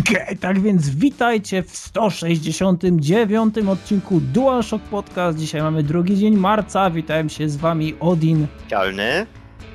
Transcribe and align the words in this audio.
Okay, 0.00 0.36
tak 0.36 0.60
więc 0.60 0.88
witajcie 0.88 1.62
w 1.62 1.76
169 1.76 3.58
odcinku 3.68 4.20
DualShock 4.20 4.84
Podcast. 4.84 5.38
Dzisiaj 5.38 5.62
mamy 5.62 5.82
drugi 5.82 6.16
dzień 6.16 6.36
marca. 6.36 6.90
Witałem 6.90 7.28
się 7.28 7.48
z 7.48 7.56
wami 7.56 7.94
Odin. 8.00 8.46
Cialny. 8.68 9.26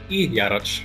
I 0.10 0.34
Jaracz. 0.34 0.82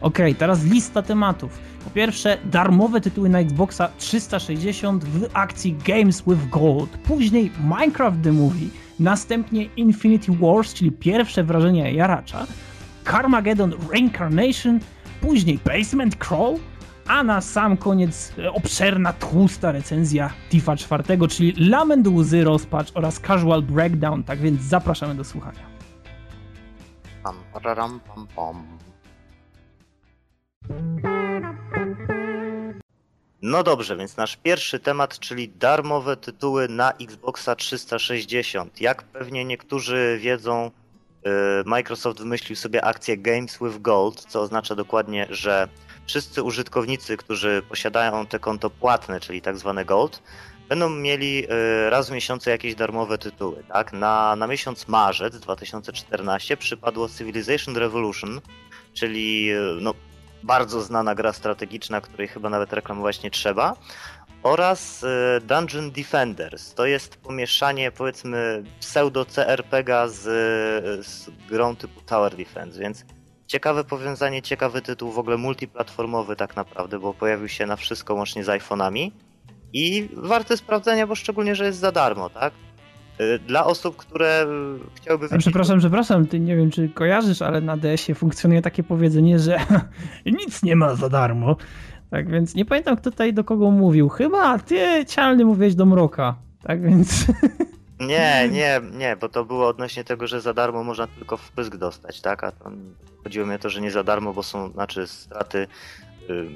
Okej, 0.00 0.26
okay, 0.26 0.34
teraz 0.34 0.64
lista 0.64 1.02
tematów. 1.02 1.58
Po 1.84 1.90
pierwsze, 1.90 2.38
darmowe 2.44 3.00
tytuły 3.00 3.28
na 3.28 3.38
Xboxa 3.38 3.88
360 3.98 5.04
w 5.04 5.28
akcji 5.32 5.76
Games 5.86 6.22
with 6.26 6.48
Gold. 6.48 6.90
Później 6.90 7.50
Minecraft 7.64 8.16
The 8.22 8.32
Movie. 8.32 8.68
Następnie 9.00 9.64
Infinity 9.64 10.32
Wars, 10.32 10.74
czyli 10.74 10.92
pierwsze 10.92 11.44
wrażenia 11.44 11.90
Jaracza. 11.90 12.46
Carmageddon 13.04 13.74
Reincarnation. 13.92 14.80
Później 15.20 15.58
Basement 15.64 16.16
Crawl 16.16 16.58
a 17.08 17.22
na 17.22 17.40
sam 17.40 17.76
koniec 17.76 18.32
e, 18.38 18.52
obszerna, 18.52 19.12
tłusta 19.12 19.72
recenzja 19.72 20.30
Tifa 20.50 20.76
4, 20.76 21.04
czyli 21.28 21.54
Lament 21.68 22.08
Łzy 22.08 22.44
Rozpacz 22.44 22.92
oraz 22.94 23.20
Casual 23.20 23.62
Breakdown, 23.62 24.24
tak 24.24 24.38
więc 24.38 24.62
zapraszamy 24.62 25.14
do 25.14 25.24
słuchania. 25.24 25.66
Pam, 27.22 27.36
pararam, 27.52 28.00
pam, 28.00 28.26
pam. 28.26 28.66
No 33.42 33.62
dobrze, 33.62 33.96
więc 33.96 34.16
nasz 34.16 34.36
pierwszy 34.36 34.80
temat, 34.80 35.18
czyli 35.18 35.48
darmowe 35.48 36.16
tytuły 36.16 36.68
na 36.68 36.92
Xboxa 36.92 37.56
360. 37.56 38.80
Jak 38.80 39.02
pewnie 39.02 39.44
niektórzy 39.44 40.18
wiedzą, 40.20 40.70
e, 41.24 41.30
Microsoft 41.66 42.18
wymyślił 42.18 42.56
sobie 42.56 42.84
akcję 42.84 43.18
Games 43.18 43.58
with 43.62 43.78
Gold, 43.78 44.20
co 44.20 44.40
oznacza 44.40 44.74
dokładnie, 44.74 45.26
że 45.30 45.68
wszyscy 46.06 46.42
użytkownicy, 46.42 47.16
którzy 47.16 47.62
posiadają 47.68 48.26
te 48.26 48.38
konto 48.38 48.70
płatne, 48.70 49.20
czyli 49.20 49.42
tak 49.42 49.58
zwane 49.58 49.84
Gold, 49.84 50.22
będą 50.68 50.90
mieli 50.90 51.44
y, 51.44 51.90
raz 51.90 52.08
w 52.08 52.12
miesiącu 52.12 52.50
jakieś 52.50 52.74
darmowe 52.74 53.18
tytuły. 53.18 53.64
Tak? 53.68 53.92
Na, 53.92 54.36
na 54.36 54.46
miesiąc 54.46 54.88
marzec 54.88 55.38
2014 55.38 56.56
przypadło 56.56 57.08
Civilization 57.08 57.76
Revolution, 57.76 58.40
czyli 58.92 59.52
y, 59.52 59.78
no, 59.80 59.94
bardzo 60.42 60.82
znana 60.82 61.14
gra 61.14 61.32
strategiczna, 61.32 62.00
której 62.00 62.28
chyba 62.28 62.50
nawet 62.50 62.72
reklamować 62.72 63.22
nie 63.22 63.30
trzeba. 63.30 63.76
Oraz 64.42 65.02
y, 65.02 65.06
Dungeon 65.40 65.90
Defenders. 65.90 66.74
To 66.74 66.86
jest 66.86 67.16
pomieszanie, 67.16 67.90
powiedzmy, 67.90 68.64
pseudo-CRPGa 68.80 70.08
z, 70.08 70.22
z 71.06 71.30
grą 71.48 71.76
typu 71.76 72.00
Tower 72.00 72.36
Defense, 72.36 72.80
więc 72.80 73.04
ciekawe 73.46 73.84
powiązanie, 73.84 74.42
ciekawy 74.42 74.82
tytuł, 74.82 75.12
w 75.12 75.18
ogóle 75.18 75.36
multiplatformowy 75.36 76.36
tak 76.36 76.56
naprawdę, 76.56 76.98
bo 76.98 77.14
pojawił 77.14 77.48
się 77.48 77.66
na 77.66 77.76
wszystko 77.76 78.14
łącznie 78.14 78.44
z 78.44 78.46
iPhone'ami 78.46 79.10
i 79.72 80.08
warte 80.16 80.56
sprawdzenia, 80.56 81.06
bo 81.06 81.14
szczególnie, 81.14 81.54
że 81.54 81.64
jest 81.64 81.78
za 81.78 81.92
darmo, 81.92 82.30
tak? 82.30 82.52
Y, 83.20 83.38
dla 83.38 83.64
osób, 83.64 83.96
które 83.96 84.46
chciałyby... 84.94 85.28
Wiedzieć... 85.28 85.40
Przepraszam, 85.40 85.78
przepraszam, 85.78 86.26
ty 86.26 86.40
nie 86.40 86.56
wiem, 86.56 86.70
czy 86.70 86.88
kojarzysz, 86.88 87.42
ale 87.42 87.60
na 87.60 87.76
DS-ie 87.76 88.14
funkcjonuje 88.14 88.62
takie 88.62 88.82
powiedzenie, 88.82 89.38
że 89.38 89.60
nic 90.26 90.62
nie 90.62 90.76
ma 90.76 90.94
za 90.94 91.08
darmo. 91.08 91.56
Tak 92.10 92.30
więc 92.30 92.54
nie 92.54 92.64
pamiętam, 92.64 92.96
kto 92.96 93.10
tutaj 93.10 93.34
do 93.34 93.44
kogo 93.44 93.70
mówił. 93.70 94.08
Chyba 94.08 94.58
ty, 94.58 95.04
Cialny, 95.08 95.44
mówiłeś 95.44 95.74
do 95.74 95.86
Mroka. 95.86 96.34
Tak 96.62 96.82
więc... 96.82 97.26
Nie, 98.00 98.48
nie, 98.52 98.80
nie, 98.92 99.16
bo 99.16 99.28
to 99.28 99.44
było 99.44 99.68
odnośnie 99.68 100.04
tego, 100.04 100.26
że 100.26 100.40
za 100.40 100.54
darmo 100.54 100.84
można 100.84 101.06
tylko 101.06 101.36
wpysk 101.36 101.76
dostać, 101.76 102.20
tak? 102.20 102.44
A 102.44 102.52
to 102.52 102.70
chodziło 103.24 103.46
mi 103.46 103.54
o 103.54 103.58
to, 103.58 103.70
że 103.70 103.80
nie 103.80 103.90
za 103.90 104.04
darmo, 104.04 104.32
bo 104.32 104.42
są, 104.42 104.70
znaczy 104.70 105.06
straty, 105.06 105.66
yy, 106.28 106.48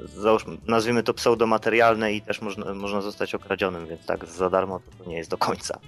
załóżmy, 0.00 0.56
nazwijmy 0.66 1.02
to 1.02 1.14
pseudomaterialne 1.14 2.12
i 2.12 2.22
też 2.22 2.42
można, 2.42 2.74
można 2.74 3.00
zostać 3.00 3.34
okradzionym, 3.34 3.86
więc 3.86 4.06
tak, 4.06 4.24
za 4.24 4.50
darmo 4.50 4.80
to, 4.98 5.10
nie 5.10 5.16
jest 5.16 5.30
do 5.30 5.38
końca. 5.38 5.78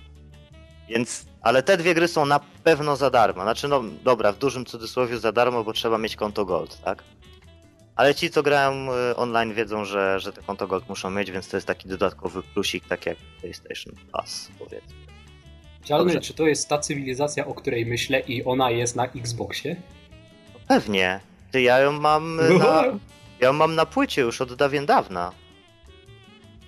Więc, 0.89 1.27
ale 1.43 1.63
te 1.63 1.77
dwie 1.77 1.95
gry 1.95 2.09
są 2.09 2.27
na 2.27 2.41
pewno 2.65 2.97
za 2.97 3.11
darmo. 3.11 3.43
Znaczy, 3.43 3.69
no 3.69 3.83
dobra, 4.05 4.33
w 4.33 4.39
dużym 4.39 4.65
cudzysłowie 4.65 5.19
za 5.19 5.33
darmo, 5.33 5.65
bo 5.65 5.73
trzeba 5.73 5.99
mieć 5.99 6.17
konto 6.17 6.45
Gold, 6.45 6.81
tak? 6.81 7.05
Ale 7.97 8.15
ci, 8.15 8.31
co 8.31 8.43
grają 8.43 8.89
y, 9.13 9.17
online, 9.17 9.55
wiedzą, 9.55 9.85
że, 9.85 10.21
że 10.21 10.33
te 10.33 10.43
konto 10.43 10.67
Gold 10.67 10.89
muszą 10.89 11.11
mieć, 11.11 11.31
więc 11.31 11.49
to 11.49 11.57
jest 11.57 11.67
taki 11.67 11.89
dodatkowy 11.89 12.43
plusik, 12.43 12.89
tak 12.89 13.07
jak 13.07 13.17
PlayStation 13.41 13.95
Plus, 14.13 14.49
powiedzmy. 14.59 14.95
Cialny, 15.85 16.21
czy 16.21 16.35
to 16.35 16.47
jest 16.47 16.69
ta 16.69 16.79
cywilizacja, 16.79 17.47
o 17.47 17.55
której 17.55 17.87
myślę 17.87 18.21
i 18.21 18.45
ona 18.45 18.71
jest 18.71 18.97
na 18.97 19.07
Xboxie? 19.07 19.77
Pewnie. 20.69 21.21
Ty, 21.51 21.63
ja 21.63 21.79
ją 21.79 21.93
mam 21.93 22.37
na, 22.59 22.83
ja 23.41 23.47
ją 23.47 23.53
mam 23.53 23.75
na 23.75 23.87
płycie 23.87 24.23
już 24.23 24.41
od 24.41 24.55
dawien 24.55 24.87
dawna. 24.87 25.33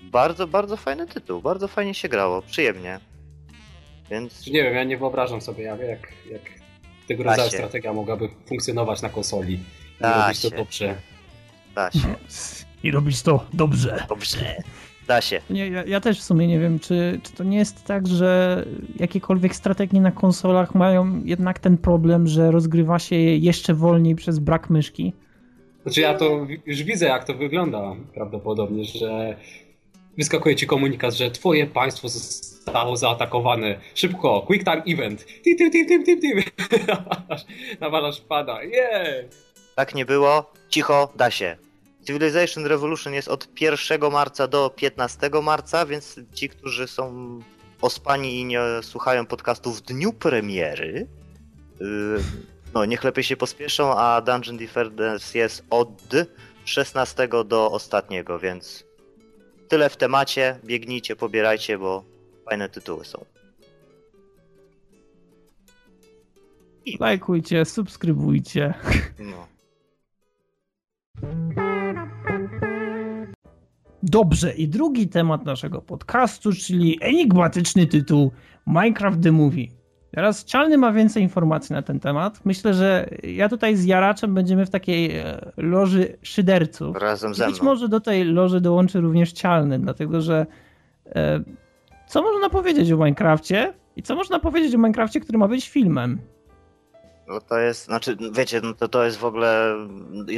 Bardzo, 0.02 0.46
bardzo 0.46 0.76
fajny 0.76 1.06
tytuł, 1.06 1.42
bardzo 1.42 1.68
fajnie 1.68 1.94
się 1.94 2.08
grało, 2.08 2.42
przyjemnie. 2.42 3.00
Więc... 4.10 4.46
Nie 4.46 4.62
wiem, 4.62 4.74
ja 4.74 4.84
nie 4.84 4.98
wyobrażam 4.98 5.40
sobie, 5.40 5.64
jak, 5.64 5.80
jak 6.30 6.42
tego 7.08 7.24
rodzaju 7.24 7.50
strategia 7.50 7.92
mogłaby 7.92 8.28
funkcjonować 8.48 9.02
na 9.02 9.08
konsoli. 9.08 9.60
I 10.00 10.04
robić 10.04 10.42
to 10.42 10.50
dobrze. 10.50 10.96
Da 11.74 11.90
się. 11.90 12.14
I 12.82 12.90
robić 12.90 13.22
to 13.22 13.46
dobrze. 13.52 14.04
Dobrze. 14.08 14.62
Da 15.06 15.20
się. 15.20 15.40
Nie, 15.50 15.68
ja, 15.68 15.84
ja, 15.84 16.00
też 16.00 16.20
w 16.20 16.22
sumie 16.22 16.46
nie 16.46 16.58
wiem, 16.58 16.78
czy, 16.78 17.20
czy 17.22 17.32
to 17.32 17.44
nie 17.44 17.58
jest 17.58 17.84
tak, 17.84 18.06
że 18.06 18.64
jakiekolwiek 18.96 19.56
strategie 19.56 20.00
na 20.00 20.10
konsolach 20.10 20.74
mają 20.74 21.22
jednak 21.24 21.58
ten 21.58 21.78
problem, 21.78 22.26
że 22.26 22.50
rozgrywa 22.50 22.98
się 22.98 23.16
je 23.16 23.36
jeszcze 23.36 23.74
wolniej 23.74 24.14
przez 24.14 24.38
brak 24.38 24.70
myszki. 24.70 25.12
Znaczy 25.82 26.00
ja 26.00 26.14
to 26.14 26.46
już 26.66 26.82
widzę, 26.82 27.06
jak 27.06 27.24
to 27.24 27.34
wygląda 27.34 27.96
prawdopodobnie, 28.14 28.84
że 28.84 29.36
wyskakuje 30.18 30.56
ci 30.56 30.66
komunikat, 30.66 31.14
że 31.14 31.30
twoje 31.30 31.66
państwo 31.66 32.08
zostało 32.08 32.96
zaatakowane. 32.96 33.80
Szybko, 33.94 34.42
quick 34.46 34.64
time 34.64 34.82
event. 34.86 35.26
Tim, 35.26 35.56
tim, 35.58 35.70
tim, 35.70 35.86
tim, 35.88 36.04
tim, 36.04 36.20
tim. 36.20 36.42
Nawalasz 37.80 38.20
pada. 38.20 38.62
Yeah! 38.62 39.24
Tak 39.76 39.94
nie 39.94 40.04
było. 40.04 40.52
Cicho, 40.68 41.12
da 41.16 41.30
się. 41.30 41.69
Civilization 42.10 42.66
Revolution 42.66 43.14
jest 43.14 43.28
od 43.28 43.60
1 43.60 44.10
marca 44.12 44.48
do 44.48 44.70
15 44.70 45.30
marca, 45.42 45.86
więc 45.86 46.20
ci, 46.34 46.48
którzy 46.48 46.86
są 46.86 47.38
ospani 47.80 48.40
i 48.40 48.44
nie 48.44 48.60
słuchają 48.82 49.26
podcastu 49.26 49.72
w 49.72 49.80
dniu 49.80 50.12
premiery, 50.12 51.06
yy, 51.80 51.86
no 52.74 52.84
niech 52.84 53.04
lepiej 53.04 53.24
się 53.24 53.36
pospieszą, 53.36 53.94
a 53.96 54.20
Dungeon 54.20 54.56
Defenders 54.56 55.34
jest 55.34 55.64
od 55.70 55.88
16 56.64 57.28
do 57.44 57.70
ostatniego, 57.70 58.38
więc 58.38 58.84
tyle 59.68 59.90
w 59.90 59.96
temacie. 59.96 60.58
Biegnijcie, 60.64 61.16
pobierajcie, 61.16 61.78
bo 61.78 62.04
fajne 62.44 62.68
tytuły 62.68 63.04
są. 63.04 63.24
I... 66.84 66.96
Lajkujcie, 67.00 67.64
subskrybujcie. 67.64 68.74
No. 69.18 69.59
Dobrze, 74.02 74.52
i 74.52 74.68
drugi 74.68 75.08
temat 75.08 75.44
naszego 75.44 75.82
podcastu, 75.82 76.52
czyli 76.52 76.98
enigmatyczny 77.00 77.86
tytuł 77.86 78.30
Minecraft 78.66 79.22
The 79.22 79.32
Movie. 79.32 79.66
Teraz 80.10 80.44
Cialny 80.44 80.78
ma 80.78 80.92
więcej 80.92 81.22
informacji 81.22 81.72
na 81.72 81.82
ten 81.82 82.00
temat. 82.00 82.40
Myślę, 82.44 82.74
że 82.74 83.08
ja 83.22 83.48
tutaj 83.48 83.76
z 83.76 83.84
Jaraczem 83.84 84.34
będziemy 84.34 84.66
w 84.66 84.70
takiej 84.70 85.16
e, 85.16 85.52
loży 85.56 86.16
szyderców. 86.22 86.96
Razem 86.96 87.34
ze 87.34 87.44
mną. 87.44 87.52
Być 87.52 87.62
może 87.62 87.88
do 87.88 88.00
tej 88.00 88.24
loży 88.24 88.60
dołączy 88.60 89.00
również 89.00 89.32
Cialny, 89.32 89.78
dlatego 89.78 90.20
że 90.20 90.46
e, 91.06 91.40
co 92.06 92.22
można 92.22 92.50
powiedzieć 92.50 92.92
o 92.92 92.96
Minecrafcie 92.96 93.72
i 93.96 94.02
co 94.02 94.14
można 94.14 94.38
powiedzieć 94.38 94.74
o 94.74 94.78
Minecrafcie, 94.78 95.20
który 95.20 95.38
ma 95.38 95.48
być 95.48 95.68
filmem? 95.68 96.18
No 97.30 97.40
to 97.40 97.58
jest, 97.58 97.84
znaczy, 97.84 98.16
wiecie, 98.32 98.60
no 98.60 98.74
to, 98.74 98.88
to 98.88 99.04
jest 99.04 99.16
w 99.16 99.24
ogóle 99.24 99.76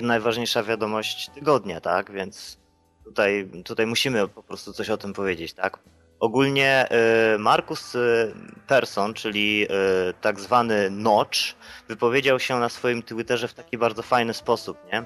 najważniejsza 0.02 0.62
wiadomość 0.62 1.30
tygodnia, 1.34 1.80
tak? 1.80 2.12
Więc 2.12 2.58
tutaj, 3.04 3.50
tutaj 3.64 3.86
musimy 3.86 4.28
po 4.28 4.42
prostu 4.42 4.72
coś 4.72 4.90
o 4.90 4.96
tym 4.96 5.12
powiedzieć, 5.12 5.52
tak? 5.52 5.78
Ogólnie 6.22 6.86
y, 7.34 7.38
Markus 7.38 7.94
y, 7.94 8.34
Persson, 8.66 9.14
czyli 9.14 9.64
y, 9.64 10.14
tak 10.20 10.40
zwany 10.40 10.90
Notch, 10.90 11.38
wypowiedział 11.88 12.40
się 12.40 12.58
na 12.58 12.68
swoim 12.68 13.02
Twitterze 13.02 13.48
w 13.48 13.54
taki 13.54 13.78
bardzo 13.78 14.02
fajny 14.02 14.34
sposób. 14.34 14.78
Nie? 14.92 15.04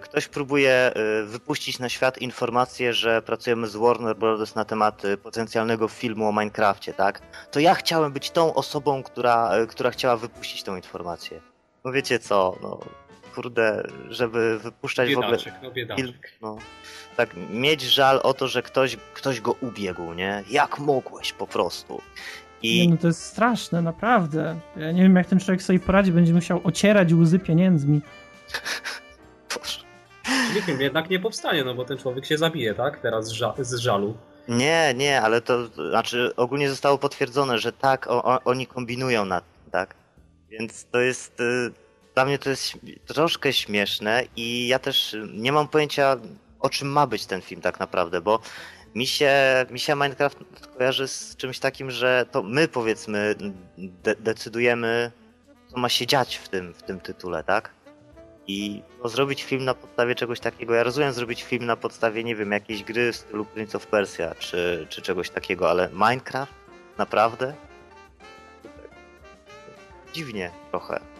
Ktoś 0.00 0.28
próbuje 0.28 0.92
wypuścić 1.24 1.78
na 1.78 1.88
świat 1.88 2.18
informację, 2.18 2.92
że 2.92 3.22
pracujemy 3.22 3.66
z 3.66 3.76
Warner 3.76 4.16
Bros. 4.16 4.54
na 4.54 4.64
temat 4.64 5.02
potencjalnego 5.22 5.88
filmu 5.88 6.28
o 6.28 6.32
Minecrafcie, 6.32 6.92
tak? 6.92 7.20
To 7.50 7.60
ja 7.60 7.74
chciałem 7.74 8.12
być 8.12 8.30
tą 8.30 8.54
osobą, 8.54 9.02
która, 9.02 9.50
która 9.68 9.90
chciała 9.90 10.16
wypuścić 10.16 10.62
tą 10.62 10.76
informację. 10.76 11.40
No 11.84 11.92
wiecie 11.92 12.18
co, 12.18 12.56
no 12.62 12.80
kurde, 13.34 13.82
żeby 14.08 14.58
wypuszczać 14.58 15.08
biedaczek, 15.08 15.54
w 15.54 15.56
ogóle... 15.56 15.68
No 15.68 15.70
biedaczek, 15.70 16.32
no, 16.42 16.58
tak 17.18 17.30
mieć 17.50 17.82
żal 17.82 18.20
o 18.22 18.34
to, 18.34 18.48
że 18.48 18.62
ktoś, 18.62 18.96
ktoś 19.14 19.40
go 19.40 19.52
ubiegł, 19.52 20.14
nie? 20.14 20.44
Jak 20.50 20.78
mogłeś 20.78 21.32
po 21.32 21.46
prostu. 21.46 22.00
I... 22.62 22.80
Nie, 22.80 22.94
no 22.94 22.96
to 22.96 23.06
jest 23.06 23.22
straszne, 23.22 23.82
naprawdę. 23.82 24.60
Ja 24.76 24.92
nie 24.92 25.02
wiem, 25.02 25.16
jak 25.16 25.26
ten 25.26 25.40
człowiek 25.40 25.62
sobie 25.62 25.80
poradzi, 25.80 26.12
będzie 26.12 26.34
musiał 26.34 26.60
ocierać 26.64 27.12
łzy 27.12 27.38
pieniędzmi. 27.38 28.00
Boże. 29.56 29.78
Czyli 30.48 30.62
film 30.62 30.80
jednak 30.80 31.10
nie 31.10 31.20
powstanie, 31.20 31.64
no 31.64 31.74
bo 31.74 31.84
ten 31.84 31.98
człowiek 31.98 32.26
się 32.26 32.38
zabije, 32.38 32.74
tak? 32.74 33.00
Teraz 33.00 33.26
z, 33.26 33.30
ża 33.30 33.54
z 33.58 33.74
żalu. 33.74 34.16
Nie, 34.48 34.94
nie, 34.96 35.22
ale 35.22 35.40
to 35.40 35.66
znaczy 35.66 36.32
ogólnie 36.36 36.70
zostało 36.70 36.98
potwierdzone, 36.98 37.58
że 37.58 37.72
tak, 37.72 38.06
o, 38.06 38.24
o, 38.24 38.40
oni 38.44 38.66
kombinują 38.66 39.24
nad 39.24 39.44
tym, 39.44 39.70
tak? 39.70 39.94
Więc 40.50 40.86
to 40.90 41.00
jest. 41.00 41.40
Y, 41.40 41.72
dla 42.14 42.24
mnie 42.24 42.38
to 42.38 42.50
jest 42.50 42.78
troszkę 43.06 43.52
śmieszne 43.52 44.24
i 44.36 44.68
ja 44.68 44.78
też 44.78 45.16
nie 45.34 45.52
mam 45.52 45.68
pojęcia, 45.68 46.16
o 46.60 46.70
czym 46.70 46.88
ma 46.88 47.06
być 47.06 47.26
ten 47.26 47.40
film 47.40 47.60
tak 47.60 47.80
naprawdę, 47.80 48.20
bo 48.20 48.40
mi 48.94 49.06
się, 49.06 49.32
mi 49.70 49.80
się 49.80 49.94
Minecraft 49.94 50.38
kojarzy 50.78 51.08
z 51.08 51.36
czymś 51.36 51.58
takim, 51.58 51.90
że 51.90 52.26
to 52.30 52.42
my 52.42 52.68
powiedzmy 52.68 53.34
de 53.78 54.14
decydujemy, 54.16 55.12
co 55.68 55.78
ma 55.78 55.88
się 55.88 56.06
dziać 56.06 56.36
w 56.36 56.48
tym, 56.48 56.74
w 56.74 56.82
tym 56.82 57.00
tytule, 57.00 57.44
tak? 57.44 57.70
I 58.46 58.82
no, 59.02 59.08
zrobić 59.08 59.42
film 59.42 59.64
na 59.64 59.74
podstawie 59.74 60.14
czegoś 60.14 60.40
takiego. 60.40 60.74
Ja 60.74 60.82
rozumiem 60.82 61.12
zrobić 61.12 61.42
film 61.42 61.66
na 61.66 61.76
podstawie, 61.76 62.24
nie 62.24 62.36
wiem, 62.36 62.52
jakiejś 62.52 62.84
gry 62.84 63.12
w 63.12 63.16
stylu 63.16 63.44
Prince 63.44 63.74
of 63.74 63.86
Persia 63.86 64.34
czy, 64.34 64.86
czy 64.88 65.02
czegoś 65.02 65.30
takiego, 65.30 65.70
ale 65.70 65.88
Minecraft? 65.92 66.52
Naprawdę? 66.98 67.54
Dziwnie 70.12 70.50
trochę. 70.70 71.17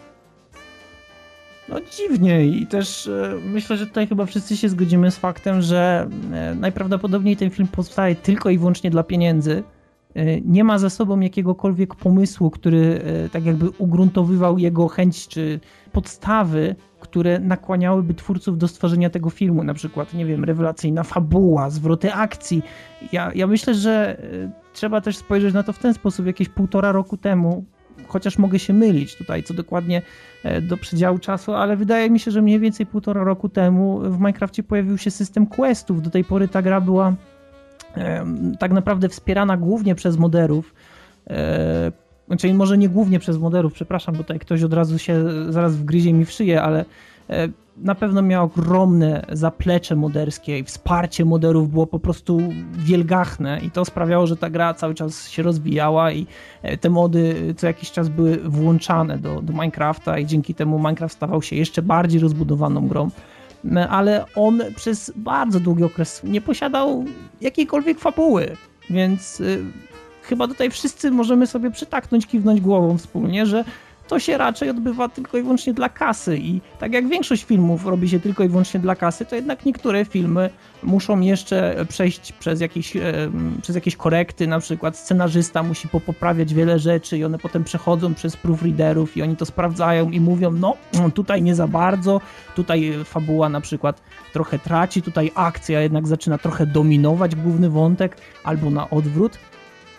No 1.68 1.76
dziwnie 1.96 2.46
i 2.46 2.66
też 2.66 3.06
e, 3.06 3.34
myślę, 3.44 3.76
że 3.76 3.86
tutaj 3.86 4.06
chyba 4.06 4.26
wszyscy 4.26 4.56
się 4.56 4.68
zgodzimy 4.68 5.10
z 5.10 5.16
faktem, 5.18 5.62
że 5.62 6.08
e, 6.32 6.54
najprawdopodobniej 6.54 7.36
ten 7.36 7.50
film 7.50 7.68
powstaje 7.68 8.14
tylko 8.14 8.50
i 8.50 8.58
wyłącznie 8.58 8.90
dla 8.90 9.02
pieniędzy. 9.02 9.62
E, 10.14 10.40
Nie 10.40 10.64
ma 10.64 10.78
za 10.78 10.90
sobą 10.90 11.20
jakiegokolwiek 11.20 11.94
pomysłu, 11.94 12.50
który 12.50 13.02
tak 13.32 13.44
jakby 13.44 13.70
ugruntowywał 13.70 14.58
jego 14.58 14.88
chęć 14.88 15.28
czy 15.28 15.60
podstawy, 15.92 16.76
które 17.00 17.38
nakłaniałyby 17.38 18.14
twórców 18.14 18.58
do 18.58 18.68
stworzenia 18.68 19.10
tego 19.10 19.30
filmu. 19.30 19.64
Na 19.64 19.74
przykład, 19.74 20.14
nie 20.14 20.26
wiem, 20.26 20.44
rewelacyjna 20.44 21.02
fabuła, 21.02 21.70
zwroty 21.70 22.12
akcji. 22.12 22.62
Ja, 23.12 23.32
ja 23.34 23.46
myślę, 23.46 23.74
że 23.74 24.22
trzeba 24.72 25.00
też 25.00 25.16
spojrzeć 25.16 25.54
na 25.54 25.62
to 25.62 25.72
w 25.72 25.78
ten 25.78 25.94
sposób. 25.94 26.26
Jakieś 26.26 26.48
półtora 26.48 26.92
roku 26.92 27.16
temu, 27.16 27.64
chociaż 28.06 28.38
mogę 28.38 28.58
się 28.58 28.72
mylić 28.72 29.16
tutaj, 29.16 29.42
co 29.42 29.54
dokładnie 29.54 30.02
e, 30.44 30.60
do 30.60 30.76
przedziału 30.76 31.18
czasu, 31.18 31.52
ale 31.52 31.76
wydaje 31.76 32.10
mi 32.10 32.20
się, 32.20 32.30
że 32.30 32.42
mniej 32.42 32.60
więcej 32.60 32.86
półtora 32.86 33.24
roku 33.24 33.48
temu 33.48 34.00
w 34.00 34.18
Minecrafcie 34.18 34.62
pojawił 34.62 34.98
się 34.98 35.10
system 35.10 35.46
questów. 35.46 36.02
Do 36.02 36.10
tej 36.10 36.24
pory 36.24 36.48
ta 36.48 36.62
gra 36.62 36.80
była 36.80 37.14
tak 38.58 38.72
naprawdę 38.72 39.08
wspierana 39.08 39.56
głównie 39.56 39.94
przez 39.94 40.16
moderów. 40.16 40.74
E, 41.30 41.92
Znaczy, 42.28 42.54
może 42.54 42.78
nie 42.78 42.88
głównie 42.88 43.18
przez 43.18 43.38
moderów, 43.38 43.72
przepraszam, 43.72 44.14
bo 44.14 44.22
tutaj 44.22 44.38
ktoś 44.38 44.62
od 44.62 44.72
razu 44.72 44.98
się 44.98 45.24
zaraz 45.52 45.76
wgryzie 45.76 46.12
mi 46.12 46.24
w 46.24 46.30
szyję, 46.30 46.62
ale 46.62 46.84
e, 47.30 47.48
na 47.80 47.94
pewno 47.94 48.22
miał 48.22 48.44
ogromne 48.44 49.24
zaplecze 49.32 49.96
moderskie 49.96 50.58
i 50.58 50.64
wsparcie 50.64 51.24
moderów 51.24 51.70
było 51.70 51.86
po 51.86 51.98
prostu 51.98 52.38
wielgachne 52.72 53.60
i 53.60 53.70
to 53.70 53.84
sprawiało, 53.84 54.26
że 54.26 54.36
ta 54.36 54.50
gra 54.50 54.74
cały 54.74 54.94
czas 54.94 55.28
się 55.28 55.42
rozwijała 55.42 56.12
i 56.12 56.26
e, 56.62 56.76
te 56.76 56.90
mody 56.90 57.54
co 57.56 57.66
jakiś 57.66 57.90
czas 57.90 58.08
były 58.08 58.36
włączane 58.36 59.18
do, 59.18 59.42
do 59.42 59.52
Minecrafta 59.52 60.18
i 60.18 60.26
dzięki 60.26 60.54
temu 60.54 60.78
Minecraft 60.78 61.14
stawał 61.14 61.42
się 61.42 61.56
jeszcze 61.56 61.82
bardziej 61.82 62.20
rozbudowaną 62.20 62.88
grą. 62.88 63.10
Ale 63.90 64.24
on 64.34 64.62
przez 64.76 65.12
bardzo 65.16 65.60
długi 65.60 65.84
okres 65.84 66.20
nie 66.24 66.40
posiadał 66.40 67.04
jakiejkolwiek 67.40 67.98
fabuły, 67.98 68.56
więc 68.90 69.40
y, 69.40 69.64
chyba 70.22 70.48
tutaj 70.48 70.70
wszyscy 70.70 71.10
możemy 71.10 71.46
sobie 71.46 71.70
przytaknąć, 71.70 72.26
kiwnąć 72.26 72.60
głową 72.60 72.98
wspólnie, 72.98 73.46
że 73.46 73.64
to 74.08 74.18
się 74.18 74.38
raczej 74.38 74.70
odbywa 74.70 75.08
tylko 75.08 75.38
i 75.38 75.42
wyłącznie 75.42 75.74
dla 75.74 75.88
kasy 75.88 76.38
i 76.38 76.60
tak 76.78 76.92
jak 76.92 77.08
większość 77.08 77.44
filmów 77.44 77.86
robi 77.86 78.08
się 78.08 78.20
tylko 78.20 78.44
i 78.44 78.48
wyłącznie 78.48 78.80
dla 78.80 78.96
kasy, 78.96 79.24
to 79.24 79.36
jednak 79.36 79.66
niektóre 79.66 80.04
filmy 80.04 80.50
muszą 80.82 81.20
jeszcze 81.20 81.86
przejść 81.88 82.32
przez 82.32 82.60
jakieś, 82.60 82.92
przez 83.62 83.74
jakieś 83.74 83.96
korekty, 83.96 84.46
na 84.46 84.60
przykład 84.60 84.96
scenarzysta 84.96 85.62
musi 85.62 85.88
popoprawiać 85.88 86.54
wiele 86.54 86.78
rzeczy 86.78 87.18
i 87.18 87.24
one 87.24 87.38
potem 87.38 87.64
przechodzą 87.64 88.14
przez 88.14 88.36
proofreaderów 88.36 89.16
i 89.16 89.22
oni 89.22 89.36
to 89.36 89.46
sprawdzają 89.46 90.10
i 90.10 90.20
mówią, 90.20 90.50
no 90.50 90.76
tutaj 91.14 91.42
nie 91.42 91.54
za 91.54 91.66
bardzo, 91.66 92.20
tutaj 92.56 92.94
fabuła 93.04 93.48
na 93.48 93.60
przykład 93.60 94.02
trochę 94.32 94.58
traci, 94.58 95.02
tutaj 95.02 95.30
akcja 95.34 95.80
jednak 95.80 96.06
zaczyna 96.06 96.38
trochę 96.38 96.66
dominować 96.66 97.36
główny 97.36 97.70
wątek, 97.70 98.16
albo 98.44 98.70
na 98.70 98.90
odwrót. 98.90 99.38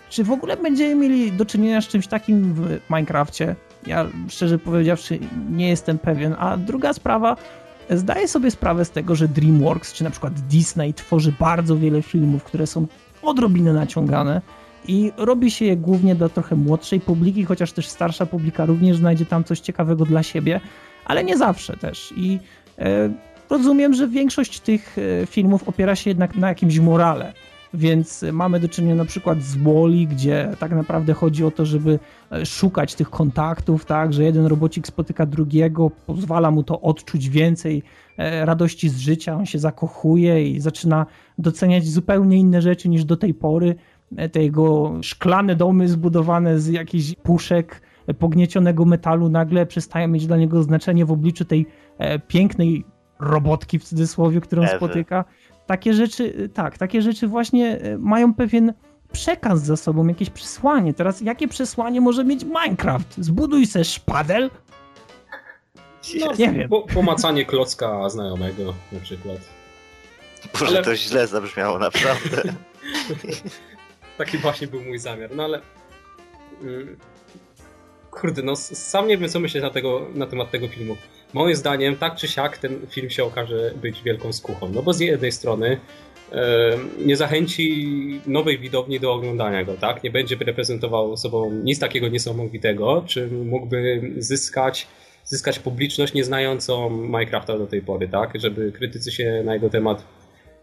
Czy 0.08 0.24
w 0.24 0.30
ogóle 0.30 0.56
będziemy 0.56 0.94
mieli 0.94 1.32
do 1.32 1.46
czynienia 1.46 1.80
z 1.80 1.88
czymś 1.88 2.06
takim 2.06 2.54
w 2.54 2.80
Minecrafcie? 2.90 3.56
Ja 3.86 4.06
szczerze 4.28 4.58
powiedziawszy 4.58 5.18
nie 5.50 5.68
jestem 5.68 5.98
pewien. 5.98 6.36
A 6.38 6.56
druga 6.56 6.92
sprawa, 6.92 7.36
zdaję 7.90 8.28
sobie 8.28 8.50
sprawę 8.50 8.84
z 8.84 8.90
tego, 8.90 9.14
że 9.14 9.28
DreamWorks 9.28 9.92
czy 9.92 10.04
na 10.04 10.10
przykład 10.10 10.40
Disney 10.40 10.94
tworzy 10.94 11.34
bardzo 11.40 11.76
wiele 11.76 12.02
filmów, 12.02 12.44
które 12.44 12.66
są 12.66 12.86
odrobinę 13.22 13.72
naciągane 13.72 14.42
i 14.88 15.12
robi 15.16 15.50
się 15.50 15.64
je 15.64 15.76
głównie 15.76 16.14
dla 16.14 16.28
trochę 16.28 16.56
młodszej 16.56 17.00
publiki, 17.00 17.44
chociaż 17.44 17.72
też 17.72 17.88
starsza 17.88 18.26
publika 18.26 18.66
również 18.66 18.96
znajdzie 18.96 19.26
tam 19.26 19.44
coś 19.44 19.60
ciekawego 19.60 20.04
dla 20.04 20.22
siebie, 20.22 20.60
ale 21.04 21.24
nie 21.24 21.36
zawsze 21.36 21.76
też. 21.76 22.14
I 22.16 22.38
e, 22.78 23.10
rozumiem, 23.50 23.94
że 23.94 24.08
większość 24.08 24.60
tych 24.60 24.96
e, 25.22 25.26
filmów 25.26 25.68
opiera 25.68 25.96
się 25.96 26.10
jednak 26.10 26.36
na 26.36 26.48
jakimś 26.48 26.78
morale. 26.78 27.32
Więc 27.74 28.24
mamy 28.32 28.60
do 28.60 28.68
czynienia 28.68 28.94
na 28.94 29.04
przykład 29.04 29.42
z 29.42 29.56
Wally, 29.56 30.06
gdzie 30.06 30.48
tak 30.58 30.72
naprawdę 30.72 31.12
chodzi 31.12 31.44
o 31.44 31.50
to, 31.50 31.66
żeby 31.66 31.98
e, 32.32 32.46
szukać 32.46 32.94
tych 32.94 33.10
kontaktów, 33.10 33.84
tak, 33.84 34.12
że 34.12 34.24
jeden 34.24 34.46
robocik 34.46 34.86
spotyka 34.86 35.26
drugiego, 35.26 35.90
pozwala 36.06 36.50
mu 36.50 36.62
to 36.62 36.80
odczuć 36.80 37.28
więcej 37.28 37.82
e, 38.18 38.44
radości 38.44 38.88
z 38.88 38.98
życia, 38.98 39.36
on 39.36 39.46
się 39.46 39.58
zakochuje 39.58 40.50
i 40.50 40.60
zaczyna 40.60 41.06
doceniać 41.38 41.88
zupełnie 41.88 42.38
inne 42.38 42.62
rzeczy 42.62 42.88
niż 42.88 43.04
do 43.04 43.16
tej 43.16 43.34
pory. 43.34 43.74
E, 44.16 44.28
Te 44.28 44.42
jego 44.42 44.92
szklane 45.02 45.56
domy 45.56 45.88
zbudowane 45.88 46.60
z 46.60 46.66
jakichś 46.66 47.14
puszek 47.22 47.82
pogniecionego 48.18 48.84
metalu 48.84 49.28
nagle 49.28 49.66
przestają 49.66 50.08
mieć 50.08 50.26
dla 50.26 50.36
niego 50.36 50.62
znaczenie 50.62 51.04
w 51.04 51.12
obliczu 51.12 51.44
tej 51.44 51.66
pięknej 52.28 52.84
robotki 53.20 53.78
w 53.78 53.84
cudzysłowie, 53.84 54.40
którą 54.40 54.62
Ewy. 54.62 54.76
spotyka 54.76 55.24
takie 55.70 55.94
rzeczy, 55.94 56.48
tak, 56.54 56.78
takie 56.78 57.02
rzeczy 57.02 57.28
właśnie 57.28 57.78
e, 57.80 57.98
mają 57.98 58.34
pewien 58.34 58.72
przekaz 59.12 59.62
za 59.62 59.76
sobą, 59.76 60.08
jakieś 60.08 60.30
przesłanie. 60.30 60.94
Teraz 60.94 61.20
jakie 61.20 61.48
przesłanie 61.48 62.00
może 62.00 62.24
mieć 62.24 62.44
Minecraft? 62.44 63.14
Zbuduj 63.18 63.66
se 63.66 63.84
szpadel? 63.84 64.50
No, 66.20 66.32
Nie 66.38 66.52
wiem. 66.52 66.68
Po, 66.68 66.82
pomacanie 66.82 67.44
klocka 67.44 68.08
znajomego 68.10 68.74
na 68.92 69.00
przykład. 69.00 69.36
Boże, 70.52 70.66
Ale- 70.66 70.82
to 70.82 70.96
źle 70.96 71.26
zabrzmiało 71.26 71.78
naprawdę. 71.78 72.42
Taki 74.18 74.38
właśnie 74.38 74.66
był 74.66 74.80
mój 74.82 74.98
zamiar. 74.98 75.30
No 75.34 75.44
ale. 75.44 75.60
mm, 76.62 76.96
Kurde, 78.10 78.42
no 78.42 78.56
sam 78.56 79.08
nie 79.08 79.18
wiem, 79.18 79.28
co 79.28 79.40
myśleć 79.40 79.62
na, 79.62 79.70
tego, 79.70 80.06
na 80.14 80.26
temat 80.26 80.50
tego 80.50 80.68
filmu. 80.68 80.96
Moim 81.32 81.56
zdaniem, 81.56 81.96
tak 81.96 82.16
czy 82.16 82.28
siak, 82.28 82.58
ten 82.58 82.86
film 82.90 83.10
się 83.10 83.24
okaże 83.24 83.74
być 83.82 84.02
wielką 84.02 84.32
skuchą. 84.32 84.68
No 84.68 84.82
bo 84.82 84.92
z 84.92 85.00
jednej 85.00 85.32
strony 85.32 85.80
nie 87.06 87.16
zachęci 87.16 88.20
nowej 88.26 88.58
widowni 88.58 89.00
do 89.00 89.12
oglądania 89.12 89.64
go, 89.64 89.74
tak? 89.74 90.04
Nie 90.04 90.10
będzie 90.10 90.36
reprezentował 90.36 91.16
sobą 91.16 91.50
nic 91.50 91.78
takiego 91.78 92.08
niesamowitego, 92.08 93.04
czym 93.06 93.48
mógłby 93.48 94.02
zyskać, 94.18 94.86
zyskać 95.24 95.58
publiczność 95.58 96.14
nieznającą 96.14 96.90
Minecrafta 96.90 97.58
do 97.58 97.66
tej 97.66 97.82
pory, 97.82 98.08
tak? 98.08 98.30
Żeby 98.34 98.72
krytycy 98.72 99.12
się 99.12 99.42
na 99.44 99.54
jego 99.54 99.70
temat 99.70 100.04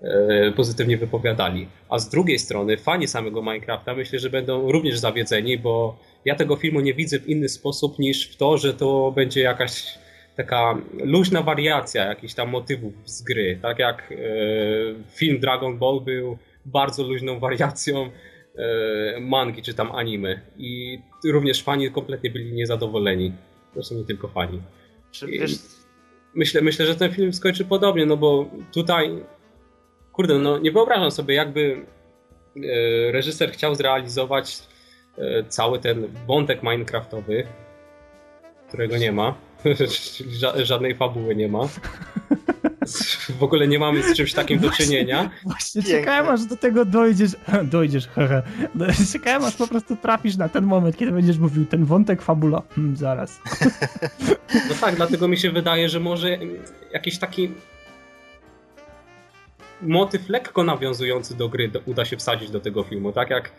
e, 0.01 0.51
pozytywnie 0.51 0.97
wypowiadali. 0.97 1.67
A 1.89 1.99
z 1.99 2.09
drugiej 2.09 2.39
strony 2.39 2.77
fani 2.77 3.07
samego 3.07 3.41
Minecrafta 3.41 3.95
myślę, 3.95 4.19
że 4.19 4.29
będą 4.29 4.71
również 4.71 4.99
zawiedzeni, 4.99 5.57
bo 5.57 5.97
ja 6.25 6.35
tego 6.35 6.55
filmu 6.55 6.79
nie 6.79 6.93
widzę 6.93 7.19
w 7.19 7.29
inny 7.29 7.49
sposób 7.49 7.99
niż 7.99 8.29
w 8.29 8.37
to, 8.37 8.57
że 8.57 8.73
to 8.73 9.11
będzie 9.15 9.41
jakaś 9.41 9.97
taka 10.37 10.77
luźna 11.03 11.41
wariacja 11.41 12.05
jakichś 12.05 12.33
tam 12.33 12.49
motywów 12.49 12.93
z 13.05 13.21
gry. 13.21 13.59
Tak 13.61 13.79
jak 13.79 14.11
e, 14.11 14.15
film 15.15 15.39
Dragon 15.39 15.77
Ball 15.77 16.01
był 16.01 16.37
bardzo 16.65 17.03
luźną 17.03 17.39
wariacją 17.39 18.09
e, 18.55 19.19
mangi 19.19 19.61
czy 19.61 19.73
tam 19.73 19.91
anime. 19.91 20.41
I 20.57 20.99
również 21.25 21.63
fani 21.63 21.91
kompletnie 21.91 22.29
byli 22.29 22.53
niezadowoleni. 22.53 23.33
Zresztą 23.73 23.95
nie 23.95 24.03
tylko 24.03 24.27
fani. 24.27 24.61
Czy 25.11 25.27
wiesz, 25.27 25.51
Myślę, 26.35 26.61
myślę, 26.61 26.85
że 26.85 26.95
ten 26.95 27.11
film 27.11 27.33
skończy 27.33 27.65
podobnie, 27.65 28.05
no 28.05 28.17
bo 28.17 28.49
tutaj, 28.73 29.23
kurde, 30.13 30.37
no 30.37 30.57
nie 30.57 30.71
wyobrażam 30.71 31.11
sobie, 31.11 31.35
jakby 31.35 31.85
e, 32.55 33.11
reżyser 33.11 33.51
chciał 33.51 33.75
zrealizować 33.75 34.57
cały 35.47 35.79
ten 35.79 36.07
wątek 36.27 36.63
Minecraftowy, 36.63 37.47
którego 38.67 38.97
nie 38.97 39.11
ma, 39.11 39.35
ża- 40.41 40.65
żadnej 40.65 40.95
fabuły 40.95 41.35
nie 41.35 41.47
ma. 41.47 41.67
W 43.39 43.43
ogóle 43.43 43.67
nie 43.67 43.79
mamy 43.79 44.03
z 44.03 44.17
czymś 44.17 44.33
takim 44.33 44.59
do 44.59 44.69
czynienia. 44.71 45.29
Właśnie 45.43 45.81
Piękne. 45.81 45.99
czekałem 45.99 46.29
aż 46.29 46.45
do 46.45 46.57
tego 46.57 46.85
dojdziesz. 46.85 47.31
Dojdziesz, 47.63 48.07
hehe. 48.07 48.41
No, 48.75 48.85
Czekałem 49.13 49.43
aż 49.43 49.55
po 49.55 49.67
prostu 49.67 49.95
trafisz 49.95 50.37
na 50.37 50.49
ten 50.49 50.65
moment, 50.65 50.97
kiedy 50.97 51.11
będziesz 51.11 51.37
mówił 51.37 51.65
ten 51.65 51.85
wątek 51.85 52.21
fabula. 52.21 52.61
Hmm, 52.75 52.95
zaraz. 52.95 53.39
No 54.69 54.75
tak, 54.81 54.95
dlatego 54.95 55.27
mi 55.27 55.37
się 55.37 55.51
wydaje, 55.51 55.89
że 55.89 55.99
może 55.99 56.37
jakiś 56.93 57.19
taki 57.19 57.51
motyw 59.81 60.29
lekko 60.29 60.63
nawiązujący 60.63 61.35
do 61.37 61.49
gry 61.49 61.71
uda 61.85 62.05
się 62.05 62.17
wsadzić 62.17 62.51
do 62.51 62.59
tego 62.59 62.83
filmu. 62.83 63.11
Tak 63.11 63.29
jak, 63.29 63.51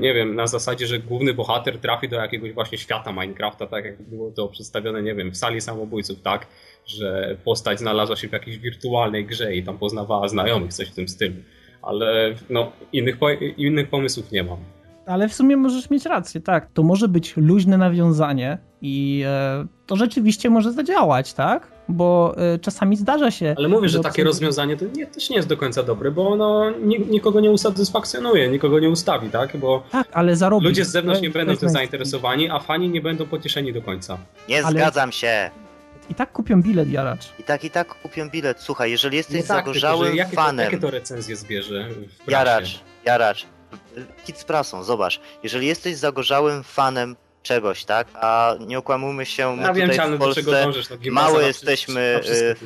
nie 0.00 0.14
wiem, 0.14 0.34
na 0.34 0.46
zasadzie, 0.46 0.86
że 0.86 0.98
główny 0.98 1.34
bohater 1.34 1.78
trafi 1.78 2.08
do 2.08 2.16
jakiegoś 2.16 2.52
właśnie 2.52 2.78
świata 2.78 3.12
Minecrafta, 3.12 3.66
tak 3.66 3.84
jak 3.84 4.02
było 4.02 4.30
to 4.30 4.48
przedstawione, 4.48 5.02
nie 5.02 5.14
wiem, 5.14 5.30
w 5.30 5.36
sali 5.36 5.60
samobójców, 5.60 6.22
tak, 6.22 6.46
że 6.86 7.36
postać 7.44 7.78
znalazła 7.78 8.16
się 8.16 8.28
w 8.28 8.32
jakiejś 8.32 8.58
wirtualnej 8.58 9.26
grze 9.26 9.54
i 9.54 9.62
tam 9.62 9.78
poznawała 9.78 10.28
znajomych, 10.28 10.72
coś 10.72 10.88
w 10.88 10.94
tym 10.94 11.08
stylu. 11.08 11.34
Ale 11.82 12.34
no, 12.50 12.72
innych, 12.92 13.18
po, 13.18 13.30
innych 13.56 13.90
pomysłów 13.90 14.32
nie 14.32 14.42
mam. 14.42 14.58
Ale 15.06 15.28
w 15.28 15.34
sumie 15.34 15.56
możesz 15.56 15.90
mieć 15.90 16.06
rację, 16.06 16.40
tak. 16.40 16.70
To 16.72 16.82
może 16.82 17.08
być 17.08 17.36
luźne 17.36 17.78
nawiązanie 17.78 18.58
i 18.82 19.22
e, 19.26 19.66
to 19.86 19.96
rzeczywiście 19.96 20.50
może 20.50 20.72
zadziałać, 20.72 21.34
tak? 21.34 21.71
Bo 21.88 22.34
e, 22.36 22.58
czasami 22.58 22.96
zdarza 22.96 23.30
się. 23.30 23.54
Ale 23.58 23.68
mówię, 23.68 23.88
że 23.88 24.00
takie 24.00 24.24
rozwiązanie 24.24 24.76
to 24.76 24.84
nie, 24.84 25.06
też 25.06 25.30
nie 25.30 25.36
jest 25.36 25.48
do 25.48 25.56
końca 25.56 25.82
dobre, 25.82 26.10
bo 26.10 26.28
ono 26.28 26.70
nikogo 27.10 27.40
nie 27.40 27.50
usatysfakcjonuje, 27.50 28.48
nikogo 28.48 28.80
nie 28.80 28.90
ustawi, 28.90 29.30
tak? 29.30 29.56
Bo 29.56 29.82
tak, 29.90 30.08
ale 30.12 30.36
zarobi. 30.36 30.66
ludzie 30.66 30.84
z 30.84 30.90
zewnątrz 30.90 31.20
nie 31.20 31.30
będą 31.30 31.56
tym 31.56 31.68
zainteresowani, 31.68 32.50
a 32.50 32.58
fani 32.58 32.88
nie 32.88 33.00
będą 33.00 33.26
pocieszeni 33.26 33.72
do 33.72 33.82
końca. 33.82 34.18
Nie 34.48 34.64
Ale- 34.64 34.80
zgadzam 34.80 35.12
się. 35.12 35.50
I 36.10 36.14
tak 36.14 36.32
kupią 36.32 36.62
bilet, 36.62 36.88
jaracz. 36.90 37.28
I 37.38 37.42
tak 37.42 37.64
i 37.64 37.70
tak 37.70 37.94
kupię 37.94 38.30
bilet. 38.32 38.60
Słuchaj, 38.60 38.90
jeżeli 38.90 39.16
jesteś 39.16 39.44
zagorzałym 39.44 40.16
jakie, 40.16 40.36
to, 40.36 40.42
fanem... 40.42 40.64
jakie 40.64 40.78
to 40.78 40.90
recenzje 40.90 41.36
zbierze? 41.36 41.88
Jaracz, 42.28 42.80
jaracz. 43.04 43.46
Kit 44.24 44.38
z 44.38 44.44
prasą, 44.44 44.82
zobacz. 44.82 45.20
Jeżeli 45.42 45.66
jesteś 45.66 45.96
zagorzałym 45.96 46.62
fanem 46.62 47.16
czegoś, 47.42 47.84
tak? 47.84 48.06
A 48.14 48.54
nie 48.60 48.78
okłamujmy 48.78 49.26
się, 49.26 49.56
my 49.56 49.62
Ja 49.62 49.72
wiem, 49.72 49.90
Cialny, 49.90 50.16
w 50.16 50.20
Polsce 50.20 50.42
dążysz. 50.42 50.90
No, 50.90 50.96
mało 51.10 51.40
jesteśmy 51.40 52.20
y, 52.26 52.56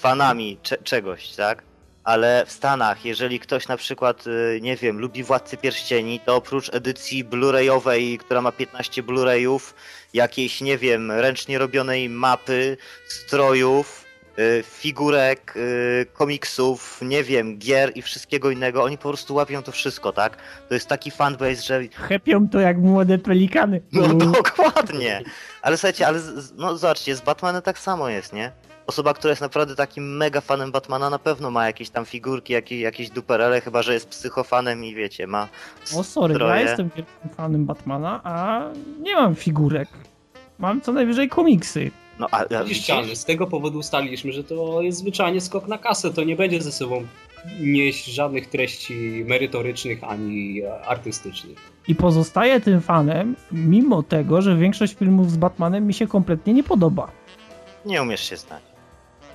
fanami 0.00 0.58
cze 0.62 0.76
czegoś, 0.76 1.28
tak? 1.28 1.62
Ale 2.04 2.44
w 2.46 2.52
Stanach, 2.52 3.04
jeżeli 3.04 3.40
ktoś 3.40 3.68
na 3.68 3.76
przykład, 3.76 4.26
y, 4.26 4.58
nie 4.62 4.76
wiem, 4.76 4.98
lubi 4.98 5.24
Władcy 5.24 5.56
Pierścieni, 5.56 6.20
to 6.20 6.36
oprócz 6.36 6.74
edycji 6.74 7.24
Blu-rayowej, 7.24 8.18
która 8.18 8.40
ma 8.40 8.52
15 8.52 9.02
Blu-rayów, 9.02 9.74
jakiejś, 10.14 10.60
nie 10.60 10.78
wiem, 10.78 11.10
ręcznie 11.10 11.58
robionej 11.58 12.08
mapy, 12.08 12.76
strojów, 13.08 14.05
figurek, 14.64 15.54
y, 15.56 16.06
komiksów, 16.12 16.98
nie 17.02 17.24
wiem, 17.24 17.58
gier 17.58 17.92
i 17.94 18.02
wszystkiego 18.02 18.50
innego, 18.50 18.82
oni 18.84 18.98
po 18.98 19.08
prostu 19.08 19.34
łapią 19.34 19.62
to 19.62 19.72
wszystko, 19.72 20.12
tak? 20.12 20.36
To 20.68 20.74
jest 20.74 20.88
taki 20.88 21.10
fanbase, 21.10 21.62
że 21.62 21.88
Chepią 21.88 22.48
to 22.48 22.60
jak 22.60 22.78
młode 22.78 23.18
pelikany. 23.18 23.80
no 23.92 24.08
dokładnie. 24.32 25.22
Ale 25.62 25.76
słuchajcie, 25.76 26.06
ale 26.06 26.20
no 26.56 26.76
zobaczcie, 26.76 27.16
z 27.16 27.20
Batmanem 27.20 27.62
tak 27.62 27.78
samo 27.78 28.08
jest, 28.08 28.32
nie? 28.32 28.52
Osoba, 28.86 29.14
która 29.14 29.30
jest 29.32 29.42
naprawdę 29.42 29.76
takim 29.76 30.16
mega 30.16 30.40
fanem 30.40 30.72
Batmana, 30.72 31.10
na 31.10 31.18
pewno 31.18 31.50
ma 31.50 31.66
jakieś 31.66 31.90
tam 31.90 32.04
figurki, 32.04 32.52
jakieś, 32.52 32.80
jakieś 32.80 33.10
duperele, 33.10 33.60
chyba 33.60 33.82
że 33.82 33.94
jest 33.94 34.08
psychofanem 34.08 34.84
i 34.84 34.94
wiecie, 34.94 35.26
ma 35.26 35.48
O 35.96 36.04
sorry, 36.04 36.34
stroje. 36.34 36.54
ja 36.54 36.60
jestem 36.68 36.90
wielkim 36.96 37.30
fanem 37.36 37.66
Batmana, 37.66 38.20
a 38.24 38.62
nie 39.00 39.14
mam 39.14 39.34
figurek. 39.34 39.88
Mam 40.58 40.80
co 40.80 40.92
najwyżej 40.92 41.28
komiksy. 41.28 41.90
No 42.18 42.26
a, 42.30 42.40
a? 42.40 42.74
Cialny, 42.82 43.16
z 43.16 43.24
tego 43.24 43.46
powodu 43.46 43.78
ustaliliśmy, 43.78 44.32
że 44.32 44.44
to 44.44 44.82
jest 44.82 44.98
zwyczajnie 44.98 45.40
skok 45.40 45.68
na 45.68 45.78
kasę. 45.78 46.10
To 46.10 46.24
nie 46.24 46.36
będzie 46.36 46.62
ze 46.62 46.72
sobą 46.72 47.06
nieść 47.60 48.04
żadnych 48.04 48.46
treści 48.46 49.24
merytorycznych 49.26 50.04
ani 50.04 50.62
e, 50.62 50.86
artystycznych. 50.86 51.58
I 51.88 51.94
pozostaję 51.94 52.60
tym 52.60 52.80
fanem, 52.80 53.36
mimo 53.52 54.02
tego, 54.02 54.42
że 54.42 54.56
większość 54.56 54.94
filmów 54.94 55.30
z 55.30 55.36
Batmanem 55.36 55.86
mi 55.86 55.94
się 55.94 56.06
kompletnie 56.06 56.54
nie 56.54 56.64
podoba. 56.64 57.10
Nie 57.86 58.02
umiesz 58.02 58.28
się 58.28 58.36
znać. 58.36 58.62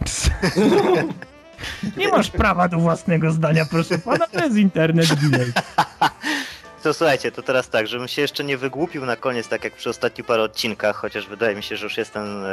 Nie 1.97 2.07
masz 2.07 2.31
prawa 2.31 2.67
do 2.67 2.77
własnego 2.77 3.31
zdania, 3.31 3.65
proszę 3.65 3.97
pana, 3.97 4.27
to 4.27 4.43
jest 4.43 4.57
internet 4.57 5.07
delay. 5.13 5.51
To 6.83 6.93
słuchajcie, 6.93 7.31
to 7.31 7.41
teraz 7.41 7.69
tak, 7.69 7.87
żebym 7.87 8.07
się 8.07 8.21
jeszcze 8.21 8.43
nie 8.43 8.57
wygłupił 8.57 9.05
na 9.05 9.15
koniec, 9.15 9.47
tak 9.47 9.63
jak 9.63 9.73
przy 9.73 9.89
ostatnich 9.89 10.27
paru 10.27 10.43
odcinkach, 10.43 10.95
chociaż 10.95 11.27
wydaje 11.27 11.55
mi 11.55 11.63
się, 11.63 11.77
że 11.77 11.85
już 11.85 11.97
jestem 11.97 12.23
e, 12.23 12.47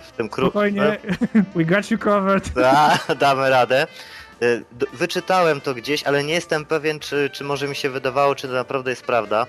w 0.00 0.08
tym 0.16 0.28
krótkim. 0.28 0.50
Spokojnie, 0.50 0.98
we 1.56 1.64
got 1.64 1.90
you 1.90 1.98
covered. 1.98 2.48
Da, 2.52 2.98
damy 3.18 3.50
radę. 3.50 3.86
D- 4.72 4.86
Wyczytałem 4.92 5.60
to 5.60 5.74
gdzieś, 5.74 6.04
ale 6.04 6.24
nie 6.24 6.34
jestem 6.34 6.64
pewien, 6.64 7.00
czy, 7.00 7.30
czy 7.32 7.44
może 7.44 7.68
mi 7.68 7.76
się 7.76 7.90
wydawało, 7.90 8.34
czy 8.34 8.48
to 8.48 8.54
naprawdę 8.54 8.90
jest 8.90 9.04
prawda. 9.04 9.46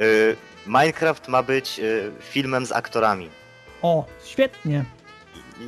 Y, 0.00 0.36
Minecraft 0.66 1.28
ma 1.28 1.42
być 1.42 1.80
filmem 2.20 2.66
z 2.66 2.72
aktorami. 2.72 3.30
O, 3.82 4.04
świetnie. 4.24 4.84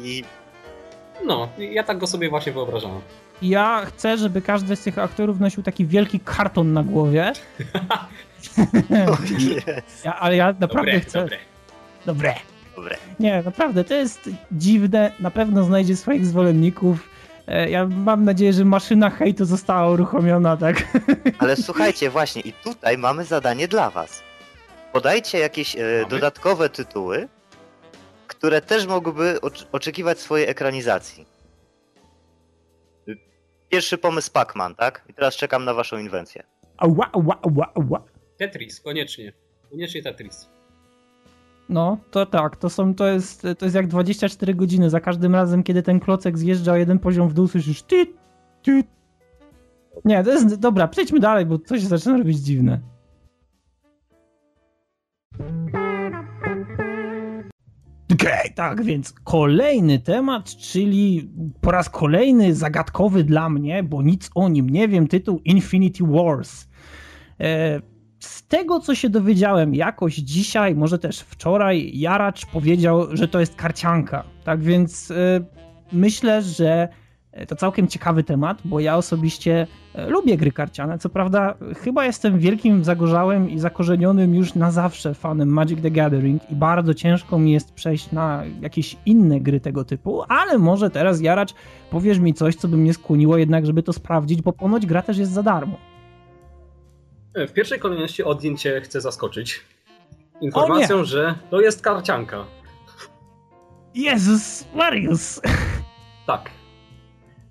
I 0.03 0.25
No, 1.25 1.49
ja 1.59 1.85
tak 1.85 1.99
go 1.99 2.07
sobie 2.07 2.29
właśnie 2.31 2.53
wyobrażałem. 2.53 3.01
Ja 3.43 3.83
chcę, 3.87 4.19
żeby 4.19 4.43
każdy 4.43 4.77
z 4.77 4.81
tych 4.83 4.99
aktorów 4.99 5.41
nosił 5.41 5.63
taki 5.63 5.87
wielki 5.87 6.21
karton 6.21 6.73
na 6.73 6.83
głowie. 6.83 7.33
Ja, 10.05 10.15
ale 10.21 10.37
ja 10.37 10.47
naprawdę 10.61 10.93
Dobre, 10.93 11.01
chcę. 11.01 11.19
dobre. 11.21 11.37
Dobre. 12.07 12.35
dobre. 12.77 12.97
Nie, 13.21 13.43
naprawdę, 13.43 13.85
to 13.85 13.95
jest 13.95 14.31
dziwne. 14.53 15.13
Na 15.21 15.31
pewno 15.31 15.65
znajdzie 15.65 15.97
swoich 15.97 16.27
zwolenników. 16.27 17.09
E, 17.49 17.71
Ja 17.71 17.87
mam 17.87 18.25
nadzieję, 18.25 18.53
że 18.53 18.65
maszyna 18.65 19.11
hejtu 19.11 19.45
została 19.45 19.91
uruchomiona, 19.91 20.57
tak? 20.57 20.83
Ale 21.39 21.57
słuchajcie, 21.57 22.11
właśnie, 22.11 22.43
i 22.43 22.53
tutaj 22.53 22.99
mamy 22.99 23.25
zadanie 23.25 23.69
dla 23.69 23.91
was. 23.91 24.23
Podajcie 24.93 25.39
jakieś 25.39 25.77
e, 25.77 25.79
Mamy? 25.79 26.07
dodatkowe 26.11 26.69
tytuły, 26.69 27.29
które 28.27 28.61
też 28.61 28.87
mogłyby 28.87 29.39
ocz- 29.43 29.65
oczekiwać 29.73 30.19
swojej 30.21 30.49
ekranizacji. 30.49 31.27
Pierwszy 33.69 33.99
pomysł 33.99 34.31
Pac-Man, 34.33 34.75
tak? 34.75 35.05
I 35.09 35.15
teraz 35.15 35.37
czekam 35.37 35.65
na 35.65 35.75
waszą 35.75 35.99
inwencję. 35.99 36.43
Ała, 36.77 37.11
ała, 37.13 37.39
ała, 37.43 37.73
ała. 37.75 38.03
Tetris, 38.37 38.81
koniecznie. 38.81 39.33
Koniecznie 39.71 40.03
Tetris. 40.03 40.49
No, 41.69 41.99
to 42.11 42.27
tak, 42.27 42.57
to 42.57 42.71
są, 42.71 42.95
to 42.95 43.07
jest, 43.07 43.43
to 43.59 43.67
jest 43.67 43.75
jak 43.75 43.87
24 43.87 44.55
godziny. 44.55 44.91
Za 44.91 45.01
każdym 45.01 45.35
razem, 45.35 45.63
kiedy 45.63 45.83
ten 45.83 46.01
klocek 46.01 46.39
zjeżdża 46.39 46.73
o 46.73 46.77
jeden 46.77 46.99
poziom 46.99 47.29
w 47.29 47.35
dół, 47.35 47.49
słyszysz 47.49 47.83
ty, 47.83 48.07
ty. 48.63 48.85
Nie, 50.05 50.25
to 50.25 50.31
jest, 50.31 50.61
dobra, 50.61 50.89
przejdźmy 50.89 51.21
dalej, 51.21 51.47
bo 51.47 51.59
coś 51.59 51.81
się 51.81 51.87
zaczyna 51.87 52.19
robić 52.19 52.39
dziwne. 52.39 52.81
Okej, 58.17 58.53
tak, 58.55 58.83
więc 58.85 59.13
kolejny 59.13 59.99
temat, 59.99 60.57
czyli 60.57 61.31
po 61.61 61.71
raz 61.71 61.91
kolejny 61.91 62.55
zagadkowy 62.55 63.25
dla 63.25 63.51
mnie, 63.51 63.83
bo 63.83 64.03
nic 64.03 64.31
o 64.35 64.49
nim 64.49 64.71
nie 64.71 64.89
wiem, 64.89 65.09
tytuł 65.09 65.41
Infinity 65.45 66.05
Wars. 66.05 66.69
E, 67.41 67.81
z 68.21 68.47
tego, 68.47 68.81
co 68.81 68.95
się 68.95 69.11
dowiedziałem 69.11 69.75
jakoś 69.75 70.15
dzisiaj, 70.15 70.75
może 70.75 70.99
też 70.99 71.21
wczoraj, 71.21 71.91
Jaracz 71.95 72.47
powiedział, 72.47 73.17
że 73.17 73.29
to 73.29 73.41
jest 73.41 73.55
karcianka. 73.55 74.25
Tak 74.45 74.63
więc 74.63 75.11
e, 75.11 75.41
myślę, 75.93 76.43
że 76.43 76.89
to 77.49 77.57
całkiem 77.57 77.89
ciekawy 77.89 78.25
temat, 78.25 78.59
bo 78.65 78.81
ja 78.81 78.97
osobiście 78.97 79.67
e, 79.95 80.11
lubię 80.11 80.37
gry 80.37 80.53
karciane. 80.53 80.99
Co 80.99 81.09
prawda, 81.09 81.55
chyba 81.83 82.05
jestem 82.05 82.39
wielkim 82.39 82.85
zagorzałym 82.85 83.51
i 83.51 83.59
zakorzenionym 83.59 84.35
już 84.35 84.55
na 84.55 84.71
zawsze 84.71 85.15
fanem 85.15 85.49
Magic 85.49 85.83
the 85.83 85.91
Gathering 85.91 86.51
i 86.51 86.55
bardzo 86.55 86.95
ciężko 86.95 87.39
mi 87.39 87.53
jest 87.53 87.75
przejść 87.75 88.13
na 88.13 88.43
jakieś 88.61 88.97
inne 89.07 89.41
gry 89.41 89.61
tego 89.61 89.85
typu, 89.85 90.23
ale 90.29 90.59
może 90.59 90.91
teraz 90.91 91.21
Jaracz 91.21 91.55
powiesz 91.91 92.19
mi 92.19 92.35
coś, 92.35 92.57
co 92.57 92.69
by 92.69 92.77
mnie 92.77 92.95
skłoniło 92.95 93.37
jednak, 93.37 93.67
żeby 93.67 93.83
to 93.83 93.93
sprawdzić, 93.93 94.43
bo 94.43 94.53
ponoć 94.53 94.87
gra 94.87 95.03
też 95.03 95.19
jest 95.19 95.33
za 95.33 95.43
darmo. 95.43 95.77
W 97.35 97.53
pierwszej 97.53 97.79
kolejności 97.79 98.25
Odin 98.25 98.57
cię 98.57 98.81
chce 98.81 99.01
zaskoczyć. 99.01 99.61
Informacją, 100.41 101.05
że 101.05 101.35
to 101.51 101.61
jest 101.61 101.83
karcianka. 101.83 102.45
Jezus 103.95 104.65
Marius! 104.75 105.41
Tak. 106.27 106.56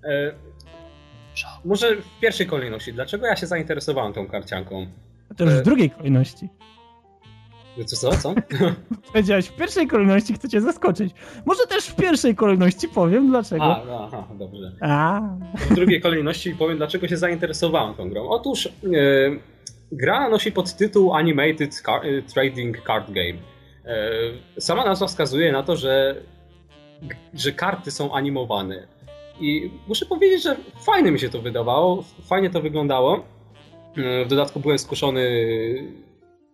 E, 0.06 0.32
może 1.64 1.96
w 1.96 2.20
pierwszej 2.20 2.46
kolejności, 2.46 2.92
dlaczego 2.92 3.26
ja 3.26 3.36
się 3.36 3.46
zainteresowałem 3.46 4.12
tą 4.12 4.26
karcianką? 4.26 4.86
To 5.36 5.44
już 5.44 5.54
w 5.54 5.62
drugiej 5.62 5.90
kolejności. 5.90 6.48
Co, 7.86 7.96
co, 7.96 8.10
co? 8.16 8.34
Powiedziałeś 9.12 9.46
w 9.48 9.56
pierwszej 9.56 9.86
kolejności, 9.86 10.34
chcę 10.34 10.48
cię 10.48 10.60
zaskoczyć. 10.60 11.14
Może 11.46 11.66
też 11.66 11.84
w 11.84 11.96
pierwszej 11.96 12.34
kolejności 12.34 12.88
powiem 12.88 13.28
dlaczego. 13.28 13.64
A, 13.64 14.04
aha, 14.06 14.28
dobrze. 14.38 14.72
A, 14.80 15.20
W 15.70 15.74
drugiej 15.74 16.00
kolejności 16.00 16.54
powiem, 16.54 16.76
dlaczego 16.76 17.08
się 17.08 17.16
zainteresowałem 17.16 17.94
tą 17.94 18.10
grą. 18.10 18.28
Otóż 18.28 18.66
e, 18.66 18.70
gra 19.92 20.28
nosi 20.28 20.52
podtytuł 20.52 21.14
Animated 21.14 21.82
Car- 21.86 22.06
e, 22.06 22.22
Trading 22.22 22.82
Card 22.86 23.10
Game. 23.10 23.38
E, 24.56 24.60
sama 24.60 24.84
nazwa 24.84 25.06
wskazuje 25.06 25.52
na 25.52 25.62
to, 25.62 25.76
że, 25.76 26.22
że 27.34 27.52
karty 27.52 27.90
są 27.90 28.14
animowane. 28.14 28.86
I 29.40 29.70
muszę 29.88 30.06
powiedzieć, 30.06 30.42
że 30.42 30.56
fajnie 30.86 31.10
mi 31.12 31.18
się 31.18 31.28
to 31.28 31.42
wydawało, 31.42 32.04
fajnie 32.22 32.50
to 32.50 32.60
wyglądało. 32.60 33.24
E, 33.96 34.24
W 34.24 34.28
dodatku 34.28 34.60
byłem 34.60 34.78
skuszony 34.78 35.22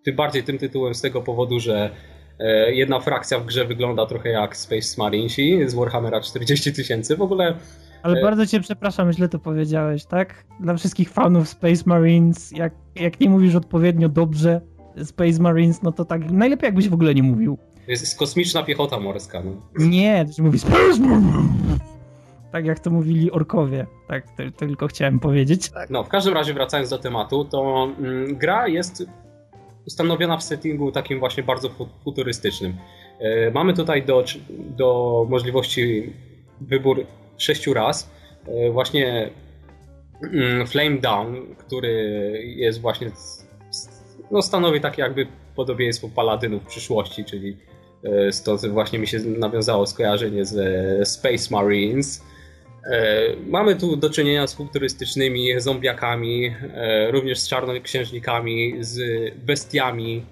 tym 0.04 0.16
bardziej 0.16 0.42
tym 0.42 0.58
tytułem 0.58 0.94
z 0.94 1.00
tego 1.00 1.22
powodu, 1.22 1.60
że 1.60 1.90
e, 2.38 2.74
jedna 2.74 3.00
frakcja 3.00 3.38
w 3.38 3.46
grze 3.46 3.64
wygląda 3.64 4.06
trochę 4.06 4.28
jak 4.28 4.56
Space 4.56 4.94
Marinesi 4.98 5.58
z 5.66 5.74
Warhammera 5.74 6.20
40 6.20 6.72
tysięcy. 6.72 7.16
W 7.16 7.22
ogóle 7.22 7.54
Ale 8.02 8.18
E, 8.18 8.22
bardzo 8.22 8.46
cię 8.46 8.60
przepraszam, 8.60 9.12
źle 9.12 9.28
to 9.28 9.38
powiedziałeś, 9.38 10.04
tak? 10.04 10.44
Dla 10.60 10.76
wszystkich 10.76 11.10
fanów 11.10 11.48
Space 11.48 11.82
Marines, 11.86 12.52
jak, 12.52 12.72
jak 12.96 13.20
nie 13.20 13.30
mówisz 13.30 13.54
odpowiednio 13.54 14.08
dobrze 14.08 14.60
Space 15.04 15.42
Marines, 15.42 15.82
no 15.82 15.92
to 15.92 16.04
tak 16.04 16.30
najlepiej 16.30 16.66
jakbyś 16.66 16.88
w 16.88 16.94
ogóle 16.94 17.14
nie 17.14 17.22
mówił. 17.22 17.58
To 17.86 17.90
jest 17.90 18.18
kosmiczna 18.18 18.62
piechota 18.62 19.00
morska. 19.00 19.42
No. 19.44 19.52
Nie, 19.86 20.24
to 20.26 20.32
się 20.32 20.42
mówi 20.42 20.58
Space 20.58 21.00
Marines. 21.00 21.82
Tak 22.52 22.66
jak 22.66 22.80
to 22.80 22.90
mówili 22.90 23.30
orkowie. 23.30 23.86
Tak, 24.08 24.26
tylko 24.56 24.86
chciałem 24.86 25.20
powiedzieć. 25.20 25.70
no, 25.90 26.04
w 26.04 26.08
każdym 26.08 26.34
razie 26.34 26.54
wracając 26.54 26.90
do 26.90 26.98
tematu, 26.98 27.44
to 27.44 27.88
mm, 27.98 28.36
gra 28.36 28.68
jest 28.68 29.04
ustanowiona 29.86 30.36
w 30.36 30.42
settingu 30.42 30.92
takim 30.92 31.18
właśnie 31.18 31.42
bardzo 31.42 31.68
fu- 31.68 31.88
futurystycznym. 32.04 32.76
E, 33.18 33.50
mamy 33.50 33.74
tutaj 33.74 34.02
do, 34.02 34.24
do 34.50 35.26
możliwości 35.30 36.12
wybór 36.60 37.06
sześciu 37.36 37.74
raz. 37.74 38.10
E, 38.46 38.70
właśnie 38.70 39.30
mm, 40.22 40.66
Flame 40.66 40.98
Down, 40.98 41.54
który 41.58 41.92
jest 42.56 42.80
właśnie 42.80 43.10
no, 44.30 44.42
stanowi 44.42 44.80
takie 44.80 45.02
jakby 45.02 45.26
podobieństwo 45.56 46.08
paladynów 46.14 46.64
przyszłości, 46.64 47.24
czyli 47.24 47.56
e, 48.04 48.32
stąd 48.32 48.66
właśnie 48.66 48.98
mi 48.98 49.06
się 49.06 49.18
nawiązało 49.18 49.86
skojarzenie 49.86 50.44
ze 50.44 50.66
Space 51.06 51.48
Marines. 51.50 52.31
E, 52.86 53.36
Mamy 53.46 53.76
tu 53.76 53.96
do 53.96 54.10
czynienia 54.10 54.46
z 54.46 54.54
futurystycznymi 54.54 55.60
zombiakami, 55.60 56.54
e, 56.74 57.10
również 57.10 57.38
z 57.38 57.48
czarnoksiężnikami, 57.48 58.74
z 58.80 59.00
bestiami. 59.36 60.24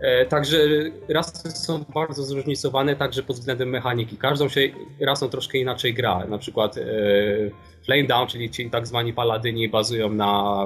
E, 0.00 0.26
Także 0.26 0.58
rasy 1.08 1.50
są 1.50 1.84
bardzo 1.94 2.22
zróżnicowane, 2.22 2.96
także 2.96 3.22
pod 3.22 3.36
względem 3.36 3.68
mechaniki. 3.68 4.16
Każdą 4.16 4.48
się 4.48 4.60
rasą 5.00 5.28
troszkę 5.28 5.58
inaczej 5.58 5.94
gra. 5.94 6.26
Na 6.26 6.38
przykład 6.38 6.74
Flame 7.84 8.04
Down, 8.04 8.28
czyli 8.28 8.50
ci 8.50 8.70
tak 8.70 8.86
zwani 8.86 9.12
paladyni, 9.12 9.68
bazują 9.68 10.08
na 10.08 10.56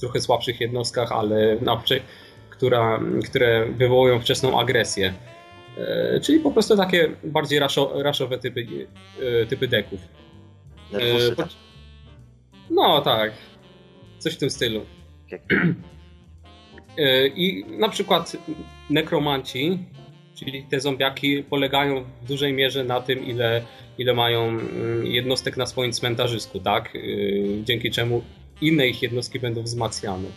trochę 0.00 0.20
słabszych 0.20 0.60
jednostkach, 0.60 1.12
ale 1.12 1.56
na, 1.60 1.82
która, 2.50 3.00
które 3.24 3.66
wywołują 3.66 4.20
wczesną 4.20 4.60
agresję. 4.60 5.14
Czyli 6.22 6.40
po 6.40 6.50
prostu 6.50 6.76
takie 6.76 7.08
bardziej 7.24 7.58
raszo, 7.58 8.02
raszowe 8.02 8.38
typy, 8.38 8.66
typy 9.48 9.68
deków. 9.68 10.00
Nerwusy, 10.92 11.36
tak. 11.36 11.48
No 12.70 13.00
tak, 13.00 13.32
coś 14.18 14.34
w 14.34 14.38
tym 14.38 14.50
stylu. 14.50 14.80
E, 16.98 17.26
I 17.26 17.64
na 17.64 17.88
przykład 17.88 18.36
nekromanci, 18.90 19.78
czyli 20.34 20.62
te 20.70 20.80
zombiaki, 20.80 21.42
polegają 21.42 22.04
w 22.22 22.28
dużej 22.28 22.52
mierze 22.52 22.84
na 22.84 23.00
tym, 23.00 23.24
ile, 23.26 23.62
ile 23.98 24.14
mają 24.14 24.48
mm, 24.48 25.06
jednostek 25.06 25.56
na 25.56 25.66
swoim 25.66 25.92
cmentarzysku, 25.92 26.60
tak? 26.60 26.96
E, 26.96 26.98
Dzięki 27.64 27.90
czemu 27.90 28.22
inne 28.60 28.88
ich 28.88 29.02
jednostki 29.02 29.40
będą 29.40 29.62
wzmacniane. 29.62 30.28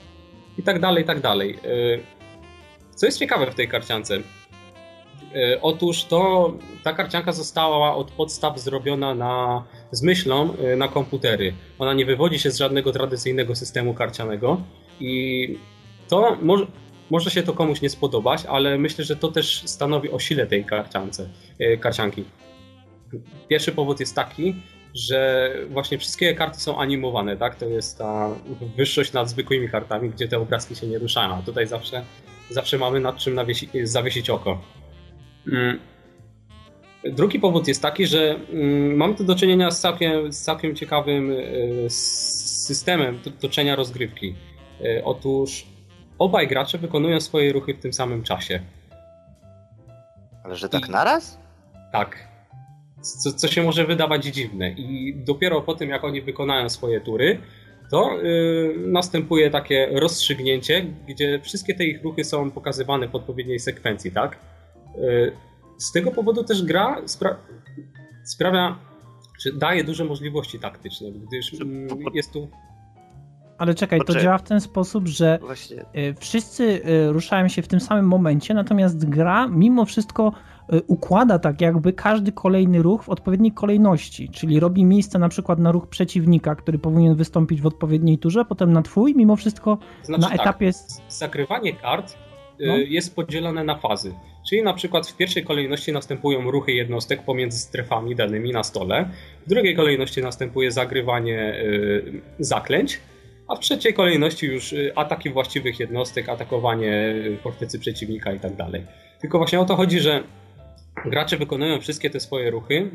I 0.58 0.64
tak 0.64 0.80
dalej, 0.80 1.04
i 1.04 1.08
tak 1.08 1.22
dalej. 1.22 1.50
E, 1.52 2.00
Co 2.96 3.06
jest 3.06 3.20
ciekawe 3.20 3.52
w 3.52 3.56
tej 3.56 3.68
karciance? 3.68 4.20
E, 5.36 5.62
Otóż 5.62 6.04
to 6.04 6.54
ta 6.84 6.94
karcianka 6.94 7.32
została 7.32 7.96
od 7.96 8.12
podstaw 8.12 8.60
zrobiona 8.60 9.16
na, 9.16 9.64
z 9.92 10.04
myślą 10.04 10.54
e, 10.58 10.76
na 10.76 10.88
komputery. 10.88 11.54
Ona 11.80 11.94
nie 11.94 12.06
wywodzi 12.06 12.40
się 12.40 12.52
z 12.52 12.58
żadnego 12.58 12.92
tradycyjnego 12.92 13.56
systemu 13.56 13.94
karcianego 13.94 14.62
i 15.00 15.58
to 16.08 16.38
może, 16.42 16.68
może 17.10 17.32
się 17.32 17.44
to 17.44 17.54
komuś 17.54 17.82
nie 17.82 17.90
spodobać, 17.90 18.46
ale 18.46 18.78
myślę, 18.78 19.06
że 19.06 19.16
to 19.16 19.32
też 19.32 19.64
stanowi 19.66 20.10
o 20.12 20.20
sile 20.20 20.48
tej 20.48 20.66
karciance, 20.66 21.30
e, 21.60 21.78
karcianki. 21.78 22.26
Pierwszy 23.48 23.72
powód 23.72 24.00
jest 24.00 24.16
taki, 24.16 24.56
że 24.94 25.54
właśnie 25.70 25.98
wszystkie 25.98 26.36
karty 26.36 26.60
są 26.60 26.80
animowane, 26.80 27.38
tak? 27.38 27.56
To 27.56 27.66
jest 27.66 27.98
ta 27.98 28.30
wyższość 28.78 29.14
nad 29.14 29.30
zwykłymi 29.30 29.70
kartami, 29.70 30.10
gdzie 30.10 30.28
te 30.28 30.40
obrazki 30.40 30.76
się 30.76 30.88
nie 30.88 31.00
ruszają. 31.00 31.36
A 31.36 31.42
tutaj 31.42 31.68
zawsze, 31.68 32.04
zawsze 32.50 32.78
mamy 32.78 33.00
nad 33.00 33.18
czym 33.18 33.36
nawiesi, 33.36 33.70
zawiesić 33.84 34.30
oko. 34.30 34.62
Mm. 35.52 35.80
Drugi 37.04 37.40
powód 37.40 37.68
jest 37.68 37.82
taki, 37.82 38.08
że 38.08 38.36
mm, 38.54 38.96
mamy 38.96 39.16
tu 39.16 39.24
do 39.24 39.36
czynienia 39.36 39.72
z 39.72 39.80
całkiem, 39.82 40.34
z 40.34 40.42
całkiem 40.42 40.76
ciekawym 40.76 41.32
e, 41.32 41.90
systemem 41.90 43.20
to- 43.24 43.32
toczenia 43.32 43.76
rozgrywki. 43.76 44.36
E, 44.86 45.04
Otóż 45.06 45.68
obaj 46.20 46.48
gracze 46.48 46.78
wykonują 46.78 47.20
swoje 47.22 47.54
ruchy 47.54 47.74
w 47.74 47.80
tym 47.80 47.94
samym 47.94 48.24
czasie. 48.24 48.60
Ale 50.44 50.56
że 50.56 50.70
tak 50.70 50.88
I- 50.88 50.92
naraz? 50.92 51.40
Tak. 51.94 52.28
Co, 53.02 53.34
co 53.34 53.48
się 53.48 53.64
może 53.64 53.86
wydawać 53.86 54.26
dziwne. 54.26 54.72
I 54.72 55.14
dopiero 55.26 55.62
po 55.62 55.76
tym, 55.76 55.90
jak 55.90 56.04
oni 56.04 56.22
wykonają 56.22 56.70
swoje 56.70 57.02
tury, 57.02 57.40
to 57.92 58.20
y, 58.24 58.76
następuje 58.78 59.50
takie 59.50 59.90
rozstrzygnięcie, 59.92 60.86
gdzie 61.08 61.40
wszystkie 61.44 61.76
te 61.76 61.86
ich 61.86 62.04
ruchy 62.04 62.24
są 62.24 62.52
pokazywane 62.52 63.08
w 63.08 63.16
odpowiedniej 63.16 63.60
sekwencji, 63.60 64.12
tak? 64.12 64.40
Y, 65.04 65.32
z 65.78 65.92
tego 65.92 66.12
powodu 66.12 66.44
też 66.44 66.64
gra 66.64 67.02
spra- 67.06 67.36
sprawia, 68.24 68.76
że 69.40 69.54
daje 69.54 69.84
duże 69.84 70.06
możliwości 70.06 70.60
taktyczne, 70.60 71.12
gdyż 71.12 71.62
mm, 71.62 71.88
jest 72.14 72.34
tu 72.34 72.48
Ale 73.58 73.76
czekaj, 73.76 74.00
to 74.00 74.06
Poczekaj. 74.06 74.24
działa 74.24 74.38
w 74.38 74.44
ten 74.44 74.62
sposób, 74.62 75.08
że 75.08 75.40
Właśnie. 75.42 75.82
y, 75.82 76.16
wszyscy 76.20 76.64
y, 76.64 77.12
ruszają 77.12 77.48
się 77.48 77.62
w 77.62 77.68
tym 77.68 77.80
samym 77.80 78.08
momencie, 78.08 78.54
natomiast 78.54 79.10
gra 79.10 79.48
mimo 79.48 79.86
wszystko 79.86 80.32
układa 80.88 81.40
tak 81.40 81.62
jakby 81.62 81.94
każdy 81.94 82.32
kolejny 82.32 82.82
ruch 82.82 83.04
w 83.04 83.10
odpowiedniej 83.10 83.52
kolejności, 83.52 84.30
czyli 84.30 84.60
robi 84.60 84.86
miejsce 84.86 85.20
na 85.20 85.30
przykład 85.30 85.60
na 85.60 85.72
ruch 85.72 85.88
przeciwnika, 85.88 86.56
który 86.56 86.80
powinien 86.80 87.16
wystąpić 87.16 87.62
w 87.62 87.66
odpowiedniej 87.66 88.18
turze, 88.18 88.46
potem 88.46 88.74
na 88.74 88.82
twój, 88.82 89.16
mimo 89.16 89.36
wszystko 89.36 89.78
Znaczy 90.04 90.22
na 90.22 90.30
tak, 90.30 90.40
etapie... 90.42 90.72
zakrywanie 91.08 91.74
kart 91.74 92.18
No. 92.60 92.78
jest 92.78 93.16
podzielone 93.16 93.64
na 93.64 93.76
fazy. 93.76 94.14
Czyli 94.50 94.64
na 94.64 94.74
przykład 94.74 95.08
w 95.08 95.18
pierwszej 95.18 95.44
kolejności 95.44 95.92
następują 95.92 96.52
ruchy 96.52 96.72
jednostek 96.72 97.24
pomiędzy 97.24 97.60
strefami 97.60 98.16
danymi 98.16 98.52
na 98.52 98.64
stole, 98.64 99.10
w 99.46 99.50
drugiej 99.50 99.76
kolejności 99.76 100.22
następuje 100.22 100.72
zagrywanie 100.72 101.54
y, 101.54 102.22
zaklęć, 102.40 103.00
a 103.48 103.56
w 103.56 103.60
trzeciej 103.60 103.94
kolejności 103.94 104.46
już 104.46 104.74
y, 104.74 104.92
ataki 104.96 105.30
właściwych 105.30 105.80
jednostek, 105.80 106.30
atakowanie 106.30 107.14
y, 107.26 107.38
fortecy 107.44 107.80
przeciwnika 107.80 108.34
i 108.34 108.40
tak 108.40 108.56
dalej. 108.56 108.84
Tylko 109.22 109.38
właśnie 109.38 109.60
o 109.60 109.66
to 109.66 109.76
chodzi, 109.76 110.00
że 110.00 110.24
gracze 111.06 111.38
wykonują 111.38 111.80
wszystkie 111.82 112.10
te 112.10 112.20
swoje 112.20 112.52
ruchy, 112.52 112.92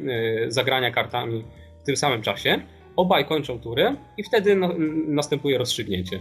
y, 0.46 0.52
zagrania 0.52 0.90
kartami 0.90 1.44
w 1.82 1.86
tym 1.86 1.96
samym 1.96 2.22
czasie, 2.22 2.60
obaj 2.96 3.24
kończą 3.24 3.60
turę 3.60 3.96
i 4.18 4.22
wtedy 4.22 4.56
na, 4.56 4.68
następuje 5.06 5.58
rozstrzygnięcie. 5.58 6.20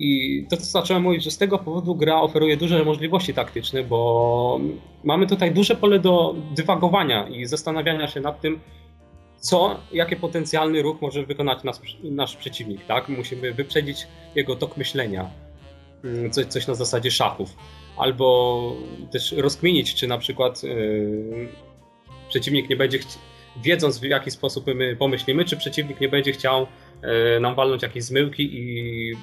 Y, 0.00 0.04
I 0.04 0.46
to, 0.50 0.56
co 0.56 0.64
zacząłem 0.64 1.02
mówić, 1.02 1.24
że 1.24 1.30
z 1.30 1.38
tego 1.38 1.58
powodu 1.58 1.94
gra 1.94 2.20
oferuje 2.20 2.56
duże 2.56 2.84
możliwości 2.84 3.34
taktyczne, 3.34 3.84
bo 3.84 4.60
mamy 5.04 5.26
tutaj 5.26 5.52
duże 5.52 5.76
pole 5.76 5.98
do 5.98 6.34
dywagowania 6.56 7.28
i 7.28 7.46
zastanawiania 7.46 8.08
się 8.08 8.20
nad 8.20 8.40
tym, 8.40 8.60
co, 9.36 9.80
jaki 9.92 10.16
potencjalny 10.16 10.82
ruch 10.82 11.00
może 11.00 11.26
wykonać 11.26 11.64
nas, 11.64 11.80
nasz 12.02 12.36
przeciwnik, 12.36 12.86
tak? 12.86 13.08
Musimy 13.08 13.52
wyprzedzić 13.52 14.06
jego 14.34 14.56
tok 14.56 14.76
myślenia, 14.76 15.30
Mm, 16.04 16.30
coś, 16.30 16.46
coś 16.46 16.66
na 16.66 16.74
zasadzie 16.74 17.10
szachów. 17.10 17.56
Albo 17.96 18.76
też 19.12 19.32
rozkminić, 19.32 19.94
czy 19.94 20.06
na 20.06 20.18
przykład 20.18 20.62
yy, 20.62 21.48
przeciwnik 22.28 22.70
nie 22.70 22.76
będzie 22.76 22.98
wiedząc 23.62 23.98
w 23.98 24.02
jaki 24.02 24.30
sposób 24.30 24.66
my 24.66 24.96
pomyślimy, 24.96 25.44
czy 25.44 25.56
przeciwnik 25.56 26.00
nie 26.00 26.08
będzie 26.08 26.32
chciał 26.32 26.66
yy, 27.02 27.40
nam 27.40 27.54
walnąć 27.54 27.82
jakieś 27.82 28.04
zmyłki 28.04 28.48
i 28.52 29.14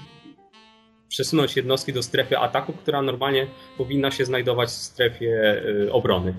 przesunąć 1.10 1.56
jednostki 1.56 1.93
do 1.93 2.04
strefy 2.04 2.38
ataku, 2.38 2.74
która 2.74 3.02
normalnie 3.02 3.48
powinna 3.78 4.12
się 4.12 4.26
znajdować 4.26 4.70
w 4.70 4.72
strefie 4.72 5.26
yy, 5.26 5.91
obrony. 5.91 6.34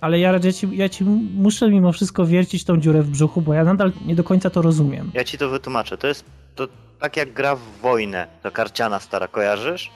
Ale 0.00 0.18
ja, 0.18 0.32
ja, 0.32 0.52
ci, 0.52 0.68
ja 0.76 0.88
ci 0.88 1.04
muszę 1.34 1.70
mimo 1.70 1.92
wszystko 1.92 2.26
wiercić 2.26 2.64
tą 2.64 2.80
dziurę 2.80 3.02
w 3.02 3.10
brzuchu, 3.10 3.40
bo 3.42 3.54
ja 3.54 3.64
nadal 3.64 3.92
nie 4.06 4.14
do 4.14 4.24
końca 4.24 4.50
to 4.50 4.62
rozumiem. 4.62 5.10
Ja 5.14 5.24
ci 5.24 5.38
to 5.38 5.48
wytłumaczę. 5.48 5.98
To 5.98 6.06
jest 6.06 6.24
to 6.54 6.68
tak 7.00 7.16
jak 7.16 7.32
gra 7.32 7.56
w 7.56 7.60
wojnę, 7.82 8.26
ta 8.42 8.50
karciana 8.50 9.00
stara, 9.00 9.28
kojarzysz? 9.28 9.90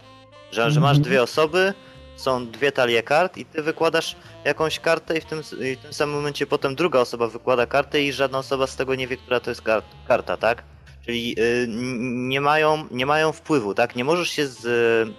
Że, 0.53 0.71
że 0.71 0.81
masz 0.81 0.97
Mhm. 0.97 1.03
dwie 1.05 1.23
osoby, 1.23 1.73
są 2.17 2.47
dwie 2.51 2.73
talie 2.73 3.03
kart 3.03 3.37
i 3.39 3.45
ty 3.45 3.63
wykładasz 3.63 4.17
jakąś 4.45 4.81
kartę 4.81 5.19
i 5.19 5.21
w 5.21 5.25
tym, 5.25 5.39
i 5.41 5.77
w 5.77 5.79
tym 5.79 5.93
samym 5.93 6.15
momencie 6.15 6.47
potem 6.47 6.75
druga 6.75 7.01
osoba 7.01 7.27
wykłada 7.29 7.67
kartę 7.67 8.03
i 8.03 8.13
żadna 8.13 8.39
osoba 8.39 8.67
z 8.67 8.77
tego 8.77 8.95
nie 8.95 9.07
wie, 9.09 9.17
która 9.17 9.41
to 9.41 9.51
jest 9.51 9.63
kar- 9.63 9.83
karta, 10.09 10.37
tak? 10.37 10.63
Czyli 11.09 11.35
y, 11.39 11.67
nie, 12.09 12.41
mają, 12.41 12.85
nie 12.91 13.07
mają 13.07 13.33
wpływu, 13.33 13.75
tak? 13.75 13.97
Nie 13.97 14.05
możesz 14.05 14.29
się 14.29 14.47
z, 14.47 14.67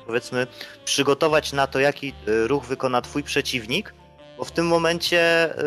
powiedzmy 0.07 0.47
przygotować 0.85 1.53
na 1.53 1.67
to, 1.67 1.79
jaki 1.79 2.13
y, 2.27 2.47
ruch 2.47 2.65
wykona 2.65 3.01
twój 3.01 3.23
przeciwnik, 3.23 3.93
bo 4.37 4.43
w 4.43 4.51
tym 4.51 4.67
momencie, 4.67 5.51
y, 5.51 5.61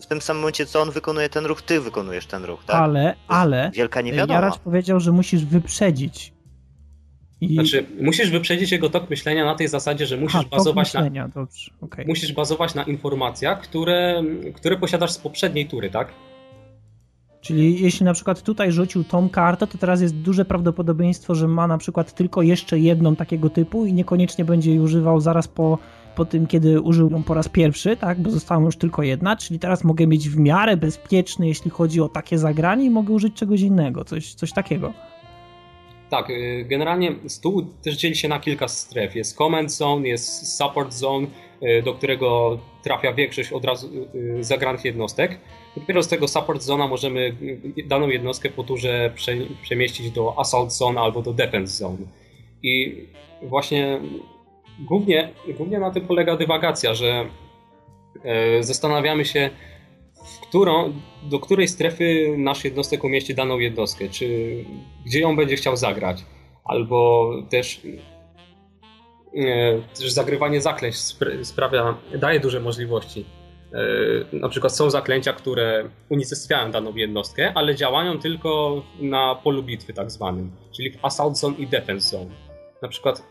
w 0.00 0.06
tym 0.08 0.20
samym 0.20 0.40
momencie, 0.40 0.66
co 0.66 0.82
on 0.82 0.90
wykonuje 0.90 1.28
ten 1.28 1.46
ruch, 1.46 1.62
ty 1.62 1.80
wykonujesz 1.80 2.26
ten 2.26 2.44
ruch, 2.44 2.64
tak? 2.64 2.76
Ale, 2.76 3.14
ale 3.28 3.70
Wielka 3.74 4.00
niewiadoma. 4.00 4.34
Jaracz 4.34 4.58
powiedział, 4.58 5.00
że 5.00 5.12
musisz 5.12 5.44
wyprzedzić. 5.44 6.32
I... 7.40 7.54
Znaczy, 7.54 7.86
musisz 8.00 8.30
wyprzedzić 8.30 8.72
jego 8.72 8.90
tok 8.90 9.10
myślenia 9.10 9.44
na 9.44 9.54
tej 9.54 9.68
zasadzie, 9.68 10.06
że 10.06 10.16
musisz 10.16 10.40
Aha, 10.40 10.48
bazować 10.50 10.94
na 10.94 11.00
myślenia, 11.00 11.28
dobrze, 11.28 11.70
okej. 11.80 12.06
musisz 12.06 12.32
bazować 12.32 12.74
na 12.74 12.82
informacjach, 12.82 13.60
które, 13.60 14.22
które 14.54 14.76
posiadasz 14.76 15.12
z 15.12 15.18
poprzedniej 15.18 15.66
tury, 15.66 15.90
tak? 15.90 16.08
Czyli 17.44 17.82
jeśli 17.82 18.04
na 18.04 18.12
przykład 18.12 18.42
tutaj 18.42 18.72
rzucił 18.72 19.04
tą 19.04 19.28
kartę, 19.28 19.66
to 19.66 19.78
teraz 19.78 20.00
jest 20.00 20.16
duże 20.16 20.44
prawdopodobieństwo, 20.44 21.34
że 21.34 21.48
ma 21.48 21.66
na 21.66 21.78
przykład 21.78 22.14
tylko 22.14 22.42
jeszcze 22.42 22.78
jedną 22.78 23.16
takiego 23.16 23.50
typu 23.50 23.86
i 23.86 23.92
niekoniecznie 23.92 24.44
będzie 24.44 24.70
jej 24.70 24.80
używał 24.80 25.20
zaraz 25.20 25.48
po, 25.48 25.78
po 26.16 26.24
tym, 26.24 26.46
kiedy 26.46 26.80
użył 26.80 27.10
ją 27.10 27.22
po 27.22 27.34
raz 27.34 27.48
pierwszy, 27.48 27.96
tak? 27.96 28.20
Bo 28.20 28.30
została 28.30 28.64
już 28.64 28.76
tylko 28.76 29.02
jedna, 29.02 29.36
czyli 29.36 29.58
teraz 29.58 29.84
mogę 29.84 30.06
mieć 30.06 30.28
w 30.28 30.38
miarę 30.38 30.76
bezpieczny, 30.76 31.48
jeśli 31.48 31.70
chodzi 31.70 32.00
o 32.00 32.08
takie 32.08 32.38
zagranie 32.38 32.84
i 32.84 32.90
mogę 32.90 33.12
użyć 33.12 33.34
czegoś 33.34 33.60
innego, 33.60 34.04
coś, 34.04 34.34
coś 34.34 34.52
takiego. 34.52 34.92
Tak, 36.10 36.30
y, 36.30 36.66
generalnie 36.68 37.14
stół 37.26 37.62
też 37.82 37.96
dzieli 37.96 38.16
się 38.16 38.28
na 38.28 38.40
kilka 38.40 38.68
stref. 38.68 39.16
Jest 39.16 39.36
command 39.36 39.72
zone, 39.72 40.08
jest 40.08 40.56
support 40.58 40.92
zone, 40.92 41.26
y, 41.62 41.82
do 41.82 41.94
którego 41.94 42.58
trafia 42.82 43.12
większość 43.12 43.52
od 43.52 43.64
razu 43.64 43.88
y, 44.14 44.44
zagranych 44.44 44.84
jednostek. 44.84 45.40
Dopiero 45.76 46.02
z 46.02 46.08
tego 46.08 46.28
support 46.28 46.62
zona 46.62 46.88
możemy 46.88 47.36
daną 47.86 48.08
jednostkę 48.08 48.50
po 48.50 48.64
turze 48.64 49.12
przemieścić 49.62 50.10
do 50.10 50.38
assault 50.38 50.72
zone 50.72 51.00
albo 51.00 51.22
do 51.22 51.32
defense 51.32 51.76
zone. 51.76 52.06
I 52.62 53.04
właśnie 53.42 54.00
głównie, 54.78 55.32
głównie 55.56 55.78
na 55.78 55.90
tym 55.90 56.06
polega 56.06 56.36
dywagacja, 56.36 56.94
że 56.94 57.24
zastanawiamy 58.60 59.24
się, 59.24 59.50
którą, 60.42 60.92
do 61.22 61.40
której 61.40 61.68
strefy 61.68 62.34
nasz 62.38 62.64
jednostek 62.64 63.04
umieści 63.04 63.34
daną 63.34 63.58
jednostkę, 63.58 64.08
czy 64.08 64.56
gdzie 65.06 65.20
ją 65.20 65.36
będzie 65.36 65.56
chciał 65.56 65.76
zagrać, 65.76 66.24
albo 66.64 67.30
też, 67.50 67.80
e, 69.36 69.78
też 69.98 70.12
zagrywanie 70.12 70.60
zaklęć 70.60 70.96
sprawia, 71.42 71.98
daje 72.18 72.40
duże 72.40 72.60
możliwości. 72.60 73.24
E, 73.74 74.36
na 74.36 74.48
przykład 74.48 74.76
są 74.76 74.90
zaklęcia, 74.90 75.32
które 75.32 75.88
unicestwiają 76.08 76.70
daną 76.70 76.94
jednostkę, 76.94 77.52
ale 77.54 77.74
działają 77.74 78.18
tylko 78.18 78.82
na 79.00 79.34
polu 79.34 79.62
bitwy 79.62 79.92
tak 79.92 80.10
zwanym, 80.10 80.50
czyli 80.76 80.90
w 80.90 81.04
Assault 81.04 81.38
Zone 81.38 81.56
i 81.56 81.66
Defense 81.66 82.08
Zone. 82.08 82.30
Na 82.82 82.88
przykład 82.88 83.22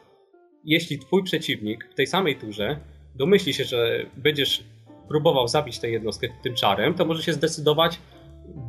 jeśli 0.65 0.99
twój 0.99 1.23
przeciwnik 1.23 1.89
w 1.91 1.95
tej 1.95 2.07
samej 2.07 2.35
turze 2.35 2.79
domyśli 3.15 3.53
się, 3.53 3.63
że 3.63 4.05
będziesz 4.17 4.63
próbował 5.07 5.47
zabić 5.47 5.79
tę 5.79 5.89
jednostkę 5.89 6.27
tym 6.43 6.55
czarem, 6.55 6.93
to 6.93 7.05
może 7.05 7.23
się 7.23 7.33
zdecydować 7.33 7.99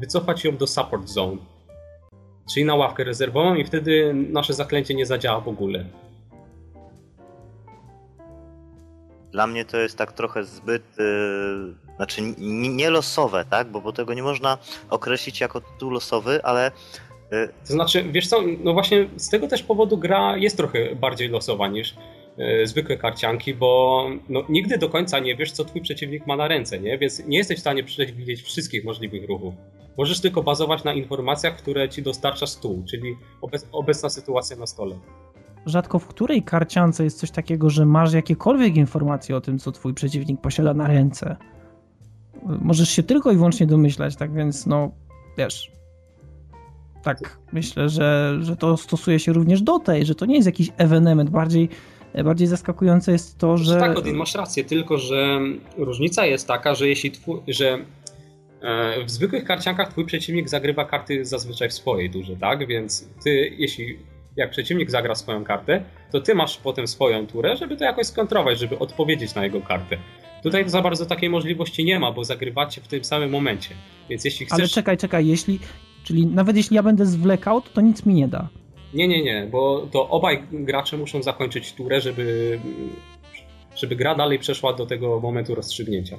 wycofać 0.01 0.45
ją 0.45 0.57
do 0.57 0.67
support 0.67 1.09
zone. 1.09 1.37
Czyli 2.55 2.67
na 2.67 2.75
ławkę 2.75 3.05
rezerwową 3.05 3.55
i 3.55 3.65
wtedy 3.65 4.15
nasze 4.15 4.55
zaklęcie 4.55 4.95
nie 4.95 5.07
zadziała 5.07 5.41
w 5.41 5.49
ogóle. 5.49 5.85
Dla 9.35 9.47
mnie 9.47 9.65
to 9.65 9.77
jest 9.77 9.99
tak 9.99 10.13
trochę 10.13 10.45
zbyt, 10.45 10.83
yy, 10.99 11.75
znaczy 11.97 12.23
nielosowe, 12.71 13.45
tak? 13.51 13.69
Bo, 13.69 13.81
bo 13.81 13.93
tego 13.93 14.15
nie 14.15 14.23
można 14.23 14.59
określić 14.91 15.41
jako 15.41 15.61
tytuł 15.61 15.91
losowy, 15.91 16.45
ale 16.45 16.71
yy... 17.31 17.49
to 17.67 17.73
znaczy, 17.73 18.05
wiesz 18.13 18.29
co, 18.29 18.43
no 18.61 18.73
właśnie 18.73 19.09
z 19.17 19.29
tego 19.31 19.49
też 19.49 19.63
powodu 19.63 19.99
gra 19.99 20.37
jest 20.37 20.57
trochę 20.57 20.97
bardziej 20.97 21.29
losowa 21.29 21.69
niż 21.69 21.95
E, 22.39 22.67
zwykłe 22.67 22.97
karcianki, 22.97 23.55
bo 23.55 24.09
no, 24.29 24.45
nigdy 24.49 24.79
do 24.79 24.89
końca 24.89 25.19
nie 25.19 25.37
wiesz, 25.37 25.53
co 25.53 25.65
twój 25.65 25.81
przeciwnik 25.81 26.27
ma 26.27 26.37
na 26.37 26.49
ręce, 26.49 26.81
nie? 26.81 26.99
więc 26.99 27.27
nie 27.27 27.39
jesteś 27.39 27.59
w 27.59 27.61
stanie 27.61 27.85
przewidzieć 27.85 28.43
wszystkich 28.43 28.85
możliwych 28.85 29.29
ruchów. 29.29 29.55
Możesz 29.99 30.21
tylko 30.21 30.43
bazować 30.43 30.85
na 30.85 30.95
informacjach, 30.95 31.57
które 31.57 31.89
ci 31.89 32.03
dostarcza 32.03 32.47
stół, 32.47 32.85
czyli 32.91 33.17
obec 33.41 33.67
obecna 33.73 34.09
sytuacja 34.09 34.57
na 34.57 34.67
stole. 34.67 34.97
Rzadko 35.67 35.99
w 35.99 36.07
której 36.07 36.43
karciance 36.43 37.05
jest 37.05 37.19
coś 37.19 37.31
takiego, 37.31 37.71
że 37.71 37.87
masz 37.87 38.13
jakiekolwiek 38.13 38.77
informacje 38.77 39.37
o 39.37 39.41
tym, 39.41 39.59
co 39.59 39.73
twój 39.73 39.95
przeciwnik 39.95 40.41
posiada 40.41 40.75
na 40.75 40.87
ręce. 40.87 41.37
Możesz 42.43 42.89
się 42.89 43.03
tylko 43.03 43.33
i 43.33 43.37
wyłącznie 43.37 43.67
domyślać, 43.67 44.17
tak 44.17 44.33
więc 44.33 44.67
no, 44.67 44.91
wiesz, 45.39 45.73
tak, 47.03 47.39
myślę, 47.53 47.89
że, 47.89 48.39
że 48.41 48.57
to 48.57 48.77
stosuje 48.77 49.19
się 49.19 49.33
również 49.33 49.63
do 49.63 49.79
tej, 49.79 50.07
że 50.07 50.15
to 50.15 50.27
nie 50.27 50.35
jest 50.35 50.47
jakiś 50.47 50.71
ewenement, 50.79 51.31
bardziej 51.31 51.69
Bardziej 52.23 52.47
zaskakujące 52.47 53.13
jest 53.13 53.39
to, 53.39 53.59
że... 53.59 53.79
Tak, 53.79 53.99
Odin, 53.99 54.17
masz 54.17 54.35
rację, 54.35 54.65
tylko 54.65 54.99
że 54.99 55.41
różnica 55.77 56.27
jest 56.27 56.49
taka, 56.49 56.75
że 56.75 56.89
jeśli 56.89 57.11
twój, 57.11 57.41
że 57.49 57.79
e, 58.63 59.05
w 59.05 59.11
zwykłych 59.11 59.45
karciankach 59.45 59.91
twój 59.91 60.05
przeciwnik 60.05 60.49
zagrywa 60.49 60.85
karty 60.85 61.25
zazwyczaj 61.25 61.69
w 61.69 61.73
swojej 61.73 62.11
turze, 62.11 62.37
tak? 62.37 62.67
Więc 62.67 63.09
ty, 63.25 63.31
jeśli 63.59 63.99
jak 64.37 64.51
przeciwnik 64.51 64.91
zagra 64.91 65.15
swoją 65.15 65.45
kartę, 65.45 65.85
to 66.11 66.21
ty 66.21 66.35
masz 66.35 66.57
potem 66.57 66.87
swoją 66.87 67.27
turę, 67.27 67.57
żeby 67.57 67.77
to 67.77 67.85
jakoś 67.85 68.07
skontrować, 68.07 68.59
żeby 68.59 68.79
odpowiedzieć 68.79 69.35
na 69.35 69.45
jego 69.45 69.61
kartę. 69.61 69.97
Tutaj 70.43 70.69
za 70.69 70.83
bardzo 70.83 71.07
takiej 71.07 71.31
możliwości 71.31 71.85
nie 71.85 72.01
ma, 72.01 72.13
bo 72.13 72.25
zagrywacie 72.25 72.81
w 72.81 72.89
tym 72.89 73.05
samym 73.05 73.31
momencie. 73.31 73.71
Więc 74.11 74.25
jeśli 74.25 74.47
chcesz... 74.47 74.59
Ale 74.59 74.69
czekaj, 74.69 74.97
czekaj, 74.97 75.27
jeśli... 75.27 75.59
Czyli 76.05 76.27
nawet 76.27 76.57
jeśli 76.57 76.77
ja 76.77 76.83
będę 76.83 77.07
zwlekał, 77.07 77.61
to, 77.61 77.69
to 77.75 77.81
nic 77.81 78.07
mi 78.07 78.15
nie 78.15 78.29
da. 78.29 78.49
Nie, 78.95 79.09
nie, 79.09 79.23
nie, 79.23 79.49
bo 79.53 79.89
to 79.93 80.09
obaj 80.09 80.43
gracze 80.53 80.97
muszą 80.97 81.23
zakończyć 81.23 81.73
turę, 81.73 82.01
żeby, 82.01 82.59
żeby 83.77 83.97
gra 83.97 84.15
dalej 84.15 84.39
przeszła 84.39 84.73
do 84.73 84.87
tego 84.87 85.21
momentu 85.21 85.55
rozstrzygnięcia. 85.55 86.17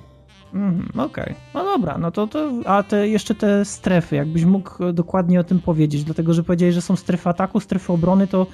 Mm, 0.53 0.89
Okej, 0.93 1.05
okay. 1.05 1.35
no 1.53 1.63
dobra, 1.63 1.97
no 1.97 2.11
to, 2.11 2.27
to 2.27 2.51
a 2.65 2.83
te, 2.83 3.07
jeszcze 3.07 3.35
te 3.35 3.65
strefy, 3.65 4.15
jakbyś 4.15 4.45
mógł 4.45 4.91
dokładnie 4.93 5.39
o 5.39 5.43
tym 5.43 5.59
powiedzieć, 5.59 6.03
dlatego 6.03 6.33
że 6.33 6.43
powiedziałeś, 6.43 6.75
że 6.75 6.81
są 6.81 6.95
strefy 6.95 7.29
ataku, 7.29 7.59
strefy 7.59 7.93
obrony, 7.93 8.27
to 8.27 8.47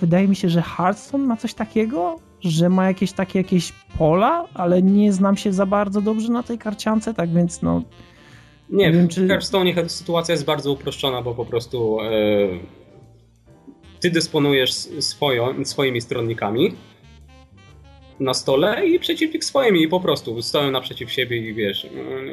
wydaje 0.00 0.28
mi 0.28 0.36
się, 0.36 0.48
że 0.48 0.62
Hearthstone 0.62 1.26
ma 1.26 1.36
coś 1.36 1.54
takiego, 1.54 2.18
że 2.40 2.68
ma 2.68 2.86
jakieś 2.86 3.12
takie 3.12 3.38
jakieś 3.38 3.72
pola, 3.98 4.44
ale 4.54 4.82
nie 4.82 5.12
znam 5.12 5.36
się 5.36 5.52
za 5.52 5.66
bardzo 5.66 6.00
dobrze 6.00 6.32
na 6.32 6.42
tej 6.42 6.58
karciance, 6.58 7.14
tak 7.14 7.32
więc 7.32 7.62
no... 7.62 7.82
Nie, 8.70 8.86
nie 8.86 8.92
wiem, 8.92 9.06
w 9.06 9.10
czy... 9.10 9.28
Hearthstone 9.28 9.88
sytuacja 9.88 10.32
jest 10.32 10.44
bardzo 10.44 10.72
uproszczona, 10.72 11.22
bo 11.22 11.34
po 11.34 11.44
prostu... 11.44 11.98
Yy 12.02 12.82
ty 14.02 14.10
dysponujesz 14.10 14.72
swoją, 15.00 15.64
swoimi 15.64 16.00
stronnikami 16.00 16.74
na 18.24 18.34
stole 18.34 18.86
i 18.86 18.98
przeciwnik 18.98 19.44
swoimi 19.44 19.82
i 19.82 19.88
po 19.88 20.00
prostu 20.00 20.42
stoją 20.42 20.70
naprzeciw 20.70 21.12
siebie 21.12 21.36
i 21.36 21.54
wiesz, 21.54 21.86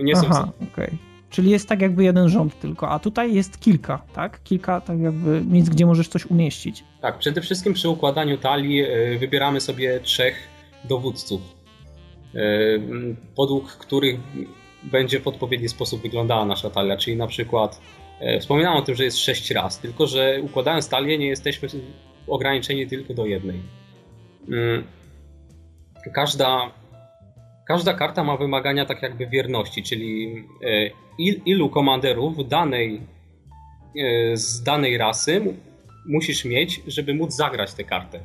nie 0.03 0.15
są... 0.15 0.27
Aha, 0.29 0.51
okej. 0.55 0.85
Okay. 0.85 0.97
Czyli 1.29 1.51
jest 1.51 1.69
tak 1.69 1.81
jakby 1.81 2.03
jeden 2.03 2.29
rząd 2.29 2.59
tylko, 2.59 2.89
a 2.89 2.99
tutaj 2.99 3.33
jest 3.33 3.59
kilka, 3.59 4.01
tak? 4.13 4.43
Kilka 4.43 4.81
tak 4.81 4.99
jakby 4.99 5.41
miejsc, 5.41 5.69
gdzie 5.69 5.85
możesz 5.85 6.07
coś 6.07 6.25
umieścić. 6.25 6.83
Tak, 7.01 7.17
przede 7.17 7.41
wszystkim 7.41 7.73
przy 7.73 7.89
układaniu 7.89 8.37
talii 8.37 8.81
e, 8.81 9.17
wybieramy 9.17 9.61
sobie 9.61 9.99
trzech 9.99 10.35
dowódców, 10.83 11.41
e, 12.35 12.39
podług 13.35 13.67
których 13.71 14.19
będzie 14.83 15.19
w 15.19 15.27
odpowiedni 15.27 15.69
sposób 15.69 16.01
wyglądała 16.01 16.45
nasza 16.45 16.69
talia, 16.69 16.97
czyli 16.97 17.17
na 17.17 17.27
przykład 17.27 17.81
E, 18.19 18.39
wspominałem 18.39 18.77
o 18.77 18.81
tym, 18.81 18.95
że 18.95 19.03
jest 19.03 19.17
sześć 19.17 19.51
raz, 19.51 19.79
tylko 19.79 20.07
że 20.07 20.39
układając 20.41 20.89
talię 20.89 21.17
nie 21.17 21.27
jesteśmy 21.27 21.69
ograniczeni 22.27 22.87
tylko 22.87 23.13
do 23.13 23.25
jednej. 23.25 23.59
Każda, 26.13 26.71
każda 27.67 27.93
karta 27.93 28.23
ma 28.23 28.37
wymagania 28.37 28.85
tak 28.85 29.01
jakby 29.01 29.27
wierności, 29.27 29.83
czyli 29.83 30.35
e, 30.63 30.89
il, 31.17 31.41
ilu 31.45 31.69
komanderów 31.69 32.47
danej, 32.47 33.01
e, 33.97 34.37
z 34.37 34.63
danej 34.63 34.97
rasy 34.97 35.41
musisz 36.07 36.45
mieć, 36.45 36.81
żeby 36.87 37.13
móc 37.13 37.35
zagrać 37.35 37.73
tę 37.73 37.83
kartę. 37.83 38.19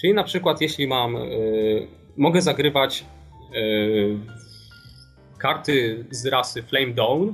Czyli 0.00 0.14
na 0.14 0.24
przykład 0.24 0.60
jeśli 0.60 0.86
mam, 0.86 1.16
mogę 2.16 2.42
zagrywać 2.42 3.04
karty 5.38 6.04
z 6.10 6.26
rasy 6.26 6.62
Flame 6.62 6.94
Dawn, 6.94 7.32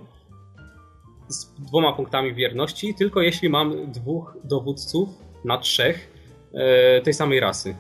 z 1.28 1.54
dwoma 1.58 1.92
punktami 1.92 2.34
wierności, 2.34 2.94
tylko 2.94 3.22
jeśli 3.22 3.48
mam 3.48 3.92
dwóch 3.92 4.36
dowódców 4.44 5.08
na 5.44 5.58
trzech 5.58 6.12
e, 6.54 7.00
tej 7.00 7.14
samej 7.14 7.40
rasy. 7.40 7.74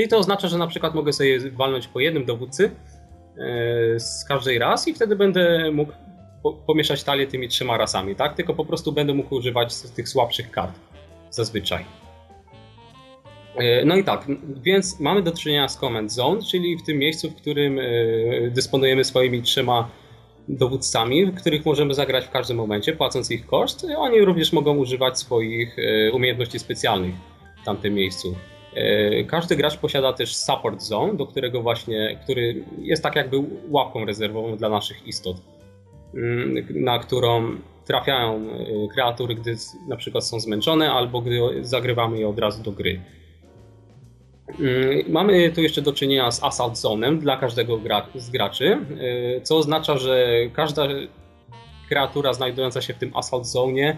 Czyli 0.00 0.08
to 0.10 0.18
oznacza, 0.18 0.48
że 0.48 0.58
na 0.58 0.66
przykład 0.66 0.94
mogę 0.94 1.12
sobie 1.12 1.50
walnąć 1.50 1.88
po 1.88 2.00
jednym 2.00 2.24
dowódcy 2.24 2.70
e, 3.38 4.00
z 4.00 4.24
każdej 4.24 4.58
rasy 4.58 4.90
i 4.90 4.94
wtedy 4.94 5.16
będę 5.16 5.70
mógł 5.72 5.92
pomieszać 6.66 7.04
talię 7.04 7.26
tymi 7.26 7.48
trzema 7.48 7.78
rasami, 7.78 8.16
tak? 8.16 8.34
Tylko 8.34 8.54
po 8.54 8.64
prostu 8.64 8.92
będę 8.92 9.14
mógł 9.14 9.34
używać 9.34 9.80
tych 9.80 10.08
słabszych 10.08 10.50
kart 10.50 10.78
zazwyczaj. 11.30 11.84
E, 13.56 13.84
no 13.84 13.96
i 13.96 14.04
tak, 14.04 14.26
więc 14.62 15.00
mamy 15.00 15.22
do 15.22 15.32
czynienia 15.32 15.68
z 15.68 15.76
Command 15.76 16.12
Zone, 16.12 16.42
czyli 16.50 16.76
w 16.76 16.82
tym 16.82 16.98
miejscu, 16.98 17.30
w 17.30 17.34
którym 17.34 17.80
dysponujemy 18.50 19.04
swoimi 19.04 19.42
trzema 19.42 19.90
dowódcami, 20.48 21.32
których 21.32 21.66
możemy 21.66 21.94
zagrać 21.94 22.24
w 22.24 22.30
każdym 22.30 22.56
momencie, 22.56 22.92
płacąc 22.92 23.30
ich 23.30 23.46
koszt. 23.46 23.86
Oni 23.96 24.20
również 24.20 24.52
mogą 24.52 24.76
używać 24.76 25.18
swoich 25.18 25.76
e, 25.78 26.12
umiejętności 26.12 26.58
specjalnych 26.58 27.14
w 27.62 27.64
tamtym 27.64 27.94
miejscu. 27.94 28.36
E, 28.74 29.24
każdy 29.24 29.56
gracz 29.56 29.76
posiada 29.76 30.12
też 30.12 30.36
support 30.36 30.82
zone, 30.82 31.14
do 31.14 31.26
którego 31.26 31.62
właśnie, 31.62 32.18
który 32.24 32.64
jest 32.78 33.02
tak 33.02 33.16
jakby 33.16 33.36
łapką 33.68 34.04
rezerwową 34.04 34.56
dla 34.56 34.68
naszych 34.68 35.06
istot, 35.06 35.36
mm, 36.14 36.66
na 36.70 36.98
którą 36.98 37.56
trafiają 37.86 38.34
e, 38.34 38.88
kreatury, 38.94 39.34
gdy 39.34 39.56
na 39.88 39.96
przykład 39.96 40.26
są 40.26 40.40
zmęczone, 40.40 40.92
albo 40.92 41.20
gdy 41.20 41.40
zagrywamy 41.60 42.18
je 42.18 42.28
od 42.28 42.38
razu 42.38 42.62
do 42.62 42.72
gry. 42.72 43.00
Mm, 44.60 45.12
mamy 45.12 45.50
tu 45.50 45.62
jeszcze 45.62 45.82
do 45.82 45.92
czynienia 45.92 46.30
z 46.30 46.44
Assault 46.44 46.74
Zone'em 46.74 47.18
dla 47.18 47.36
każdego 47.36 47.78
gra 47.78 48.06
z 48.14 48.30
graczy, 48.30 48.78
y, 49.36 49.40
co 49.42 49.56
oznacza, 49.56 49.98
że 49.98 50.36
każda, 50.52 50.88
kreatura 51.88 52.32
znajdująca 52.32 52.80
się 52.80 52.94
w 52.94 52.98
tym 52.98 53.16
Assault 53.16 53.46
Zone 53.46 53.96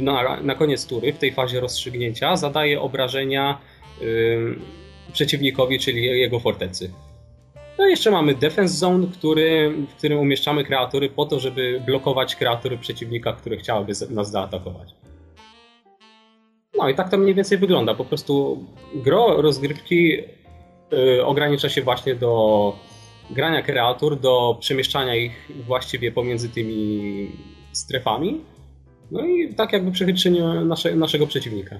na, 0.00 0.40
na 0.40 0.54
koniec 0.54 0.86
tury, 0.86 1.12
w 1.12 1.18
tej 1.18 1.32
fazie 1.32 1.60
rozstrzygnięcia, 1.60 2.36
zadaje 2.36 2.80
obrażenia 2.80 3.58
przeciwnikowi, 5.12 5.78
czyli 5.78 6.04
jego 6.04 6.40
fortecy. 6.40 6.90
No 7.78 7.86
i 7.86 7.90
jeszcze 7.90 8.10
mamy 8.10 8.34
Defense 8.34 8.74
Zone, 8.74 9.06
który, 9.12 9.74
w 9.88 9.94
którym 9.94 10.18
umieszczamy 10.18 10.64
kreatury 10.64 11.08
po 11.08 11.26
to, 11.26 11.40
żeby 11.40 11.82
blokować 11.86 12.36
kreatury 12.36 12.78
przeciwnika, 12.78 13.32
które 13.32 13.56
chciałyby 13.56 13.92
nas 14.10 14.30
zaatakować. 14.30 14.94
No 16.78 16.88
i 16.88 16.94
tak 16.94 17.10
to 17.10 17.18
mniej 17.18 17.34
więcej 17.34 17.58
wygląda. 17.58 17.94
Po 17.94 18.04
prostu 18.04 18.64
gro 18.94 19.42
rozgrywki 19.42 20.08
yy, 20.90 21.26
ogranicza 21.26 21.68
się 21.68 21.82
właśnie 21.82 22.14
do 22.14 22.72
grania 23.30 23.62
kreatur, 23.62 24.20
do 24.20 24.56
przemieszczania 24.60 25.16
ich 25.16 25.50
właściwie 25.66 26.12
pomiędzy 26.12 26.48
tymi 26.48 27.28
strefami. 27.72 28.40
No 29.10 29.24
i 29.26 29.54
tak 29.54 29.72
jakby 29.72 29.92
przechytrzenie 29.92 30.42
nasze, 30.64 30.96
naszego 30.96 31.26
przeciwnika 31.26 31.76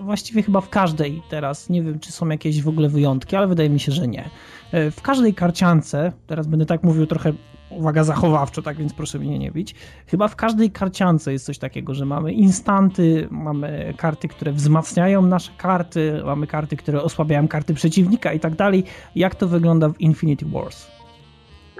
właściwie 0.00 0.42
chyba 0.42 0.60
w 0.60 0.68
każdej 0.68 1.22
teraz, 1.28 1.70
nie 1.70 1.82
wiem 1.82 1.98
czy 1.98 2.12
są 2.12 2.28
jakieś 2.28 2.62
w 2.62 2.68
ogóle 2.68 2.88
wyjątki, 2.88 3.36
ale 3.36 3.46
wydaje 3.46 3.70
mi 3.70 3.80
się, 3.80 3.92
że 3.92 4.08
nie. 4.08 4.30
E, 4.72 4.90
w 4.90 5.02
każdej 5.02 5.34
karciance, 5.34 6.12
teraz 6.26 6.46
będę 6.46 6.66
tak 6.66 6.82
mówił 6.82 7.06
trochę, 7.06 7.32
uwaga, 7.70 8.04
zachowawczo, 8.04 8.62
tak 8.62 8.76
więc 8.76 8.92
proszę 8.92 9.18
mnie 9.18 9.38
nie 9.38 9.50
bić, 9.50 9.74
chyba 10.06 10.28
w 10.28 10.36
każdej 10.36 10.70
karciance 10.70 11.32
jest 11.32 11.44
coś 11.44 11.58
takiego, 11.58 11.94
że 11.94 12.06
mamy 12.06 12.32
instanty, 12.32 13.28
mamy 13.30 13.94
karty, 13.96 14.28
które 14.28 14.52
wzmacniają 14.52 15.22
nasze 15.22 15.52
karty, 15.56 16.22
mamy 16.24 16.46
karty, 16.46 16.76
które 16.76 17.02
osłabiają 17.02 17.48
karty 17.48 17.74
przeciwnika 17.74 18.32
i 18.32 18.40
tak 18.40 18.54
dalej. 18.54 18.84
Jak 19.14 19.34
to 19.34 19.48
wygląda 19.48 19.88
w 19.88 20.00
Infinity 20.00 20.46
Wars? 20.46 20.86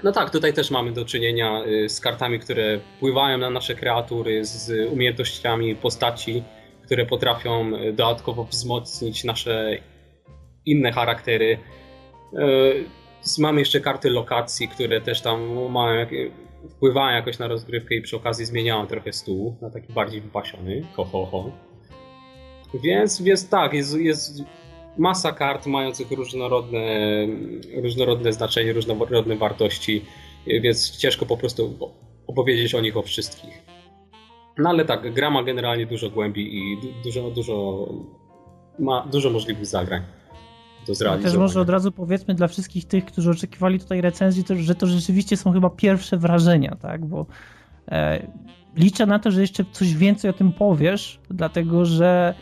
No 0.05 0.11
tak, 0.11 0.29
tutaj 0.29 0.53
też 0.53 0.71
mamy 0.71 0.91
do 0.91 1.05
czynienia 1.05 1.63
y, 1.67 1.89
z 1.89 1.99
kartami, 1.99 2.39
które 2.39 2.79
wpływają 2.79 3.37
na 3.37 3.49
nasze 3.49 3.75
kreatury, 3.75 4.45
z 4.45 4.91
umiejętnościami 4.91 5.75
postaci, 5.75 6.43
które 6.83 7.05
potrafią 7.05 7.75
e, 7.75 7.93
dodatkowo 7.93 8.43
wzmocnić 8.43 9.23
nasze 9.23 9.77
inne 10.65 10.91
charaktery. 10.91 11.57
E, 12.33 12.37
mamy 13.39 13.59
jeszcze 13.59 13.79
karty 13.79 14.09
lokacji, 14.09 14.67
które 14.67 15.01
też 15.01 15.21
tam 15.21 15.69
mają, 15.71 16.07
wpływają 16.69 17.15
jakoś 17.15 17.39
na 17.39 17.47
rozgrywkę 17.47 17.95
i 17.95 18.01
przy 18.01 18.15
okazji 18.15 18.45
zmieniają 18.45 18.87
trochę 18.87 19.13
stół 19.13 19.55
na 19.61 19.69
taki 19.69 19.93
bardziej 19.93 20.21
wypasiony. 20.21 20.85
Ho, 20.95 21.05
ho, 21.05 21.25
ho. 21.25 21.51
Więc, 22.83 23.21
więc 23.21 23.49
tak, 23.49 23.73
jest, 23.73 23.97
jest 23.97 24.43
masa 24.97 25.31
kart 25.31 25.65
mających 25.65 26.11
różnorodne, 26.11 26.79
różnorodne 27.81 28.33
znaczenie, 28.33 28.73
różnorodne 28.73 29.35
wartości, 29.35 30.05
więc 30.47 30.97
ciężko 30.97 31.25
po 31.25 31.37
prostu 31.37 31.91
opowiedzieć 32.27 32.75
o 32.75 32.81
nich 32.81 32.97
o 32.97 33.01
wszystkich. 33.01 33.65
No 34.57 34.69
ale 34.69 34.85
tak, 34.85 35.13
gra 35.13 35.29
ma 35.29 35.43
generalnie 35.43 35.85
dużo 35.85 36.09
głębi 36.09 36.57
i 36.57 36.77
dużo, 37.03 37.31
dużo 37.31 37.87
ma 38.79 39.07
dużo 39.11 39.29
możliwych 39.29 39.65
zagrań 39.65 40.01
do 40.87 40.95
zrealizowania. 40.95 41.31
Też 41.31 41.39
może 41.39 41.61
od 41.61 41.69
razu 41.69 41.91
powiedzmy 41.91 42.35
dla 42.35 42.47
wszystkich 42.47 42.85
tych, 42.85 43.05
którzy 43.05 43.31
oczekiwali 43.31 43.79
tutaj 43.79 44.01
recenzji, 44.01 44.43
to, 44.43 44.55
że 44.55 44.75
to 44.75 44.87
rzeczywiście 44.87 45.37
są 45.37 45.51
chyba 45.51 45.69
pierwsze 45.69 46.17
wrażenia, 46.17 46.77
tak? 46.81 47.05
Bo 47.05 47.25
e, 47.91 48.27
liczę 48.75 49.05
na 49.05 49.19
to, 49.19 49.31
że 49.31 49.41
jeszcze 49.41 49.65
coś 49.71 49.93
więcej 49.93 50.29
o 50.29 50.33
tym 50.33 50.51
powiesz, 50.51 51.19
dlatego 51.29 51.85
że 51.85 52.35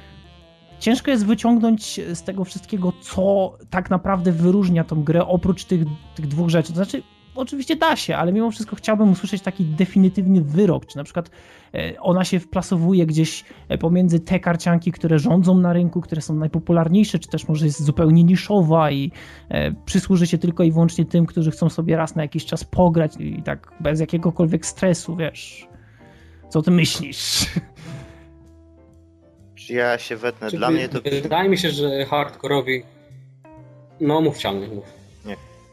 ciężko 0.84 1.12
jest 1.12 1.26
wyciągnąć 1.26 2.00
z 2.14 2.24
tego 2.24 2.44
wszystkiego, 2.44 2.94
co 3.02 3.58
tak 3.70 3.90
naprawdę 3.90 4.32
wyróżnia 4.32 4.84
tą 4.84 5.04
grę, 5.04 5.26
oprócz 5.26 5.66
tych, 5.66 5.82
tych 6.16 6.28
dwóch 6.28 6.50
rzeczy. 6.50 6.70
To 6.70 6.76
znaczy, 6.76 7.04
oczywiście 7.36 7.76
da 7.76 7.96
się, 7.96 8.18
ale 8.18 8.34
mimo 8.34 8.52
wszystko 8.52 8.76
chciałbym 8.76 9.12
usłyszeć 9.12 9.42
taki 9.42 9.66
definitywny 9.66 10.42
wyrok, 10.42 10.86
czy 10.86 10.98
na 10.98 11.04
przykład 11.04 11.30
e, 11.74 12.00
ona 12.00 12.24
się 12.24 12.40
wplasowuje 12.40 13.06
gdzieś 13.06 13.44
e, 13.70 13.78
pomiędzy 13.78 14.20
te 14.20 14.40
karcianki, 14.40 14.92
które 14.92 15.20
rządzą 15.20 15.58
na 15.58 15.74
rynku, 15.74 16.02
które 16.02 16.22
są 16.22 16.36
najpopularniejsze, 16.36 17.20
czy 17.20 17.30
też 17.30 17.48
może 17.48 17.66
jest 17.66 17.84
zupełnie 17.84 18.24
niszowa 18.24 18.92
i 18.92 19.12
e, 19.50 19.72
przysłuży 19.72 20.28
się 20.28 20.38
tylko 20.38 20.64
i 20.64 20.72
wyłącznie 20.72 21.06
tym, 21.06 21.26
którzy 21.26 21.52
chcą 21.52 21.70
sobie 21.70 21.98
raz 21.98 22.16
na 22.16 22.22
jakiś 22.22 22.46
czas 22.46 22.64
pograć 22.64 23.14
i 23.20 23.44
tak 23.44 23.72
bez 23.80 24.00
jakiegokolwiek 24.00 24.66
stresu, 24.66 25.16
wiesz. 25.16 25.68
Co 26.50 26.62
ty 26.62 26.72
myślisz? 26.72 27.46
Czy 29.68 29.74
ja 29.74 29.98
się 29.98 30.16
wetnę? 30.16 30.50
Dla 30.50 30.72
mnie 30.72 30.90
to... 30.90 31.02
Wydaje 31.02 31.50
mi 31.50 31.58
się, 31.58 31.72
że 31.72 32.06
hardkorowi... 32.06 32.84
No 34.00 34.22
mów 34.22 34.38
ciągle, 34.38 34.68
mów. 34.68 35.04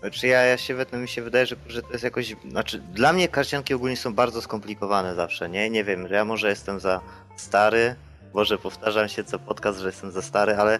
Znaczy 0.00 0.26
ja, 0.26 0.42
ja 0.42 0.56
się 0.56 0.74
wetnę, 0.74 0.98
mi 0.98 1.08
się 1.08 1.22
wydaje, 1.22 1.46
że, 1.46 1.56
że 1.66 1.82
to 1.82 1.92
jest 1.92 2.04
jakoś, 2.04 2.36
znaczy 2.50 2.78
dla 2.78 3.12
mnie 3.12 3.28
karcianki 3.28 3.74
ogólnie 3.74 3.96
są 3.96 4.14
bardzo 4.14 4.42
skomplikowane 4.42 5.14
zawsze, 5.14 5.48
nie? 5.48 5.70
Nie 5.70 5.84
wiem, 5.84 6.08
ja 6.10 6.24
może 6.24 6.48
jestem 6.48 6.80
za 6.80 7.00
stary, 7.36 7.94
może 8.34 8.58
powtarzam 8.58 9.08
się 9.08 9.24
co 9.24 9.38
podcast, 9.38 9.78
że 9.78 9.86
jestem 9.86 10.10
za 10.10 10.22
stary, 10.22 10.54
ale 10.54 10.78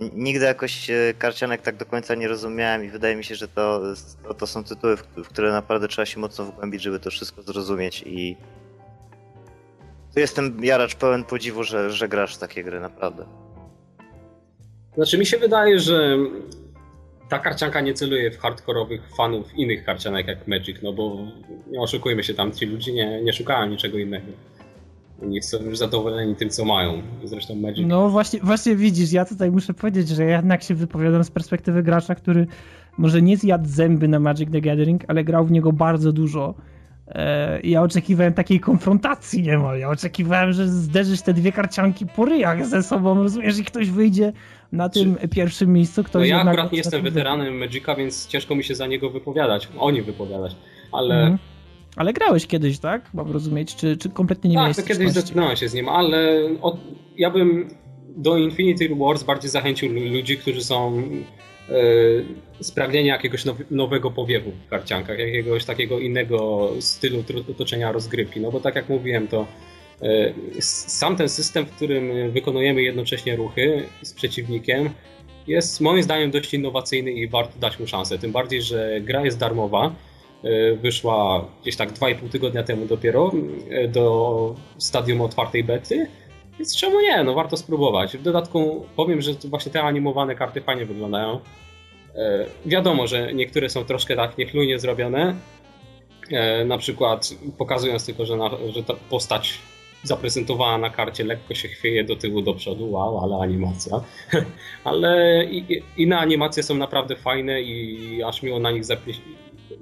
nigdy 0.00 0.44
jakoś 0.44 0.90
e, 0.90 1.14
karcianek 1.18 1.62
tak 1.62 1.76
do 1.76 1.86
końca 1.86 2.14
nie 2.14 2.28
rozumiałem 2.28 2.84
i 2.84 2.88
wydaje 2.88 3.16
mi 3.16 3.24
się, 3.24 3.34
że 3.34 3.48
to, 3.48 3.82
to, 4.28 4.34
to 4.34 4.46
są 4.46 4.64
tytuły, 4.64 4.96
w 4.96 5.28
które 5.28 5.52
naprawdę 5.52 5.88
trzeba 5.88 6.06
się 6.06 6.20
mocno 6.20 6.44
wgłębić, 6.44 6.82
żeby 6.82 7.00
to 7.00 7.10
wszystko 7.10 7.42
zrozumieć 7.42 8.02
i 8.06 8.36
tu 10.14 10.20
jestem 10.20 10.64
jaracz 10.64 10.94
pełen 10.94 11.24
podziwu, 11.24 11.64
że, 11.64 11.90
że 11.90 12.08
grasz 12.08 12.36
w 12.36 12.38
takie 12.38 12.64
gry, 12.64 12.80
naprawdę. 12.80 13.24
Znaczy 14.94 15.18
mi 15.18 15.26
się 15.26 15.38
wydaje, 15.38 15.80
że 15.80 16.16
ta 17.28 17.38
karcianka 17.38 17.80
nie 17.80 17.94
celuje 17.94 18.30
w 18.30 18.38
hardkorowych 18.38 19.00
fanów 19.16 19.54
innych 19.54 19.84
karcianek 19.84 20.26
jak 20.26 20.48
Magic, 20.48 20.76
no 20.82 20.92
bo 20.92 21.18
nie 21.70 21.80
oszukujmy 21.80 22.24
się 22.24 22.34
tam, 22.34 22.52
ci 22.52 22.66
ludzie 22.66 22.92
nie, 22.92 23.22
nie 23.22 23.32
szukają 23.32 23.70
niczego 23.70 23.98
innego. 23.98 24.26
Oni 25.22 25.42
są 25.42 25.62
już 25.62 25.78
zadowoleni 25.78 26.36
tym, 26.36 26.50
co 26.50 26.64
mają. 26.64 27.02
Zresztą 27.24 27.54
Magic... 27.54 27.86
No 27.86 28.08
właśnie, 28.08 28.40
właśnie 28.40 28.76
widzisz, 28.76 29.12
ja 29.12 29.24
tutaj 29.24 29.50
muszę 29.50 29.74
powiedzieć, 29.74 30.08
że 30.08 30.24
ja 30.24 30.36
jednak 30.36 30.62
się 30.62 30.74
wypowiadam 30.74 31.24
z 31.24 31.30
perspektywy 31.30 31.82
gracza, 31.82 32.14
który 32.14 32.46
może 32.98 33.22
nie 33.22 33.36
zjadł 33.36 33.68
zęby 33.68 34.08
na 34.08 34.20
Magic 34.20 34.50
the 34.52 34.60
Gathering, 34.60 35.04
ale 35.08 35.24
grał 35.24 35.44
w 35.44 35.50
niego 35.50 35.72
bardzo 35.72 36.12
dużo. 36.12 36.54
E, 37.08 37.60
ja 37.60 37.82
oczekiwałem 37.82 38.32
takiej 38.32 38.60
konfrontacji 38.60 39.42
niemal. 39.42 39.78
Ja 39.78 39.88
oczekiwałem, 39.88 40.52
że 40.52 40.68
zderzysz 40.68 41.22
te 41.22 41.34
dwie 41.34 41.52
karcianki 41.52 42.06
po 42.06 42.24
ryjach 42.24 42.66
ze 42.66 42.82
sobą, 42.82 43.22
rozumiesz, 43.22 43.58
i 43.58 43.64
ktoś 43.64 43.90
wyjdzie 43.90 44.32
na 44.72 44.88
tym 44.88 45.16
Czy... 45.20 45.28
pierwszym 45.28 45.72
miejscu. 45.72 46.04
Ktoś 46.04 46.30
no 46.30 46.36
ja 46.36 46.42
akurat 46.42 46.72
nie 46.72 46.78
jestem 46.78 47.02
weteranem 47.02 47.58
Magica, 47.58 47.94
więc 47.94 48.26
ciężko 48.26 48.54
mi 48.54 48.64
się 48.64 48.74
za 48.74 48.86
niego 48.86 49.10
wypowiadać, 49.10 49.68
o 49.78 49.90
nim 49.90 50.04
wypowiadać, 50.04 50.56
ale... 50.92 51.14
Mhm. 51.14 51.38
Ale 51.96 52.12
grałeś 52.12 52.46
kiedyś, 52.46 52.78
tak? 52.78 53.14
Mam 53.14 53.32
rozumieć, 53.32 53.76
czy, 53.76 53.96
czy 53.96 54.10
kompletnie 54.10 54.50
nie 54.50 54.56
tak, 54.56 54.62
miałeś 54.62 54.76
Tak, 54.76 54.86
kiedyś 54.86 55.10
zetknąłem 55.10 55.56
się 55.56 55.68
z 55.68 55.74
nim, 55.74 55.88
ale 55.88 56.40
od... 56.60 56.76
ja 57.16 57.30
bym 57.30 57.68
do 58.16 58.36
Infinity 58.36 58.88
Wars 58.94 59.22
bardziej 59.22 59.50
zachęcił 59.50 59.92
ludzi, 59.92 60.38
którzy 60.38 60.64
są 60.64 61.02
yy, 61.68 62.24
spragnieni 62.60 63.08
jakiegoś 63.08 63.44
now, 63.44 63.56
nowego 63.70 64.10
powiewu 64.10 64.50
w 64.66 64.68
karciankach, 64.68 65.18
jakiegoś 65.18 65.64
takiego 65.64 65.98
innego 65.98 66.70
stylu 66.80 67.24
otoczenia 67.50 67.92
rozgrywki, 67.92 68.40
no 68.40 68.50
bo 68.50 68.60
tak 68.60 68.74
jak 68.74 68.88
mówiłem, 68.88 69.28
to 69.28 69.46
E, 70.02 70.32
sam 70.60 71.16
ten 71.16 71.28
system, 71.28 71.66
w 71.66 71.70
którym 71.70 72.30
wykonujemy 72.30 72.82
jednocześnie 72.82 73.36
ruchy 73.36 73.82
z 74.02 74.12
przeciwnikiem, 74.12 74.90
jest 75.46 75.80
moim 75.80 76.02
zdaniem 76.02 76.30
dość 76.30 76.54
innowacyjny 76.54 77.12
i 77.12 77.28
warto 77.28 77.58
dać 77.58 77.78
mu 77.78 77.86
szansę. 77.86 78.18
Tym 78.18 78.32
bardziej, 78.32 78.62
że 78.62 79.00
gra 79.00 79.24
jest 79.24 79.38
darmowa. 79.38 79.94
E, 80.44 80.74
wyszła 80.74 81.48
gdzieś 81.62 81.76
tak 81.76 81.92
2,5 81.92 82.28
tygodnia 82.28 82.62
temu 82.62 82.86
dopiero 82.86 83.32
e, 83.70 83.88
do 83.88 84.54
stadium 84.78 85.20
otwartej 85.20 85.64
bety. 85.64 86.06
Więc 86.58 86.76
czemu 86.76 87.00
nie? 87.00 87.24
No 87.24 87.34
warto 87.34 87.56
spróbować. 87.56 88.16
W 88.16 88.22
dodatku 88.22 88.86
powiem, 88.96 89.22
że 89.22 89.32
właśnie 89.44 89.72
te 89.72 89.82
animowane 89.82 90.34
karty 90.34 90.60
fajnie 90.60 90.86
wyglądają. 90.86 91.40
Wiadomo, 92.66 93.06
że 93.06 93.34
niektóre 93.34 93.68
są 93.68 93.84
troszkę 93.84 94.16
tak 94.16 94.38
niechlujnie 94.38 94.78
zrobione. 94.78 95.34
Na 96.66 96.78
przykład 96.78 97.30
pokazując 97.58 98.06
tylko, 98.06 98.26
że, 98.26 98.36
na, 98.36 98.50
że 98.72 98.82
ta 98.82 98.94
postać 99.10 99.58
zaprezentowała 100.04 100.78
na 100.78 100.90
karcie, 100.90 101.24
lekko 101.24 101.54
się 101.54 101.68
chwieje 101.68 102.04
do 102.04 102.16
tyłu, 102.16 102.42
do 102.42 102.54
przodu, 102.54 102.92
wow, 102.92 103.18
ale 103.18 103.36
animacja. 103.36 104.00
ale 104.84 105.44
i, 105.44 105.82
inne 105.96 106.18
animacje 106.18 106.62
są 106.62 106.74
naprawdę 106.74 107.16
fajne 107.16 107.62
i 107.62 108.22
aż 108.22 108.42
miło 108.42 108.58
na 108.58 108.70
nich 108.70 108.82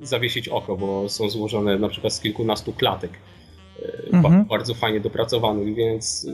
zawiesić 0.02 0.48
oko, 0.48 0.76
bo 0.76 1.08
są 1.08 1.30
złożone 1.30 1.78
na 1.78 1.88
przykład 1.88 2.12
z 2.12 2.20
kilkunastu 2.20 2.72
klatek. 2.72 3.10
E, 3.82 4.16
mhm. 4.16 4.44
Bardzo 4.44 4.74
fajnie 4.74 5.00
dopracowanych, 5.00 5.74
więc 5.74 6.26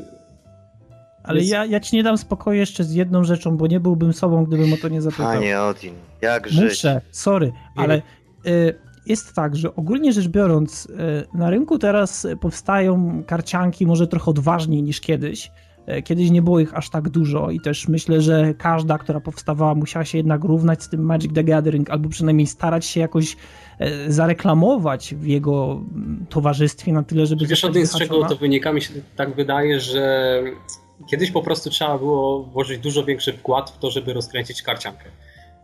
ale 1.28 1.44
ja, 1.44 1.64
ja 1.64 1.80
ci 1.80 1.96
nie 1.96 2.02
dam 2.02 2.18
spokoju 2.18 2.58
jeszcze 2.58 2.84
z 2.84 2.92
jedną 2.92 3.24
rzeczą, 3.24 3.56
bo 3.56 3.66
nie 3.66 3.80
byłbym 3.80 4.12
sobą, 4.12 4.44
gdybym 4.44 4.72
o 4.72 4.76
to 4.76 4.88
nie 4.88 5.02
zapytał. 5.02 5.26
Panie 5.26 5.60
Odin, 5.62 5.94
jak 6.22 6.48
żyć? 6.48 6.70
Muszę, 6.70 7.00
sorry, 7.10 7.52
ale 7.76 8.02
y, 8.46 8.74
jest 9.08 9.34
tak, 9.34 9.56
że 9.56 9.74
ogólnie 9.74 10.12
rzecz 10.12 10.28
biorąc, 10.28 10.88
e, 11.34 11.38
na 11.38 11.50
rynku 11.50 11.78
teraz 11.78 12.26
powstają 12.40 13.22
karcianki 13.26 13.86
może 13.86 14.06
trochę 14.06 14.30
odważniej 14.30 14.82
niż 14.82 15.00
kiedyś. 15.00 15.50
E, 15.86 16.02
kiedyś 16.02 16.30
nie 16.30 16.42
było 16.42 16.60
ich 16.60 16.74
aż 16.74 16.90
tak 16.90 17.08
dużo 17.08 17.50
i 17.50 17.60
też 17.60 17.88
myślę, 17.88 18.20
że 18.20 18.54
każda, 18.54 18.98
która 18.98 19.20
powstawała, 19.20 19.74
musiała 19.74 20.04
się 20.04 20.18
jednak 20.18 20.44
równać 20.44 20.82
z 20.82 20.88
tym 20.88 21.04
Magic 21.04 21.32
the 21.34 21.44
Gathering, 21.44 21.90
albo 21.90 22.08
przynajmniej 22.08 22.46
starać 22.46 22.86
się 22.86 23.00
jakoś 23.00 23.36
e, 23.78 24.12
zareklamować 24.12 25.14
w 25.14 25.26
jego 25.26 25.82
mm, 25.94 26.26
towarzystwie 26.28 26.92
na 26.92 27.02
tyle, 27.02 27.26
żeby... 27.26 27.46
Wiesz, 27.46 27.64
od 27.64 27.76
z 27.76 27.98
czego 27.98 28.24
to 28.24 28.36
wynika? 28.36 28.72
Mi 28.72 28.82
się 28.82 28.94
tak 29.16 29.34
wydaje, 29.34 29.80
że 29.80 30.42
kiedyś 31.06 31.30
po 31.30 31.42
prostu 31.42 31.70
trzeba 31.70 31.98
było 31.98 32.42
włożyć 32.42 32.78
dużo 32.78 33.04
większy 33.04 33.32
wkład 33.32 33.70
w 33.70 33.78
to, 33.78 33.90
żeby 33.90 34.12
rozkręcić 34.12 34.62
karciankę. 34.62 35.04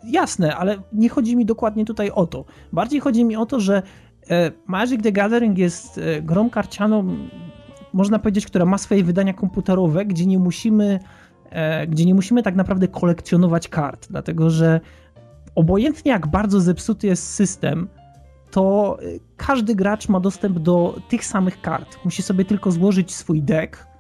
Jasne, 0.05 0.57
ale 0.57 0.77
nie 0.93 1.09
chodzi 1.09 1.37
mi 1.37 1.47
dokładnie 1.47 1.85
tutaj 1.85 2.11
o 2.11 2.27
to. 2.27 2.45
Bardziej 2.73 3.01
chodzi 3.01 3.25
mi 3.25 3.37
o 3.37 3.47
to, 3.47 3.61
że 3.61 3.83
e, 4.31 4.53
Magic 4.67 5.03
the 5.03 5.13
Gathering 5.13 5.59
jest 5.59 6.01
grą 6.23 6.51
karcianą 6.51 7.17
można 7.95 8.19
powiedzieć, 8.19 8.47
która 8.47 8.65
ma 8.65 8.79
swoje 8.79 9.05
wydania 9.05 9.35
komputerowe, 9.35 10.05
gdzie 10.05 10.27
nie 10.27 10.39
musimy, 10.39 11.01
e, 11.51 11.87
gdzie 11.87 12.05
nie 12.05 12.15
musimy 12.15 12.43
tak 12.43 12.55
naprawdę 12.55 12.89
kolekcjonować 12.89 13.69
kart, 13.69 14.07
dlatego 14.11 14.51
że 14.51 14.81
obojętnie 15.55 16.13
jak 16.13 16.27
bardzo 16.27 16.61
zepsuty 16.61 17.07
jest 17.07 17.35
system, 17.35 17.89
to 18.51 18.97
e, 19.01 19.05
każdy 19.37 19.75
gracz 19.75 20.09
ma 20.09 20.21
dostęp 20.21 20.59
do 20.59 21.01
tych 21.09 21.25
samych 21.25 21.61
kart. 21.61 21.99
Musi 22.05 22.23
sobie 22.23 22.45
tylko 22.45 22.71
złożyć 22.71 23.15
swój 23.15 23.43
deck 23.43 23.77
e, 23.77 23.94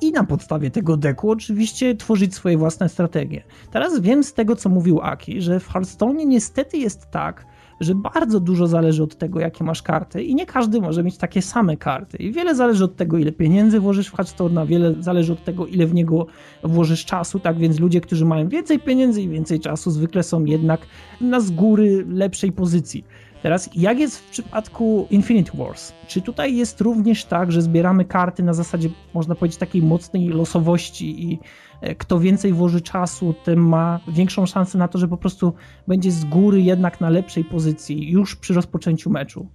i 0.00 0.12
na 0.12 0.24
podstawie 0.24 0.70
tego 0.70 0.96
deku 0.96 1.30
oczywiście 1.30 1.94
tworzyć 1.94 2.34
swoje 2.34 2.58
własne 2.58 2.88
strategie. 2.88 3.42
Teraz 3.72 4.00
wiem 4.00 4.24
z 4.24 4.34
tego, 4.34 4.56
co 4.56 4.68
mówił 4.68 5.00
Aki, 5.02 5.42
że 5.42 5.60
w 5.60 5.68
Hearthstone 5.68 6.24
niestety 6.24 6.78
jest 6.78 7.10
tak, 7.10 7.46
że 7.80 7.94
bardzo 7.94 8.40
dużo 8.40 8.66
zależy 8.66 9.02
od 9.02 9.18
tego, 9.18 9.40
jakie 9.40 9.64
masz 9.64 9.82
karty 9.82 10.22
i 10.22 10.34
nie 10.34 10.46
każdy 10.46 10.80
może 10.80 11.02
mieć 11.02 11.16
takie 11.16 11.42
same 11.42 11.76
karty. 11.76 12.16
I 12.16 12.32
wiele 12.32 12.54
zależy 12.54 12.84
od 12.84 12.96
tego, 12.96 13.18
ile 13.18 13.32
pieniędzy 13.32 13.80
włożysz 13.80 14.08
w 14.08 14.16
Hearthstone, 14.16 14.66
wiele 14.66 14.94
zależy 14.98 15.32
od 15.32 15.44
tego, 15.44 15.66
ile 15.66 15.86
w 15.86 15.94
niego 15.94 16.26
włożysz 16.64 17.04
czasu, 17.04 17.40
tak 17.40 17.58
więc 17.58 17.80
ludzie, 17.80 18.00
którzy 18.00 18.24
mają 18.24 18.48
więcej 18.48 18.78
pieniędzy 18.78 19.22
i 19.22 19.28
więcej 19.28 19.60
czasu, 19.60 19.90
zwykle 19.90 20.22
są 20.22 20.44
jednak 20.44 20.80
na 21.20 21.40
z 21.40 21.50
góry 21.50 22.04
lepszej 22.08 22.52
pozycji. 22.52 23.04
Teraz, 23.42 23.70
jak 23.74 23.98
jest 23.98 24.18
w 24.18 24.30
przypadku 24.30 25.06
Infinite 25.10 25.52
Wars? 25.54 25.92
Czy 26.06 26.22
tutaj 26.22 26.56
jest 26.56 26.80
również 26.80 27.24
tak, 27.24 27.52
że 27.52 27.62
zbieramy 27.62 28.04
karty 28.04 28.42
na 28.42 28.54
zasadzie, 28.54 28.88
można 29.14 29.34
powiedzieć, 29.34 29.58
takiej 29.58 29.82
mocnej 29.82 30.28
losowości 30.28 31.32
i 31.32 31.38
e, 31.80 31.94
kto 31.94 32.20
więcej 32.20 32.52
włoży 32.52 32.80
czasu, 32.80 33.34
tym 33.44 33.68
ma 33.68 34.00
większą 34.08 34.46
szansę 34.46 34.78
na 34.78 34.88
to, 34.88 34.98
że 34.98 35.08
po 35.08 35.16
prostu 35.16 35.52
będzie 35.88 36.10
z 36.10 36.24
góry 36.24 36.62
jednak 36.62 37.00
na 37.00 37.10
lepszej 37.10 37.44
pozycji 37.44 38.10
już 38.10 38.36
przy 38.36 38.54
rozpoczęciu 38.54 39.10
meczu? 39.10 39.46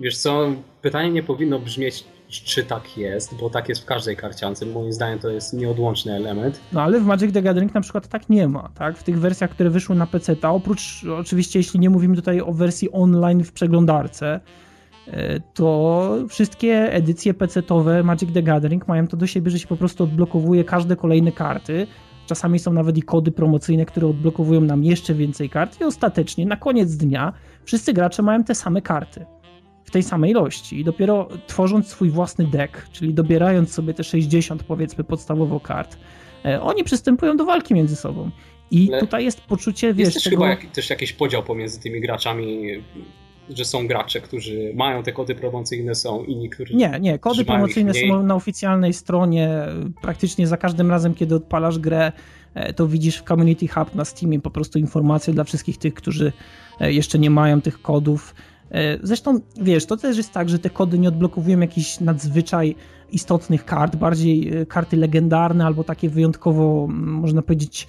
Wiesz 0.00 0.18
co, 0.18 0.52
pytanie 0.82 1.10
nie 1.10 1.22
powinno 1.22 1.58
brzmieć, 1.58 2.04
czy 2.40 2.64
tak 2.64 2.98
jest, 2.98 3.34
bo 3.40 3.50
tak 3.50 3.68
jest 3.68 3.82
w 3.82 3.84
każdej 3.84 4.16
karciance. 4.16 4.66
Moim 4.66 4.92
zdaniem 4.92 5.18
to 5.18 5.30
jest 5.30 5.52
nieodłączny 5.52 6.16
element. 6.16 6.60
No 6.72 6.82
ale 6.82 7.00
w 7.00 7.04
Magic 7.04 7.32
the 7.32 7.42
Gathering 7.42 7.74
na 7.74 7.80
przykład 7.80 8.08
tak 8.08 8.28
nie 8.28 8.48
ma, 8.48 8.68
tak? 8.74 8.98
W 8.98 9.02
tych 9.02 9.20
wersjach, 9.20 9.50
które 9.50 9.70
wyszły 9.70 9.96
na 9.96 10.06
PC, 10.06 10.36
ta 10.36 10.50
oprócz 10.50 11.04
oczywiście, 11.18 11.58
jeśli 11.58 11.80
nie 11.80 11.90
mówimy 11.90 12.16
tutaj 12.16 12.40
o 12.40 12.52
wersji 12.52 12.92
online 12.92 13.44
w 13.44 13.52
przeglądarce, 13.52 14.40
e, 15.06 15.40
to 15.40 16.14
wszystkie 16.28 16.92
edycje 16.92 17.34
PC-owe 17.34 18.02
Magic 18.02 18.32
the 18.32 18.42
Gathering 18.42 18.88
mają 18.88 19.06
to 19.06 19.16
do 19.16 19.26
siebie, 19.26 19.50
że 19.50 19.58
się 19.58 19.66
po 19.66 19.76
prostu 19.76 20.04
odblokowuje 20.04 20.64
każde 20.64 20.96
kolejne 20.96 21.32
karty. 21.32 21.86
Czasami 22.26 22.58
są 22.58 22.72
nawet 22.72 22.98
i 22.98 23.02
kody 23.02 23.32
promocyjne, 23.32 23.86
które 23.86 24.06
odblokowują 24.06 24.60
nam 24.60 24.84
jeszcze 24.84 25.14
więcej 25.14 25.50
kart 25.50 25.80
i 25.80 25.84
ostatecznie 25.84 26.46
na 26.46 26.56
koniec 26.56 26.96
dnia 26.96 27.32
wszyscy 27.64 27.92
gracze 27.92 28.22
mają 28.22 28.44
te 28.44 28.54
same 28.54 28.82
karty 28.82 29.26
tej 29.92 30.02
samej 30.02 30.30
ilości. 30.30 30.80
I 30.80 30.84
dopiero 30.84 31.28
tworząc 31.46 31.88
swój 31.88 32.10
własny 32.10 32.46
deck, 32.46 32.88
czyli 32.92 33.14
dobierając 33.14 33.74
sobie 33.74 33.94
te 33.94 34.04
60 34.04 34.62
powiedzmy 34.62 35.04
podstawowo 35.04 35.60
kart, 35.60 35.96
e, 36.44 36.62
oni 36.62 36.84
przystępują 36.84 37.36
do 37.36 37.44
walki 37.44 37.74
między 37.74 37.96
sobą. 37.96 38.30
I 38.70 38.88
Ale 38.92 39.00
tutaj 39.00 39.24
jest 39.24 39.40
poczucie, 39.40 39.94
wiesz... 39.94 40.04
Jest 40.04 40.14
też 40.14 40.24
tego... 40.24 40.36
chyba 40.36 40.48
jak, 40.48 40.66
też 40.66 40.90
jakiś 40.90 41.12
podział 41.12 41.42
pomiędzy 41.42 41.80
tymi 41.80 42.00
graczami, 42.00 42.62
że 43.50 43.64
są 43.64 43.86
gracze, 43.86 44.20
którzy 44.20 44.72
mają 44.74 45.02
te 45.02 45.12
kody 45.12 45.34
promocyjne, 45.34 45.94
są 45.94 46.24
inni, 46.24 46.50
którzy... 46.50 46.74
Nie, 46.74 46.98
nie, 47.00 47.18
kody 47.18 47.44
promocyjne 47.44 47.94
są 47.94 48.22
na 48.22 48.34
oficjalnej 48.34 48.92
stronie. 48.92 49.50
Praktycznie 50.02 50.46
za 50.46 50.56
każdym 50.56 50.90
razem, 50.90 51.14
kiedy 51.14 51.34
odpalasz 51.34 51.78
grę, 51.78 52.12
e, 52.54 52.72
to 52.72 52.88
widzisz 52.88 53.18
w 53.18 53.22
Community 53.22 53.68
Hub 53.68 53.94
na 53.94 54.04
Steamie 54.04 54.40
po 54.40 54.50
prostu 54.50 54.78
informacje 54.78 55.34
dla 55.34 55.44
wszystkich 55.44 55.78
tych, 55.78 55.94
którzy 55.94 56.32
e, 56.80 56.92
jeszcze 56.92 57.18
nie 57.18 57.30
mają 57.30 57.60
tych 57.60 57.82
kodów. 57.82 58.34
E, 58.72 58.98
zresztą, 59.02 59.40
wiesz, 59.60 59.86
to 59.86 59.96
też 59.96 60.16
jest 60.16 60.32
tak, 60.32 60.48
że 60.48 60.58
te 60.58 60.70
kody 60.70 60.98
nie 60.98 61.08
odblokowują 61.08 61.60
jakichś 61.60 62.00
nadzwyczaj 62.00 62.76
istotnych 63.10 63.64
kart, 63.64 63.96
bardziej 63.96 64.56
e, 64.56 64.66
karty 64.66 64.96
legendarne 64.96 65.66
albo 65.66 65.84
takie 65.84 66.08
wyjątkowo, 66.08 66.86
można 66.90 67.42
powiedzieć, 67.42 67.88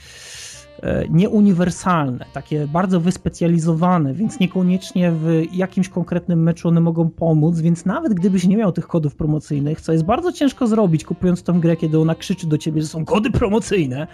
e, 0.81 1.07
nieuniwersalne, 1.09 2.25
takie 2.33 2.67
bardzo 2.67 2.99
wyspecjalizowane, 2.99 4.13
więc 4.13 4.39
niekoniecznie 4.39 5.11
w 5.11 5.43
jakimś 5.53 5.89
konkretnym 5.89 6.43
meczu 6.43 6.67
one 6.67 6.81
mogą 6.81 7.09
pomóc, 7.09 7.59
więc 7.59 7.85
nawet 7.85 8.13
gdybyś 8.13 8.47
nie 8.47 8.57
miał 8.57 8.71
tych 8.71 8.87
kodów 8.87 9.15
promocyjnych, 9.15 9.81
co 9.81 9.91
jest 9.91 10.05
bardzo 10.05 10.31
ciężko 10.31 10.67
zrobić, 10.67 11.03
kupując 11.03 11.43
tą 11.43 11.59
grę, 11.59 11.75
kiedy 11.75 11.99
ona 11.99 12.15
krzyczy 12.15 12.47
do 12.47 12.57
ciebie, 12.57 12.81
że 12.81 12.87
są 12.87 13.05
kody 13.05 13.31
promocyjne, 13.31 14.07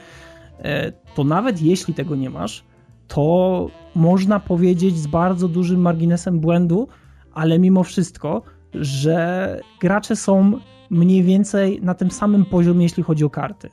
to 1.16 1.24
nawet 1.24 1.62
jeśli 1.62 1.94
tego 1.94 2.16
nie 2.16 2.30
masz, 2.30 2.64
to 3.10 3.68
można 3.96 4.40
powiedzieć 4.40 4.98
z 4.98 5.08
bardzo 5.08 5.48
dużym 5.48 5.82
marginesem 5.82 6.40
błędu, 6.40 6.88
ale 7.34 7.60
mimo 7.60 7.84
wszystko, 7.84 8.42
że 8.74 9.60
gracze 9.80 10.16
są 10.16 10.60
mniej 10.90 11.24
więcej 11.24 11.80
na 11.82 11.94
tym 11.94 12.12
samym 12.12 12.46
poziomie, 12.46 12.84
jeśli 12.84 13.04
chodzi 13.04 13.24
o 13.24 13.30
karty. 13.30 13.70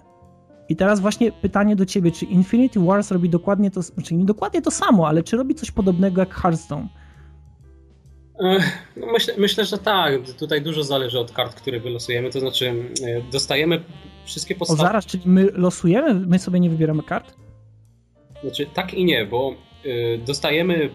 I 0.68 0.76
teraz 0.76 1.00
właśnie 1.00 1.32
pytanie 1.32 1.76
do 1.76 1.86
ciebie, 1.86 2.10
czy 2.10 2.24
Infinity 2.24 2.80
Wars 2.80 3.10
robi 3.10 3.28
dokładnie 3.28 3.70
to, 3.70 3.82
znaczy 3.82 4.14
nie 4.14 4.24
dokładnie 4.24 4.62
to 4.62 4.70
samo, 4.70 5.08
ale 5.08 5.22
czy 5.22 5.36
robi 5.36 5.54
coś 5.54 5.70
podobnego 5.70 6.20
jak 6.20 6.34
Hearthstone? 6.34 6.88
No 8.96 9.06
myślę, 9.12 9.34
myślę, 9.38 9.64
że 9.64 9.78
tak. 9.78 10.12
Tutaj 10.38 10.62
dużo 10.62 10.84
zależy 10.84 11.18
od 11.18 11.32
kart, 11.32 11.54
które 11.54 11.80
wylosujemy. 11.80 12.30
To 12.30 12.40
znaczy, 12.40 12.68
e, 12.68 13.32
dostajemy 13.32 13.84
wszystkie 14.24 14.54
postawy. 14.54 14.82
O 14.82 14.86
zaraz, 14.86 15.06
czyli 15.06 15.22
my 15.26 15.48
losujemy? 15.52 16.26
My 16.26 16.38
sobie 16.38 16.60
nie 16.60 16.70
wybieramy 16.70 17.02
kart? 17.02 17.34
Znaczy, 18.46 18.66
tak 18.74 18.94
i 18.94 19.04
nie, 19.04 19.24
bo 19.24 19.54
y, 19.86 20.20
dostajemy 20.26 20.90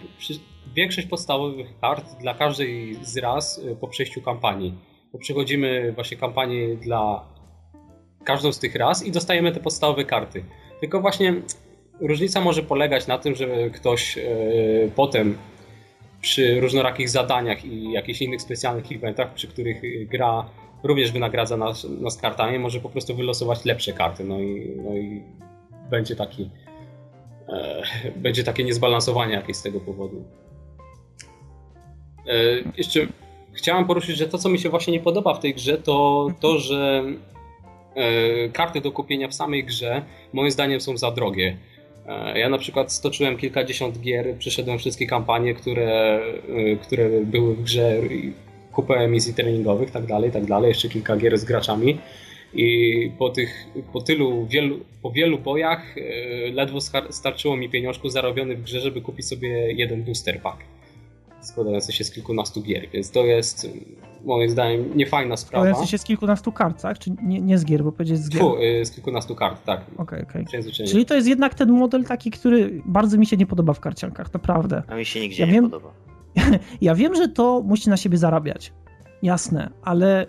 większość 0.75 1.07
podstawowych 1.07 1.79
kart 1.79 2.05
dla 2.19 2.33
każdej 2.33 2.97
z 3.01 3.17
raz 3.17 3.57
y, 3.57 3.75
po 3.75 3.87
przejściu 3.87 4.21
kampanii. 4.21 4.73
Bo 5.13 5.19
przechodzimy 5.19 5.91
właśnie 5.91 6.17
kampanię 6.17 6.75
dla 6.75 7.25
każdą 8.23 8.51
z 8.51 8.59
tych 8.59 8.75
raz 8.75 9.05
i 9.05 9.11
dostajemy 9.11 9.51
te 9.51 9.59
podstawowe 9.59 10.05
karty. 10.05 10.43
Tylko 10.79 11.01
właśnie 11.01 11.33
różnica 12.01 12.41
może 12.41 12.63
polegać 12.63 13.07
na 13.07 13.17
tym, 13.17 13.35
że 13.35 13.69
ktoś 13.69 14.17
y, 14.17 14.91
potem 14.95 15.37
przy 16.21 16.59
różnorakich 16.59 17.09
zadaniach 17.09 17.65
i 17.65 17.91
jakichś 17.91 18.21
innych 18.21 18.41
specjalnych 18.41 18.91
eventach, 18.91 19.33
przy 19.33 19.47
których 19.47 20.07
gra 20.07 20.45
również 20.83 21.11
wynagradza 21.11 21.57
nas, 21.57 21.87
nas 22.01 22.17
kartami, 22.17 22.59
może 22.59 22.79
po 22.79 22.89
prostu 22.89 23.15
wylosować 23.15 23.65
lepsze 23.65 23.93
karty. 23.93 24.23
No 24.23 24.39
i, 24.39 24.75
no 24.83 24.97
i 24.97 25.21
będzie 25.89 26.15
taki 26.15 26.49
będzie 28.15 28.43
takie 28.43 28.63
niezbalansowanie 28.63 29.33
jakieś 29.33 29.55
z 29.57 29.61
tego 29.61 29.79
powodu. 29.79 30.23
E, 32.27 32.33
jeszcze 32.77 32.99
chciałem 33.53 33.85
poruszyć, 33.85 34.17
że 34.17 34.27
to, 34.27 34.37
co 34.37 34.49
mi 34.49 34.59
się 34.59 34.69
właśnie 34.69 34.93
nie 34.93 34.99
podoba 34.99 35.33
w 35.33 35.39
tej 35.39 35.53
grze, 35.53 35.77
to 35.77 36.27
to, 36.39 36.59
że 36.59 37.03
e, 37.95 38.49
karty 38.49 38.81
do 38.81 38.91
kupienia 38.91 39.27
w 39.27 39.33
samej 39.33 39.63
grze 39.63 40.01
moim 40.33 40.51
zdaniem 40.51 40.81
są 40.81 40.97
za 40.97 41.11
drogie. 41.11 41.57
Ja 42.35 42.49
na 42.49 42.57
przykład 42.57 42.93
stoczyłem 42.93 43.37
kilkadziesiąt 43.37 43.99
gier, 43.99 44.35
przeszedłem 44.37 44.79
wszystkie 44.79 45.07
kampanie, 45.07 45.53
które, 45.53 46.19
które 46.81 47.09
były 47.09 47.55
w 47.55 47.63
grze, 47.63 47.95
kupę 48.71 49.07
misji 49.07 49.33
treningowych, 49.33 49.91
tak 49.91 50.05
dalej, 50.05 50.31
tak 50.31 50.45
dalej, 50.45 50.69
jeszcze 50.69 50.89
kilka 50.89 51.17
gier 51.17 51.37
z 51.37 51.43
graczami 51.43 51.97
i 52.53 53.11
po 53.17 53.29
tych, 53.29 53.67
po 53.93 54.01
tylu 54.01 54.45
wielu, 54.45 54.79
po 55.01 55.11
wielu 55.11 55.39
bojach 55.39 55.97
e, 55.97 56.51
ledwo 56.51 56.81
starczyło 57.09 57.57
mi 57.57 57.69
pieniążków 57.69 58.11
zarobionych 58.11 58.59
w 58.59 58.63
grze, 58.63 58.79
żeby 58.79 59.01
kupić 59.01 59.27
sobie 59.27 59.73
jeden 59.73 60.03
booster 60.03 60.41
pack 60.41 60.63
składający 61.41 61.93
się 61.93 62.03
z 62.03 62.11
kilkunastu 62.11 62.61
gier, 62.61 62.89
więc 62.93 63.11
to 63.11 63.25
jest 63.25 63.67
moim 64.25 64.49
zdaniem 64.49 64.97
niefajna 64.97 65.37
sprawa. 65.37 65.65
Składający 65.65 65.91
się 65.91 65.97
z 65.97 66.03
kilkunastu 66.03 66.51
kart, 66.51 66.81
tak? 66.81 66.99
Czy 66.99 67.11
nie, 67.23 67.41
nie 67.41 67.57
z 67.57 67.65
gier, 67.65 67.83
bo 67.83 67.91
powiedzieć 67.91 68.17
z 68.17 68.29
gier? 68.29 68.41
Fu, 68.41 68.57
e, 68.57 68.85
z 68.85 68.91
kilkunastu 68.91 69.35
kart, 69.35 69.65
tak. 69.65 69.81
Okej, 69.97 70.01
okay, 70.03 70.41
okej. 70.43 70.61
Okay. 70.61 70.87
Czyli 70.87 71.05
to 71.05 71.15
jest 71.15 71.27
jednak 71.27 71.55
ten 71.55 71.71
model 71.71 72.03
taki, 72.03 72.31
który 72.31 72.81
bardzo 72.85 73.17
mi 73.17 73.25
się 73.25 73.37
nie 73.37 73.45
podoba 73.45 73.73
w 73.73 73.79
karciankach, 73.79 74.33
naprawdę. 74.33 74.83
A 74.87 74.95
mi 74.95 75.05
się 75.05 75.19
nigdzie 75.19 75.41
ja 75.43 75.47
nie 75.47 75.53
wiem, 75.53 75.69
podoba. 75.69 75.91
ja 76.81 76.95
wiem, 76.95 77.15
że 77.15 77.27
to 77.27 77.61
musi 77.65 77.89
na 77.89 77.97
siebie 77.97 78.17
zarabiać. 78.17 78.73
Jasne, 79.23 79.69
ale 79.81 80.27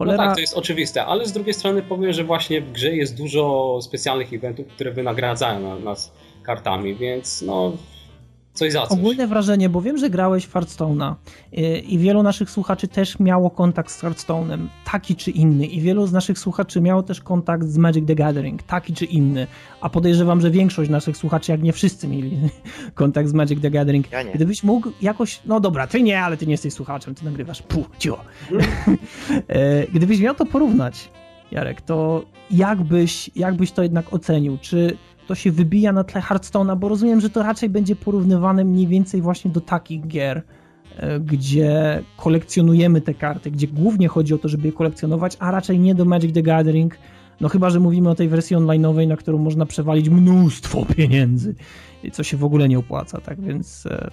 Cholera... 0.00 0.22
No 0.22 0.28
tak, 0.28 0.34
to 0.34 0.40
jest 0.40 0.54
oczywiste, 0.54 1.04
ale 1.04 1.26
z 1.26 1.32
drugiej 1.32 1.54
strony 1.54 1.82
powiem, 1.82 2.12
że 2.12 2.24
właśnie 2.24 2.60
w 2.60 2.72
grze 2.72 2.96
jest 2.96 3.16
dużo 3.16 3.78
specjalnych 3.82 4.32
eventów, 4.32 4.66
które 4.66 4.90
wynagradzają 4.90 5.80
nas 5.80 6.12
kartami, 6.42 6.94
więc 6.94 7.42
no 7.42 7.72
Coś 8.54 8.72
za 8.72 8.86
coś. 8.86 8.98
Ogólne 8.98 9.26
wrażenie, 9.26 9.68
bo 9.68 9.82
wiem, 9.82 9.98
że 9.98 10.10
grałeś 10.10 10.44
w 10.44 10.52
Hearthstone'a 10.54 11.14
y, 11.58 11.78
i 11.78 11.98
wielu 11.98 12.22
naszych 12.22 12.50
słuchaczy 12.50 12.88
też 12.88 13.18
miało 13.18 13.50
kontakt 13.50 13.90
z 13.90 14.02
Hearthstone'em, 14.02 14.66
taki 14.84 15.16
czy 15.16 15.30
inny. 15.30 15.66
I 15.66 15.80
wielu 15.80 16.06
z 16.06 16.12
naszych 16.12 16.38
słuchaczy 16.38 16.80
miało 16.80 17.02
też 17.02 17.20
kontakt 17.20 17.66
z 17.66 17.78
Magic 17.78 18.06
the 18.06 18.14
Gathering, 18.14 18.62
taki 18.62 18.94
czy 18.94 19.04
inny. 19.04 19.46
A 19.80 19.88
podejrzewam, 19.88 20.40
że 20.40 20.50
większość 20.50 20.90
naszych 20.90 21.16
słuchaczy, 21.16 21.52
jak 21.52 21.62
nie 21.62 21.72
wszyscy 21.72 22.08
mieli 22.08 22.38
kontakt 22.94 23.28
z 23.28 23.32
Magic 23.32 23.60
the 23.62 23.70
Gathering. 23.70 24.12
Ja 24.12 24.22
nie. 24.22 24.32
Gdybyś 24.32 24.62
mógł 24.62 24.92
jakoś, 25.02 25.40
no 25.46 25.60
dobra, 25.60 25.86
ty 25.86 26.02
nie, 26.02 26.20
ale 26.22 26.36
ty 26.36 26.46
nie 26.46 26.52
jesteś 26.52 26.72
słuchaczem, 26.74 27.14
ty 27.14 27.24
nagrywasz, 27.24 27.62
puh, 27.62 27.86
cicho. 27.98 28.24
E, 29.48 29.86
Gdybyś 29.86 30.20
miał 30.20 30.34
to 30.34 30.46
porównać, 30.46 31.10
Jarek, 31.50 31.80
to 31.80 32.24
jakbyś, 32.50 33.30
jakbyś 33.36 33.72
to 33.72 33.82
jednak 33.82 34.12
ocenił? 34.12 34.58
Czy 34.60 34.96
to 35.30 35.34
się 35.34 35.52
wybija 35.52 35.92
na 35.92 36.04
tle 36.04 36.20
Hearthstone'a? 36.20 36.76
Bo 36.76 36.88
rozumiem, 36.88 37.20
że 37.20 37.30
to 37.30 37.42
raczej 37.42 37.68
będzie 37.68 37.96
porównywane 37.96 38.64
mniej 38.64 38.86
więcej 38.86 39.22
właśnie 39.22 39.50
do 39.50 39.60
takich 39.60 40.06
gier, 40.06 40.42
e, 40.96 41.20
gdzie 41.20 42.02
kolekcjonujemy 42.16 43.00
te 43.00 43.14
karty, 43.14 43.50
gdzie 43.50 43.66
głównie 43.66 44.08
chodzi 44.08 44.34
o 44.34 44.38
to, 44.38 44.48
żeby 44.48 44.68
je 44.68 44.72
kolekcjonować, 44.72 45.36
a 45.38 45.50
raczej 45.50 45.78
nie 45.78 45.94
do 45.94 46.04
Magic 46.04 46.34
the 46.34 46.42
Gathering. 46.42 46.98
No 47.40 47.48
chyba, 47.48 47.70
że 47.70 47.80
mówimy 47.80 48.10
o 48.10 48.14
tej 48.14 48.28
wersji 48.28 48.56
online'owej, 48.56 49.08
na 49.08 49.16
którą 49.16 49.38
można 49.38 49.66
przewalić 49.66 50.08
mnóstwo 50.08 50.86
pieniędzy, 50.96 51.54
co 52.12 52.22
się 52.22 52.36
w 52.36 52.44
ogóle 52.44 52.68
nie 52.68 52.78
opłaca, 52.78 53.20
tak 53.20 53.40
więc... 53.40 53.86
e, 53.86 54.10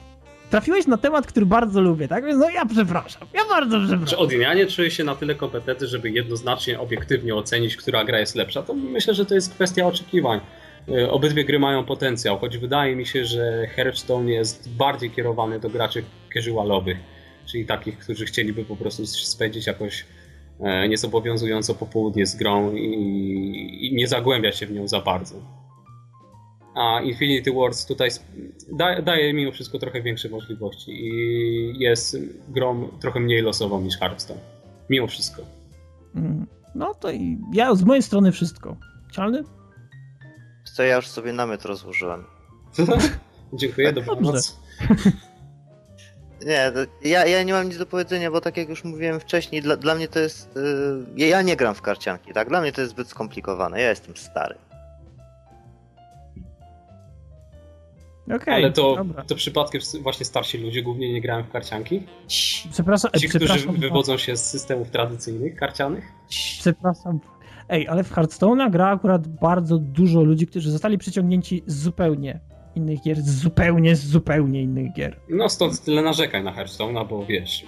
Trafiłeś 0.49 0.87
na 0.87 0.97
temat, 0.97 1.27
który 1.27 1.45
bardzo 1.45 1.81
lubię, 1.81 2.07
tak 2.07 2.25
więc 2.25 2.39
no 2.39 2.49
ja 2.49 2.65
przepraszam, 2.65 3.27
ja 3.33 3.41
bardzo 3.49 3.79
Czy 3.79 3.87
przepraszam. 3.87 4.19
Odin, 4.19 4.41
ja 4.41 4.53
nie 4.53 4.65
czuję 4.65 4.91
się 4.91 5.03
na 5.03 5.15
tyle 5.15 5.35
kompetentny, 5.35 5.87
żeby 5.87 6.09
jednoznacznie, 6.09 6.79
obiektywnie 6.79 7.35
ocenić, 7.35 7.77
która 7.77 8.05
gra 8.05 8.19
jest 8.19 8.35
lepsza. 8.35 8.63
To 8.63 8.73
myślę, 8.73 9.13
że 9.13 9.25
to 9.25 9.35
jest 9.35 9.53
kwestia 9.53 9.85
oczekiwań. 9.87 10.39
Y, 10.89 11.11
Obydwie 11.11 11.45
gry 11.45 11.59
mają 11.59 11.85
potencjał, 11.85 12.37
choć 12.37 12.57
wydaje 12.57 12.95
mi 12.95 13.05
się, 13.05 13.25
że 13.25 13.67
Hearthstone 13.67 14.31
jest 14.31 14.69
bardziej 14.75 15.11
kierowany 15.11 15.59
do 15.59 15.69
graczy 15.69 16.03
casualowych, 16.33 16.97
czyli 17.45 17.65
takich, 17.65 17.97
którzy 17.97 18.25
chcieliby 18.25 18.65
po 18.65 18.75
prostu 18.75 19.05
spędzić 19.05 19.67
jakoś 19.67 20.05
e, 20.59 20.89
niezobowiązująco 20.89 21.75
popołudnie 21.75 22.25
z 22.25 22.35
grą 22.35 22.75
i, 22.75 23.87
i 23.87 23.95
nie 23.95 24.07
zagłębiać 24.07 24.57
się 24.57 24.65
w 24.67 24.71
nią 24.71 24.87
za 24.87 25.01
bardzo. 25.01 25.35
A 26.75 27.01
Infinity 27.01 27.51
Wars 27.51 27.85
tutaj 27.85 28.09
da, 28.77 29.01
daje 29.01 29.33
mimo 29.33 29.51
wszystko 29.51 29.79
trochę 29.79 30.01
większe 30.01 30.29
możliwości 30.29 30.91
i 30.91 31.79
jest 31.79 32.17
grą 32.49 32.89
trochę 33.01 33.19
mniej 33.19 33.41
losową 33.41 33.81
niż 33.81 33.97
Hearthstone. 33.97 34.39
Mimo 34.89 35.07
wszystko. 35.07 35.41
Mm, 36.15 36.47
No 36.75 36.93
to 36.93 37.11
i 37.11 37.37
ja 37.53 37.75
z 37.75 37.83
mojej 37.83 38.03
strony 38.03 38.31
wszystko. 38.31 38.77
Cialny? 39.11 39.43
Co 40.77 40.83
ja 40.83 40.95
już 40.95 41.07
sobie 41.07 41.33
namyt 41.33 41.65
rozłożyłem. 41.65 42.23
Dziękuję, 43.53 43.93
dobranoc. 43.93 44.59
Nie, 46.45 46.71
to 46.71 47.07
ja, 47.07 47.25
ja 47.25 47.43
nie 47.43 47.53
mam 47.53 47.67
nic 47.67 47.77
do 47.77 47.85
powiedzenia, 47.85 48.31
bo 48.31 48.41
tak 48.41 48.57
jak 48.57 48.69
już 48.69 48.83
mówiłem 48.83 49.19
wcześniej, 49.19 49.61
dla, 49.61 49.77
dla 49.77 49.95
mnie 49.95 50.07
to 50.07 50.19
jest. 50.19 50.55
Yy, 51.17 51.27
ja 51.27 51.41
nie 51.41 51.55
gram 51.55 51.75
w 51.75 51.81
karcianki, 51.81 52.33
tak? 52.33 52.49
Dla 52.49 52.61
mnie 52.61 52.71
to 52.71 52.81
jest 52.81 52.93
zbyt 52.93 53.07
skomplikowane. 53.07 53.81
Ja 53.81 53.89
jestem 53.89 54.17
stary. 54.17 54.55
Okej, 58.35 58.53
Ale 58.53 58.71
to, 58.71 58.95
dobra. 58.95 59.23
to 59.23 59.35
przypadkiem 59.35 59.81
właśnie 60.01 60.25
starsi 60.25 60.57
ludzie 60.57 60.81
głównie 60.81 61.13
nie 61.13 61.21
grają 61.21 61.43
w 61.43 61.49
karcianki? 61.49 62.03
Przepraszam, 62.71 63.11
Ci, 63.11 63.29
którzy 63.29 63.45
przepraszam, 63.45 63.75
wywodzą 63.75 64.17
się 64.17 64.37
z 64.37 64.45
systemów 64.45 64.89
tradycyjnych 64.89 65.55
karcianych? 65.55 66.05
przepraszam. 66.59 67.19
Ej, 67.69 67.87
ale 67.87 68.03
w 68.03 68.11
Hearthstone'a 68.11 68.71
gra 68.71 68.87
akurat 68.87 69.27
bardzo 69.27 69.77
dużo 69.77 70.23
ludzi, 70.23 70.47
którzy 70.47 70.71
zostali 70.71 70.97
przyciągnięci 70.97 71.63
z 71.65 71.83
zupełnie 71.83 72.39
innych 72.75 73.01
gier, 73.01 73.21
zupełnie, 73.21 73.95
zupełnie 73.95 74.61
innych 74.61 74.93
gier. 74.93 75.19
No 75.29 75.49
stąd 75.49 75.81
tyle 75.83 76.01
narzekań 76.01 76.43
na 76.43 76.53
Hearthstone'a, 76.53 77.07
bo 77.07 77.25
wiesz... 77.25 77.65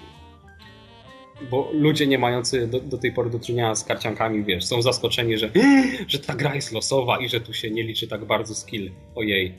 Bo 1.51 1.69
ludzie 1.73 2.07
nie 2.07 2.19
mający 2.19 2.67
do, 2.67 2.79
do 2.79 2.97
tej 2.97 3.11
pory 3.11 3.29
do 3.29 3.39
czynienia 3.39 3.75
z 3.75 3.83
karciankami, 3.83 4.43
wiesz, 4.43 4.65
są 4.65 4.81
zaskoczeni, 4.81 5.37
że, 5.37 5.49
że 6.07 6.19
ta 6.19 6.35
gra 6.35 6.55
jest 6.55 6.71
losowa 6.71 7.19
i 7.19 7.29
że 7.29 7.41
tu 7.41 7.53
się 7.53 7.71
nie 7.71 7.83
liczy 7.83 8.07
tak 8.07 8.25
bardzo 8.25 8.55
skill. 8.55 8.91
Ojej. 9.15 9.55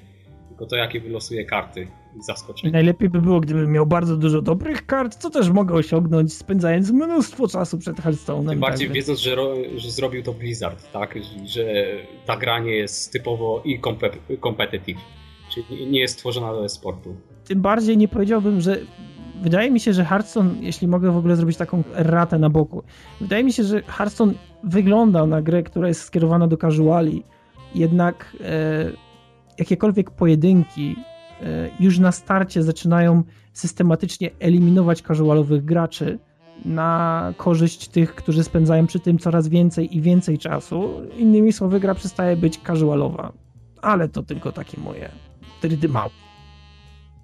Tylko 0.48 0.66
to, 0.66 0.76
jakie 0.76 1.00
wylosuje 1.00 1.44
karty. 1.44 1.86
Zaskoczenie. 2.20 2.72
najlepiej 2.72 3.08
by 3.08 3.20
było, 3.22 3.40
gdybym 3.40 3.72
miał 3.72 3.86
bardzo 3.86 4.16
dużo 4.16 4.42
dobrych 4.42 4.86
kart, 4.86 5.16
co 5.16 5.30
też 5.30 5.50
mogę 5.50 5.74
osiągnąć, 5.74 6.32
spędzając 6.32 6.90
mnóstwo 6.90 7.48
czasu 7.48 7.78
przed 7.78 7.96
Hearthstone'em. 7.96 8.48
Tym 8.50 8.60
bardziej 8.60 8.88
tak 8.88 8.94
wiedząc, 8.94 9.18
że, 9.20 9.34
ro, 9.34 9.54
że 9.76 9.90
zrobił 9.90 10.22
to 10.22 10.32
Blizzard, 10.32 10.92
tak? 10.92 11.14
Że- 11.16 11.46
Że 11.48 11.64
ta 12.26 12.36
gra 12.36 12.58
nie 12.58 12.72
jest 12.76 13.12
typowo 13.12 13.62
i 13.64 13.80
compet- 13.80 14.40
competitive. 14.42 14.98
Czyli 15.54 15.86
nie 15.90 16.00
jest 16.00 16.14
stworzona 16.14 16.52
do 16.52 16.68
sportu. 16.68 17.16
tym 17.44 17.60
bardziej 17.60 17.96
nie 17.96 18.08
powiedziałbym, 18.08 18.60
że 18.60 18.78
wydaje 19.42 19.70
mi 19.70 19.80
się, 19.80 19.92
że 19.92 20.04
Hearthstone, 20.04 20.50
jeśli 20.60 20.88
mogę 20.88 21.10
w 21.12 21.16
ogóle 21.16 21.36
zrobić 21.36 21.56
taką 21.56 21.82
ratę 21.94 22.38
na 22.38 22.50
boku, 22.50 22.82
wydaje 23.20 23.44
mi 23.44 23.52
się, 23.52 23.64
że 23.64 23.82
Hearthstone 23.82 24.32
wygląda 24.64 25.26
na 25.26 25.42
grę, 25.42 25.62
która 25.62 25.88
jest 25.88 26.00
skierowana 26.02 26.46
do 26.48 26.56
casuali, 26.56 27.22
jednak 27.74 28.36
e, 28.40 28.90
jakiekolwiek 29.58 30.10
pojedynki 30.10 30.96
już 31.80 31.98
na 31.98 32.12
starcie 32.12 32.62
zaczynają 32.62 33.22
systematycznie 33.52 34.30
eliminować 34.38 35.02
casualowych 35.02 35.64
graczy 35.64 36.18
na 36.64 37.34
korzyść 37.36 37.88
tych, 37.88 38.14
którzy 38.14 38.44
spędzają 38.44 38.86
przy 38.86 39.00
tym 39.00 39.18
coraz 39.18 39.48
więcej 39.48 39.96
i 39.96 40.00
więcej 40.00 40.38
czasu. 40.38 41.00
Innymi 41.16 41.52
słowy, 41.52 41.80
gra 41.80 41.94
przestaje 41.94 42.36
być 42.36 42.60
casualowa. 42.66 43.32
Ale 43.82 44.08
to 44.08 44.22
tylko 44.22 44.52
takie 44.52 44.80
moje 44.80 45.10
trydy 45.60 45.88
małe. 45.88 46.10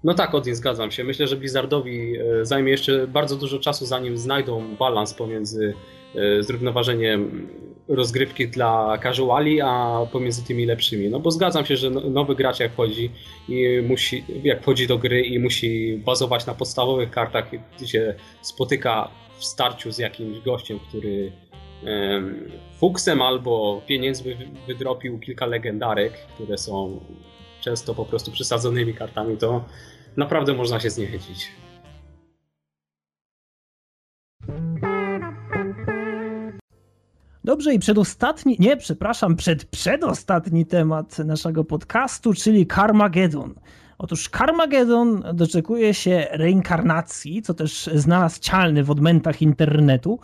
No 0.04 0.14
tak, 0.14 0.34
Odin, 0.34 0.54
zgadzam 0.54 0.90
się. 0.90 1.04
Myślę, 1.04 1.26
że 1.26 1.36
Blizzardowi 1.36 2.16
e, 2.16 2.44
zajmie 2.44 2.70
jeszcze 2.70 3.06
bardzo 3.06 3.36
dużo 3.36 3.58
czasu, 3.58 3.86
zanim 3.86 4.18
znajdą 4.18 4.76
balans 4.78 5.14
pomiędzy 5.14 5.74
e, 6.14 6.42
zrównoważeniem 6.42 7.48
rozgrywki 7.88 8.48
dla 8.48 8.98
casuali, 9.02 9.60
a 9.60 9.98
pomiędzy 10.12 10.44
tymi 10.44 10.66
lepszymi. 10.66 11.08
No 11.08 11.20
bo 11.20 11.30
zgadzam 11.30 11.66
się, 11.66 11.76
że 11.76 11.90
no- 11.90 12.00
nowy 12.00 12.34
gracz 12.34 12.60
jak 12.60 12.72
wchodzi 12.72 13.10
i 13.48 13.80
musi, 13.88 14.24
jak 14.44 14.62
wchodzi 14.62 14.86
do 14.86 14.98
gry 14.98 15.22
i 15.22 15.38
musi 15.38 15.96
bazować 16.04 16.46
na 16.46 16.54
podstawowych 16.54 17.10
kartach, 17.10 17.50
gdzie 17.80 18.14
spotyka 18.42 19.08
w 19.38 19.44
starciu 19.44 19.92
z 19.92 19.98
jakimś 19.98 20.40
gościem, 20.40 20.78
który 20.88 21.32
em, 21.84 22.50
fuksem 22.78 23.22
albo 23.22 23.82
pieniędzmi 23.86 24.34
wy- 24.34 24.48
wydropił 24.66 25.18
kilka 25.18 25.46
legendarek, 25.46 26.12
które 26.34 26.58
są 26.58 27.00
często 27.60 27.94
po 27.94 28.04
prostu 28.04 28.30
przesadzonymi 28.30 28.94
kartami, 28.94 29.36
to 29.36 29.64
naprawdę 30.16 30.54
można 30.54 30.80
się 30.80 30.90
zniechęcić. 30.90 31.48
Dobrze, 37.46 37.74
i 37.74 37.78
przedostatni, 37.78 38.56
nie, 38.58 38.76
przepraszam, 38.76 39.36
przed 39.36 39.64
przedostatni 39.64 40.66
temat 40.66 41.18
naszego 41.18 41.64
podcastu, 41.64 42.34
czyli 42.34 42.66
Carmageddon. 42.66 43.54
Otóż 43.98 44.28
Carmageddon 44.28 45.24
doczekuje 45.34 45.94
się 45.94 46.26
reinkarnacji, 46.30 47.42
co 47.42 47.54
też 47.54 47.90
znalazł 47.94 48.40
cialny 48.40 48.84
w 48.84 48.90
odmętach 48.90 49.42
internetu. 49.42 50.18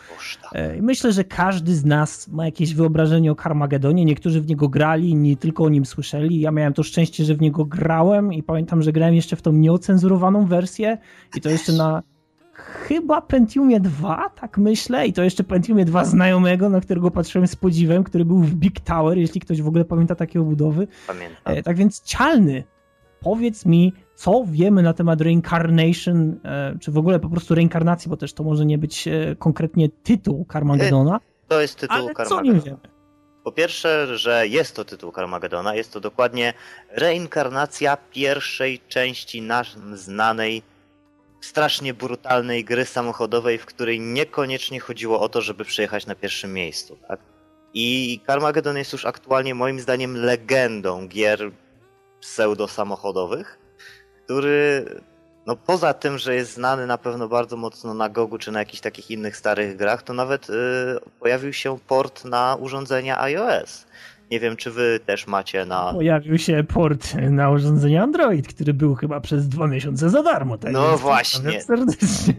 E, 0.52 0.82
Myślę, 0.82 1.12
że 1.12 1.24
każdy 1.24 1.74
z 1.74 1.84
nas 1.84 2.28
ma 2.28 2.44
jakieś 2.44 2.74
wyobrażenie 2.74 3.32
o 3.32 3.34
Carmagedonie. 3.34 4.04
Niektórzy 4.04 4.40
w 4.40 4.46
niego 4.46 4.68
grali, 4.68 5.10
inni 5.10 5.36
tylko 5.36 5.64
o 5.64 5.68
nim 5.68 5.86
słyszeli. 5.86 6.40
Ja 6.40 6.50
miałem 6.50 6.72
to 6.72 6.82
szczęście, 6.82 7.24
że 7.24 7.34
w 7.34 7.40
niego 7.40 7.64
grałem 7.64 8.32
i 8.32 8.42
pamiętam, 8.42 8.82
że 8.82 8.92
grałem 8.92 9.14
jeszcze 9.14 9.36
w 9.36 9.42
tą 9.42 9.52
nieocenzurowaną 9.52 10.46
wersję 10.46 10.98
i 11.36 11.40
to 11.40 11.50
jeszcze 11.50 11.72
na 11.72 12.02
chyba 12.62 13.20
Pentiumie 13.20 13.80
2, 13.80 14.30
tak 14.40 14.58
myślę, 14.58 15.06
i 15.06 15.12
to 15.12 15.22
jeszcze 15.22 15.44
Pentiumie 15.44 15.84
2 15.84 16.04
znajomego, 16.04 16.68
na 16.68 16.80
którego 16.80 17.10
patrzyłem 17.10 17.46
z 17.46 17.56
podziwem, 17.56 18.04
który 18.04 18.24
był 18.24 18.38
w 18.38 18.54
Big 18.54 18.80
Tower, 18.80 19.18
jeśli 19.18 19.40
ktoś 19.40 19.62
w 19.62 19.68
ogóle 19.68 19.84
pamięta 19.84 20.14
takie 20.14 20.40
obudowy. 20.40 20.88
Pamiętam. 21.06 21.56
E, 21.56 21.62
tak 21.62 21.76
więc 21.76 22.02
cialny, 22.02 22.64
powiedz 23.20 23.66
mi, 23.66 23.92
co 24.14 24.44
wiemy 24.46 24.82
na 24.82 24.92
temat 24.92 25.20
reincarnation, 25.20 26.40
e, 26.44 26.76
czy 26.80 26.92
w 26.92 26.98
ogóle 26.98 27.20
po 27.20 27.28
prostu 27.28 27.54
reinkarnacji, 27.54 28.08
bo 28.08 28.16
też 28.16 28.32
to 28.32 28.44
może 28.44 28.66
nie 28.66 28.78
być 28.78 29.08
e, 29.08 29.36
konkretnie 29.38 29.88
tytuł 29.88 30.46
Carmagedona, 30.52 31.20
To 31.48 31.60
jest 31.60 31.78
tytuł 31.78 31.96
ale 32.16 32.26
co 32.26 32.42
nim 32.42 32.60
wiemy? 32.60 32.78
Po 33.44 33.52
pierwsze, 33.52 34.18
że 34.18 34.48
jest 34.48 34.76
to 34.76 34.84
tytuł 34.84 35.12
Carmagedona, 35.12 35.74
jest 35.74 35.92
to 35.92 36.00
dokładnie 36.00 36.54
reinkarnacja 36.90 37.96
pierwszej 38.10 38.80
części 38.88 39.42
nam 39.42 39.64
znanej, 39.94 40.62
strasznie 41.42 41.94
brutalnej 41.94 42.64
gry 42.64 42.84
samochodowej, 42.84 43.58
w 43.58 43.66
której 43.66 44.00
niekoniecznie 44.00 44.80
chodziło 44.80 45.20
o 45.20 45.28
to, 45.28 45.40
żeby 45.40 45.64
przyjechać 45.64 46.06
na 46.06 46.14
pierwszym 46.14 46.52
miejscu. 46.52 46.98
Tak? 47.08 47.20
I 47.74 48.20
Carmageddon 48.26 48.76
jest 48.76 48.92
już 48.92 49.06
aktualnie 49.06 49.54
moim 49.54 49.80
zdaniem 49.80 50.16
legendą 50.16 51.08
gier 51.08 51.50
pseudo-samochodowych, 52.20 53.58
który 54.24 54.84
no 55.46 55.56
poza 55.56 55.94
tym, 55.94 56.18
że 56.18 56.34
jest 56.34 56.52
znany 56.52 56.86
na 56.86 56.98
pewno 56.98 57.28
bardzo 57.28 57.56
mocno 57.56 57.94
na 57.94 58.08
Gogu 58.08 58.38
czy 58.38 58.52
na 58.52 58.58
jakichś 58.58 58.80
takich 58.80 59.10
innych 59.10 59.36
starych 59.36 59.76
grach, 59.76 60.02
to 60.02 60.12
nawet 60.12 60.50
y, 60.50 60.54
pojawił 61.20 61.52
się 61.52 61.78
port 61.78 62.24
na 62.24 62.56
urządzenia 62.60 63.20
iOS. 63.20 63.86
Nie 64.32 64.40
wiem, 64.40 64.56
czy 64.56 64.70
wy 64.70 65.00
też 65.06 65.26
macie 65.26 65.64
na... 65.64 65.92
Pojawił 65.92 66.38
się 66.38 66.64
port 66.64 67.14
na 67.14 67.50
urządzenie 67.50 68.02
Android, 68.02 68.48
który 68.48 68.74
był 68.74 68.94
chyba 68.94 69.20
przez 69.20 69.48
dwa 69.48 69.66
miesiące 69.66 70.10
za 70.10 70.22
darmo. 70.22 70.58
Tak 70.58 70.72
No 70.72 70.96
właśnie. 70.98 71.60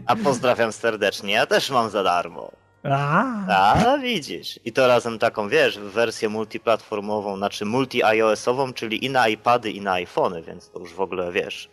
A 0.06 0.16
pozdrawiam 0.16 0.72
serdecznie, 0.72 1.32
ja 1.32 1.46
też 1.46 1.70
mam 1.70 1.90
za 1.90 2.02
darmo. 2.02 2.50
A, 2.84 3.24
A, 3.48 3.98
widzisz. 3.98 4.60
I 4.64 4.72
to 4.72 4.88
razem 4.88 5.18
taką, 5.18 5.48
wiesz, 5.48 5.78
wersję 5.78 6.28
multiplatformową, 6.28 7.36
znaczy 7.36 7.64
multi-iOS-ową, 7.64 8.72
czyli 8.72 9.04
i 9.04 9.10
na 9.10 9.28
iPady, 9.28 9.70
i 9.70 9.80
na 9.80 9.92
iPhony, 9.92 10.42
więc 10.42 10.70
to 10.70 10.78
już 10.78 10.94
w 10.94 11.00
ogóle, 11.00 11.32
wiesz, 11.32 11.68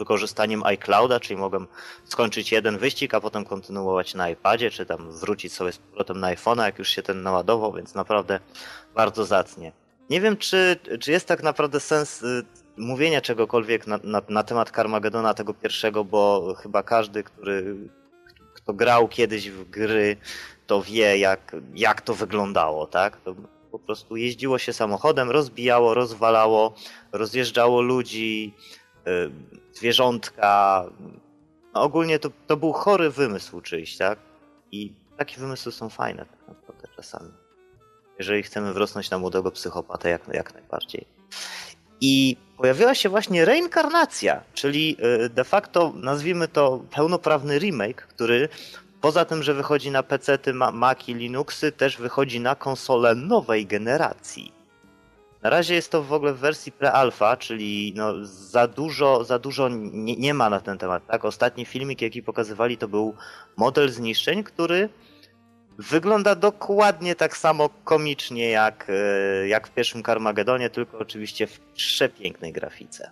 wykorzystaniem 0.00 0.62
iClouda, 0.62 1.20
czyli 1.20 1.36
mogłem 1.40 1.66
skończyć 2.04 2.52
jeden 2.52 2.78
wyścig, 2.78 3.14
a 3.14 3.20
potem 3.20 3.44
kontynuować 3.44 4.14
na 4.14 4.30
iPadzie, 4.30 4.70
czy 4.70 4.86
tam 4.86 5.12
wrócić 5.12 5.52
sobie 5.52 5.72
z 5.72 5.78
powrotem 5.78 6.20
na 6.20 6.34
iPhone'a, 6.34 6.64
jak 6.64 6.78
już 6.78 6.88
się 6.88 7.02
ten 7.02 7.22
naładował, 7.22 7.72
więc 7.72 7.94
naprawdę 7.94 8.40
bardzo 8.94 9.24
zacnie. 9.24 9.72
Nie 10.10 10.20
wiem, 10.20 10.36
czy, 10.36 10.76
czy 11.00 11.12
jest 11.12 11.26
tak 11.26 11.42
naprawdę 11.42 11.80
sens 11.80 12.22
y, 12.22 12.44
mówienia 12.76 13.20
czegokolwiek 13.20 13.86
na, 13.86 14.00
na, 14.04 14.22
na 14.28 14.42
temat 14.42 14.70
Carmagedona 14.70 15.34
tego 15.34 15.54
pierwszego, 15.54 16.04
bo 16.04 16.54
chyba 16.62 16.82
każdy, 16.82 17.22
który 17.22 17.76
kto 18.54 18.72
grał 18.72 19.08
kiedyś 19.08 19.50
w 19.50 19.70
gry, 19.70 20.16
to 20.66 20.82
wie, 20.82 21.18
jak, 21.18 21.56
jak 21.74 22.00
to 22.00 22.14
wyglądało, 22.14 22.86
tak? 22.86 23.20
To 23.20 23.34
po 23.70 23.78
prostu 23.78 24.16
jeździło 24.16 24.58
się 24.58 24.72
samochodem, 24.72 25.30
rozbijało, 25.30 25.94
rozwalało, 25.94 26.74
rozjeżdżało 27.12 27.80
ludzi, 27.80 28.54
zwierzątka. 29.72 30.84
No 31.74 31.82
ogólnie 31.82 32.18
to, 32.18 32.30
to 32.46 32.56
był 32.56 32.72
chory 32.72 33.10
wymysł 33.10 33.60
czyjś, 33.60 33.96
tak? 33.96 34.18
I 34.72 34.92
takie 35.16 35.36
wymysły 35.40 35.72
są 35.72 35.88
fajne 35.88 36.26
tak 36.26 36.48
naprawdę 36.48 36.88
czasami. 36.96 37.30
Jeżeli 38.18 38.42
chcemy 38.42 38.72
wrosnąć 38.72 39.10
na 39.10 39.18
młodego 39.18 39.50
psychopatę, 39.50 40.10
jak, 40.10 40.28
jak 40.28 40.54
najbardziej. 40.54 41.06
I 42.00 42.36
pojawiła 42.56 42.94
się 42.94 43.08
właśnie 43.08 43.44
reinkarnacja, 43.44 44.42
czyli 44.54 44.96
y, 45.24 45.28
de 45.28 45.44
facto 45.44 45.92
nazwijmy 45.96 46.48
to 46.48 46.80
pełnoprawny 46.94 47.58
remake, 47.58 48.06
który 48.06 48.48
poza 49.00 49.24
tym, 49.24 49.42
że 49.42 49.54
wychodzi 49.54 49.90
na 49.90 50.02
PC, 50.02 50.38
ma 50.52 50.70
Maci, 50.70 51.14
Linuxy, 51.14 51.72
też 51.72 51.96
wychodzi 51.96 52.40
na 52.40 52.54
konsole 52.54 53.14
nowej 53.14 53.66
generacji. 53.66 54.59
Na 55.42 55.50
razie 55.50 55.74
jest 55.74 55.92
to 55.92 56.02
w 56.02 56.12
ogóle 56.12 56.34
w 56.34 56.38
wersji 56.38 56.72
pre-alpha, 56.72 57.36
czyli 57.36 57.92
no 57.96 58.24
za 58.24 58.66
dużo, 58.68 59.24
za 59.24 59.38
dużo 59.38 59.68
nie, 59.92 60.16
nie 60.16 60.34
ma 60.34 60.50
na 60.50 60.60
ten 60.60 60.78
temat. 60.78 61.06
Tak? 61.06 61.24
Ostatni 61.24 61.64
filmik, 61.64 62.02
jaki 62.02 62.22
pokazywali, 62.22 62.76
to 62.78 62.88
był 62.88 63.14
model 63.56 63.88
zniszczeń, 63.90 64.44
który 64.44 64.88
wygląda 65.78 66.34
dokładnie 66.34 67.14
tak 67.14 67.36
samo 67.36 67.70
komicznie 67.84 68.50
jak, 68.50 68.86
e, 68.88 69.48
jak 69.48 69.68
w 69.68 69.70
pierwszym 69.74 70.02
Carmagedonie, 70.02 70.70
tylko 70.70 70.98
oczywiście 70.98 71.46
w 71.46 71.60
przepięknej 71.60 72.52
grafice. 72.52 73.10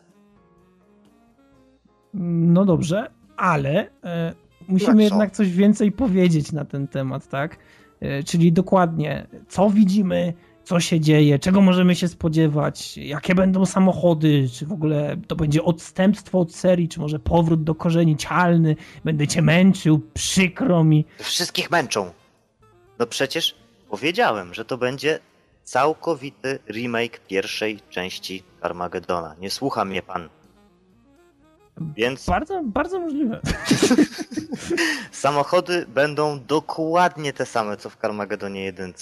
no 2.15 2.65
dobrze, 2.65 3.11
ale 3.37 3.91
e, 4.05 4.35
musimy 4.69 5.03
Jak 5.03 5.11
co? 5.11 5.15
jednak 5.15 5.31
coś 5.31 5.51
więcej 5.53 5.93
powiedzieć 5.93 6.53
na 6.53 6.65
ten 6.65 6.89
temat, 6.89 7.29
tak? 7.29 7.57
E, 8.01 8.23
czyli 8.23 8.53
dokładnie, 8.53 9.27
co 9.49 9.71
widzimy, 9.71 10.35
co 10.69 10.81
się 10.81 11.01
dzieje, 11.01 11.39
czego 11.39 11.61
możemy 11.61 11.95
się 11.95 12.09
spodziewać, 12.09 12.97
jakie 12.97 13.35
będą 13.35 13.67
samochody, 13.67 14.49
czy 14.55 14.67
w 14.67 14.73
ogóle 14.73 15.17
to 15.27 15.37
będzie 15.37 15.63
odstępstwo 15.63 16.39
od 16.39 16.55
serii, 16.55 16.89
czy 16.89 17.01
może 17.01 17.19
powrót 17.19 17.65
do 17.65 17.75
korzeni 17.75 18.17
cialny, 18.17 18.77
będę 19.05 19.27
cię 19.27 19.43
męczył, 19.43 20.01
przykro 20.15 20.85
mi. 20.85 21.05
Wszystkich 21.19 21.71
męczą. 21.71 22.13
No 22.99 23.07
przecież 23.07 23.55
powiedziałem, 23.91 24.55
że 24.55 24.65
to 24.65 24.79
będzie 24.79 25.19
całkowity 25.65 26.59
remake 26.69 27.21
pierwszej 27.29 27.81
części 27.91 28.43
Carmagedona. 28.63 29.35
Nie 29.41 29.51
słucha 29.51 29.85
mnie 29.85 30.03
pan. 30.03 30.29
Więc 31.97 32.27
Bardzo, 32.27 32.63
bardzo 32.65 33.01
możliwe. 33.01 33.41
samochody 35.13 35.87
będą 35.89 36.41
dokładnie 36.41 37.33
te 37.33 37.47
same, 37.47 37.77
co 37.77 37.91
w 37.91 37.97
Carmagedonie 37.97 38.65
1. 38.65 38.93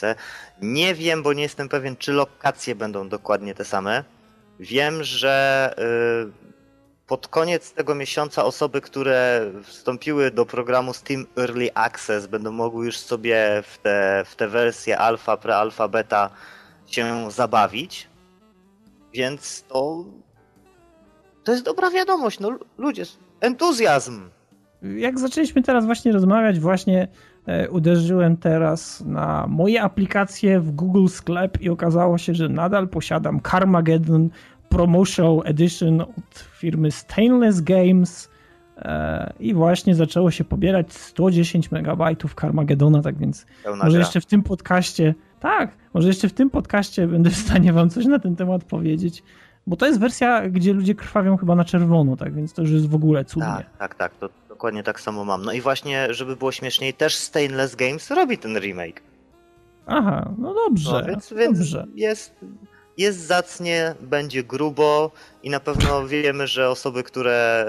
Nie 0.63 0.95
wiem, 0.95 1.23
bo 1.23 1.33
nie 1.33 1.43
jestem 1.43 1.69
pewien, 1.69 1.97
czy 1.97 2.13
lokacje 2.13 2.75
będą 2.75 3.09
dokładnie 3.09 3.55
te 3.55 3.65
same. 3.65 4.05
Wiem, 4.61 5.05
że 5.05 5.75
y, 5.79 6.47
pod 7.07 7.29
koniec 7.29 7.73
tego 7.73 7.95
miesiąca 7.95 8.45
osoby, 8.45 8.81
które 8.81 9.51
wstąpiły 9.63 10.31
do 10.31 10.47
programu 10.47 10.93
Steam 10.93 11.27
Early 11.39 11.75
Access 11.75 12.27
będą 12.27 12.53
mogły 12.53 12.87
już 12.87 12.99
sobie 12.99 13.63
w 13.67 13.79
te, 13.79 14.25
w 14.27 14.37
te 14.37 14.49
wersje 14.49 14.99
alfa, 14.99 15.37
pre-alfa, 15.37 15.89
beta 15.89 16.31
się 16.87 17.31
zabawić. 17.31 18.09
Więc 19.13 19.65
to 19.69 20.05
to 21.47 21.53
jest 21.53 21.65
dobra 21.65 21.91
wiadomość, 21.91 22.41
no 22.41 22.59
ludzie, 22.79 23.03
entuzjazm. 23.41 24.21
Jak 24.97 25.19
zaczęliśmy 25.19 25.63
teraz 25.63 25.87
właśnie 25.87 26.13
rozmawiać, 26.13 26.61
właśnie 26.61 27.09
e, 27.47 27.71
uderzyłem 27.71 28.37
teraz 28.37 29.01
na 29.01 29.47
moje 29.49 29.83
aplikacje 29.83 30.61
w 30.61 30.71
Google 30.71 31.07
Sklep 31.07 31.61
i 31.61 31.69
okazało 31.69 32.19
się, 32.19 32.35
że 32.35 32.49
nadal 32.49 32.89
posiadam 32.89 33.41
Carmageddon 33.51 34.31
Promotional 34.69 35.43
Edition 35.45 36.01
od 36.01 36.39
firmy 36.59 36.91
Stainless 36.91 37.61
Games 37.61 38.31
e, 38.77 39.33
i 39.41 39.55
właśnie 39.55 39.95
zaczęło 39.95 40.31
się 40.31 40.45
pobierać 40.45 40.93
110 40.93 41.69
MB 41.73 42.17
Carmageddona, 42.41 43.03
tak 43.03 43.19
więc 43.19 43.47
Pełna 43.65 43.85
może 43.85 43.97
gra. 43.97 44.01
jeszcze 44.01 44.21
w 44.21 44.27
tym 44.27 44.43
podcaście, 44.43 45.15
tak, 45.41 45.77
może 45.95 46.09
jeszcze 46.09 46.29
w 46.29 46.33
tym 46.33 46.51
podcaście 46.51 47.07
będę 47.07 47.31
w 47.31 47.37
stanie 47.37 47.73
wam 47.73 47.91
coś 47.91 48.07
na 48.07 48.19
ten 48.19 48.37
temat 48.37 48.65
powiedzieć, 48.65 49.23
bo 49.67 49.77
to 49.77 49.87
jest 49.87 50.01
wersja, 50.01 50.49
gdzie 50.49 50.73
ludzie 50.73 50.95
krwawią 50.95 51.37
chyba 51.37 51.55
na 51.55 51.65
czerwono, 51.65 52.17
tak 52.17 52.35
więc 52.35 52.53
to 52.53 52.63
już 52.63 52.71
jest 52.71 52.89
w 52.89 52.95
ogóle 52.95 53.25
cudnie. 53.25 53.49
Tak, 53.49 53.77
tak, 53.79 53.95
tak, 53.95 54.13
to 54.15 54.29
dokładnie 54.49 54.83
tak 54.83 55.01
samo 55.01 55.25
mam. 55.25 55.45
No 55.45 55.53
i 55.53 55.61
właśnie, 55.61 56.15
żeby 56.15 56.37
było 56.37 56.53
śmieszniej, 56.53 56.95
też 56.95 57.17
Stainless 57.17 57.75
Games 57.77 58.11
robi 58.11 58.39
ten 58.39 58.59
remake. 58.59 59.03
Aha, 59.87 60.31
no 60.39 60.55
dobrze, 60.55 60.91
No, 60.93 61.03
więc 61.07 61.33
więc 61.33 61.59
dobrze. 61.59 61.87
jest, 61.95 62.35
jest 62.99 63.19
zacnie, 63.27 63.95
będzie 64.01 64.45
grubo 64.45 65.11
i 65.43 65.51
na 65.51 65.61
pewno 65.61 66.07
wiemy, 66.07 66.47
że 66.47 66.69
osoby, 66.71 67.03
które, 67.03 67.67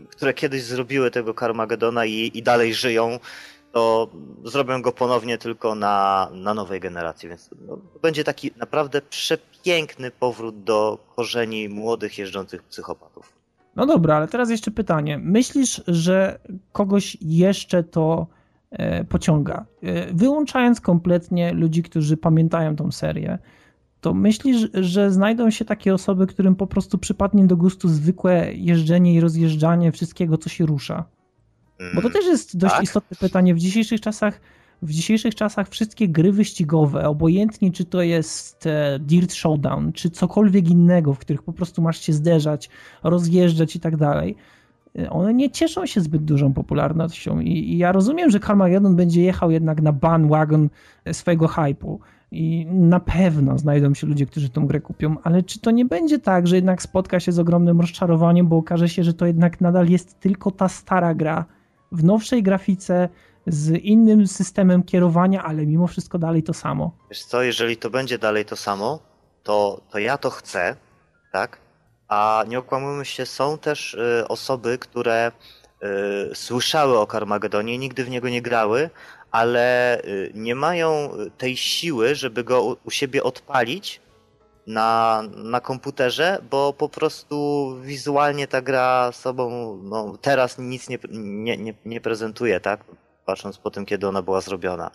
e, 0.00 0.06
które 0.10 0.34
kiedyś 0.34 0.62
zrobiły 0.62 1.10
tego 1.10 1.34
Carmagedona 1.34 2.04
i, 2.06 2.30
i 2.34 2.42
dalej 2.42 2.74
żyją, 2.74 3.18
to 3.78 4.08
zrobią 4.44 4.82
go 4.82 4.92
ponownie 4.92 5.38
tylko 5.38 5.74
na, 5.74 6.28
na 6.32 6.54
nowej 6.54 6.80
generacji, 6.80 7.28
więc 7.28 7.50
no, 7.68 7.78
będzie 8.02 8.24
taki 8.24 8.50
naprawdę 8.56 9.02
przepiękny 9.02 10.10
powrót 10.10 10.62
do 10.62 10.98
korzeni 11.16 11.68
młodych 11.68 12.18
jeżdżących 12.18 12.62
psychopatów. 12.62 13.32
No 13.76 13.86
dobra, 13.86 14.16
ale 14.16 14.28
teraz 14.28 14.50
jeszcze 14.50 14.70
pytanie. 14.70 15.18
Myślisz, 15.18 15.82
że 15.86 16.38
kogoś 16.72 17.16
jeszcze 17.20 17.84
to 17.84 18.26
e, 18.70 19.04
pociąga? 19.04 19.66
E, 19.82 20.14
wyłączając 20.14 20.80
kompletnie 20.80 21.52
ludzi, 21.52 21.82
którzy 21.82 22.16
pamiętają 22.16 22.76
tą 22.76 22.92
serię, 22.92 23.38
to 24.00 24.14
myślisz, 24.14 24.68
że 24.74 25.10
znajdą 25.10 25.50
się 25.50 25.64
takie 25.64 25.94
osoby, 25.94 26.26
którym 26.26 26.54
po 26.54 26.66
prostu 26.66 26.98
przypadnie 26.98 27.46
do 27.46 27.56
gustu 27.56 27.88
zwykłe 27.88 28.52
jeżdżenie 28.54 29.14
i 29.14 29.20
rozjeżdżanie 29.20 29.92
wszystkiego, 29.92 30.38
co 30.38 30.48
się 30.48 30.66
rusza? 30.66 31.04
Bo 31.94 32.00
to 32.00 32.08
Mm, 32.08 32.12
też 32.12 32.26
jest 32.26 32.56
dość 32.56 32.74
tak. 32.74 32.82
istotne 32.82 33.16
pytanie. 33.20 33.54
W 33.54 33.58
dzisiejszych 33.58 34.00
czasach 34.00 34.40
w 34.82 34.90
dzisiejszych 34.90 35.34
czasach 35.34 35.68
wszystkie 35.68 36.08
gry 36.08 36.32
wyścigowe, 36.32 37.08
obojętnie 37.08 37.72
czy 37.72 37.84
to 37.84 38.02
jest 38.02 38.66
e, 38.66 38.98
Dirt 38.98 39.32
Showdown, 39.32 39.92
czy 39.92 40.10
cokolwiek 40.10 40.70
innego, 40.70 41.14
w 41.14 41.18
których 41.18 41.42
po 41.42 41.52
prostu 41.52 41.82
masz 41.82 42.00
się 42.00 42.12
zderzać, 42.12 42.70
rozjeżdżać 43.02 43.76
i 43.76 43.80
tak 43.80 43.96
dalej, 43.96 44.36
e, 44.98 45.10
one 45.10 45.34
nie 45.34 45.50
cieszą 45.50 45.86
się 45.86 46.00
zbyt 46.00 46.24
dużą 46.24 46.52
popularnością. 46.52 47.40
I, 47.40 47.50
i 47.50 47.78
ja 47.78 47.92
rozumiem, 47.92 48.30
że 48.30 48.40
Carmageddon 48.40 48.96
będzie 48.96 49.22
jechał 49.22 49.50
jednak 49.50 49.82
na 49.82 49.92
bandwagon 49.92 50.68
e, 51.04 51.14
swojego 51.14 51.48
hypu. 51.48 52.00
I 52.30 52.66
na 52.66 53.00
pewno 53.00 53.58
znajdą 53.58 53.94
się 53.94 54.06
ludzie, 54.06 54.26
którzy 54.26 54.48
tą 54.48 54.66
grę 54.66 54.80
kupią, 54.80 55.16
ale 55.22 55.42
czy 55.42 55.60
to 55.60 55.70
nie 55.70 55.84
będzie 55.84 56.18
tak, 56.18 56.46
że 56.46 56.56
jednak 56.56 56.82
spotka 56.82 57.20
się 57.20 57.32
z 57.32 57.38
ogromnym 57.38 57.80
rozczarowaniem, 57.80 58.48
bo 58.48 58.56
okaże 58.56 58.88
się, 58.88 59.04
że 59.04 59.14
to 59.14 59.26
jednak 59.26 59.60
nadal 59.60 59.88
jest 59.88 60.20
tylko 60.20 60.50
ta 60.50 60.68
stara 60.68 61.14
gra 61.14 61.44
w 61.92 62.04
nowszej 62.04 62.42
grafice, 62.42 63.08
z 63.46 63.68
innym 63.70 64.26
systemem 64.26 64.82
kierowania, 64.82 65.42
ale 65.44 65.66
mimo 65.66 65.86
wszystko 65.86 66.18
dalej 66.18 66.42
to 66.42 66.54
samo. 66.54 66.92
Wiesz 67.10 67.24
co, 67.24 67.42
jeżeli 67.42 67.76
to 67.76 67.90
będzie 67.90 68.18
dalej 68.18 68.44
to 68.44 68.56
samo, 68.56 69.00
to, 69.42 69.80
to 69.90 69.98
ja 69.98 70.18
to 70.18 70.30
chcę, 70.30 70.76
tak? 71.32 71.58
A 72.08 72.44
nie 72.48 72.58
okłamujmy 72.58 73.04
się, 73.04 73.26
są 73.26 73.58
też 73.58 73.94
y, 73.94 74.28
osoby, 74.28 74.78
które 74.78 75.32
y, 76.32 76.34
słyszały 76.34 76.98
o 76.98 77.06
Carmagedonie 77.06 77.74
i 77.74 77.78
nigdy 77.78 78.04
w 78.04 78.10
niego 78.10 78.28
nie 78.28 78.42
grały, 78.42 78.90
ale 79.30 79.98
y, 80.04 80.32
nie 80.34 80.54
mają 80.54 81.10
tej 81.38 81.56
siły, 81.56 82.14
żeby 82.14 82.44
go 82.44 82.62
u, 82.62 82.76
u 82.84 82.90
siebie 82.90 83.22
odpalić 83.22 84.00
na, 84.68 85.22
na 85.36 85.60
komputerze, 85.60 86.38
bo 86.50 86.72
po 86.72 86.88
prostu 86.88 87.76
wizualnie 87.82 88.46
ta 88.46 88.62
gra 88.62 89.12
sobą 89.12 89.76
no, 89.82 90.18
teraz 90.20 90.58
nic 90.58 90.88
nie, 90.88 90.98
nie, 91.10 91.56
nie, 91.56 91.74
nie 91.84 92.00
prezentuje, 92.00 92.60
tak? 92.60 92.84
Patrząc 93.26 93.58
po 93.58 93.70
tym, 93.70 93.86
kiedy 93.86 94.08
ona 94.08 94.22
była 94.22 94.40
zrobiona. 94.40 94.90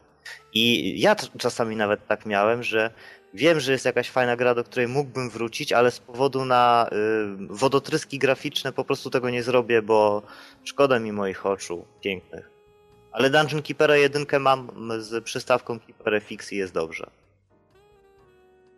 I 0.54 0.94
ja 1.02 1.16
czasami 1.16 1.76
nawet 1.76 2.08
tak 2.08 2.26
miałem, 2.26 2.64
że 2.64 2.92
wiem, 3.34 3.60
że 3.60 3.72
jest 3.72 3.86
jakaś 3.86 4.10
fajna 4.10 4.36
gra, 4.36 4.56
do 4.56 4.64
której 4.64 4.88
mógłbym 4.88 5.30
wrócić, 5.30 5.74
ale 5.74 5.92
z 5.92 6.00
powodu 6.00 6.46
na 6.46 6.90
y, 6.92 7.48
wodotryski 7.50 8.20
graficzne 8.20 8.72
po 8.72 8.86
prostu 8.86 9.10
tego 9.10 9.30
nie 9.30 9.44
zrobię, 9.44 9.82
bo 9.82 10.22
szkoda 10.64 11.00
mi 11.00 11.12
moich 11.12 11.46
oczu 11.46 11.86
pięknych. 12.02 12.50
Ale 13.12 13.30
Dungeon 13.30 13.62
Keepera 13.62 13.98
jedynkę 13.98 14.40
mam 14.40 14.70
z 15.00 15.24
przystawką 15.24 15.80
Keeper 15.80 16.22
FX 16.22 16.54
i 16.54 16.58
jest 16.58 16.74
dobrze. 16.74 17.10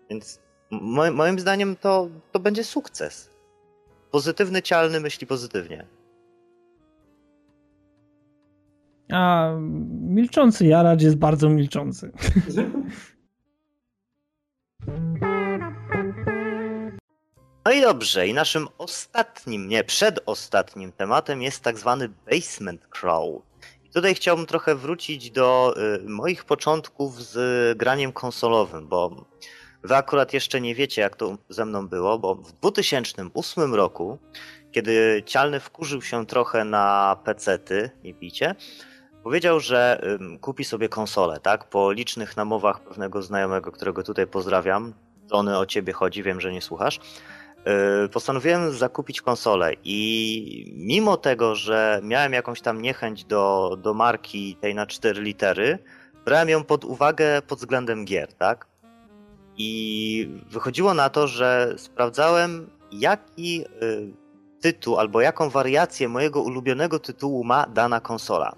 Więc 0.09 0.44
moim 0.71 1.39
zdaniem 1.39 1.75
to, 1.75 2.09
to 2.31 2.39
będzie 2.39 2.63
sukces. 2.63 3.29
Pozytywny 4.11 4.61
cialny 4.61 4.99
myśli 4.99 5.27
pozytywnie. 5.27 5.85
A 9.11 9.51
milczący 10.01 10.65
Jaracz 10.65 11.01
jest 11.01 11.17
bardzo 11.17 11.49
milczący. 11.49 12.11
No 17.65 17.71
i 17.71 17.81
dobrze, 17.81 18.27
i 18.27 18.33
naszym 18.33 18.67
ostatnim, 18.77 19.67
nie, 19.67 19.83
przedostatnim 19.83 20.91
tematem 20.91 21.41
jest 21.41 21.63
tak 21.63 21.77
zwany 21.77 22.09
basement 22.31 22.87
crawl. 22.87 23.37
I 23.83 23.89
tutaj 23.89 24.15
chciałbym 24.15 24.45
trochę 24.45 24.75
wrócić 24.75 25.31
do 25.31 25.75
y, 25.95 26.09
moich 26.09 26.45
początków 26.45 27.23
z 27.23 27.77
graniem 27.77 28.11
konsolowym, 28.11 28.87
bo 28.87 29.25
wy 29.85 29.95
akurat 29.95 30.33
jeszcze 30.33 30.61
nie 30.61 30.75
wiecie, 30.75 31.01
jak 31.01 31.15
to 31.15 31.37
ze 31.49 31.65
mną 31.65 31.87
było, 31.87 32.19
bo 32.19 32.35
w 32.35 32.51
2008 32.51 33.75
roku, 33.75 34.17
kiedy 34.71 35.23
Cialny 35.25 35.59
wkurzył 35.59 36.01
się 36.01 36.25
trochę 36.25 36.65
na 36.65 37.17
pecety, 37.23 37.89
nie 38.03 38.13
picie, 38.13 38.55
powiedział, 39.23 39.59
że 39.59 40.01
kupi 40.41 40.63
sobie 40.63 40.89
konsolę, 40.89 41.39
tak? 41.39 41.69
Po 41.69 41.91
licznych 41.91 42.37
namowach 42.37 42.79
pewnego 42.79 43.21
znajomego, 43.21 43.71
którego 43.71 44.03
tutaj 44.03 44.27
pozdrawiam, 44.27 44.93
Tony 45.29 45.57
o 45.57 45.65
ciebie 45.65 45.93
chodzi, 45.93 46.23
wiem, 46.23 46.41
że 46.41 46.51
nie 46.51 46.61
słuchasz 46.61 46.99
Y, 48.05 48.09
postanowiłem 48.09 48.73
zakupić 48.73 49.21
konsolę 49.21 49.73
i 49.83 50.73
mimo 50.77 51.17
tego, 51.17 51.55
że 51.55 51.99
miałem 52.03 52.33
jakąś 52.33 52.61
tam 52.61 52.81
niechęć 52.81 53.25
do, 53.25 53.77
do 53.81 53.93
marki 53.93 54.55
tej 54.61 54.75
na 54.75 54.85
4 54.87 55.21
litery, 55.21 55.79
brałem 56.25 56.49
ją 56.49 56.63
pod 56.63 56.85
uwagę 56.85 57.41
pod 57.41 57.59
względem 57.59 58.05
gier, 58.05 58.33
tak? 58.33 58.67
I 59.57 60.41
wychodziło 60.49 60.93
na 60.93 61.09
to, 61.09 61.27
że 61.27 61.73
sprawdzałem, 61.77 62.69
jaki 62.91 63.61
y, 63.61 64.13
tytuł 64.61 64.99
albo 64.99 65.21
jaką 65.21 65.49
wariację 65.49 66.09
mojego 66.09 66.41
ulubionego 66.41 66.99
tytułu 66.99 67.43
ma 67.43 67.65
dana 67.65 67.99
konsola. 67.99 68.55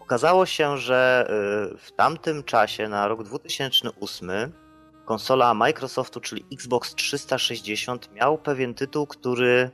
Okazało 0.00 0.46
się, 0.46 0.78
że 0.78 1.28
y, 1.74 1.78
w 1.78 1.92
tamtym 1.92 2.44
czasie, 2.44 2.88
na 2.88 3.08
rok 3.08 3.22
2008, 3.22 4.52
konsola 5.04 5.54
Microsoftu, 5.54 6.20
czyli 6.20 6.44
Xbox 6.52 6.94
360, 6.94 8.12
miał 8.12 8.38
pewien 8.38 8.74
tytuł, 8.74 9.06
który 9.06 9.70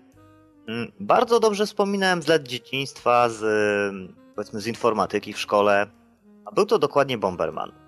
mm, 0.68 0.92
bardzo 1.00 1.40
dobrze 1.40 1.66
wspominałem 1.66 2.22
z 2.22 2.28
lat 2.28 2.42
dzieciństwa, 2.42 3.28
z, 3.28 3.40
powiedzmy 4.34 4.60
z 4.60 4.66
informatyki 4.66 5.32
w 5.32 5.38
szkole, 5.38 5.86
a 6.44 6.52
był 6.52 6.66
to 6.66 6.78
dokładnie 6.78 7.18
Bomberman. 7.18 7.81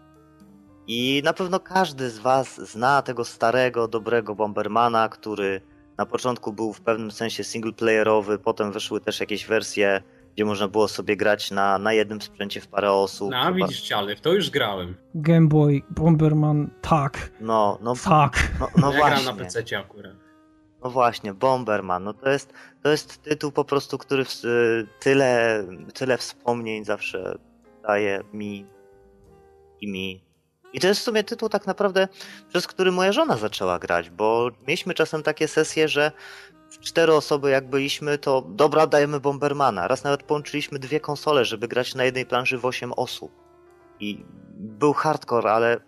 I 0.86 1.22
na 1.24 1.32
pewno 1.32 1.60
każdy 1.60 2.10
z 2.10 2.18
Was 2.18 2.70
zna 2.70 3.02
tego 3.02 3.24
starego, 3.24 3.88
dobrego 3.88 4.34
Bombermana, 4.34 5.08
który 5.08 5.60
na 5.98 6.06
początku 6.06 6.52
był 6.52 6.72
w 6.72 6.80
pewnym 6.80 7.10
sensie 7.10 7.44
singleplayerowy, 7.44 8.38
potem 8.38 8.72
wyszły 8.72 9.00
też 9.00 9.20
jakieś 9.20 9.46
wersje 9.46 10.02
gdzie 10.34 10.44
można 10.44 10.68
było 10.68 10.88
sobie 10.88 11.16
grać 11.16 11.50
na, 11.50 11.78
na 11.78 11.92
jednym 11.92 12.20
sprzęcie 12.22 12.60
w 12.60 12.68
parę 12.68 12.92
osób. 12.92 13.30
No, 13.30 13.54
widzisz, 13.54 13.92
ale 13.92 14.16
w 14.16 14.20
to 14.20 14.32
już 14.32 14.50
grałem. 14.50 14.96
Game 15.14 15.48
Boy, 15.48 15.82
Bomberman, 15.90 16.70
tak. 16.82 17.30
No, 17.40 17.78
no. 17.82 17.94
Tak. 18.04 18.52
No, 18.60 18.68
no 18.76 18.92
ja 18.92 18.98
właśnie. 18.98 19.32
na 19.32 19.32
PC 19.32 19.78
akurat. 19.78 20.12
No 20.84 20.90
właśnie, 20.90 21.34
Bomberman, 21.34 22.04
no 22.04 22.14
to 22.14 22.30
jest, 22.30 22.52
to 22.82 22.90
jest 22.90 23.22
tytuł 23.22 23.52
po 23.52 23.64
prostu, 23.64 23.98
który 23.98 24.24
w, 24.24 24.44
y, 24.44 24.86
tyle, 25.00 25.64
tyle 25.94 26.18
wspomnień 26.18 26.84
zawsze 26.84 27.38
daje 27.82 28.20
mi 28.32 28.66
i 29.80 29.88
mi. 29.88 30.23
I 30.74 30.80
to 30.80 30.86
jest 30.86 31.00
w 31.00 31.04
sumie 31.04 31.24
tytuł 31.24 31.48
tak 31.48 31.66
naprawdę, 31.66 32.08
przez 32.48 32.66
który 32.66 32.92
moja 32.92 33.12
żona 33.12 33.36
zaczęła 33.36 33.78
grać, 33.78 34.10
bo 34.10 34.50
mieliśmy 34.66 34.94
czasem 34.94 35.22
takie 35.22 35.48
sesje, 35.48 35.88
że 35.88 36.12
cztery 36.80 37.14
osoby 37.14 37.50
jak 37.50 37.68
byliśmy, 37.68 38.18
to 38.18 38.42
dobra, 38.48 38.86
dajemy 38.86 39.20
Bombermana. 39.20 39.88
Raz 39.88 40.04
nawet 40.04 40.22
połączyliśmy 40.22 40.78
dwie 40.78 41.00
konsole, 41.00 41.44
żeby 41.44 41.68
grać 41.68 41.94
na 41.94 42.04
jednej 42.04 42.26
planszy 42.26 42.58
w 42.58 42.64
8 42.64 42.92
osób. 42.92 43.32
I 44.00 44.24
był 44.54 44.92
hardcore, 44.92 45.52
ale, 45.52 45.80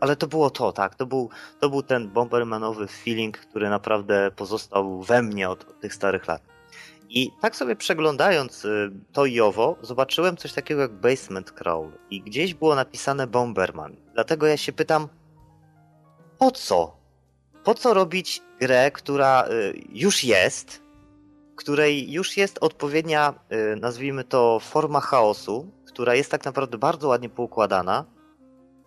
ale 0.00 0.16
to 0.16 0.26
było 0.26 0.50
to, 0.50 0.72
tak. 0.72 0.94
To 0.94 1.06
był, 1.06 1.30
to 1.60 1.70
był 1.70 1.82
ten 1.82 2.08
Bombermanowy 2.08 2.86
feeling, 2.86 3.38
który 3.38 3.70
naprawdę 3.70 4.30
pozostał 4.36 5.02
we 5.02 5.22
mnie 5.22 5.50
od, 5.50 5.64
od 5.64 5.80
tych 5.80 5.94
starych 5.94 6.28
lat. 6.28 6.42
I 7.14 7.30
tak 7.40 7.56
sobie 7.56 7.76
przeglądając 7.76 8.64
y, 8.64 8.90
to 9.12 9.26
i 9.26 9.40
owo, 9.40 9.76
zobaczyłem 9.82 10.36
coś 10.36 10.52
takiego 10.52 10.80
jak 10.80 10.92
Basement 10.92 11.52
Crawl 11.52 11.88
i 12.10 12.22
gdzieś 12.22 12.54
było 12.54 12.74
napisane 12.74 13.26
Bomberman. 13.26 13.96
Dlatego 14.14 14.46
ja 14.46 14.56
się 14.56 14.72
pytam, 14.72 15.08
po 16.38 16.50
co? 16.50 16.96
Po 17.64 17.74
co 17.74 17.94
robić 17.94 18.42
grę, 18.60 18.90
która 18.90 19.48
y, 19.48 19.82
już 19.92 20.24
jest, 20.24 20.82
której 21.56 22.12
już 22.12 22.36
jest 22.36 22.58
odpowiednia, 22.60 23.34
y, 23.52 23.76
nazwijmy 23.76 24.24
to, 24.24 24.60
forma 24.60 25.00
chaosu, 25.00 25.72
która 25.86 26.14
jest 26.14 26.30
tak 26.30 26.44
naprawdę 26.44 26.78
bardzo 26.78 27.08
ładnie 27.08 27.28
poukładana. 27.28 28.04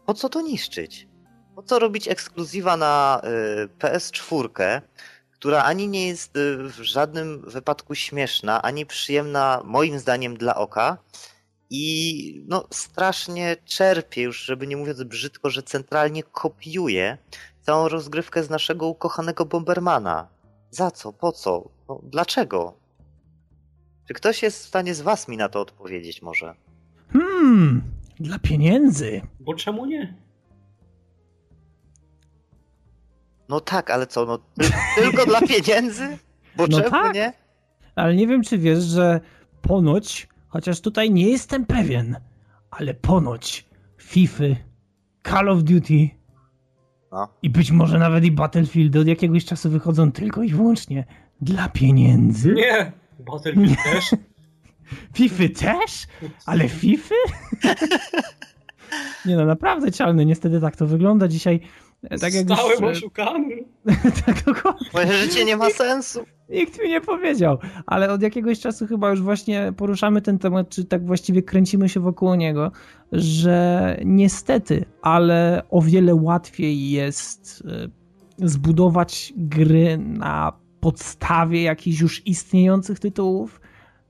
Po 0.05 0.13
co 0.13 0.29
to 0.29 0.41
niszczyć? 0.41 1.07
Po 1.55 1.63
co 1.63 1.79
robić 1.79 2.07
ekskluzywa 2.07 2.77
na 2.77 3.21
y, 3.63 3.67
PS4, 3.79 4.81
która 5.39 5.63
ani 5.63 5.87
nie 5.87 6.07
jest 6.07 6.33
w 6.59 6.81
żadnym 6.81 7.41
wypadku 7.41 7.95
śmieszna, 7.95 8.61
ani 8.61 8.85
przyjemna 8.85 9.61
moim 9.65 9.99
zdaniem 9.99 10.37
dla 10.37 10.55
oka 10.55 10.97
i 11.69 12.43
no 12.47 12.67
strasznie 12.71 13.55
czerpie 13.65 14.21
już, 14.21 14.39
żeby 14.45 14.67
nie 14.67 14.77
mówiąc 14.77 15.03
brzydko, 15.03 15.49
że 15.49 15.63
centralnie 15.63 16.23
kopiuje 16.23 17.17
całą 17.61 17.87
rozgrywkę 17.87 18.43
z 18.43 18.49
naszego 18.49 18.87
ukochanego 18.87 19.45
Bombermana. 19.45 20.27
Za 20.71 20.91
co? 20.91 21.13
Po 21.13 21.31
co? 21.31 21.69
No, 21.89 22.01
dlaczego? 22.03 22.73
Czy 24.07 24.13
ktoś 24.13 24.43
jest 24.43 24.63
w 24.63 24.67
stanie 24.67 24.93
z 24.95 25.01
was 25.01 25.27
mi 25.27 25.37
na 25.37 25.49
to 25.49 25.61
odpowiedzieć 25.61 26.21
może? 26.21 26.55
Hmm, 27.13 27.83
dla 28.19 28.39
pieniędzy. 28.39 29.21
Bo 29.39 29.53
czemu 29.53 29.85
nie? 29.85 30.24
No 33.49 33.59
tak, 33.59 33.91
ale 33.91 34.07
co, 34.07 34.25
no 34.25 34.37
ty, 34.37 34.69
tylko 35.01 35.25
dla 35.25 35.41
pieniędzy? 35.41 36.17
Bo 36.55 36.67
no 36.67 36.77
czemu 36.77 36.89
tak, 36.89 37.13
nie? 37.15 37.33
Ale 37.95 38.15
nie 38.15 38.27
wiem, 38.27 38.43
czy 38.43 38.57
wiesz, 38.57 38.83
że 38.83 39.19
ponoć, 39.61 40.27
chociaż 40.47 40.81
tutaj 40.81 41.11
nie 41.11 41.29
jestem 41.29 41.65
pewien, 41.65 42.15
ale 42.71 42.93
ponoć 42.93 43.65
FIFA, 43.97 44.43
Call 45.23 45.49
of 45.49 45.63
Duty 45.63 46.09
no. 47.15 47.27
I 47.41 47.49
być 47.49 47.71
może 47.71 47.99
nawet 47.99 48.23
i 48.23 48.31
Battlefield 48.31 48.95
od 48.95 49.07
jakiegoś 49.07 49.45
czasu 49.45 49.69
wychodzą 49.69 50.11
tylko 50.11 50.43
i 50.43 50.49
wyłącznie 50.49 51.05
dla 51.41 51.69
pieniędzy. 51.69 52.53
Nie, 52.53 52.91
Battlefield 53.19 53.77
też. 53.83 54.05
Fify 55.15 55.49
też? 55.49 56.07
Ale 56.45 56.69
Fify? 56.69 57.15
Nie 59.25 59.35
no, 59.35 59.45
naprawdę 59.45 59.91
cialny. 59.91 60.25
Niestety 60.25 60.61
tak 60.61 60.75
to 60.75 60.87
wygląda 60.87 61.27
dzisiaj. 61.27 61.59
Tak 62.21 62.33
jak 62.33 62.45
Stałem 62.45 62.83
już... 62.83 62.97
oszukany. 62.97 63.63
tak 64.25 64.43
dokładnie. 64.43 64.87
Moje 64.93 65.13
życie 65.13 65.45
nie 65.45 65.57
ma 65.57 65.69
sensu. 65.69 66.25
Nikt 66.49 66.81
mi 66.83 66.89
nie 66.89 67.01
powiedział, 67.01 67.57
ale 67.85 68.11
od 68.11 68.21
jakiegoś 68.21 68.59
czasu 68.59 68.87
chyba 68.87 69.09
już 69.09 69.21
właśnie 69.21 69.73
poruszamy 69.77 70.21
ten 70.21 70.39
temat, 70.39 70.69
czy 70.69 70.85
tak 70.85 71.05
właściwie 71.05 71.43
kręcimy 71.43 71.89
się 71.89 71.99
wokół 71.99 72.35
niego, 72.35 72.71
że 73.11 73.97
niestety, 74.05 74.85
ale 75.01 75.63
o 75.69 75.81
wiele 75.81 76.15
łatwiej 76.15 76.89
jest 76.89 77.63
e, 77.67 78.47
zbudować 78.47 79.33
gry 79.37 79.97
na 79.97 80.53
podstawie 80.79 81.63
jakichś 81.63 81.99
już 82.01 82.27
istniejących 82.27 82.99
tytułów, 82.99 83.61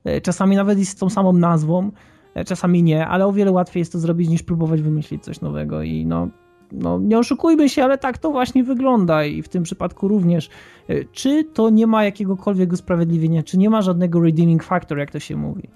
e, 0.04 0.20
czasami 0.20 0.56
nawet 0.56 0.78
i 0.78 0.86
z 0.86 0.96
tą 0.96 1.10
samą 1.10 1.32
nazwą, 1.32 1.90
e, 2.34 2.44
czasami 2.44 2.82
nie, 2.82 3.06
ale 3.06 3.26
o 3.26 3.32
wiele 3.32 3.52
łatwiej 3.52 3.80
jest 3.80 3.92
to 3.92 3.98
zrobić 3.98 4.28
niż 4.28 4.42
próbować 4.42 4.82
wymyślić 4.82 5.24
coś 5.24 5.40
nowego 5.40 5.82
i 5.82 6.06
no 6.06 6.28
no, 6.72 6.98
nie 6.98 7.18
oszukujmy 7.18 7.68
się, 7.68 7.84
ale 7.84 7.98
tak 7.98 8.18
to 8.18 8.30
właśnie 8.30 8.64
wygląda 8.64 9.24
i 9.24 9.42
w 9.42 9.48
tym 9.48 9.62
przypadku 9.62 10.08
również. 10.08 10.50
E, 10.88 11.04
czy 11.04 11.44
to 11.44 11.70
nie 11.70 11.86
ma 11.86 12.04
jakiegokolwiek 12.04 12.72
usprawiedliwienia, 12.72 13.42
czy 13.42 13.58
nie 13.58 13.70
ma 13.70 13.82
żadnego 13.82 14.20
redeeming 14.20 14.64
factor, 14.64 14.98
jak 14.98 15.10
to 15.10 15.20
się 15.20 15.36
mówi? 15.36 15.68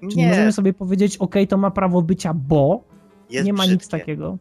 Czy 0.00 0.16
nie, 0.16 0.22
nie 0.22 0.28
możemy 0.28 0.52
sobie 0.52 0.72
powiedzieć, 0.72 1.16
ok, 1.16 1.34
to 1.48 1.58
ma 1.58 1.70
prawo 1.70 2.02
bycia, 2.02 2.34
bo 2.34 2.84
jest 3.30 3.46
nie 3.46 3.52
ma 3.52 3.58
brzydkie. 3.58 3.74
nic 3.74 3.88
takiego? 3.88 4.38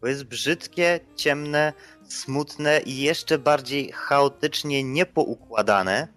Bo 0.00 0.06
jest 0.06 0.24
brzydkie, 0.24 1.00
ciemne, 1.16 1.72
smutne 2.02 2.80
i 2.86 3.00
jeszcze 3.00 3.38
bardziej 3.38 3.90
chaotycznie 3.92 4.84
niepoukładane 4.84 6.08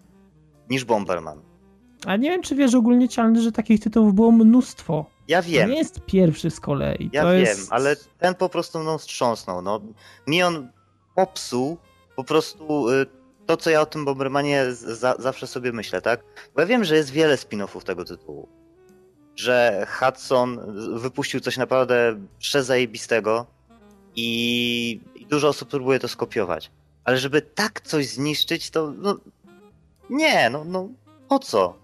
niż 0.70 0.84
Bomberman. 0.84 1.40
A 2.06 2.16
nie 2.16 2.30
wiem, 2.30 2.42
czy 2.42 2.54
wiesz 2.54 2.74
ogólnie, 2.74 3.08
Cialny, 3.08 3.42
że 3.42 3.52
takich 3.52 3.80
tytułów 3.80 4.14
było 4.14 4.32
mnóstwo 4.32 5.06
Ja 5.28 5.42
To 5.42 5.48
wiem, 5.48 5.70
nie 5.70 5.76
jest 5.76 6.00
pierwszy 6.06 6.50
z 6.50 6.60
kolei. 6.60 7.10
ja 7.12 7.22
to 7.22 7.30
wiem, 7.30 7.40
jest... 7.40 7.72
ale 7.72 7.96
ten 8.18 8.34
po 8.34 8.48
prostu 8.48 8.78
mną 8.78 8.98
wstrząsnął. 8.98 9.62
No. 9.62 9.80
Mi 10.26 10.42
on 10.42 10.68
popsuł 11.14 11.76
po 12.16 12.24
prostu 12.24 12.88
y, 12.90 13.06
to, 13.46 13.56
co 13.56 13.70
ja 13.70 13.80
o 13.80 13.86
tym 13.86 14.04
Bombermanie 14.04 14.64
za, 14.72 15.14
zawsze 15.18 15.46
sobie 15.46 15.72
myślę, 15.72 16.02
tak? 16.02 16.20
Bo 16.54 16.60
ja 16.60 16.66
wiem, 16.66 16.84
że 16.84 16.96
jest 16.96 17.10
wiele 17.10 17.36
spin-offów 17.36 17.82
tego 17.82 18.04
tytułu. 18.04 18.48
Że 19.36 19.86
Hudson 19.90 20.60
wypuścił 20.98 21.40
coś 21.40 21.56
naprawdę 21.56 22.20
przezajebistego 22.38 23.46
i, 24.16 25.00
i 25.14 25.26
dużo 25.26 25.48
osób 25.48 25.68
próbuje 25.68 25.98
to 25.98 26.08
skopiować. 26.08 26.70
Ale 27.04 27.18
żeby 27.18 27.42
tak 27.42 27.80
coś 27.80 28.08
zniszczyć, 28.08 28.70
to 28.70 28.92
no, 28.98 29.16
nie, 30.10 30.50
no, 30.50 30.64
no 30.64 30.88
po 31.28 31.38
co? 31.38 31.74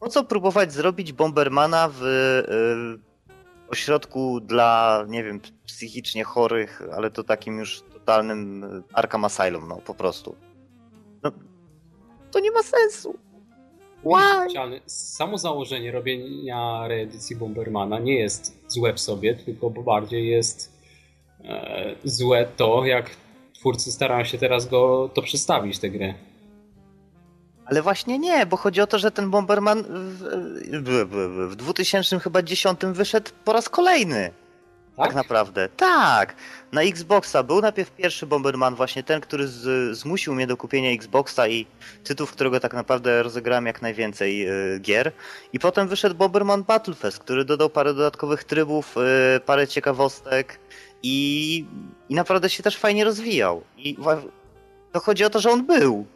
Po 0.00 0.08
co 0.08 0.24
próbować 0.24 0.72
zrobić 0.72 1.12
Bombermana 1.12 1.88
w 1.92 2.02
y, 2.02 3.70
ośrodku 3.70 4.40
dla, 4.40 5.04
nie 5.08 5.24
wiem, 5.24 5.40
psychicznie 5.66 6.24
chorych, 6.24 6.82
ale 6.96 7.10
to 7.10 7.24
takim 7.24 7.58
już 7.58 7.82
totalnym 7.92 8.64
y, 8.64 8.82
Arkham 8.92 9.24
Asylum, 9.24 9.68
no 9.68 9.76
po 9.76 9.94
prostu. 9.94 10.36
No, 11.22 11.32
to 12.30 12.40
nie 12.40 12.50
ma 12.50 12.62
sensu. 12.62 13.18
Why? 14.04 14.80
Samo 14.86 15.38
założenie 15.38 15.92
robienia 15.92 16.88
reedycji 16.88 17.36
Bombermana 17.36 17.98
nie 17.98 18.18
jest 18.18 18.58
złe 18.68 18.94
w 18.94 19.00
sobie, 19.00 19.34
tylko 19.34 19.70
bardziej 19.70 20.28
jest 20.28 20.78
e, 21.44 21.94
złe 22.04 22.48
to, 22.56 22.86
jak 22.86 23.10
twórcy 23.54 23.92
starają 23.92 24.24
się 24.24 24.38
teraz 24.38 24.68
go 24.68 25.10
to 25.14 25.22
przedstawić, 25.22 25.78
tę 25.78 25.90
grę. 25.90 26.14
Ale 27.70 27.82
właśnie 27.82 28.18
nie, 28.18 28.46
bo 28.46 28.56
chodzi 28.56 28.80
o 28.80 28.86
to, 28.86 28.98
że 28.98 29.10
ten 29.10 29.30
Bomberman 29.30 29.82
w, 29.82 30.22
w, 30.72 31.06
w, 31.08 31.50
w 31.50 31.56
2000 31.56 32.20
chyba 32.20 32.42
10 32.42 32.80
wyszedł 32.82 33.30
po 33.44 33.52
raz 33.52 33.68
kolejny. 33.68 34.30
Tak? 34.96 35.06
Tak? 35.06 35.14
naprawdę. 35.14 35.68
Tak. 35.76 36.34
Na 36.72 36.82
Xboxa 36.82 37.42
był 37.42 37.60
najpierw 37.60 37.90
pierwszy 37.90 38.26
Bomberman, 38.26 38.74
właśnie 38.74 39.02
ten, 39.02 39.20
który 39.20 39.48
z, 39.48 39.96
zmusił 39.98 40.34
mnie 40.34 40.46
do 40.46 40.56
kupienia 40.56 40.90
Xboxa 40.90 41.48
i 41.48 41.66
tytuł, 42.04 42.26
w 42.26 42.32
którego 42.32 42.60
tak 42.60 42.74
naprawdę 42.74 43.22
rozegrałem 43.22 43.66
jak 43.66 43.82
najwięcej 43.82 44.48
y, 44.48 44.80
gier. 44.80 45.12
I 45.52 45.58
potem 45.58 45.88
wyszedł 45.88 46.14
Bomberman 46.14 46.62
Battlefest, 46.62 47.18
który 47.18 47.44
dodał 47.44 47.70
parę 47.70 47.94
dodatkowych 47.94 48.44
trybów, 48.44 48.96
y, 49.36 49.40
parę 49.40 49.68
ciekawostek 49.68 50.58
i, 51.02 51.64
i 52.08 52.14
naprawdę 52.14 52.50
się 52.50 52.62
też 52.62 52.76
fajnie 52.76 53.04
rozwijał. 53.04 53.62
I 53.76 53.96
to 54.92 55.00
chodzi 55.00 55.24
o 55.24 55.30
to, 55.30 55.40
że 55.40 55.50
on 55.50 55.66
był. 55.66 56.06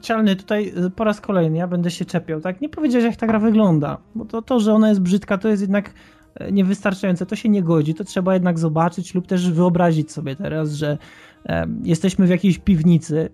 Cialny, 0.00 0.36
tutaj 0.36 0.72
y, 0.86 0.90
po 0.90 1.04
raz 1.04 1.20
kolejny 1.20 1.58
ja 1.58 1.66
będę 1.66 1.90
się 1.90 2.04
czepiał, 2.04 2.40
tak? 2.40 2.60
Nie 2.60 2.68
powiedziałeś, 2.68 3.06
jak 3.06 3.16
ta 3.16 3.26
gra 3.26 3.38
wygląda. 3.38 3.98
Bo 4.14 4.24
to, 4.24 4.42
to, 4.42 4.60
że 4.60 4.74
ona 4.74 4.88
jest 4.88 5.00
brzydka, 5.00 5.38
to 5.38 5.48
jest 5.48 5.62
jednak 5.62 5.94
e, 6.34 6.52
niewystarczające. 6.52 7.26
To 7.26 7.36
się 7.36 7.48
nie 7.48 7.62
godzi. 7.62 7.94
To 7.94 8.04
trzeba 8.04 8.34
jednak 8.34 8.58
zobaczyć 8.58 9.14
lub 9.14 9.26
też 9.26 9.50
wyobrazić 9.50 10.12
sobie 10.12 10.36
teraz, 10.36 10.72
że 10.72 10.98
e, 11.46 11.66
jesteśmy 11.82 12.26
w 12.26 12.30
jakiejś 12.30 12.58
piwnicy, 12.58 13.30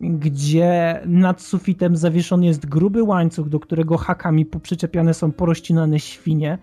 gdzie 0.00 1.00
nad 1.06 1.42
sufitem 1.42 1.96
zawieszony 1.96 2.46
jest 2.46 2.66
gruby 2.66 3.02
łańcuch, 3.02 3.48
do 3.48 3.60
którego 3.60 3.96
hakami 3.96 4.46
poprzyczepiane 4.46 5.14
są 5.14 5.32
porościnane 5.32 6.00
świnie. 6.00 6.58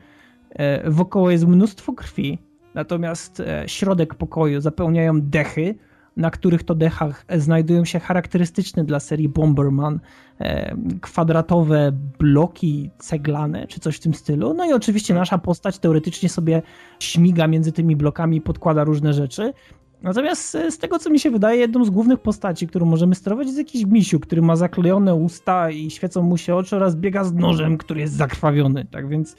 E, 0.49 0.91
wokoło 0.91 1.31
jest 1.31 1.47
mnóstwo 1.47 1.93
krwi, 1.93 2.39
natomiast 2.73 3.41
środek 3.67 4.15
pokoju 4.15 4.61
zapełniają 4.61 5.21
dechy, 5.21 5.75
na 6.17 6.31
których 6.31 6.63
to 6.63 6.75
dechach 6.75 7.25
znajdują 7.37 7.85
się 7.85 7.99
charakterystyczne 7.99 8.83
dla 8.83 8.99
serii 8.99 9.29
Bomberman 9.29 9.99
e, 10.39 10.75
kwadratowe 11.01 11.91
bloki 12.19 12.89
ceglane, 12.97 13.67
czy 13.67 13.79
coś 13.79 13.97
w 13.97 13.99
tym 13.99 14.13
stylu. 14.13 14.53
No 14.53 14.65
i 14.69 14.73
oczywiście 14.73 15.13
nasza 15.13 15.37
postać 15.37 15.79
teoretycznie 15.79 16.29
sobie 16.29 16.61
śmiga 16.99 17.47
między 17.47 17.71
tymi 17.71 17.95
blokami 17.95 18.37
i 18.37 18.41
podkłada 18.41 18.83
różne 18.83 19.13
rzeczy. 19.13 19.53
Natomiast 20.01 20.55
e, 20.55 20.71
z 20.71 20.77
tego, 20.77 20.99
co 20.99 21.09
mi 21.09 21.19
się 21.19 21.31
wydaje, 21.31 21.59
jedną 21.59 21.85
z 21.85 21.89
głównych 21.89 22.19
postaci, 22.19 22.67
którą 22.67 22.85
możemy 22.85 23.15
sterować, 23.15 23.47
jest 23.47 23.57
jakiś 23.57 23.85
misiu, 23.85 24.19
który 24.19 24.41
ma 24.41 24.55
zaklejone 24.55 25.15
usta 25.15 25.71
i 25.71 25.91
świecą 25.91 26.21
mu 26.21 26.37
się 26.37 26.55
oczy 26.55 26.75
oraz 26.75 26.95
biega 26.95 27.23
z 27.23 27.33
nożem, 27.33 27.77
który 27.77 28.01
jest 28.01 28.13
zakrwawiony. 28.13 28.85
Tak 28.91 29.09
więc 29.09 29.35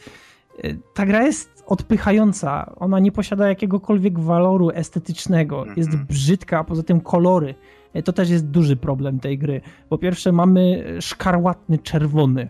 ta 0.94 1.06
gra 1.06 1.22
jest 1.22 1.64
odpychająca. 1.66 2.72
Ona 2.76 2.98
nie 2.98 3.12
posiada 3.12 3.48
jakiegokolwiek 3.48 4.18
waloru 4.20 4.70
estetycznego. 4.70 5.64
Jest 5.76 5.88
Mhm. 5.90 6.06
brzydka, 6.06 6.58
a 6.58 6.64
poza 6.64 6.82
tym 6.82 7.00
kolory. 7.00 7.54
E, 7.92 8.02
To 8.02 8.12
też 8.12 8.30
jest 8.30 8.46
duży 8.46 8.76
problem 8.76 9.20
tej 9.20 9.38
gry. 9.38 9.60
Po 9.88 9.98
pierwsze, 9.98 10.32
mamy 10.32 10.84
szkarłatny 11.00 11.78
czerwony, 11.78 12.48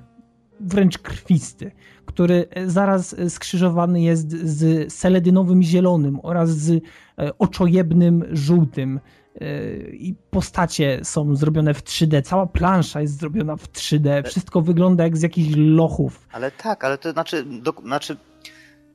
wręcz 0.61 0.99
krwisty, 0.99 1.73
który 2.05 2.47
e, 2.51 2.71
zaraz 2.71 3.17
skrzyżowany 3.29 4.03
jest 4.03 4.31
z 4.31 4.93
seledynowym 4.93 5.63
zielonym 5.63 6.21
oraz 6.23 6.51
z 6.51 6.71
e, 7.19 7.39
oczojebnym 7.39 8.25
żółtym. 8.33 9.01
E, 9.41 9.47
I 9.91 10.14
postacie 10.30 11.01
są 11.03 11.37
zrobione 11.37 11.74
w 11.74 11.82
3D, 11.82 12.22
cała 12.22 12.47
plansza 12.47 13.01
jest 13.01 13.18
zrobiona 13.18 13.57
w 13.57 13.68
3D, 13.68 14.26
wszystko 14.26 14.61
wygląda 14.61 15.05
jak 15.05 15.16
z 15.16 15.22
jakichś 15.22 15.55
lochów. 15.57 16.28
Ale 16.32 16.51
tak, 16.51 16.84
ale 16.84 16.99
to 16.99 17.12
znaczy, 17.12 17.45
do, 17.45 17.72
znaczy 17.84 18.16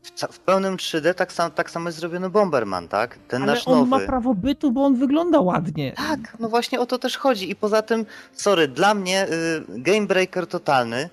w, 0.03 0.33
w 0.33 0.39
pełnym 0.39 0.77
3D 0.77 1.13
tak, 1.13 1.33
sam, 1.33 1.51
tak 1.51 1.71
samo 1.71 1.89
jest 1.89 1.99
zrobiony 1.99 2.29
Bomberman, 2.29 2.87
tak? 2.87 3.17
Ten 3.27 3.43
Ale 3.43 3.51
nasz 3.51 3.67
on 3.67 3.73
nowy. 3.73 3.89
ma 3.89 3.99
prawo 3.99 4.33
bytu, 4.35 4.71
bo 4.71 4.85
on 4.85 4.95
wygląda 4.95 5.39
ładnie. 5.39 5.91
Tak, 5.91 6.19
no 6.39 6.49
właśnie 6.49 6.79
o 6.79 6.85
to 6.85 6.97
też 6.99 7.17
chodzi. 7.17 7.51
I 7.51 7.55
poza 7.55 7.81
tym, 7.81 8.05
sorry, 8.33 8.67
dla 8.67 8.93
mnie 8.93 9.27
y, 9.27 9.29
game 9.67 10.07
breaker 10.07 10.47
totalny. 10.47 11.09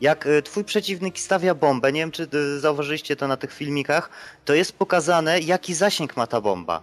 Jak 0.00 0.26
y, 0.26 0.42
twój 0.42 0.64
przeciwnik 0.64 1.18
stawia 1.18 1.54
bombę, 1.54 1.92
nie 1.92 2.00
wiem 2.00 2.10
czy 2.10 2.28
y, 2.34 2.60
zauważyliście 2.60 3.16
to 3.16 3.28
na 3.28 3.36
tych 3.36 3.52
filmikach, 3.52 4.10
to 4.44 4.54
jest 4.54 4.72
pokazane 4.72 5.40
jaki 5.40 5.74
zasięg 5.74 6.16
ma 6.16 6.26
ta 6.26 6.40
bomba. 6.40 6.82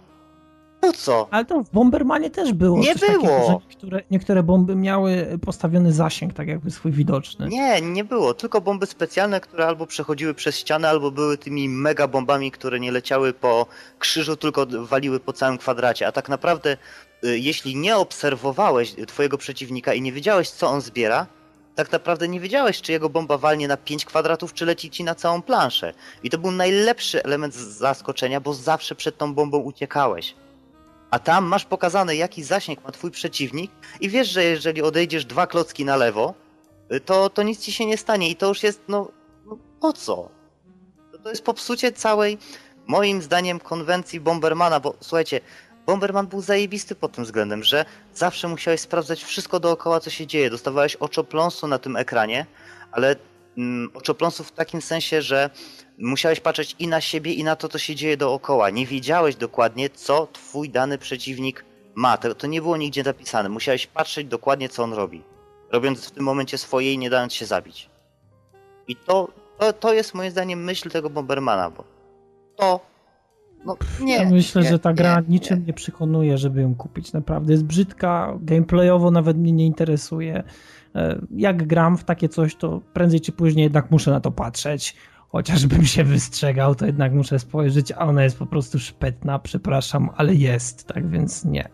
Po 0.80 0.92
co? 0.92 1.28
Ale 1.30 1.44
to 1.44 1.62
w 1.62 1.70
Bombermanie 1.70 2.30
też 2.30 2.52
było. 2.52 2.78
Nie 2.78 2.92
coś 2.92 3.00
takiego, 3.00 3.22
było. 3.22 3.46
że 3.46 3.58
niektóre, 3.68 4.02
niektóre 4.10 4.42
bomby 4.42 4.76
miały 4.76 5.38
postawiony 5.46 5.92
zasięg, 5.92 6.32
tak 6.32 6.48
jakby 6.48 6.70
swój 6.70 6.92
widoczny. 6.92 7.48
Nie, 7.48 7.80
nie 7.80 8.04
było. 8.04 8.34
Tylko 8.34 8.60
bomby 8.60 8.86
specjalne, 8.86 9.40
które 9.40 9.66
albo 9.66 9.86
przechodziły 9.86 10.34
przez 10.34 10.58
ścianę, 10.58 10.88
albo 10.88 11.10
były 11.10 11.38
tymi 11.38 11.68
mega 11.68 12.08
bombami, 12.08 12.50
które 12.50 12.80
nie 12.80 12.92
leciały 12.92 13.32
po 13.32 13.66
krzyżu, 13.98 14.36
tylko 14.36 14.66
waliły 14.66 15.20
po 15.20 15.32
całym 15.32 15.58
kwadracie. 15.58 16.06
A 16.06 16.12
tak 16.12 16.28
naprawdę, 16.28 16.76
y, 17.24 17.38
jeśli 17.38 17.76
nie 17.76 17.96
obserwowałeś 17.96 18.94
twojego 19.06 19.38
przeciwnika 19.38 19.94
i 19.94 20.02
nie 20.02 20.12
wiedziałeś, 20.12 20.50
co 20.50 20.68
on 20.68 20.80
zbiera, 20.80 21.26
tak 21.74 21.92
naprawdę 21.92 22.28
nie 22.28 22.40
wiedziałeś, 22.40 22.80
czy 22.80 22.92
jego 22.92 23.08
bomba 23.08 23.38
walnie 23.38 23.68
na 23.68 23.76
5 23.76 24.04
kwadratów, 24.04 24.54
czy 24.54 24.66
leci 24.66 24.90
ci 24.90 25.04
na 25.04 25.14
całą 25.14 25.42
planszę. 25.42 25.94
I 26.22 26.30
to 26.30 26.38
był 26.38 26.50
najlepszy 26.50 27.24
element 27.24 27.54
zaskoczenia, 27.54 28.40
bo 28.40 28.54
zawsze 28.54 28.94
przed 28.94 29.18
tą 29.18 29.34
bombą 29.34 29.58
uciekałeś. 29.58 30.34
A 31.10 31.18
tam 31.18 31.44
masz 31.44 31.64
pokazane, 31.64 32.16
jaki 32.16 32.44
zasięg 32.44 32.84
ma 32.84 32.92
twój 32.92 33.10
przeciwnik 33.10 33.70
i 34.00 34.08
wiesz, 34.08 34.28
że 34.28 34.44
jeżeli 34.44 34.82
odejdziesz 34.82 35.24
dwa 35.24 35.46
klocki 35.46 35.84
na 35.84 35.96
lewo, 35.96 36.34
to, 37.04 37.30
to 37.30 37.42
nic 37.42 37.60
ci 37.60 37.72
się 37.72 37.86
nie 37.86 37.96
stanie 37.96 38.30
i 38.30 38.36
to 38.36 38.48
już 38.48 38.62
jest, 38.62 38.80
no, 38.88 39.08
no 39.46 39.58
po 39.80 39.92
co? 39.92 40.28
To, 41.12 41.18
to 41.18 41.30
jest 41.30 41.44
popsucie 41.44 41.92
całej, 41.92 42.38
moim 42.86 43.22
zdaniem, 43.22 43.60
konwencji 43.60 44.20
Bombermana, 44.20 44.80
bo 44.80 44.94
słuchajcie, 45.00 45.40
Bomberman 45.86 46.26
był 46.26 46.40
zajebisty 46.40 46.94
pod 46.94 47.12
tym 47.12 47.24
względem, 47.24 47.64
że 47.64 47.84
zawsze 48.14 48.48
musiałeś 48.48 48.80
sprawdzać 48.80 49.24
wszystko 49.24 49.60
dookoła, 49.60 50.00
co 50.00 50.10
się 50.10 50.26
dzieje. 50.26 50.50
Dostawałeś 50.50 50.96
oczopląsu 50.96 51.66
na 51.66 51.78
tym 51.78 51.96
ekranie, 51.96 52.46
ale 52.92 53.16
mm, 53.58 53.90
oczopląsu 53.94 54.44
w 54.44 54.52
takim 54.52 54.82
sensie, 54.82 55.22
że 55.22 55.50
musiałeś 55.98 56.40
patrzeć 56.40 56.76
i 56.78 56.88
na 56.88 57.00
siebie, 57.00 57.32
i 57.32 57.44
na 57.44 57.56
to, 57.56 57.68
co 57.68 57.78
się 57.78 57.94
dzieje 57.94 58.16
dookoła. 58.16 58.70
Nie 58.70 58.86
wiedziałeś 58.86 59.36
dokładnie, 59.36 59.90
co 59.90 60.28
twój 60.32 60.70
dany 60.70 60.98
przeciwnik 60.98 61.64
ma. 61.94 62.16
To, 62.16 62.34
to 62.34 62.46
nie 62.46 62.62
było 62.62 62.76
nigdzie 62.76 63.02
napisane. 63.02 63.48
Musiałeś 63.48 63.86
patrzeć 63.86 64.26
dokładnie, 64.26 64.68
co 64.68 64.82
on 64.82 64.92
robi 64.92 65.22
robiąc 65.72 66.06
w 66.06 66.10
tym 66.10 66.24
momencie 66.24 66.58
swoje 66.58 66.92
i 66.92 66.98
nie 66.98 67.10
dając 67.10 67.32
się 67.34 67.46
zabić. 67.46 67.90
I 68.88 68.96
to, 68.96 69.28
to, 69.58 69.72
to 69.72 69.94
jest 69.94 70.14
moim 70.14 70.30
zdaniem 70.30 70.64
myśl 70.64 70.90
tego 70.90 71.10
Bombermana, 71.10 71.70
bo 71.70 71.84
to. 72.56 72.80
No 73.64 73.76
nie. 74.00 74.14
ja 74.14 74.30
myślę, 74.30 74.62
nie, 74.62 74.68
że 74.68 74.78
ta 74.78 74.92
gra 74.92 75.20
nie, 75.20 75.26
niczym 75.28 75.64
nie. 75.66 75.72
przekonuje, 75.72 76.38
żeby 76.38 76.60
ją 76.62 76.74
kupić. 76.74 77.12
Naprawdę 77.12 77.52
jest 77.52 77.64
brzydka, 77.64 78.38
gameplayowo 78.40 79.10
nawet 79.10 79.36
mnie 79.36 79.52
nie 79.52 79.66
interesuje. 79.66 80.42
E, 80.94 81.18
Jak 81.36 81.66
gram 81.66 81.96
w 81.98 82.04
takie 82.04 82.28
coś, 82.28 82.56
to 82.56 82.80
prędzej 82.92 83.20
czy 83.20 83.32
później 83.32 83.62
jednak 83.62 83.90
muszę 83.90 84.10
na 84.10 84.20
to 84.20 84.30
patrzeć. 84.30 84.96
Chociażbym 85.28 85.84
się 85.84 86.04
wystrzegał, 86.04 86.74
to 86.74 86.86
jednak 86.86 87.12
muszę 87.12 87.38
spojrzeć, 87.38 87.92
a 87.92 87.98
ona 87.98 88.24
jest 88.24 88.38
po 88.38 88.46
prostu 88.46 88.78
szpetna, 88.78 89.38
przepraszam, 89.38 90.10
ale 90.16 90.34
jest, 90.34 90.86
tak 90.86 91.10
więc 91.10 91.44
nie. 91.44 91.68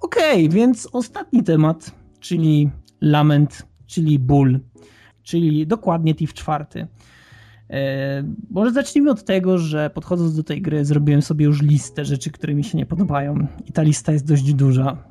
Okej, 0.00 0.48
więc 0.48 0.88
ostatni 0.92 1.42
temat, 1.42 1.90
czyli 2.20 2.70
lament, 3.00 3.66
czyli 3.86 4.18
ból, 4.18 4.60
czyli 5.22 5.66
dokładnie 5.66 6.14
TIF 6.14 6.34
czwarty. 6.34 6.86
E, 7.70 8.24
może 8.50 8.72
zacznijmy 8.72 9.10
od 9.10 9.24
tego, 9.24 9.58
że 9.58 9.90
podchodząc 9.90 10.36
do 10.36 10.42
tej 10.42 10.62
gry 10.62 10.84
zrobiłem 10.84 11.22
sobie 11.22 11.44
już 11.44 11.62
listę 11.62 12.04
rzeczy, 12.04 12.30
które 12.30 12.54
mi 12.54 12.64
się 12.64 12.78
nie 12.78 12.86
podobają 12.86 13.46
i 13.66 13.72
ta 13.72 13.82
lista 13.82 14.12
jest 14.12 14.26
dość 14.26 14.54
duża. 14.54 15.04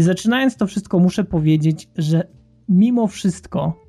I 0.00 0.02
zaczynając 0.02 0.56
to 0.56 0.66
wszystko, 0.66 0.98
muszę 0.98 1.24
powiedzieć, 1.24 1.88
że 1.96 2.26
mimo 2.68 3.06
wszystko 3.06 3.84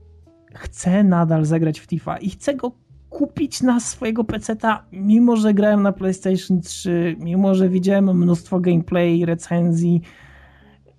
chcę 0.54 1.04
nadal 1.04 1.46
zagrać 1.46 1.80
w 1.80 1.88
Tifa 1.88 2.18
i 2.18 2.30
chcę 2.30 2.56
go 2.56 2.72
kupić 3.10 3.62
na 3.62 3.80
swojego 3.80 4.24
peceta, 4.24 4.86
mimo 4.92 5.38
że 5.38 5.54
grałem 5.54 5.84
na 5.84 5.92
PlayStation 5.92 6.62
3, 6.62 7.16
mimo 7.20 7.56
że 7.56 7.70
widziałem 7.70 8.18
mnóstwo 8.18 8.60
gameplay, 8.60 9.26
recenzji, 9.26 10.02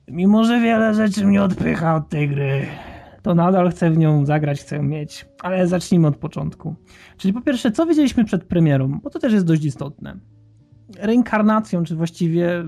mimo 0.09 0.45
że 0.45 0.61
wiele 0.61 0.95
rzeczy 0.95 1.27
mnie 1.27 1.43
odpycha 1.43 1.97
od 1.97 2.09
tej 2.09 2.29
gry, 2.29 2.67
to 3.23 3.35
nadal 3.35 3.71
chcę 3.71 3.91
w 3.91 3.99
nią 3.99 4.27
zagrać, 4.27 4.61
chcę 4.61 4.77
ją 4.77 4.83
mieć. 4.83 5.27
Ale 5.43 5.67
zacznijmy 5.67 6.07
od 6.07 6.17
początku. 6.17 6.75
Czyli 7.17 7.35
po 7.35 7.41
pierwsze, 7.41 7.73
co 7.73 7.87
wiedzieliśmy 7.87 8.25
przed 8.25 8.45
premierą, 8.45 9.01
bo 9.03 9.11
to 9.11 9.19
też 9.19 9.33
jest 9.33 9.47
dość 9.47 9.65
istotne. 9.65 10.17
Reinkarnacją, 10.99 11.85
czy 11.85 11.97
właściwie 11.97 12.65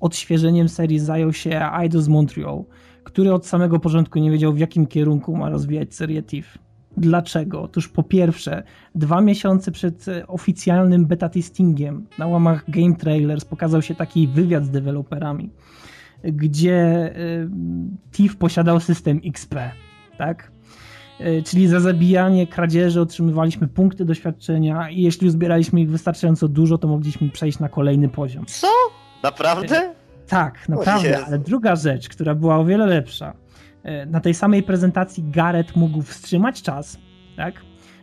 odświeżeniem 0.00 0.68
serii 0.68 0.98
zajął 0.98 1.32
się 1.32 1.60
Eidos 1.80 2.08
Montreal, 2.08 2.64
który 3.04 3.32
od 3.32 3.46
samego 3.46 3.80
początku 3.80 4.18
nie 4.18 4.30
wiedział, 4.30 4.52
w 4.52 4.58
jakim 4.58 4.86
kierunku 4.86 5.36
ma 5.36 5.48
rozwijać 5.50 5.94
serię 5.94 6.22
TIFF. 6.22 6.58
Dlaczego? 6.96 7.62
Otóż 7.62 7.88
po 7.88 8.02
pierwsze, 8.02 8.62
dwa 8.94 9.20
miesiące 9.20 9.72
przed 9.72 10.06
oficjalnym 10.26 11.06
beta 11.06 11.28
testingiem 11.28 12.06
na 12.18 12.26
łamach 12.26 12.70
Game 12.70 12.94
Trailers 12.94 13.44
pokazał 13.44 13.82
się 13.82 13.94
taki 13.94 14.28
wywiad 14.28 14.64
z 14.64 14.70
deweloperami, 14.70 15.50
gdzie 16.24 17.12
TIFF 18.12 18.36
posiadał 18.36 18.80
system 18.80 19.20
XP, 19.24 19.54
tak? 20.18 20.55
E, 21.20 21.42
czyli 21.42 21.68
za 21.68 21.80
zabijanie 21.80 22.46
kradzieży 22.46 23.00
otrzymywaliśmy 23.00 23.68
punkty 23.68 24.04
doświadczenia 24.04 24.90
i 24.90 25.02
jeśli 25.02 25.28
uzbieraliśmy 25.28 25.80
ich 25.80 25.90
wystarczająco 25.90 26.48
dużo, 26.48 26.78
to 26.78 26.88
mogliśmy 26.88 27.30
przejść 27.30 27.58
na 27.58 27.68
kolejny 27.68 28.08
poziom. 28.08 28.46
Co? 28.46 28.68
Naprawdę? 29.22 29.94
Tak, 30.28 30.68
naprawdę, 30.68 31.26
ale 31.26 31.38
druga 31.38 31.76
rzecz, 31.76 32.08
która 32.08 32.34
była 32.34 32.58
o 32.58 32.64
wiele 32.64 32.86
lepsza. 32.86 33.36
E, 33.82 34.06
na 34.06 34.20
tej 34.20 34.34
samej 34.34 34.62
prezentacji 34.62 35.24
Gareth 35.30 35.76
mógł 35.76 36.02
wstrzymać 36.02 36.62
czas, 36.62 36.98
tak? 37.36 37.54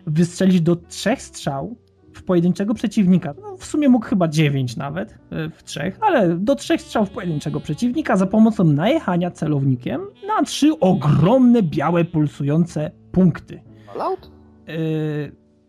Wystrzelić 0.08 0.62
do 0.62 0.76
trzech 0.76 1.22
strzał 1.22 1.76
w 2.14 2.24
pojedynczego 2.24 2.74
przeciwnika. 2.74 3.34
No, 3.42 3.58
w 3.58 3.66
sumie 3.66 3.90
mógł 3.90 4.06
chyba 4.06 4.28
dziewięć 4.28 4.78
nawet 4.78 5.18
e, 5.32 5.50
w 5.50 5.64
trzech, 5.64 5.98
ale 6.02 6.38
do 6.38 6.56
trzech 6.56 6.82
strzał 6.82 7.06
w 7.06 7.10
pojedynczego 7.10 7.60
przeciwnika 7.60 8.18
za 8.18 8.26
pomocą 8.26 8.64
najechania 8.64 9.32
celownikiem 9.32 10.02
na 10.28 10.44
trzy 10.44 10.80
ogromne, 10.80 11.64
białe, 11.64 12.06
pulsujące 12.06 13.03
punkty. 13.14 13.62
Fallout? 13.86 14.32
Yy, 14.68 14.76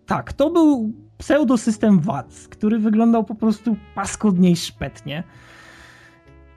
tak, 0.07 0.32
to 0.32 0.51
był 0.51 0.92
pseudosystem 1.18 2.01
VAT, 2.01 2.47
który 2.51 2.78
wyglądał 2.78 3.24
po 3.24 3.34
prostu 3.34 3.76
paskudniej 3.95 4.57
szpetnie. 4.57 5.22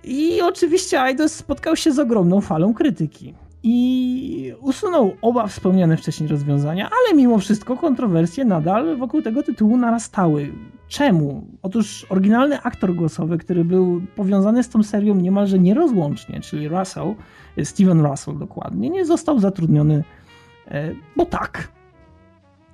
I 0.04 0.42
oczywiście 0.42 1.02
Eidos 1.02 1.34
spotkał 1.34 1.76
się 1.76 1.92
z 1.92 2.00
ogromną 2.00 2.42
falą 2.42 2.74
krytyki. 2.74 3.34
I 3.64 4.54
usunął 4.62 5.14
oba 5.22 5.48
wspomniane 5.48 5.98
wcześniej 5.98 6.30
rozwiązania, 6.30 6.90
ale 6.90 7.18
mimo 7.18 7.38
wszystko 7.38 7.78
kontrowersje 7.78 8.46
nadal 8.46 8.98
wokół 8.98 9.22
tego 9.22 9.44
tytułu 9.44 9.78
narastały. 9.78 10.54
Czemu? 10.88 11.48
Otóż 11.62 12.06
oryginalny 12.10 12.62
aktor 12.62 12.96
głosowy, 12.96 13.38
który 13.38 13.66
był 13.66 14.02
powiązany 14.16 14.64
z 14.64 14.70
tą 14.70 14.84
serią 14.84 15.16
niemalże 15.16 15.60
nierozłącznie, 15.60 16.42
czyli 16.42 16.68
Russell, 16.68 17.16
Steven 17.64 18.02
Russell 18.02 18.38
dokładnie, 18.38 18.90
nie 18.90 19.06
został 19.06 19.40
zatrudniony, 19.40 19.96
e, 19.96 20.27
bo 21.16 21.26
tak. 21.26 21.72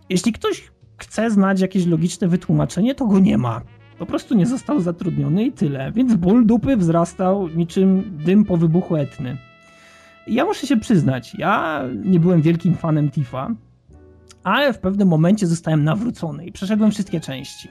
Jeśli 0.10 0.34
ktoś 0.34 0.72
chce 0.98 1.32
znać 1.32 1.62
jakieś 1.62 1.86
logiczne 1.86 2.28
wytłumaczenie, 2.28 2.96
to 2.96 3.06
go 3.06 3.20
nie 3.20 3.38
ma. 3.38 3.62
Po 4.00 4.06
prostu 4.06 4.36
nie 4.36 4.46
został 4.46 4.82
zatrudniony 4.82 5.44
i 5.44 5.52
tyle, 5.52 5.91
więc 5.91 6.16
ból 6.16 6.46
dupy 6.46 6.78
wzrastał 6.78 7.48
niczym 7.48 8.18
dym 8.26 8.46
po 8.46 8.58
wybuchu 8.58 8.96
etny. 8.96 9.38
Ja 10.28 10.46
muszę 10.46 10.68
się 10.68 10.78
przyznać, 10.78 11.36
ja 11.36 11.84
nie 12.06 12.20
byłem 12.20 12.41
wielkim 12.41 12.76
fanem 12.76 13.12
Tifa, 13.12 13.50
ale 14.44 14.74
w 14.74 14.80
pewnym 14.80 15.08
momencie 15.08 15.48
zostałem 15.48 15.84
nawrócony 15.84 16.46
i 16.46 16.52
przeszedłem 16.52 16.91
wszystkie 16.91 17.20
części. 17.20 17.70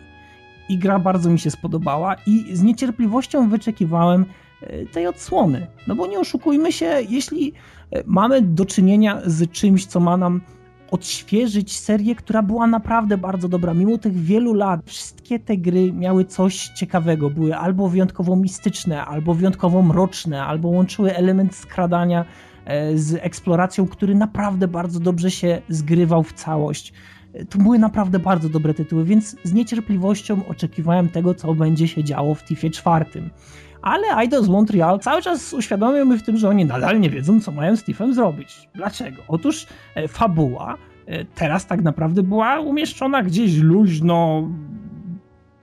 I 0.69 0.79
gra 0.79 0.99
bardzo 0.99 1.31
mi 1.31 1.39
się 1.39 1.51
spodobała 1.51 2.17
i 2.27 2.57
z 2.57 2.63
niecierpliwością 2.63 3.49
wyczekiwałem 3.49 4.23
e, 4.23 4.27
tej 4.93 5.07
odsłony. 5.07 5.67
No 5.87 5.95
bo 5.95 6.07
nie 6.07 6.19
oszukujmy 6.19 6.73
się, 6.73 6.97
jeśli 7.09 7.53
e, 7.91 8.03
mamy 8.07 8.43
do 8.43 8.65
czynienia 8.65 9.23
z 9.27 9.51
czymś, 9.51 9.87
co 9.87 10.01
ma 10.01 10.17
nam 10.17 10.41
odświeżyć 10.93 11.79
serię, 11.79 12.15
która 12.15 12.43
była 12.43 12.67
naprawdę 12.67 13.19
bardzo 13.19 13.49
dobra. 13.49 13.75
Mimo 13.75 13.99
tych 13.99 14.15
wielu 14.15 14.55
lat, 14.55 14.81
wszystkie 14.85 15.39
te 15.39 15.57
gry 15.57 15.93
miały 15.93 16.25
coś 16.25 16.69
ciekawego. 16.69 17.31
Były 17.31 17.57
albo 17.57 17.89
wyjątkowo 17.89 18.37
mistyczne, 18.37 19.05
albo 19.05 19.35
wyjątkowo 19.35 19.83
mroczne, 19.83 20.45
albo 20.45 20.69
łączyły 20.69 21.17
element 21.17 21.55
skradania 21.55 22.25
e, 22.65 22.99
z 22.99 23.15
eksploracją, 23.15 23.87
który 23.87 24.15
naprawdę 24.15 24.69
bardzo 24.69 25.01
dobrze 25.01 25.31
się 25.31 25.63
zgrywał 25.69 26.23
w 26.23 26.33
całość. 26.33 26.93
E, 27.33 27.45
to 27.45 27.59
były 27.59 27.79
naprawdę 27.79 28.19
bardzo 28.19 28.49
dobre 28.49 28.75
tytuły, 28.75 29.05
więc 29.05 29.37
z 29.45 29.53
niecierpliwością 29.53 30.47
oczekiwałem 30.49 31.09
tego, 31.09 31.35
co 31.35 31.55
będzie 31.55 31.89
się 31.89 32.05
działo 32.05 32.35
w 32.35 32.45
TIFie 32.45 32.71
czwartym. 32.71 33.31
Ale 33.83 34.07
Eidos 34.17 34.49
Montreal 34.49 35.01
cały 35.01 35.23
czas 35.23 35.53
uświadamiał 35.53 36.07
mi 36.07 36.19
w 36.19 36.23
tym, 36.23 36.37
że 36.37 36.49
oni 36.49 36.65
nadal 36.65 37.01
nie 37.01 37.11
wiedzą, 37.11 37.41
co 37.41 37.53
mają 37.53 37.77
z 37.77 37.85
Tiffem 37.85 38.15
zrobić. 38.15 38.69
Dlaczego? 38.75 39.23
Otóż 39.29 39.67
e, 39.95 40.09
fabuła 40.09 40.77
e, 41.07 41.25
teraz 41.25 41.67
tak 41.67 41.83
naprawdę 41.83 42.23
była 42.23 42.61
umieszczona 42.61 43.23
gdzieś 43.23 43.57
luźno 43.57 44.49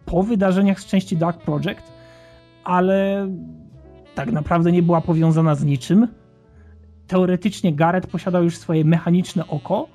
po 0.05 0.23
wydarzeniach 0.23 0.79
z 0.79 0.85
części 0.85 1.17
Dark 1.17 1.41
Project, 1.41 1.91
ale 2.63 3.27
tak 4.15 4.31
naprawdę 4.31 4.71
nie 4.71 4.83
była 4.83 5.01
powiązana 5.01 5.55
z 5.55 5.63
niczym. 5.63 6.07
Teoretycznie 7.07 7.73
Gareth 7.73 8.07
posiadał 8.07 8.43
już 8.43 8.57
swoje 8.57 8.85
mechaniczne 8.85 9.47
oko, 9.47 9.87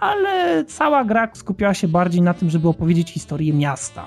ale 0.00 0.64
cała 0.64 1.04
gra 1.04 1.30
skupiała 1.32 1.74
się 1.74 1.88
bardziej 1.88 2.22
na 2.22 2.34
tym, 2.34 2.50
żeby 2.50 2.68
opowiedzieć 2.68 3.10
historię 3.10 3.52
miasta, 3.52 4.06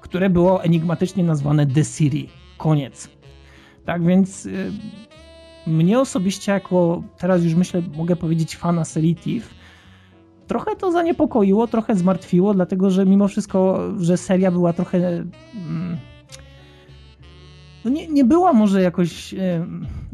które 0.00 0.30
było 0.30 0.64
enigmatycznie 0.64 1.24
nazwane 1.24 1.66
The 1.66 1.84
City 1.84 2.39
koniec. 2.60 3.08
Tak 3.84 4.04
więc 4.04 4.46
y, 4.46 4.72
mnie 5.66 6.00
osobiście, 6.00 6.52
jako 6.52 7.02
teraz 7.18 7.44
już 7.44 7.54
myślę, 7.54 7.82
mogę 7.96 8.16
powiedzieć 8.16 8.56
fana 8.56 8.84
serii 8.84 9.16
trochę 10.46 10.76
to 10.76 10.92
zaniepokoiło, 10.92 11.66
trochę 11.66 11.96
zmartwiło, 11.96 12.54
dlatego 12.54 12.90
że 12.90 13.06
mimo 13.06 13.28
wszystko, 13.28 13.80
że 13.98 14.16
seria 14.16 14.50
była 14.50 14.72
trochę. 14.72 14.98
Mm, 14.98 15.96
no 17.84 17.90
nie, 17.90 18.08
nie 18.08 18.24
była 18.24 18.52
może 18.52 18.82
jakoś 18.82 19.34
e, 19.34 19.66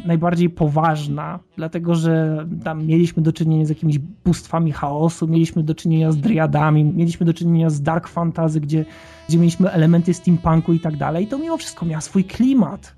najbardziej 0.07 0.51
poważna, 0.51 1.39
dlatego 1.57 1.95
że 1.95 2.47
tam 2.65 2.87
mieliśmy 2.87 3.23
do 3.23 3.33
czynienia 3.33 3.65
z 3.65 3.69
jakimiś 3.69 3.99
bóstwami 3.99 4.73
chaosu, 4.73 5.29
mieliśmy 5.29 5.63
do 5.63 5.75
czynienia 5.75 6.13
z 6.13 6.17
driadami, 6.17 6.85
mieliśmy 6.85 7.27
do 7.27 7.35
czynienia 7.35 7.71
z 7.71 7.83
dark 7.83 8.09
fantasy, 8.09 8.61
gdzie, 8.61 8.85
gdzie 9.29 9.39
mieliśmy 9.39 9.71
elementy 9.71 10.15
steampunku 10.15 10.73
i 10.73 10.81
tak 10.81 10.97
dalej. 10.97 11.25
I 11.25 11.27
to 11.27 11.39
mimo 11.39 11.57
wszystko 11.57 11.87
miało 11.87 12.01
swój 12.01 12.25
klimat. 12.25 12.97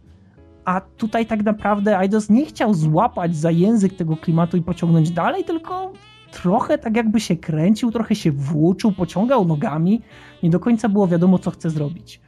A 0.65 0.81
tutaj 0.81 1.27
tak 1.27 1.45
naprawdę 1.45 1.99
Eidos 1.99 2.31
nie 2.31 2.47
chciał 2.47 2.75
złapać 2.75 3.37
za 3.37 3.51
język 3.51 3.95
tego 3.95 4.17
klimatu 4.17 4.57
i 4.57 4.63
pociągnąć 4.63 5.11
dalej, 5.11 5.45
tylko 5.45 5.93
trochę 6.31 6.79
tak 6.79 6.97
jakby 6.97 7.21
się 7.21 7.37
kręcił, 7.37 7.91
trochę 7.91 8.15
się 8.15 8.33
włóczył, 8.33 8.93
pociągał 8.93 9.45
nogami. 9.45 10.03
Nie 10.43 10.51
do 10.51 10.61
końca 10.61 10.89
było 10.89 11.09
wiadomo, 11.09 11.39
co 11.39 11.51
chce 11.51 11.71
zrobić. 11.71 12.21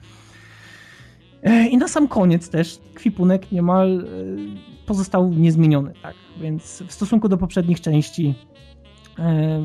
E, 1.42 1.68
I 1.68 1.76
na 1.76 1.88
sam 1.88 2.08
koniec 2.08 2.48
też 2.48 2.78
kwipunek 2.94 3.52
niemal 3.52 4.00
e, 4.00 4.04
pozostał 4.86 5.30
niezmieniony, 5.32 5.92
tak? 6.02 6.14
Więc 6.40 6.82
w 6.86 6.92
stosunku 6.92 7.28
do 7.28 7.36
poprzednich 7.36 7.80
części 7.80 8.34
e, 9.18 9.62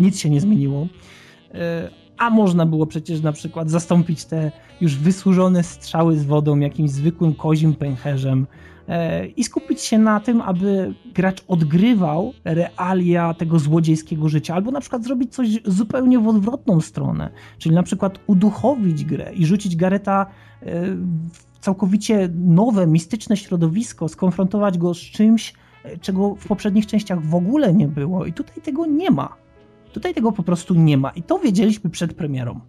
nic 0.00 0.18
się 0.18 0.30
nie 0.30 0.40
zmieniło. 0.40 0.86
A 2.18 2.30
można 2.30 2.66
było 2.66 2.86
przecież 2.86 3.20
na 3.20 3.32
przykład 3.32 3.70
zastąpić 3.70 4.24
te 4.24 4.52
już 4.80 4.96
wysłużone 4.96 5.62
strzały 5.62 6.18
z 6.18 6.24
wodą 6.24 6.58
jakimś 6.58 6.90
zwykłym 6.90 7.34
kozim 7.34 7.74
pęcherzem 7.74 8.46
i 9.36 9.44
skupić 9.44 9.80
się 9.80 9.98
na 9.98 10.20
tym, 10.20 10.40
aby 10.40 10.94
gracz 11.14 11.44
odgrywał 11.48 12.32
realia 12.44 13.34
tego 13.34 13.58
złodziejskiego 13.58 14.28
życia, 14.28 14.54
albo 14.54 14.70
na 14.70 14.80
przykład 14.80 15.04
zrobić 15.04 15.34
coś 15.34 15.48
zupełnie 15.64 16.18
w 16.18 16.28
odwrotną 16.28 16.80
stronę, 16.80 17.30
czyli 17.58 17.74
na 17.74 17.82
przykład 17.82 18.18
uduchowić 18.26 19.04
grę 19.04 19.32
i 19.34 19.46
rzucić 19.46 19.76
Gareta 19.76 20.26
w 21.32 21.48
całkowicie 21.60 22.28
nowe, 22.34 22.86
mistyczne 22.86 23.36
środowisko, 23.36 24.08
skonfrontować 24.08 24.78
go 24.78 24.94
z 24.94 24.98
czymś, 24.98 25.54
e, 25.84 25.98
czego 25.98 26.34
w 26.34 26.46
poprzednich 26.46 26.86
częściach 26.86 27.22
w 27.22 27.34
ogóle 27.34 27.74
nie 27.74 27.88
było. 27.88 28.26
I 28.26 28.32
tutaj 28.32 28.62
tego 28.62 28.86
nie 28.86 29.10
ma. 29.10 29.36
Tutaj 29.92 30.14
tego 30.14 30.32
po 30.32 30.42
prostu 30.42 30.74
nie 30.74 30.96
ma. 30.96 31.10
I 31.10 31.22
to 31.22 31.38
wiedzieliśmy 31.38 31.90
przed 31.90 32.14
premierą. 32.14 32.60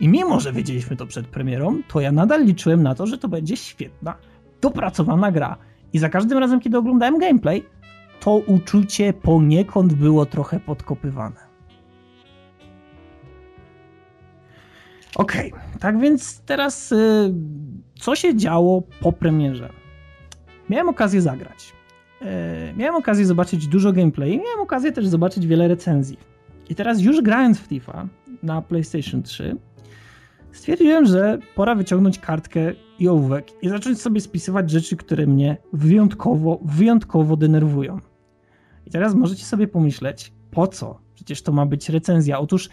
I 0.00 0.08
mimo, 0.08 0.40
że 0.40 0.52
wiedzieliśmy 0.52 0.96
to 0.96 1.06
przed 1.06 1.26
premierą, 1.26 1.82
to 1.88 2.00
ja 2.00 2.12
nadal 2.12 2.44
liczyłem 2.44 2.82
na 2.82 2.94
to, 2.94 3.06
że 3.06 3.18
to 3.18 3.28
będzie 3.28 3.56
świetna, 3.56 4.14
dopracowana 4.60 5.32
gra. 5.32 5.56
I 5.92 5.98
za 5.98 6.08
każdym 6.08 6.38
razem, 6.38 6.60
kiedy 6.60 6.78
oglądałem 6.78 7.18
gameplay, 7.18 7.64
to 8.20 8.36
uczucie 8.36 9.12
poniekąd 9.12 9.94
było 9.94 10.26
trochę 10.26 10.60
podkopywane. 10.60 11.50
Okej, 15.16 15.52
okay. 15.52 15.78
tak 15.80 16.00
więc 16.00 16.40
teraz 16.40 16.92
y, 16.92 17.34
co 17.94 18.16
się 18.16 18.36
działo 18.36 18.82
po 19.00 19.12
premierze? 19.12 19.80
miałem 20.70 20.88
okazję 20.88 21.22
zagrać. 21.22 21.72
E, 22.22 22.74
miałem 22.76 22.94
okazję 22.94 23.26
zobaczyć 23.26 23.66
dużo 23.66 23.92
gameplay, 23.92 24.38
miałem 24.38 24.60
okazję 24.60 24.92
też 24.92 25.06
zobaczyć 25.06 25.46
wiele 25.46 25.68
recenzji. 25.68 26.18
I 26.68 26.74
teraz 26.74 27.00
już 27.00 27.22
grając 27.22 27.58
w 27.58 27.68
Tifa 27.68 28.08
na 28.42 28.62
PlayStation 28.62 29.22
3, 29.22 29.56
stwierdziłem, 30.52 31.06
że 31.06 31.38
pora 31.54 31.74
wyciągnąć 31.74 32.18
kartkę 32.18 32.72
i 32.98 33.08
ołówek 33.08 33.62
i 33.62 33.68
zacząć 33.68 34.00
sobie 34.00 34.20
spisywać 34.20 34.70
rzeczy, 34.70 34.96
które 34.96 35.26
mnie 35.26 35.56
wyjątkowo, 35.72 36.60
wyjątkowo 36.64 37.36
denerwują. 37.36 37.98
I 38.86 38.90
teraz 38.90 39.14
możecie 39.14 39.44
sobie 39.44 39.68
pomyśleć, 39.68 40.32
po 40.50 40.66
co? 40.66 41.00
Przecież 41.14 41.42
to 41.42 41.52
ma 41.52 41.66
być 41.66 41.88
recenzja. 41.88 42.38
Otóż 42.38 42.68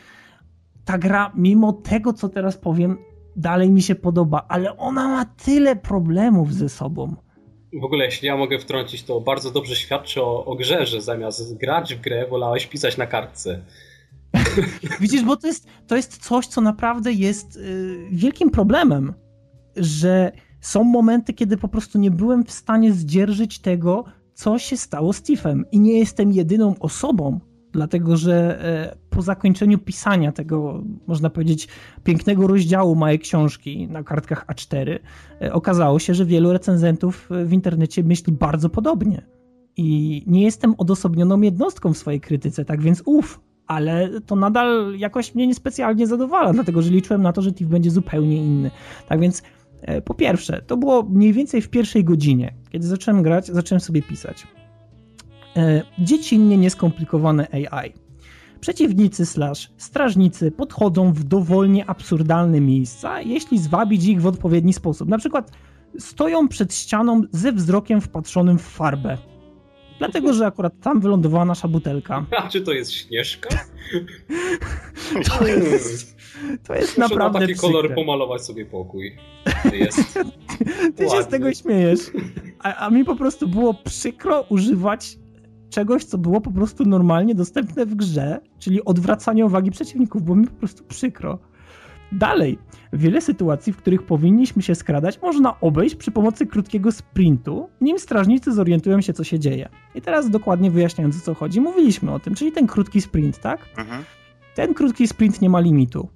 ta 0.85 0.97
gra, 0.97 1.31
mimo 1.35 1.73
tego, 1.73 2.13
co 2.13 2.29
teraz 2.29 2.57
powiem, 2.57 2.97
dalej 3.35 3.71
mi 3.71 3.81
się 3.81 3.95
podoba, 3.95 4.45
ale 4.47 4.77
ona 4.77 5.07
ma 5.07 5.25
tyle 5.25 5.75
problemów 5.75 6.53
ze 6.53 6.69
sobą. 6.69 7.15
W 7.81 7.83
ogóle, 7.83 8.05
jeśli 8.05 8.27
ja 8.27 8.37
mogę 8.37 8.59
wtrącić, 8.59 9.03
to 9.03 9.21
bardzo 9.21 9.51
dobrze 9.51 9.75
świadczy 9.75 10.21
o, 10.21 10.45
o 10.45 10.55
grze, 10.55 10.85
że 10.85 11.01
zamiast 11.01 11.57
grać 11.57 11.95
w 11.95 12.01
grę, 12.01 12.27
wolałeś 12.27 12.67
pisać 12.67 12.97
na 12.97 13.07
kartce. 13.07 13.61
Widzisz, 15.01 15.23
bo 15.23 15.37
to 15.37 15.47
jest, 15.47 15.67
to 15.87 15.95
jest 15.95 16.17
coś, 16.17 16.47
co 16.47 16.61
naprawdę 16.61 17.13
jest 17.13 17.55
y, 17.55 18.07
wielkim 18.11 18.49
problemem, 18.49 19.13
że 19.75 20.31
są 20.61 20.83
momenty, 20.83 21.33
kiedy 21.33 21.57
po 21.57 21.67
prostu 21.67 21.99
nie 21.99 22.11
byłem 22.11 22.43
w 22.43 22.51
stanie 22.51 22.93
zdzierżyć 22.93 23.59
tego, 23.59 24.03
co 24.33 24.59
się 24.59 24.77
stało 24.77 25.13
z 25.13 25.21
Tiffem. 25.21 25.65
I 25.71 25.79
nie 25.79 25.99
jestem 25.99 26.31
jedyną 26.31 26.75
osobą, 26.79 27.39
dlatego 27.71 28.17
że 28.17 28.63
e, 28.63 28.97
po 29.09 29.21
zakończeniu 29.21 29.77
pisania 29.77 30.31
tego, 30.31 30.83
można 31.07 31.29
powiedzieć, 31.29 31.67
pięknego 32.03 32.47
rozdziału 32.47 32.95
mojej 32.95 33.19
książki 33.19 33.87
na 33.87 34.03
kartkach 34.03 34.45
A4, 34.47 34.99
e, 35.41 35.53
okazało 35.53 35.99
się, 35.99 36.13
że 36.13 36.25
wielu 36.25 36.53
recenzentów 36.53 37.29
w 37.45 37.53
internecie 37.53 38.03
myśli 38.03 38.33
bardzo 38.33 38.69
podobnie. 38.69 39.25
I 39.77 40.23
nie 40.27 40.43
jestem 40.43 40.75
odosobnioną 40.77 41.41
jednostką 41.41 41.93
w 41.93 41.97
swojej 41.97 42.21
krytyce, 42.21 42.65
tak 42.65 42.81
więc 42.81 43.03
uff, 43.05 43.39
ale 43.67 44.21
to 44.21 44.35
nadal 44.35 44.93
jakoś 44.97 45.35
mnie 45.35 45.47
niespecjalnie 45.47 46.07
zadowala, 46.07 46.53
dlatego 46.53 46.81
że 46.81 46.89
liczyłem 46.89 47.21
na 47.21 47.33
to, 47.33 47.41
że 47.41 47.53
TIFF 47.53 47.69
będzie 47.69 47.91
zupełnie 47.91 48.37
inny. 48.37 48.71
Tak 49.07 49.19
więc 49.19 49.43
e, 49.81 50.01
po 50.01 50.13
pierwsze, 50.13 50.61
to 50.61 50.77
było 50.77 51.03
mniej 51.03 51.33
więcej 51.33 51.61
w 51.61 51.69
pierwszej 51.69 52.03
godzinie, 52.03 52.53
kiedy 52.69 52.87
zacząłem 52.87 53.23
grać, 53.23 53.47
zacząłem 53.47 53.79
sobie 53.79 54.01
pisać. 54.01 54.47
E, 55.55 55.81
dziecinnie 55.99 56.57
nieskomplikowane 56.57 57.47
AI. 57.51 57.93
Przeciwnicy 58.59 59.25
slash 59.25 59.71
strażnicy 59.77 60.51
podchodzą 60.51 61.13
w 61.13 61.23
dowolnie 61.23 61.85
absurdalne 61.85 62.61
miejsca, 62.61 63.21
jeśli 63.21 63.59
zwabić 63.59 64.05
ich 64.05 64.21
w 64.21 64.27
odpowiedni 64.27 64.73
sposób. 64.73 65.09
Na 65.09 65.17
przykład 65.17 65.51
stoją 65.99 66.47
przed 66.47 66.75
ścianą 66.75 67.21
ze 67.31 67.51
wzrokiem 67.51 68.01
wpatrzonym 68.01 68.57
w 68.57 68.61
farbę. 68.61 69.17
Dlatego, 69.99 70.33
że 70.33 70.45
akurat 70.45 70.73
tam 70.81 70.99
wylądowała 70.99 71.45
nasza 71.45 71.67
butelka. 71.67 72.25
A 72.37 72.49
czy 72.49 72.61
to 72.61 72.71
jest 72.71 72.91
śnieżka? 72.93 73.49
To 75.39 75.47
jest, 75.47 76.17
to 76.67 76.75
jest 76.75 76.97
Muszę 76.97 77.01
naprawdę 77.15 77.39
na 77.39 77.47
taki 77.47 77.59
kolor 77.59 77.85
przykre. 77.85 77.95
pomalować 77.95 78.41
sobie 78.41 78.65
pokój. 78.65 79.17
Jest. 79.73 80.19
Ty 80.95 81.03
się 81.03 81.09
z 81.09 81.13
Ładny. 81.13 81.31
tego 81.31 81.53
śmiejesz. 81.53 81.99
A, 82.59 82.75
a 82.85 82.89
mi 82.89 83.05
po 83.05 83.15
prostu 83.15 83.47
było 83.47 83.73
przykro 83.73 84.45
używać 84.49 85.17
czegoś, 85.69 86.03
co 86.03 86.17
było 86.17 86.41
po 86.41 86.51
prostu 86.51 86.85
normalnie 86.85 87.35
dostępne 87.35 87.85
w 87.85 87.95
grze, 87.95 88.39
czyli 88.59 88.83
odwracanie 88.85 89.45
uwagi 89.45 89.71
przeciwników, 89.71 90.23
było 90.23 90.35
mi 90.37 90.47
po 90.47 90.55
prostu 90.55 90.83
przykro. 90.83 91.39
Dalej, 92.11 92.59
wiele 92.93 93.21
sytuacji, 93.21 93.73
w 93.73 93.77
których 93.77 94.03
powinniśmy 94.03 94.61
się 94.61 94.75
skradać, 94.75 95.21
można 95.21 95.59
obejść 95.59 95.95
przy 95.95 96.11
pomocy 96.11 96.47
krótkiego 96.47 96.91
sprintu, 96.91 97.69
nim 97.81 97.99
strażnicy 97.99 98.53
zorientują 98.53 99.01
się, 99.01 99.13
co 99.13 99.23
się 99.23 99.39
dzieje. 99.39 99.69
I 99.95 100.01
teraz 100.01 100.29
dokładnie 100.29 100.71
wyjaśniając, 100.71 101.17
o 101.17 101.21
co 101.21 101.33
chodzi, 101.33 101.61
mówiliśmy 101.61 102.13
o 102.13 102.19
tym, 102.19 102.35
czyli 102.35 102.51
ten 102.51 102.67
krótki 102.67 103.01
sprint, 103.01 103.39
tak? 103.39 103.59
Mhm. 103.77 104.03
Ten 104.55 104.73
krótki 104.73 105.07
sprint 105.07 105.41
nie 105.41 105.49
ma 105.49 105.59
limitu. 105.59 106.09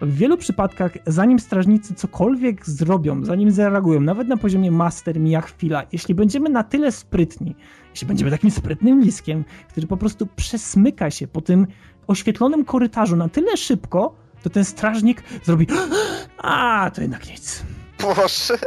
W 0.00 0.16
wielu 0.16 0.36
przypadkach, 0.36 0.92
zanim 1.06 1.38
strażnicy 1.38 1.94
cokolwiek 1.94 2.66
zrobią, 2.66 3.24
zanim 3.24 3.50
zareagują, 3.50 4.00
nawet 4.00 4.28
na 4.28 4.36
poziomie 4.36 4.70
master 4.70 5.20
mija 5.20 5.40
chwila, 5.40 5.82
jeśli 5.92 6.14
będziemy 6.14 6.50
na 6.50 6.62
tyle 6.64 6.92
sprytni, 6.92 7.54
jeśli 7.90 8.06
będziemy 8.06 8.30
takim 8.30 8.50
sprytnym 8.50 9.00
liskiem, 9.00 9.44
który 9.68 9.86
po 9.86 9.96
prostu 9.96 10.26
przesmyka 10.36 11.10
się 11.10 11.28
po 11.28 11.40
tym 11.40 11.66
oświetlonym 12.06 12.64
korytarzu 12.64 13.16
na 13.16 13.28
tyle 13.28 13.56
szybko, 13.56 14.14
to 14.42 14.50
ten 14.50 14.64
strażnik 14.64 15.22
zrobi 15.44 15.66
a 16.38 16.90
to 16.94 17.02
jednak 17.02 17.28
nic. 17.28 17.64
Boże, 18.02 18.58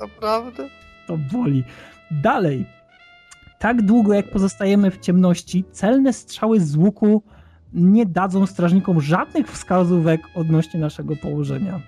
naprawdę? 0.00 0.68
To 1.06 1.16
boli. 1.32 1.64
Dalej. 2.10 2.66
Tak 3.58 3.82
długo 3.82 4.14
jak 4.14 4.30
pozostajemy 4.30 4.90
w 4.90 4.98
ciemności, 4.98 5.64
celne 5.72 6.12
strzały 6.12 6.60
z 6.60 6.76
łuku 6.76 7.22
nie 7.72 8.06
dadzą 8.06 8.46
strażnikom 8.46 9.00
żadnych 9.00 9.50
wskazówek 9.52 10.20
odnośnie 10.34 10.80
naszego 10.80 11.16
położenia. 11.16 11.80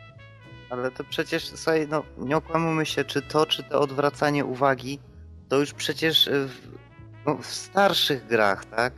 Ale 0.70 0.90
to 0.90 1.04
przecież, 1.04 1.48
słuchaj, 1.48 1.86
no 1.90 2.02
nie 2.18 2.36
okłamujmy 2.36 2.86
się, 2.86 3.04
czy 3.04 3.22
to, 3.22 3.46
czy 3.46 3.62
to 3.62 3.80
odwracanie 3.80 4.44
uwagi, 4.44 4.98
to 5.48 5.58
już 5.58 5.72
przecież 5.72 6.30
w, 6.32 6.78
no, 7.26 7.36
w 7.36 7.46
starszych 7.46 8.26
grach, 8.26 8.64
tak? 8.64 8.92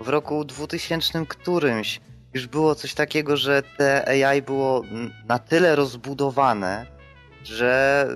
W 0.00 0.08
roku 0.08 0.44
2000 0.44 1.26
którymś 1.26 2.00
już 2.38 2.46
było 2.46 2.74
coś 2.74 2.94
takiego, 2.94 3.36
że 3.36 3.62
te 3.76 4.08
AI 4.08 4.42
było 4.42 4.82
na 5.28 5.38
tyle 5.38 5.76
rozbudowane, 5.76 6.86
że 7.44 8.06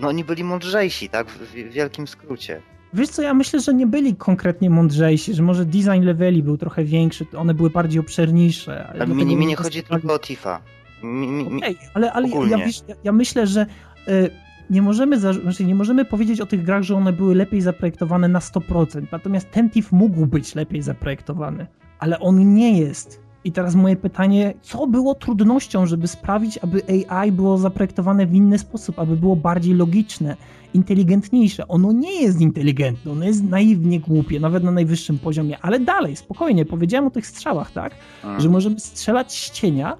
no 0.00 0.08
oni 0.08 0.24
byli 0.24 0.44
mądrzejsi, 0.44 1.08
tak? 1.08 1.30
W, 1.30 1.52
wielkim 1.52 2.06
skrócie. 2.06 2.62
Wiesz 2.94 3.08
co, 3.08 3.22
ja 3.22 3.34
myślę, 3.34 3.60
że 3.60 3.74
nie 3.74 3.86
byli 3.86 4.16
konkretnie 4.16 4.70
mądrzejsi, 4.70 5.34
że 5.34 5.42
może 5.42 5.64
design 5.64 6.02
leveli 6.02 6.42
był 6.42 6.56
trochę 6.56 6.84
większy, 6.84 7.26
one 7.36 7.54
były 7.54 7.70
bardziej 7.70 8.00
obszerniejsze. 8.00 8.86
Ale 8.86 9.06
mi, 9.06 9.36
mi 9.36 9.46
nie 9.46 9.56
chodzi 9.56 9.82
tylko 9.82 10.14
o 10.14 10.18
Tifa. 10.18 10.60
Mi, 11.02 11.28
mi, 11.28 11.44
mi, 11.44 11.58
Okej, 11.58 11.76
ale, 11.94 12.12
ale 12.12 12.28
ja, 12.28 12.58
ja, 12.58 12.94
ja, 13.04 13.12
myślę, 13.12 13.46
że 13.46 13.66
e, 14.08 14.28
nie 14.70 14.82
możemy, 14.82 15.20
za, 15.20 15.32
znaczy 15.32 15.64
nie 15.64 15.74
możemy 15.74 16.04
powiedzieć 16.04 16.40
o 16.40 16.46
tych 16.46 16.64
grach, 16.64 16.82
że 16.82 16.94
one 16.94 17.12
były 17.12 17.34
lepiej 17.34 17.60
zaprojektowane 17.60 18.28
na 18.28 18.38
100%. 18.38 19.06
Natomiast 19.12 19.50
ten 19.50 19.70
TIF 19.70 19.92
mógł 19.92 20.26
być 20.26 20.54
lepiej 20.54 20.82
zaprojektowany, 20.82 21.66
ale 21.98 22.20
on 22.20 22.54
nie 22.54 22.80
jest. 22.80 23.22
I 23.44 23.52
teraz 23.52 23.74
moje 23.74 23.96
pytanie, 23.96 24.54
co 24.62 24.86
było 24.86 25.14
trudnością, 25.14 25.86
żeby 25.86 26.08
sprawić, 26.08 26.58
aby 26.58 26.82
AI 27.08 27.32
było 27.32 27.58
zaprojektowane 27.58 28.26
w 28.26 28.34
inny 28.34 28.58
sposób, 28.58 28.98
aby 28.98 29.16
było 29.16 29.36
bardziej 29.36 29.74
logiczne, 29.74 30.36
inteligentniejsze? 30.74 31.68
Ono 31.68 31.92
nie 31.92 32.22
jest 32.22 32.40
inteligentne, 32.40 33.12
ono 33.12 33.24
jest 33.24 33.44
naiwnie 33.44 34.00
głupie, 34.00 34.40
nawet 34.40 34.64
na 34.64 34.70
najwyższym 34.70 35.18
poziomie, 35.18 35.58
ale 35.62 35.80
dalej, 35.80 36.16
spokojnie, 36.16 36.64
powiedziałem 36.64 37.06
o 37.06 37.10
tych 37.10 37.26
strzałach, 37.26 37.70
tak? 37.70 37.94
Mm. 38.24 38.40
że 38.40 38.48
możemy 38.48 38.80
strzelać 38.80 39.32
z 39.32 39.50
cienia 39.50 39.96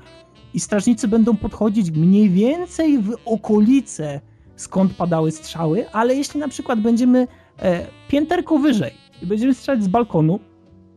i 0.55 0.61
strażnicy 0.61 1.09
będą 1.09 1.37
podchodzić 1.37 1.91
mniej 1.91 2.31
więcej 2.31 2.99
w 2.99 3.17
okolice, 3.25 4.21
skąd 4.57 4.95
padały 4.95 5.31
strzały, 5.31 5.91
ale 5.91 6.15
jeśli 6.15 6.41
na 6.41 6.49
przykład 6.49 6.81
będziemy 6.81 7.27
e, 7.59 7.87
pięterko 8.09 8.59
wyżej 8.59 8.93
i 9.23 9.27
będziemy 9.27 9.55
strzelać 9.55 9.85
z 9.85 9.89
balkonu, 9.89 10.41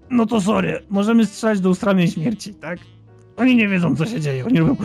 no 0.09 0.25
to 0.25 0.41
sorry, 0.41 0.79
możemy 0.89 1.25
strzelać 1.25 1.59
do 1.59 1.69
ustranej 1.69 2.07
śmierci, 2.07 2.53
tak? 2.53 2.79
Oni 3.37 3.55
nie 3.55 3.67
wiedzą, 3.67 3.95
co 3.95 4.05
się 4.05 4.21
dzieje. 4.21 4.45
Oni 4.45 4.59
robią. 4.59 4.75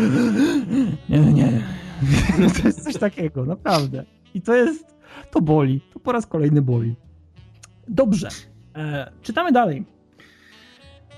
Nie, 1.09 1.19
nie, 1.19 1.33
nie. 1.33 1.63
To 2.63 2.69
jest 2.69 2.85
coś 2.85 2.97
takiego, 2.97 3.45
naprawdę. 3.45 4.05
I 4.35 4.41
to 4.41 4.55
jest. 4.55 4.87
To 5.31 5.41
boli. 5.41 5.81
To 5.93 6.01
po 6.01 6.13
raz 6.13 6.27
kolejny 6.27 6.63
boli. 6.63 6.95
Dobrze. 7.89 8.29
E, 8.77 9.11
czytamy 9.23 9.53
dalej. 9.53 9.85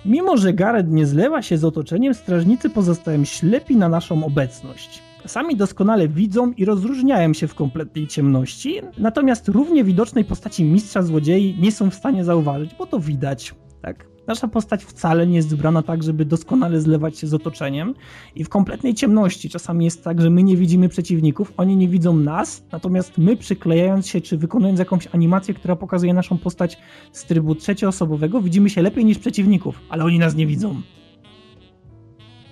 Mimo, 0.04 0.36
że 0.36 0.52
Gareth 0.52 0.88
nie 0.90 1.06
zlewa 1.06 1.42
się 1.42 1.58
z 1.58 1.64
otoczeniem, 1.64 2.14
strażnicy 2.14 2.70
pozostają 2.70 3.24
ślepi 3.24 3.76
na 3.76 3.88
naszą 3.88 4.24
obecność. 4.24 5.02
Sami 5.26 5.56
doskonale 5.56 6.08
widzą 6.08 6.52
i 6.52 6.64
rozróżniają 6.64 7.32
się 7.32 7.48
w 7.48 7.54
kompletnej 7.54 8.06
ciemności, 8.06 8.80
natomiast 8.98 9.48
równie 9.48 9.84
widocznej 9.84 10.24
postaci 10.24 10.64
mistrza 10.64 11.02
złodziei 11.02 11.56
nie 11.60 11.72
są 11.72 11.90
w 11.90 11.94
stanie 11.94 12.24
zauważyć, 12.24 12.74
bo 12.74 12.86
to 12.86 13.00
widać. 13.00 13.54
Tak? 13.82 14.06
Nasza 14.26 14.48
postać 14.48 14.84
wcale 14.84 15.26
nie 15.26 15.36
jest 15.36 15.50
wybrana 15.50 15.82
tak, 15.82 16.02
żeby 16.02 16.24
doskonale 16.24 16.80
zlewać 16.80 17.18
się 17.18 17.26
z 17.26 17.34
otoczeniem 17.34 17.94
i 18.34 18.44
w 18.44 18.48
kompletnej 18.48 18.94
ciemności 18.94 19.50
czasami 19.50 19.84
jest 19.84 20.04
tak, 20.04 20.20
że 20.20 20.30
my 20.30 20.42
nie 20.42 20.56
widzimy 20.56 20.88
przeciwników, 20.88 21.52
oni 21.56 21.76
nie 21.76 21.88
widzą 21.88 22.16
nas, 22.16 22.64
natomiast 22.72 23.18
my 23.18 23.36
przyklejając 23.36 24.08
się 24.08 24.20
czy 24.20 24.38
wykonując 24.38 24.78
jakąś 24.78 25.06
animację, 25.06 25.54
która 25.54 25.76
pokazuje 25.76 26.14
naszą 26.14 26.38
postać 26.38 26.78
z 27.12 27.24
trybu 27.24 27.54
trzecioosobowego, 27.54 28.42
widzimy 28.42 28.70
się 28.70 28.82
lepiej 28.82 29.04
niż 29.04 29.18
przeciwników, 29.18 29.80
ale 29.88 30.04
oni 30.04 30.18
nas 30.18 30.34
nie 30.34 30.46
widzą. 30.46 30.82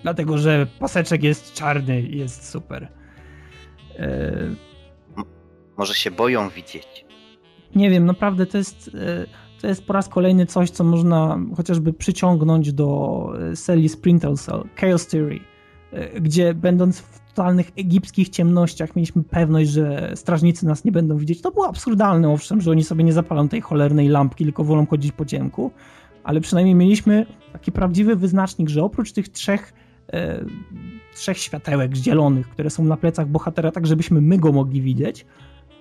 Dlatego, 0.03 0.39
że 0.39 0.66
paseczek 0.78 1.22
jest 1.22 1.55
czarny 1.55 2.03
i 2.03 2.18
jest 2.18 2.49
super. 2.51 2.89
Może 5.78 5.95
się 5.95 6.11
boją 6.11 6.49
widzieć. 6.49 7.05
nie 7.74 7.91
wiem, 7.91 8.07
naprawdę 8.07 8.47
to 8.47 8.59
jest, 8.59 8.91
e, 8.95 9.26
to 9.61 9.67
jest 9.67 9.87
po 9.87 9.93
raz 9.93 10.09
kolejny 10.09 10.47
coś, 10.47 10.71
co 10.71 10.85
można 10.85 11.39
chociażby 11.57 11.93
przyciągnąć 11.93 12.73
do 12.73 13.33
e, 13.51 13.57
serii 13.57 13.89
Splinter 13.89 14.39
Cell, 14.39 14.63
Chaos 14.77 15.07
Theory, 15.07 15.41
e, 15.93 16.21
gdzie 16.21 16.55
będąc 16.55 16.99
w 16.99 17.21
totalnych 17.29 17.71
egipskich 17.77 18.29
ciemnościach 18.29 18.97
mieliśmy 18.97 19.23
pewność, 19.23 19.71
że 19.71 20.13
strażnicy 20.15 20.67
nas 20.67 20.85
nie 20.85 20.93
będą 20.93 21.17
widzieć. 21.17 21.41
To 21.41 21.51
było 21.51 21.69
absurdalne, 21.69 22.29
owszem, 22.29 22.61
że 22.61 22.71
oni 22.71 22.85
sobie 22.85 23.05
nie 23.05 23.13
zapalą 23.13 23.49
tej 23.49 23.61
cholernej 23.61 24.09
lampki, 24.09 24.45
tylko 24.45 24.65
wolą 24.65 24.87
chodzić 24.87 25.13
po 25.13 25.25
ciemku, 25.25 25.71
ale 26.25 26.41
przynajmniej 26.41 26.75
mieliśmy 26.75 27.27
taki 27.53 27.73
prawdziwy 27.73 28.17
wyznacznik, 28.17 28.69
że 28.69 28.83
oprócz 28.83 29.13
tych 29.13 29.29
trzech, 29.29 29.73
e, 30.13 30.45
trzech 31.15 31.39
światełek 31.39 31.97
zielonych, 31.97 32.49
które 32.49 32.71
są 32.71 32.85
na 32.85 32.97
plecach 32.97 33.29
bohatera, 33.29 33.73
tak 33.73 33.87
żebyśmy 33.87 34.21
my 34.21 34.39
go 34.39 34.53
mogli 34.53 34.83
widzieć, 34.83 35.27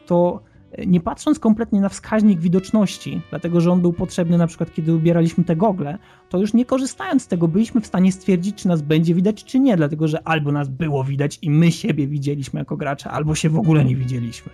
to 0.06 0.49
nie 0.88 1.00
patrząc 1.00 1.40
kompletnie 1.40 1.82
na 1.82 1.90
wskaźnik 1.90 2.40
widoczności, 2.40 3.22
dlatego 3.30 3.62
że 3.62 3.72
on 3.72 3.82
był 3.82 3.94
potrzebny 3.94 4.38
na 4.38 4.48
przykład 4.48 4.74
kiedy 4.74 4.96
ubieraliśmy 4.96 5.44
te 5.44 5.56
gogle, 5.56 5.98
to 6.30 6.38
już 6.38 6.54
nie 6.54 6.66
korzystając 6.66 7.24
z 7.24 7.28
tego 7.28 7.48
byliśmy 7.48 7.82
w 7.82 7.88
stanie 7.88 8.12
stwierdzić, 8.12 8.56
czy 8.56 8.68
nas 8.68 8.82
będzie 8.82 9.16
widać, 9.16 9.44
czy 9.44 9.60
nie, 9.60 9.78
dlatego 9.78 10.08
że 10.08 10.28
albo 10.28 10.52
nas 10.52 10.70
było 10.70 11.04
widać 11.04 11.40
i 11.42 11.50
my 11.50 11.72
siebie 11.72 12.08
widzieliśmy 12.08 12.60
jako 12.60 12.78
gracze, 12.78 13.10
albo 13.10 13.36
się 13.36 13.50
w 13.50 13.58
ogóle 13.58 13.86
nie 13.86 13.96
widzieliśmy. 13.96 14.52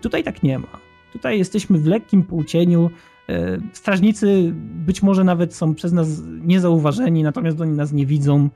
Tutaj 0.00 0.24
tak 0.24 0.42
nie 0.42 0.58
ma. 0.58 0.68
Tutaj 1.12 1.38
jesteśmy 1.38 1.78
w 1.78 1.86
lekkim 1.86 2.22
półcieniu. 2.22 2.90
E, 3.28 3.58
strażnicy 3.72 4.52
być 4.86 5.02
może 5.02 5.24
nawet 5.24 5.54
są 5.54 5.74
przez 5.74 5.92
nas 5.92 6.22
niezauważeni, 6.40 7.22
natomiast 7.22 7.60
oni 7.60 7.72
nas 7.72 7.92
nie 7.92 8.06
widzą. 8.06 8.48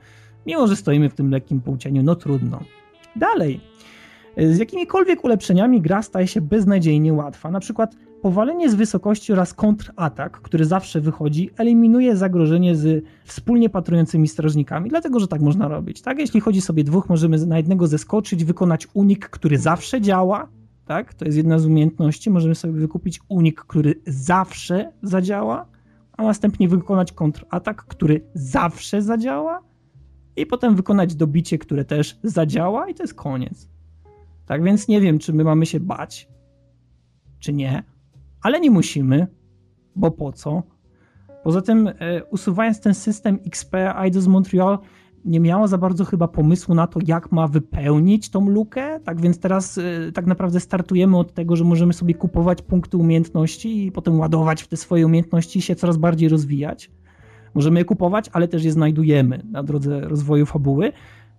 Mimo, 0.45 0.67
że 0.67 0.75
stoimy 0.75 1.09
w 1.09 1.13
tym 1.13 1.29
lekkim 1.29 1.61
półcieniu, 1.61 2.03
no 2.03 2.15
trudno. 2.15 2.59
Dalej, 3.15 3.59
z 4.37 4.57
jakimikolwiek 4.57 5.23
ulepszeniami 5.23 5.81
gra 5.81 6.01
staje 6.01 6.27
się 6.27 6.41
beznadziejnie 6.41 7.13
łatwa. 7.13 7.51
Na 7.51 7.59
przykład 7.59 7.95
powalenie 8.21 8.69
z 8.69 8.75
wysokości 8.75 9.33
oraz 9.33 9.53
kontratak, 9.53 10.41
który 10.41 10.65
zawsze 10.65 11.01
wychodzi, 11.01 11.49
eliminuje 11.57 12.15
zagrożenie 12.15 12.75
z 12.75 13.05
wspólnie 13.25 13.69
patrującymi 13.69 14.27
strażnikami, 14.27 14.89
dlatego 14.89 15.19
że 15.19 15.27
tak 15.27 15.41
można 15.41 15.67
robić. 15.67 16.01
Tak? 16.01 16.19
Jeśli 16.19 16.39
chodzi 16.39 16.61
sobie 16.61 16.83
dwóch, 16.83 17.09
możemy 17.09 17.45
na 17.45 17.57
jednego 17.57 17.87
zeskoczyć, 17.87 18.43
wykonać 18.45 18.87
unik, 18.93 19.29
który 19.29 19.57
zawsze 19.57 20.01
działa. 20.01 20.47
Tak? 20.85 21.13
To 21.13 21.25
jest 21.25 21.37
jedna 21.37 21.59
z 21.59 21.65
umiejętności. 21.65 22.29
Możemy 22.29 22.55
sobie 22.55 22.73
wykupić 22.73 23.19
unik, 23.29 23.61
który 23.61 23.95
zawsze 24.07 24.91
zadziała, 25.01 25.65
a 26.17 26.23
następnie 26.23 26.67
wykonać 26.67 27.11
kontratak, 27.11 27.85
który 27.85 28.21
zawsze 28.33 29.01
zadziała, 29.01 29.61
i 30.35 30.45
potem 30.45 30.75
wykonać 30.75 31.15
dobicie, 31.15 31.57
które 31.57 31.85
też 31.85 32.19
zadziała, 32.23 32.89
i 32.89 32.93
to 32.93 33.03
jest 33.03 33.13
koniec. 33.13 33.72
Tak 34.45 34.63
więc 34.63 34.87
nie 34.87 35.01
wiem, 35.01 35.19
czy 35.19 35.33
my 35.33 35.43
mamy 35.43 35.65
się 35.65 35.79
bać, 35.79 36.29
czy 37.39 37.53
nie, 37.53 37.83
ale 38.41 38.59
nie 38.59 38.71
musimy, 38.71 39.27
bo 39.95 40.11
po 40.11 40.31
co? 40.31 40.63
Poza 41.43 41.61
tym, 41.61 41.87
e, 41.87 42.23
usuwając 42.23 42.79
ten 42.79 42.93
system 42.93 43.39
XP, 43.45 43.75
Eidos 43.75 44.27
Montreal 44.27 44.77
nie 45.25 45.39
miało 45.39 45.67
za 45.67 45.77
bardzo 45.77 46.05
chyba 46.05 46.27
pomysłu 46.27 46.75
na 46.75 46.87
to, 46.87 46.99
jak 47.07 47.31
ma 47.31 47.47
wypełnić 47.47 48.29
tą 48.29 48.49
lukę. 48.49 48.99
Tak 48.99 49.21
więc 49.21 49.39
teraz 49.39 49.77
e, 49.77 50.11
tak 50.11 50.25
naprawdę 50.25 50.59
startujemy 50.59 51.17
od 51.17 51.33
tego, 51.33 51.55
że 51.55 51.63
możemy 51.63 51.93
sobie 51.93 52.13
kupować 52.13 52.61
punkty 52.61 52.97
umiejętności 52.97 53.85
i 53.85 53.91
potem 53.91 54.19
ładować 54.19 54.63
w 54.63 54.67
te 54.67 54.77
swoje 54.77 55.05
umiejętności 55.05 55.59
i 55.59 55.61
się 55.61 55.75
coraz 55.75 55.97
bardziej 55.97 56.29
rozwijać. 56.29 56.91
Możemy 57.53 57.79
je 57.79 57.85
kupować, 57.85 58.29
ale 58.33 58.47
też 58.47 58.63
je 58.63 58.71
znajdujemy 58.71 59.43
na 59.51 59.63
drodze 59.63 60.01
rozwoju 60.01 60.45
fabuły. 60.45 60.91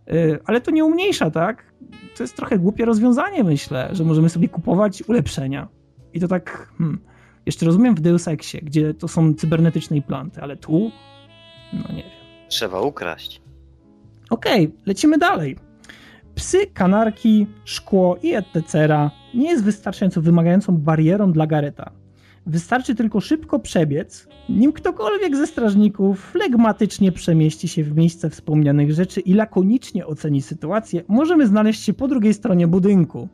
E, 0.09 0.39
ale 0.45 0.61
to 0.61 0.71
nie 0.71 0.85
umniejsza, 0.85 1.31
tak? 1.31 1.75
To 2.17 2.23
jest 2.23 2.37
trochę 2.37 2.59
głupie 2.59 2.85
rozwiązanie, 2.85 3.45
myślę, 3.45 3.89
że 3.93 4.05
możemy 4.05 4.29
sobie 4.29 4.49
kupować 4.49 5.03
ulepszenia. 5.09 5.69
I 6.13 6.21
to 6.21 6.29
tak, 6.29 6.69
hmm, 6.79 7.01
jeszcze 7.47 7.67
rozumiem 7.67 7.95
w 7.95 8.01
Deus 8.01 8.29
Exie, 8.29 8.61
gdzie 8.61 8.95
to 8.95 9.09
są 9.09 9.35
cybernetyczne 9.35 9.97
implanty, 9.97 10.41
ale 10.41 10.57
tu, 10.57 10.91
no 11.73 11.89
nie 11.89 12.03
wiem. 12.03 12.13
Trzeba 12.49 12.81
ukraść. 12.81 13.43
Okej, 14.31 14.67
okay, 14.67 14.79
lecimy 14.87 15.19
dalej. 15.19 15.57
Psy, 16.35 16.67
kanarki, 16.67 17.47
szkło 17.65 18.17
i 18.23 18.35
etc. 18.35 18.89
nie 19.35 19.49
jest 19.49 19.65
wystarczająco 19.65 20.23
wymagającą 20.23 20.77
barierą 20.77 21.33
dla 21.33 21.47
Gareta. 21.47 21.93
Wystarczy 22.47 22.95
tylko 22.95 23.21
szybko 23.21 23.59
przebiec, 23.59 24.29
nim 24.49 24.73
ktokolwiek 24.73 25.37
ze 25.37 25.47
strażników 25.47 26.21
flegmatycznie 26.21 27.13
przemieści 27.13 27.69
się 27.69 27.85
w 27.85 27.97
miejsce 27.97 28.31
wspomnianych 28.31 28.93
rzeczy 28.93 29.21
i 29.21 29.35
lakonicznie 29.35 30.07
oceni 30.07 30.43
sytuację, 30.43 31.03
możemy 31.09 31.47
znaleźć 31.47 31.85
się 31.85 31.95
po 31.95 32.09
drugiej 32.09 32.35
stronie 32.35 32.67
budynku. 32.67 33.29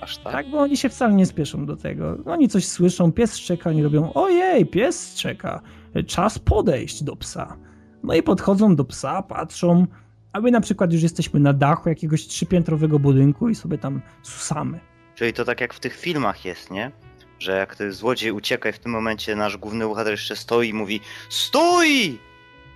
Aż 0.00 0.18
tak? 0.18 0.32
Tak, 0.32 0.50
bo 0.50 0.58
oni 0.60 0.76
się 0.76 0.88
wcale 0.88 1.14
nie 1.14 1.26
spieszą 1.26 1.66
do 1.66 1.76
tego. 1.76 2.18
Oni 2.26 2.48
coś 2.48 2.68
słyszą, 2.68 3.12
pies 3.12 3.36
szczeka, 3.36 3.70
oni 3.70 3.82
robią 3.82 4.12
ojej, 4.12 4.66
pies 4.66 5.16
szczeka, 5.16 5.60
czas 6.06 6.38
podejść 6.38 7.02
do 7.02 7.16
psa. 7.16 7.56
No 8.02 8.14
i 8.14 8.22
podchodzą 8.22 8.76
do 8.76 8.84
psa, 8.84 9.22
patrzą, 9.22 9.86
a 10.32 10.40
my 10.40 10.50
na 10.50 10.60
przykład 10.60 10.92
już 10.92 11.02
jesteśmy 11.02 11.40
na 11.40 11.52
dachu 11.52 11.88
jakiegoś 11.88 12.26
trzypiętrowego 12.26 12.98
budynku 12.98 13.48
i 13.48 13.54
sobie 13.54 13.78
tam 13.78 14.02
susamy. 14.22 14.80
Czyli 15.14 15.32
to 15.32 15.44
tak 15.44 15.60
jak 15.60 15.74
w 15.74 15.80
tych 15.80 15.96
filmach 15.96 16.44
jest, 16.44 16.70
nie? 16.70 16.90
Że 17.38 17.52
jak 17.52 17.76
ten 17.76 17.92
złodziej 17.92 18.32
ucieka 18.32 18.68
i 18.68 18.72
w 18.72 18.78
tym 18.78 18.92
momencie 18.92 19.36
nasz 19.36 19.56
główny 19.56 19.86
bohater 19.86 20.12
jeszcze 20.12 20.36
stoi 20.36 20.68
i 20.68 20.74
mówi 20.74 21.00
STÓJ! 21.28 22.18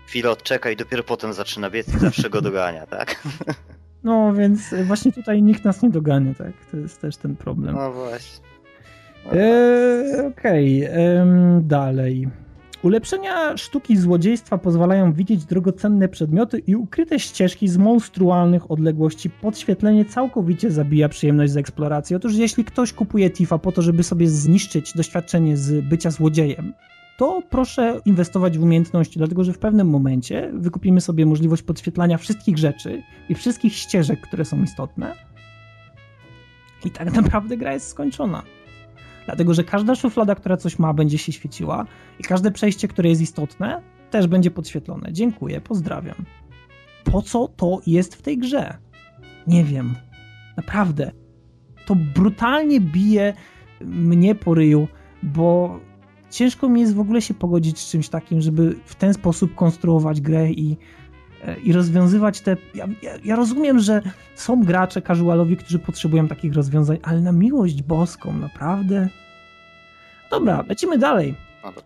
Chwilę 0.06 0.30
odczeka 0.30 0.70
i 0.70 0.76
dopiero 0.76 1.02
potem 1.02 1.32
zaczyna 1.32 1.70
biec 1.70 1.94
i 1.94 1.98
zawsze 1.98 2.30
go 2.30 2.40
dogania, 2.40 2.86
tak? 2.96 3.22
No, 4.04 4.32
więc 4.32 4.74
właśnie 4.84 5.12
tutaj 5.12 5.42
nikt 5.42 5.64
nas 5.64 5.82
nie 5.82 5.90
dogania, 5.90 6.34
tak? 6.34 6.52
To 6.70 6.76
jest 6.76 7.00
też 7.00 7.16
ten 7.16 7.36
problem. 7.36 7.74
No 7.74 7.92
właśnie. 7.92 8.44
No 9.24 9.32
eee, 9.32 10.26
Okej, 10.26 10.86
okay. 10.86 11.60
dalej. 11.62 12.28
Ulepszenia 12.82 13.56
sztuki 13.56 13.96
złodziejstwa 13.96 14.58
pozwalają 14.58 15.12
widzieć 15.12 15.44
drogocenne 15.44 16.08
przedmioty 16.08 16.58
i 16.58 16.76
ukryte 16.76 17.18
ścieżki 17.18 17.68
z 17.68 17.76
monstrualnych 17.76 18.70
odległości. 18.70 19.30
Podświetlenie 19.30 20.04
całkowicie 20.04 20.70
zabija 20.70 21.08
przyjemność 21.08 21.52
z 21.52 21.56
eksploracji. 21.56 22.16
Otóż 22.16 22.34
jeśli 22.34 22.64
ktoś 22.64 22.92
kupuje 22.92 23.30
Tifa 23.30 23.58
po 23.58 23.72
to, 23.72 23.82
żeby 23.82 24.02
sobie 24.02 24.28
zniszczyć 24.28 24.92
doświadczenie 24.92 25.56
z 25.56 25.84
bycia 25.84 26.10
złodziejem, 26.10 26.74
to 27.16 27.42
proszę 27.50 28.00
inwestować 28.04 28.58
w 28.58 28.62
umiejętności, 28.62 29.18
dlatego 29.18 29.44
że 29.44 29.52
w 29.52 29.58
pewnym 29.58 29.88
momencie 29.88 30.50
wykupimy 30.54 31.00
sobie 31.00 31.26
możliwość 31.26 31.62
podświetlania 31.62 32.18
wszystkich 32.18 32.58
rzeczy 32.58 33.02
i 33.28 33.34
wszystkich 33.34 33.74
ścieżek, 33.74 34.20
które 34.20 34.44
są 34.44 34.62
istotne. 34.62 35.14
I 36.84 36.90
tak 36.90 37.12
naprawdę 37.12 37.56
gra 37.56 37.72
jest 37.72 37.88
skończona. 37.88 38.42
Dlatego, 39.28 39.54
że 39.54 39.64
każda 39.64 39.94
szuflada, 39.94 40.34
która 40.34 40.56
coś 40.56 40.78
ma, 40.78 40.94
będzie 40.94 41.18
się 41.18 41.32
świeciła 41.32 41.86
i 42.18 42.22
każde 42.22 42.50
przejście, 42.50 42.88
które 42.88 43.08
jest 43.08 43.20
istotne, 43.20 43.82
też 44.10 44.26
będzie 44.26 44.50
podświetlone. 44.50 45.12
Dziękuję, 45.12 45.60
pozdrawiam. 45.60 46.16
Po 47.04 47.22
co 47.22 47.48
to 47.48 47.80
jest 47.86 48.14
w 48.14 48.22
tej 48.22 48.38
grze? 48.38 48.78
Nie 49.46 49.64
wiem. 49.64 49.94
Naprawdę. 50.56 51.10
To 51.86 51.94
brutalnie 52.14 52.80
bije 52.80 53.34
mnie 53.80 54.34
po 54.34 54.54
ryju, 54.54 54.88
bo 55.22 55.80
ciężko 56.30 56.68
mi 56.68 56.80
jest 56.80 56.94
w 56.94 57.00
ogóle 57.00 57.22
się 57.22 57.34
pogodzić 57.34 57.78
z 57.78 57.90
czymś 57.90 58.08
takim, 58.08 58.40
żeby 58.40 58.76
w 58.84 58.94
ten 58.94 59.14
sposób 59.14 59.54
konstruować 59.54 60.20
grę 60.20 60.50
i, 60.50 60.76
i 61.56 61.72
rozwiązywać 61.72 62.40
te. 62.40 62.56
Ja, 62.74 62.86
ja, 63.02 63.12
ja, 63.24 63.36
rozumiem, 63.36 63.78
że 63.78 64.02
są 64.34 64.64
gracze 64.64 65.02
casualowi, 65.02 65.56
którzy 65.56 65.78
potrzebują 65.78 66.28
takich 66.28 66.54
rozwiązań, 66.54 66.98
ale 67.02 67.20
na 67.20 67.32
miłość 67.32 67.82
boską, 67.82 68.32
naprawdę. 68.32 69.08
Dobra, 70.30 70.64
lecimy 70.68 70.98
dalej. 70.98 71.34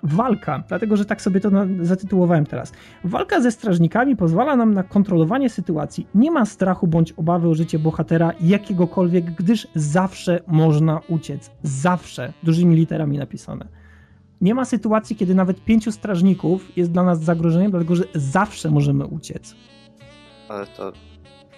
Walka, 0.02 0.62
dlatego 0.68 0.96
że 0.96 1.04
tak 1.04 1.22
sobie 1.22 1.40
to 1.40 1.50
zatytułowałem 1.80 2.47
teraz. 2.47 2.72
Walka 3.05 3.40
ze 3.40 3.51
strażnikami 3.51 4.16
pozwala 4.16 4.56
nam 4.56 4.74
na 4.74 4.82
kontrolowanie 4.82 5.51
sytuacji. 5.51 6.06
Nie 6.14 6.30
ma 6.30 6.47
strachu 6.47 6.86
bądź 6.86 7.12
obawy 7.12 7.48
o 7.48 7.55
życie 7.55 7.78
bohatera 7.78 8.32
jakiegokolwiek, 8.40 9.24
gdyż 9.24 9.68
zawsze 9.74 10.40
można 10.47 11.01
uciec. 11.09 11.51
Zawsze. 11.62 12.32
Dużymi 12.43 12.76
literami 12.76 13.18
napisane. 13.18 13.81
Nie 14.43 14.55
ma 14.55 14.64
sytuacji, 14.64 15.16
kiedy 15.16 15.35
nawet 15.35 15.64
pięciu 15.64 15.93
strażników 15.93 16.77
jest 16.77 16.93
dla 16.93 17.02
nas 17.02 17.23
zagrożeniem, 17.23 17.70
dlatego 17.70 17.97
że 17.97 18.05
zawsze 18.14 18.70
możemy 18.70 19.06
uciec. 19.06 19.55
Ale 20.48 20.66
to. 20.66 20.93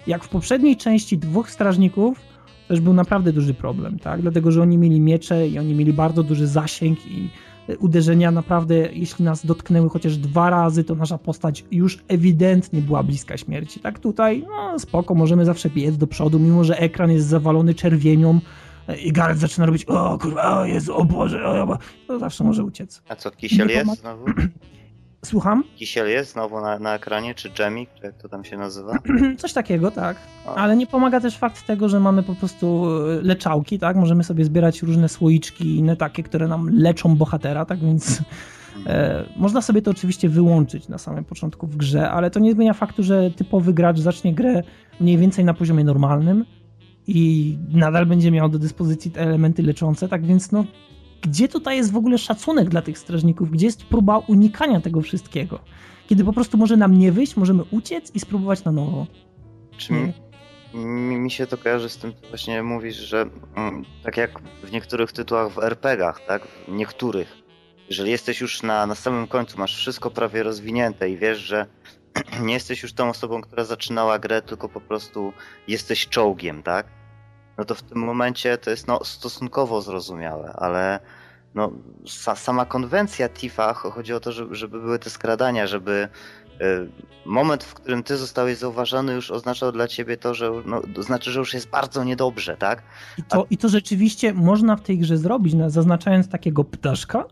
Jak 0.07 0.23
w 0.23 0.29
poprzedniej 0.29 0.77
części 0.77 1.17
dwóch 1.17 1.51
strażników, 1.51 2.21
to 2.67 2.73
już 2.73 2.81
był 2.81 2.93
naprawdę 2.93 3.33
duży 3.33 3.53
problem, 3.53 3.99
tak? 3.99 4.21
Dlatego, 4.21 4.51
że 4.51 4.61
oni 4.61 4.77
mieli 4.77 5.01
miecze 5.01 5.47
i 5.47 5.59
oni 5.59 5.73
mieli 5.73 5.93
bardzo 5.93 6.23
duży 6.23 6.47
zasięg 6.47 7.07
i 7.07 7.29
uderzenia 7.79 8.31
naprawdę, 8.31 8.75
jeśli 8.93 9.25
nas 9.25 9.45
dotknęły 9.45 9.89
chociaż 9.89 10.17
dwa 10.17 10.49
razy, 10.49 10.83
to 10.83 10.95
nasza 10.95 11.17
postać 11.17 11.65
już 11.71 12.03
ewidentnie 12.07 12.81
była 12.81 13.03
bliska 13.03 13.37
śmierci. 13.37 13.79
Tak 13.79 13.99
tutaj, 13.99 14.45
no 14.47 14.79
spoko, 14.79 15.15
możemy 15.15 15.45
zawsze 15.45 15.69
biec 15.69 15.97
do 15.97 16.07
przodu, 16.07 16.39
mimo 16.39 16.63
że 16.63 16.79
ekran 16.79 17.11
jest 17.11 17.27
zawalony 17.27 17.73
czerwienią 17.73 18.39
i 19.03 19.11
Gareth 19.11 19.39
zaczyna 19.39 19.65
robić 19.65 19.85
o 19.85 20.17
kurwa, 20.17 20.59
o 20.59 20.65
Jezu, 20.65 20.95
o 20.95 21.05
Boże, 21.05 21.45
o, 21.45 21.77
to 22.07 22.19
zawsze 22.19 22.43
może 22.43 22.63
uciec. 22.63 23.01
A 23.09 23.15
co, 23.15 23.31
kisiel 23.31 23.69
jest 23.69 23.99
znowu? 23.99 24.25
Słucham? 25.25 25.63
Kisiel 25.75 26.09
jest 26.09 26.33
znowu 26.33 26.61
na, 26.61 26.79
na 26.79 26.95
ekranie, 26.95 27.35
czy 27.35 27.51
Jamie, 27.59 27.85
jak 28.03 28.17
to 28.17 28.29
tam 28.29 28.45
się 28.45 28.57
nazywa? 28.57 28.97
Coś 29.37 29.53
takiego, 29.53 29.91
tak. 29.91 30.17
O. 30.45 30.55
Ale 30.55 30.77
nie 30.77 30.87
pomaga 30.87 31.19
też 31.19 31.37
fakt 31.37 31.67
tego, 31.67 31.89
że 31.89 31.99
mamy 31.99 32.23
po 32.23 32.35
prostu 32.35 32.85
e, 32.85 33.21
leczałki, 33.21 33.79
tak? 33.79 33.95
Możemy 33.95 34.23
sobie 34.23 34.45
zbierać 34.45 34.81
różne 34.81 35.09
słoiczki 35.09 35.75
inne 35.75 35.95
takie, 35.95 36.23
które 36.23 36.47
nam 36.47 36.69
leczą 36.69 37.15
bohatera, 37.15 37.65
tak 37.65 37.79
więc 37.79 38.21
E, 38.87 39.25
można 39.35 39.61
sobie 39.61 39.81
to 39.81 39.91
oczywiście 39.91 40.29
wyłączyć 40.29 40.87
na 40.87 40.97
samym 40.97 41.25
początku 41.25 41.67
w 41.67 41.77
grze, 41.77 42.11
ale 42.11 42.31
to 42.31 42.39
nie 42.39 42.53
zmienia 42.53 42.73
faktu, 42.73 43.03
że 43.03 43.31
typowy 43.31 43.73
gracz 43.73 43.99
zacznie 43.99 44.33
grę 44.33 44.63
mniej 44.99 45.17
więcej 45.17 45.45
na 45.45 45.53
poziomie 45.53 45.83
normalnym 45.83 46.45
i 47.07 47.57
nadal 47.71 48.05
będzie 48.05 48.31
miał 48.31 48.49
do 48.49 48.59
dyspozycji 48.59 49.11
te 49.11 49.21
elementy 49.21 49.63
leczące, 49.63 50.07
tak 50.07 50.25
więc 50.25 50.51
no 50.51 50.65
gdzie 51.21 51.47
tutaj 51.47 51.77
jest 51.77 51.91
w 51.91 51.97
ogóle 51.97 52.17
szacunek 52.17 52.69
dla 52.69 52.81
tych 52.81 52.99
strażników? 52.99 53.51
Gdzie 53.51 53.65
jest 53.65 53.83
próba 53.83 54.17
unikania 54.17 54.81
tego 54.81 55.01
wszystkiego? 55.01 55.59
Kiedy 56.07 56.23
po 56.23 56.33
prostu 56.33 56.57
może 56.57 56.77
nam 56.77 56.99
nie 56.99 57.11
wyjść, 57.11 57.37
możemy 57.37 57.63
uciec 57.71 58.15
i 58.15 58.19
spróbować 58.19 58.63
na 58.63 58.71
nowo. 58.71 59.07
Czy 59.77 59.93
mi, 59.93 60.13
mi, 60.73 61.17
mi 61.17 61.31
się 61.31 61.47
to 61.47 61.57
kojarzy 61.57 61.89
z 61.89 61.97
tym, 61.97 62.13
co 62.13 62.29
właśnie 62.29 62.63
mówisz, 62.63 62.95
że 62.95 63.25
mm, 63.55 63.85
tak 64.03 64.17
jak 64.17 64.39
w 64.63 64.71
niektórych 64.71 65.11
tytułach 65.11 65.51
w 65.51 65.59
RPGach, 65.59 66.25
tak? 66.27 66.47
W 66.47 66.71
niektórych. 66.71 67.37
Jeżeli 67.89 68.11
jesteś 68.11 68.41
już 68.41 68.63
na, 68.63 68.87
na 68.87 68.95
samym 68.95 69.27
końcu, 69.27 69.57
masz 69.59 69.75
wszystko 69.75 70.11
prawie 70.11 70.43
rozwinięte 70.43 71.09
i 71.09 71.17
wiesz, 71.17 71.37
że 71.37 71.65
nie 72.47 72.53
jesteś 72.53 72.83
już 72.83 72.93
tą 72.93 73.09
osobą, 73.09 73.41
która 73.41 73.63
zaczynała 73.63 74.19
grę, 74.19 74.41
tylko 74.41 74.69
po 74.69 74.81
prostu 74.81 75.33
jesteś 75.67 76.07
czołgiem, 76.07 76.63
tak? 76.63 76.87
No 77.57 77.65
to 77.65 77.75
w 77.75 77.81
tym 77.81 77.97
momencie 77.97 78.57
to 78.57 78.69
jest 78.69 78.87
no, 78.87 79.03
stosunkowo 79.03 79.81
zrozumiałe, 79.81 80.53
ale 80.53 80.99
no, 81.55 81.71
sa, 82.05 82.35
sama 82.35 82.65
konwencja 82.65 83.29
TIFA 83.29 83.73
chodzi 83.73 84.13
o 84.13 84.19
to, 84.19 84.31
żeby, 84.31 84.55
żeby 84.55 84.79
były 84.79 84.99
te 84.99 85.09
skradania, 85.09 85.67
żeby 85.67 86.07
y, 86.61 86.89
moment, 87.25 87.63
w 87.63 87.73
którym 87.73 88.03
ty 88.03 88.17
zostałeś 88.17 88.57
zauważony, 88.57 89.13
już 89.13 89.31
oznaczał 89.31 89.71
dla 89.71 89.87
ciebie 89.87 90.17
to, 90.17 90.33
że 90.33 90.51
no, 90.65 90.81
to 90.95 91.03
znaczy, 91.03 91.31
że 91.31 91.39
już 91.39 91.53
jest 91.53 91.69
bardzo 91.69 92.03
niedobrze, 92.03 92.57
tak? 92.57 92.83
I 93.17 93.23
to, 93.23 93.45
I 93.49 93.57
to 93.57 93.69
rzeczywiście 93.69 94.33
można 94.33 94.75
w 94.75 94.81
tej 94.81 94.97
grze 94.97 95.17
zrobić, 95.17 95.55
zaznaczając 95.67 96.29
takiego 96.29 96.63
ptaszka, 96.63 97.25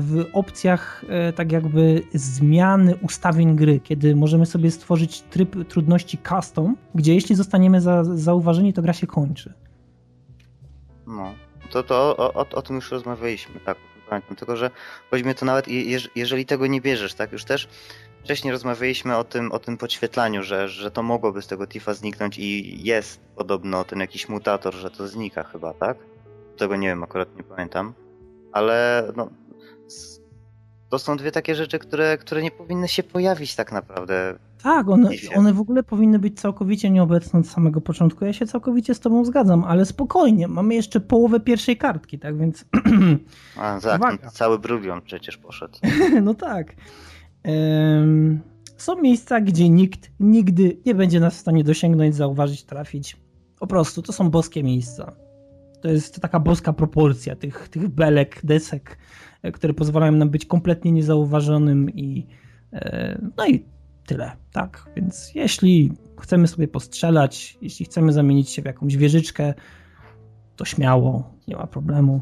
w 0.00 0.26
opcjach 0.32 1.04
e, 1.08 1.32
tak 1.32 1.52
jakby 1.52 2.02
zmiany 2.14 2.96
ustawień 2.96 3.56
gry, 3.56 3.80
kiedy 3.80 4.16
możemy 4.16 4.46
sobie 4.46 4.70
stworzyć 4.70 5.20
tryb 5.22 5.68
trudności 5.68 6.18
custom, 6.28 6.76
gdzie 6.94 7.14
jeśli 7.14 7.36
zostaniemy 7.36 7.80
za, 7.80 8.04
zauważeni, 8.04 8.72
to 8.72 8.82
gra 8.82 8.92
się 8.92 9.06
kończy. 9.06 9.52
No, 11.06 11.34
to, 11.70 11.82
to 11.82 12.16
o, 12.16 12.32
o, 12.32 12.46
o 12.54 12.62
tym 12.62 12.76
już 12.76 12.90
rozmawialiśmy, 12.90 13.60
tak, 13.60 13.76
tylko 14.36 14.56
że 14.56 14.70
mi 15.24 15.34
to 15.34 15.46
nawet, 15.46 15.66
jeżeli 16.16 16.46
tego 16.46 16.66
nie 16.66 16.80
bierzesz, 16.80 17.14
tak, 17.14 17.32
już 17.32 17.44
też 17.44 17.68
wcześniej 18.24 18.52
rozmawialiśmy 18.52 19.16
o 19.16 19.24
tym, 19.24 19.52
o 19.52 19.58
tym 19.58 19.76
podświetlaniu, 19.76 20.42
że, 20.42 20.68
że 20.68 20.90
to 20.90 21.02
mogłoby 21.02 21.42
z 21.42 21.46
tego 21.46 21.66
Tifa 21.66 21.94
zniknąć 21.94 22.38
i 22.38 22.82
jest 22.84 23.20
podobno 23.36 23.84
ten 23.84 24.00
jakiś 24.00 24.28
mutator, 24.28 24.74
że 24.74 24.90
to 24.90 25.08
znika 25.08 25.42
chyba, 25.42 25.74
tak? 25.74 25.98
Tego 26.56 26.76
nie 26.76 26.88
wiem, 26.88 27.02
akurat 27.02 27.36
nie 27.36 27.42
pamiętam 27.42 27.94
ale 28.52 29.04
no, 29.16 29.30
to 30.90 30.98
są 30.98 31.16
dwie 31.16 31.32
takie 31.32 31.54
rzeczy, 31.54 31.78
które, 31.78 32.18
które 32.18 32.42
nie 32.42 32.50
powinny 32.50 32.88
się 32.88 33.02
pojawić 33.02 33.54
tak 33.54 33.72
naprawdę. 33.72 34.34
Tak, 34.62 34.88
one, 34.88 35.10
one 35.36 35.52
w 35.52 35.60
ogóle 35.60 35.82
powinny 35.82 36.18
być 36.18 36.40
całkowicie 36.40 36.90
nieobecne 36.90 37.40
od 37.40 37.46
samego 37.46 37.80
początku. 37.80 38.24
Ja 38.24 38.32
się 38.32 38.46
całkowicie 38.46 38.94
z 38.94 39.00
tobą 39.00 39.24
zgadzam, 39.24 39.64
ale 39.64 39.86
spokojnie, 39.86 40.48
mamy 40.48 40.74
jeszcze 40.74 41.00
połowę 41.00 41.40
pierwszej 41.40 41.76
kartki, 41.76 42.18
tak 42.18 42.38
więc... 42.38 42.64
A, 43.56 43.80
tak, 43.80 44.32
cały 44.32 44.58
brugion 44.58 45.02
przecież 45.02 45.36
poszedł. 45.36 45.78
no 46.22 46.34
tak. 46.34 46.74
Um, 47.44 48.40
są 48.76 49.00
miejsca, 49.02 49.40
gdzie 49.40 49.68
nikt 49.68 50.10
nigdy 50.20 50.76
nie 50.86 50.94
będzie 50.94 51.20
nas 51.20 51.34
w 51.34 51.40
stanie 51.40 51.64
dosięgnąć, 51.64 52.14
zauważyć, 52.14 52.64
trafić. 52.64 53.16
Po 53.58 53.66
prostu, 53.66 54.02
to 54.02 54.12
są 54.12 54.30
boskie 54.30 54.62
miejsca. 54.62 55.12
To 55.80 55.88
jest 55.88 56.20
taka 56.20 56.40
boska 56.40 56.72
proporcja 56.72 57.36
tych, 57.36 57.68
tych 57.68 57.88
belek, 57.88 58.40
desek, 58.44 58.98
e, 59.42 59.52
które 59.52 59.74
pozwalają 59.74 60.12
nam 60.12 60.30
być 60.30 60.46
kompletnie 60.46 60.92
niezauważonym 60.92 61.90
i 61.90 62.26
e, 62.72 63.20
no 63.36 63.46
i 63.46 63.64
tyle, 64.06 64.32
tak? 64.52 64.90
Więc 64.96 65.34
jeśli 65.34 65.92
chcemy 66.20 66.48
sobie 66.48 66.68
postrzelać, 66.68 67.58
jeśli 67.62 67.86
chcemy 67.86 68.12
zamienić 68.12 68.50
się 68.50 68.62
w 68.62 68.64
jakąś 68.64 68.96
wieżyczkę, 68.96 69.54
to 70.56 70.64
śmiało, 70.64 71.34
nie 71.48 71.56
ma 71.56 71.66
problemu. 71.66 72.20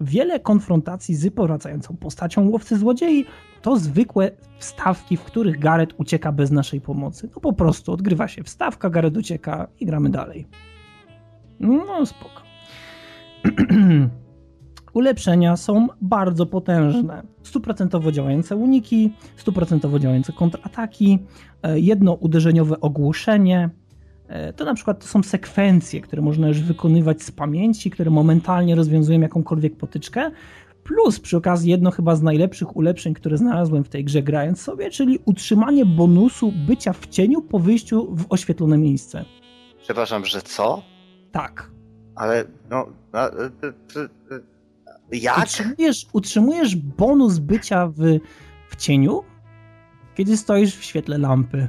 Wiele 0.00 0.40
konfrontacji 0.40 1.14
z 1.14 1.34
powracającą 1.34 1.96
postacią 1.96 2.48
łowcy 2.48 2.78
złodziei 2.78 3.26
to 3.62 3.76
zwykłe 3.76 4.30
wstawki, 4.58 5.16
w 5.16 5.24
których 5.24 5.58
Gareth 5.58 5.94
ucieka 5.98 6.32
bez 6.32 6.50
naszej 6.50 6.80
pomocy. 6.80 7.30
No 7.34 7.40
po 7.40 7.52
prostu 7.52 7.92
odgrywa 7.92 8.28
się 8.28 8.42
wstawka, 8.42 8.90
Gareth 8.90 9.16
ucieka 9.16 9.68
i 9.80 9.86
gramy 9.86 10.10
dalej. 10.10 10.46
No 11.60 12.06
spoko. 12.06 12.45
Ulepszenia 14.96 15.56
są 15.56 15.88
bardzo 16.00 16.46
potężne. 16.46 17.22
Stuprocentowo 17.42 18.12
działające 18.12 18.56
uniki, 18.56 19.12
stuprocentowo 19.36 19.98
działające 19.98 20.32
kontrataki, 20.32 21.18
e, 21.62 21.80
jedno 21.80 22.12
uderzeniowe 22.12 22.80
ogłuszenie. 22.80 23.70
E, 24.28 24.52
to 24.52 24.64
na 24.64 24.74
przykład 24.74 25.00
to 25.00 25.06
są 25.06 25.22
sekwencje, 25.22 26.00
które 26.00 26.22
można 26.22 26.48
już 26.48 26.60
wykonywać 26.60 27.22
z 27.22 27.30
pamięci, 27.30 27.90
które 27.90 28.10
momentalnie 28.10 28.74
rozwiązują 28.74 29.20
jakąkolwiek 29.20 29.76
potyczkę. 29.76 30.30
Plus 30.84 31.20
przy 31.20 31.36
okazji 31.36 31.70
jedno 31.70 31.90
chyba 31.90 32.16
z 32.16 32.22
najlepszych 32.22 32.76
ulepszeń, 32.76 33.14
które 33.14 33.38
znalazłem 33.38 33.84
w 33.84 33.88
tej 33.88 34.04
grze 34.04 34.22
grając 34.22 34.60
sobie, 34.60 34.90
czyli 34.90 35.18
utrzymanie 35.24 35.86
bonusu 35.86 36.52
bycia 36.66 36.92
w 36.92 37.06
cieniu 37.06 37.42
po 37.42 37.58
wyjściu 37.58 38.16
w 38.16 38.26
oświetlone 38.30 38.78
miejsce. 38.78 39.24
Przepraszam, 39.82 40.24
że 40.24 40.42
co? 40.42 40.82
Tak. 41.32 41.75
Ale 42.16 42.44
no. 42.70 42.86
no 43.12 43.30
jak? 45.12 45.38
Utrzymujesz, 45.38 46.06
utrzymujesz 46.12 46.76
bonus 46.76 47.38
bycia 47.38 47.86
w, 47.86 48.18
w 48.68 48.76
cieniu, 48.76 49.24
kiedy 50.14 50.36
stoisz 50.36 50.76
w 50.76 50.84
świetle 50.84 51.18
lampy. 51.18 51.68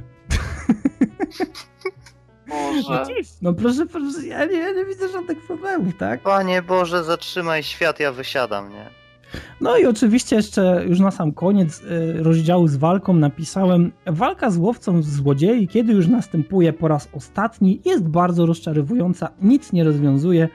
Boże. 2.48 3.04
No 3.42 3.52
proszę, 3.52 3.86
proszę 3.86 4.26
ja, 4.26 4.44
nie, 4.44 4.58
ja 4.58 4.72
nie 4.72 4.84
widzę 4.84 5.08
żadnych 5.08 5.46
problemów, 5.46 5.96
tak? 5.98 6.22
Panie 6.22 6.62
Boże, 6.62 7.04
zatrzymaj 7.04 7.62
świat, 7.62 8.00
ja 8.00 8.12
wysiadam, 8.12 8.70
nie? 8.70 8.97
No 9.60 9.76
i 9.76 9.86
oczywiście 9.86 10.36
jeszcze 10.36 10.84
już 10.88 11.00
na 11.00 11.10
sam 11.10 11.32
koniec 11.32 11.82
y, 11.82 12.22
rozdziału 12.22 12.68
z 12.68 12.76
walką 12.76 13.12
napisałem 13.12 13.92
Walka 14.06 14.50
z 14.50 14.56
łowcą 14.56 15.02
złodziei, 15.02 15.68
kiedy 15.68 15.92
już 15.92 16.06
następuje 16.06 16.72
po 16.72 16.88
raz 16.88 17.08
ostatni, 17.12 17.80
jest 17.84 18.08
bardzo 18.08 18.46
rozczarowująca, 18.46 19.30
nic 19.42 19.72
nie 19.72 19.84
rozwiązuje. 19.84 20.48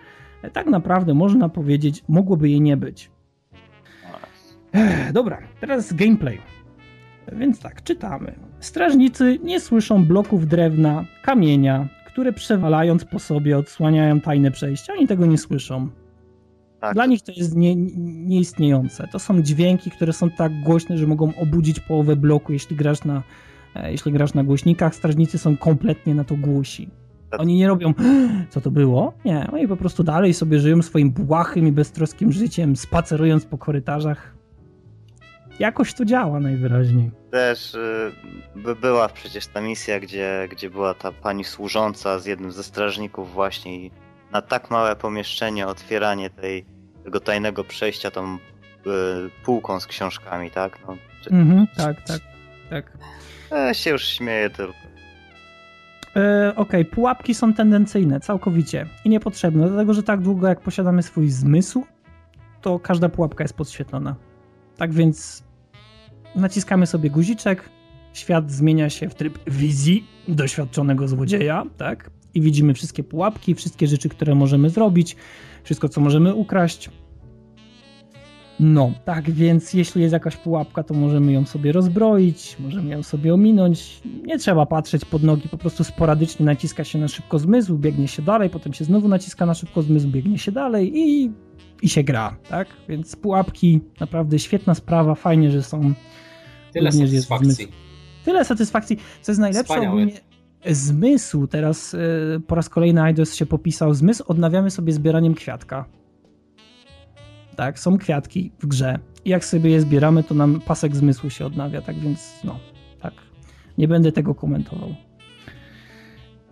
Tak 0.53 0.67
naprawdę 0.67 1.13
można 1.13 1.49
powiedzieć, 1.49 2.03
mogłoby 2.07 2.49
jej 2.49 2.61
nie 2.61 2.77
być. 2.77 3.11
dobra, 5.13 5.37
teraz 5.59 5.93
gameplay. 5.93 6.39
Więc 7.31 7.59
tak, 7.59 7.83
czytamy. 7.83 8.35
Strażnicy 8.59 9.39
nie 9.43 9.59
słyszą 9.59 10.05
bloków 10.05 10.47
drewna, 10.47 11.05
kamienia, 11.23 11.87
które 12.07 12.33
przewalając 12.33 13.05
po 13.05 13.19
sobie 13.19 13.57
odsłaniają 13.57 14.21
tajne 14.21 14.51
przejścia. 14.51 14.93
Oni 14.93 15.07
tego 15.07 15.25
nie 15.25 15.37
słyszą. 15.37 15.89
Tak. 16.83 16.93
Dla 16.93 17.05
nich 17.05 17.21
to 17.21 17.31
jest 17.31 17.55
nie, 17.55 17.75
nieistniejące. 18.25 19.07
To 19.07 19.19
są 19.19 19.41
dźwięki, 19.41 19.91
które 19.91 20.13
są 20.13 20.29
tak 20.29 20.61
głośne, 20.61 20.97
że 20.97 21.07
mogą 21.07 21.33
obudzić 21.35 21.79
połowę 21.79 22.15
bloku, 22.15 22.53
jeśli 22.53 22.75
grasz 22.75 23.03
na, 23.03 23.23
e, 23.75 23.91
jeśli 23.91 24.11
grasz 24.11 24.33
na 24.33 24.43
głośnikach. 24.43 24.95
Strażnicy 24.95 25.37
są 25.37 25.57
kompletnie 25.57 26.15
na 26.15 26.23
to 26.23 26.35
głusi. 26.35 26.89
Tak. 27.29 27.41
Oni 27.41 27.55
nie 27.55 27.67
robią, 27.67 27.93
co 28.49 28.61
to 28.61 28.71
było? 28.71 29.13
Nie, 29.25 29.47
oni 29.53 29.67
po 29.67 29.77
prostu 29.77 30.03
dalej 30.03 30.33
sobie 30.33 30.59
żyją 30.59 30.81
swoim 30.81 31.11
błahym 31.11 31.67
i 31.67 31.71
beztroskim 31.71 32.31
życiem, 32.31 32.75
spacerując 32.75 33.45
po 33.45 33.57
korytarzach. 33.57 34.35
Jakoś 35.59 35.93
to 35.93 36.05
działa 36.05 36.39
najwyraźniej. 36.39 37.11
Też 37.31 37.75
y, 37.75 38.75
była 38.81 39.09
przecież 39.09 39.47
ta 39.47 39.61
misja, 39.61 39.99
gdzie, 39.99 40.47
gdzie 40.51 40.69
była 40.69 40.93
ta 40.93 41.11
pani 41.11 41.43
służąca 41.43 42.19
z 42.19 42.25
jednym 42.25 42.51
ze 42.51 42.63
strażników 42.63 43.33
właśnie 43.33 43.85
i 43.85 43.91
na 44.31 44.41
tak 44.41 44.71
małe 44.71 44.95
pomieszczenie 44.95 45.67
otwieranie 45.67 46.29
tej, 46.29 46.72
tego 47.03 47.19
tajnego 47.19 47.63
przejścia 47.63 48.11
tą 48.11 48.35
y, 48.35 48.39
półką 49.45 49.79
z 49.79 49.87
książkami, 49.87 50.51
tak? 50.51 50.79
No, 50.87 50.97
czy... 51.23 51.29
mhm, 51.29 51.67
tak, 51.77 52.01
tak, 52.01 52.21
tak. 52.69 52.97
Ja 53.51 53.73
się 53.73 53.89
już 53.89 54.07
śmieję 54.07 54.49
tylko. 54.49 54.73
E, 56.15 56.49
Okej, 56.55 56.81
okay. 56.81 56.85
pułapki 56.85 57.33
są 57.33 57.53
tendencyjne 57.53 58.19
całkowicie 58.19 58.85
i 59.05 59.09
niepotrzebne, 59.09 59.67
dlatego 59.67 59.93
że 59.93 60.03
tak 60.03 60.21
długo 60.21 60.47
jak 60.47 60.61
posiadamy 60.61 61.03
swój 61.03 61.29
zmysł, 61.29 61.85
to 62.61 62.79
każda 62.79 63.09
pułapka 63.09 63.43
jest 63.43 63.53
podświetlona. 63.53 64.15
Tak 64.77 64.93
więc 64.93 65.43
naciskamy 66.35 66.87
sobie 66.87 67.09
guziczek, 67.09 67.69
świat 68.13 68.51
zmienia 68.51 68.89
się 68.89 69.09
w 69.09 69.15
tryb 69.15 69.39
wizji 69.47 70.07
doświadczonego 70.27 71.07
złodzieja, 71.07 71.63
tak? 71.77 72.09
I 72.35 72.41
widzimy 72.41 72.73
wszystkie 72.73 73.03
pułapki, 73.03 73.55
wszystkie 73.55 73.87
rzeczy, 73.87 74.09
które 74.09 74.35
możemy 74.35 74.69
zrobić, 74.69 75.15
wszystko, 75.63 75.89
co 75.89 76.01
możemy 76.01 76.35
ukraść. 76.35 76.89
No, 78.59 78.91
tak 79.05 79.31
więc 79.31 79.73
jeśli 79.73 80.01
jest 80.01 80.13
jakaś 80.13 80.37
pułapka, 80.37 80.83
to 80.83 80.93
możemy 80.93 81.31
ją 81.31 81.45
sobie 81.45 81.71
rozbroić, 81.71 82.57
możemy 82.59 82.89
ją 82.91 83.03
sobie 83.03 83.33
ominąć. 83.33 84.01
Nie 84.25 84.37
trzeba 84.37 84.65
patrzeć 84.65 85.05
pod 85.05 85.23
nogi, 85.23 85.49
po 85.49 85.57
prostu 85.57 85.83
sporadycznie 85.83 86.45
naciska 86.45 86.83
się 86.83 86.99
na 86.99 87.07
szybko 87.07 87.39
zmysł, 87.39 87.77
biegnie 87.77 88.07
się 88.07 88.21
dalej, 88.21 88.49
potem 88.49 88.73
się 88.73 88.85
znowu 88.85 89.07
naciska 89.07 89.45
na 89.45 89.53
szybko 89.53 89.81
zmysł, 89.81 90.07
biegnie 90.07 90.37
się 90.37 90.51
dalej 90.51 90.91
i 90.95 91.31
i 91.81 91.89
się 91.89 92.03
gra, 92.03 92.37
tak? 92.49 92.67
Więc 92.89 93.15
pułapki, 93.15 93.81
naprawdę 93.99 94.39
świetna 94.39 94.75
sprawa, 94.75 95.15
fajnie, 95.15 95.51
że 95.51 95.63
są. 95.63 95.93
Tyle 96.73 96.89
również 96.89 97.09
satysfakcji. 97.09 97.67
Tyle 98.25 98.45
satysfakcji, 98.45 98.97
co 99.21 99.31
jest 99.31 99.41
najlepsze 99.41 99.63
Wspaniałe. 99.63 99.89
ogólnie. 99.89 100.32
Zmysł, 100.71 101.47
teraz 101.47 101.93
y, 101.93 102.41
po 102.47 102.55
raz 102.55 102.69
kolejny 102.69 103.03
Eidos 103.03 103.35
się 103.35 103.45
popisał, 103.45 103.93
zmysł 103.93 104.23
odnawiamy 104.27 104.71
sobie 104.71 104.93
zbieraniem 104.93 105.33
kwiatka. 105.33 105.85
Tak, 107.55 107.79
są 107.79 107.97
kwiatki 107.97 108.51
w 108.59 108.67
grze. 108.67 108.99
I 109.25 109.29
jak 109.29 109.45
sobie 109.45 109.69
je 109.69 109.81
zbieramy, 109.81 110.23
to 110.23 110.35
nam 110.35 110.61
pasek 110.61 110.95
zmysłu 110.95 111.29
się 111.29 111.45
odnawia, 111.45 111.81
tak 111.81 111.99
więc 111.99 112.33
no, 112.43 112.59
tak. 113.01 113.13
Nie 113.77 113.87
będę 113.87 114.11
tego 114.11 114.35
komentował. 114.35 114.89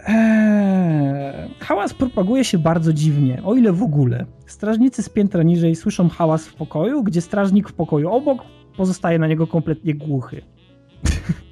Eee, 0.07 1.49
hałas 1.59 1.93
propaguje 1.93 2.43
się 2.43 2.57
bardzo 2.57 2.93
dziwnie, 2.93 3.41
o 3.43 3.55
ile 3.55 3.73
w 3.73 3.83
ogóle. 3.83 4.25
Strażnicy 4.45 5.03
z 5.03 5.09
piętra 5.09 5.43
niżej 5.43 5.75
słyszą 5.75 6.09
hałas 6.09 6.47
w 6.47 6.53
pokoju, 6.53 7.03
gdzie 7.03 7.21
strażnik 7.21 7.69
w 7.69 7.73
pokoju 7.73 8.09
obok 8.09 8.41
pozostaje 8.77 9.19
na 9.19 9.27
niego 9.27 9.47
kompletnie 9.47 9.95
głuchy. 9.95 10.41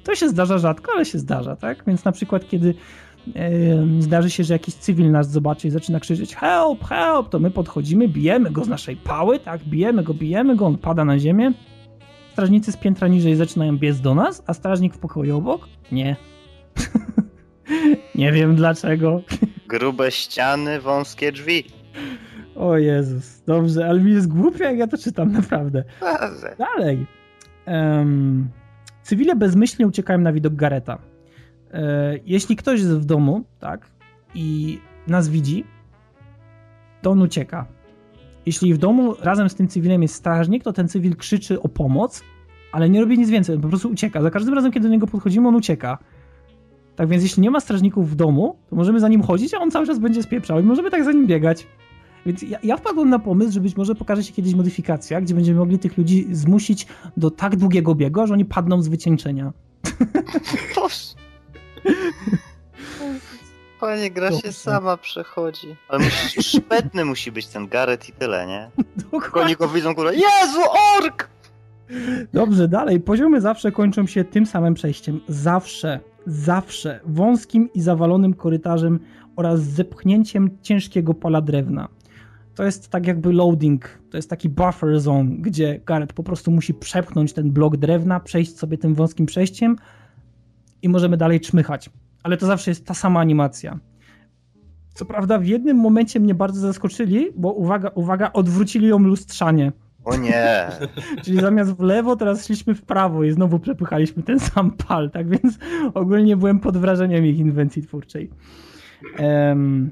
To 0.04 0.14
się 0.14 0.28
zdarza 0.28 0.58
rzadko, 0.58 0.92
ale 0.94 1.04
się 1.04 1.18
zdarza, 1.18 1.56
tak? 1.56 1.84
Więc 1.86 2.04
na 2.04 2.12
przykład, 2.12 2.48
kiedy 2.48 2.74
zdarzy 3.98 4.30
się, 4.30 4.44
że 4.44 4.54
jakiś 4.54 4.74
cywil 4.74 5.10
nas 5.10 5.30
zobaczy 5.30 5.68
i 5.68 5.70
zaczyna 5.70 6.00
krzyczeć 6.00 6.36
help, 6.36 6.84
help, 6.84 7.28
to 7.28 7.38
my 7.38 7.50
podchodzimy, 7.50 8.08
bijemy 8.08 8.50
go 8.50 8.64
z 8.64 8.68
naszej 8.68 8.96
pały, 8.96 9.38
tak? 9.38 9.64
Bijemy 9.64 10.02
go, 10.02 10.14
bijemy 10.14 10.56
go, 10.56 10.66
on 10.66 10.78
pada 10.78 11.04
na 11.04 11.18
ziemię. 11.18 11.52
Strażnicy 12.32 12.72
z 12.72 12.76
piętra 12.76 13.08
niżej 13.08 13.36
zaczynają 13.36 13.78
biec 13.78 14.00
do 14.00 14.14
nas, 14.14 14.42
a 14.46 14.54
strażnik 14.54 14.94
w 14.94 14.98
pokoju 14.98 15.36
obok? 15.36 15.68
Nie. 15.92 16.16
Nie 18.14 18.32
wiem 18.32 18.56
dlaczego. 18.56 19.22
Grube 19.68 20.10
ściany, 20.10 20.80
wąskie 20.80 21.32
drzwi. 21.32 21.64
O 22.56 22.76
Jezus, 22.76 23.42
dobrze, 23.46 23.86
ale 23.86 24.00
mi 24.00 24.12
jest 24.12 24.28
głupio, 24.28 24.64
jak 24.64 24.78
ja 24.78 24.86
to 24.86 24.98
czytam, 24.98 25.32
naprawdę. 25.32 25.84
Dalej. 26.58 27.06
Em, 27.66 28.48
cywile 29.10 29.36
bezmyślnie 29.36 29.86
uciekają 29.86 30.18
na 30.18 30.32
widok 30.32 30.54
Gareta. 30.54 30.98
E, 31.72 32.18
jeśli 32.26 32.56
ktoś 32.56 32.80
jest 32.80 32.98
w 32.98 33.04
domu, 33.04 33.44
tak, 33.58 33.90
i 34.34 34.78
nas 35.06 35.28
widzi, 35.28 35.64
to 37.02 37.10
on 37.10 37.22
ucieka. 37.22 37.66
Jeśli 38.46 38.74
w 38.74 38.78
domu 38.78 39.14
razem 39.20 39.48
z 39.48 39.54
tym 39.54 39.68
cywilem 39.68 40.02
jest 40.02 40.14
strażnik, 40.14 40.64
to 40.64 40.72
ten 40.72 40.88
cywil 40.88 41.16
krzyczy 41.16 41.62
o 41.62 41.68
pomoc, 41.68 42.22
ale 42.72 42.90
nie 42.90 43.00
robi 43.00 43.18
nic 43.18 43.30
więcej, 43.30 43.54
on 43.56 43.62
po 43.62 43.68
prostu 43.68 43.88
ucieka. 43.88 44.22
Za 44.22 44.30
każdym 44.30 44.54
razem, 44.54 44.72
kiedy 44.72 44.88
do 44.88 44.92
niego 44.92 45.06
podchodzimy, 45.06 45.48
on 45.48 45.54
ucieka. 45.54 45.98
Tak 46.96 47.08
więc 47.08 47.22
jeśli 47.22 47.42
nie 47.42 47.50
ma 47.50 47.60
strażników 47.60 48.10
w 48.10 48.14
domu, 48.14 48.56
to 48.70 48.76
możemy 48.76 49.00
za 49.00 49.08
nim 49.08 49.22
chodzić, 49.22 49.54
a 49.54 49.58
on 49.58 49.70
cały 49.70 49.86
czas 49.86 49.98
będzie 49.98 50.22
spieprzał 50.22 50.60
i 50.60 50.62
możemy 50.62 50.90
tak 50.90 51.04
za 51.04 51.12
nim 51.12 51.26
biegać. 51.26 51.66
Więc 52.26 52.42
ja, 52.42 52.58
ja 52.62 52.76
wpadłem 52.76 53.10
na 53.10 53.18
pomysł, 53.18 53.52
że 53.52 53.60
być 53.60 53.76
może 53.76 53.94
pokaże 53.94 54.24
się 54.24 54.32
kiedyś 54.32 54.54
modyfikacja, 54.54 55.20
gdzie 55.20 55.34
będziemy 55.34 55.58
mogli 55.58 55.78
tych 55.78 55.98
ludzi 55.98 56.26
zmusić 56.32 56.86
do 57.16 57.30
tak 57.30 57.56
długiego 57.56 57.94
biegu, 57.94 58.26
że 58.26 58.34
oni 58.34 58.44
padną 58.44 58.82
z 58.82 58.88
wycieńczenia. 58.88 59.52
Panie, 63.80 64.10
gra 64.10 64.30
Dobrze. 64.30 64.46
się 64.46 64.52
sama 64.52 64.96
przechodzi. 64.96 65.76
Ale 65.88 66.04
musi, 66.04 66.42
szpetny 66.42 67.04
musi 67.04 67.32
być 67.32 67.46
ten 67.46 67.68
Gareth 67.68 68.08
i 68.08 68.12
tyle, 68.12 68.46
nie? 68.46 68.70
Tylko 69.10 69.40
oni 69.40 69.56
go 69.56 69.68
widzą, 69.68 69.94
kurwa, 69.94 70.12
Jezu, 70.12 70.60
ork! 70.98 71.28
Dobrze, 72.32 72.68
dalej. 72.68 73.00
Poziomy 73.00 73.40
zawsze 73.40 73.72
kończą 73.72 74.06
się 74.06 74.24
tym 74.24 74.46
samym 74.46 74.74
przejściem. 74.74 75.20
Zawsze, 75.28 76.00
zawsze 76.26 77.00
wąskim 77.04 77.72
i 77.74 77.80
zawalonym 77.80 78.34
korytarzem 78.34 79.00
oraz 79.36 79.60
zepchnięciem 79.60 80.58
ciężkiego 80.62 81.14
pola 81.14 81.40
drewna. 81.40 81.88
To 82.60 82.64
jest 82.64 82.88
tak 82.88 83.06
jakby 83.06 83.32
loading, 83.32 83.98
to 84.10 84.16
jest 84.16 84.30
taki 84.30 84.48
buffer 84.48 85.00
zone, 85.00 85.30
gdzie 85.38 85.80
Gareth 85.86 86.14
po 86.14 86.22
prostu 86.22 86.50
musi 86.50 86.74
przepchnąć 86.74 87.32
ten 87.32 87.50
blok 87.50 87.76
drewna, 87.76 88.20
przejść 88.20 88.58
sobie 88.58 88.78
tym 88.78 88.94
wąskim 88.94 89.26
przejściem 89.26 89.76
i 90.82 90.88
możemy 90.88 91.16
dalej 91.16 91.40
czmychać. 91.40 91.90
Ale 92.22 92.36
to 92.36 92.46
zawsze 92.46 92.70
jest 92.70 92.86
ta 92.86 92.94
sama 92.94 93.20
animacja. 93.20 93.78
Co 94.94 95.04
prawda 95.04 95.38
w 95.38 95.46
jednym 95.46 95.76
momencie 95.76 96.20
mnie 96.20 96.34
bardzo 96.34 96.60
zaskoczyli, 96.60 97.28
bo 97.36 97.52
uwaga, 97.52 97.90
uwaga, 97.94 98.32
odwrócili 98.32 98.88
ją 98.88 98.98
lustrzanie. 98.98 99.72
O 100.04 100.16
nie. 100.16 100.68
Czyli 101.24 101.40
zamiast 101.40 101.72
w 101.72 101.80
lewo, 101.80 102.16
teraz 102.16 102.46
szliśmy 102.46 102.74
w 102.74 102.82
prawo 102.82 103.24
i 103.24 103.32
znowu 103.32 103.58
przepychaliśmy 103.58 104.22
ten 104.22 104.40
sam 104.40 104.70
pal, 104.70 105.10
tak 105.10 105.28
więc 105.28 105.58
ogólnie 105.94 106.36
byłem 106.36 106.60
pod 106.60 106.76
wrażeniem 106.76 107.26
ich 107.26 107.38
inwencji 107.38 107.82
twórczej. 107.82 108.30
Em, 109.16 109.90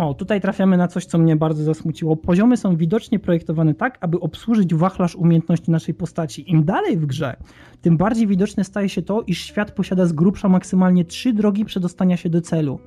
o, 0.00 0.14
tutaj 0.14 0.40
trafiamy 0.40 0.76
na 0.76 0.88
coś, 0.88 1.04
co 1.04 1.18
mnie 1.18 1.36
bardzo 1.36 1.64
zasmuciło. 1.64 2.16
Poziomy 2.16 2.56
są 2.56 2.76
widocznie 2.76 3.18
projektowane 3.18 3.74
tak, 3.74 3.98
aby 4.00 4.20
obsłużyć 4.20 4.74
wachlarz 4.74 5.16
umiejętności 5.16 5.70
naszej 5.70 5.94
postaci. 5.94 6.50
Im 6.50 6.64
dalej 6.64 6.96
w 6.96 7.06
grze, 7.06 7.36
tym 7.80 7.96
bardziej 7.96 8.26
widoczne 8.26 8.64
staje 8.64 8.88
się 8.88 9.02
to, 9.02 9.22
iż 9.26 9.44
świat 9.44 9.72
posiada 9.72 10.06
z 10.06 10.12
grubsza 10.12 10.48
maksymalnie 10.48 11.04
trzy 11.04 11.32
drogi 11.32 11.64
przedostania 11.64 12.16
się 12.16 12.30
do 12.30 12.40
celu. 12.40 12.78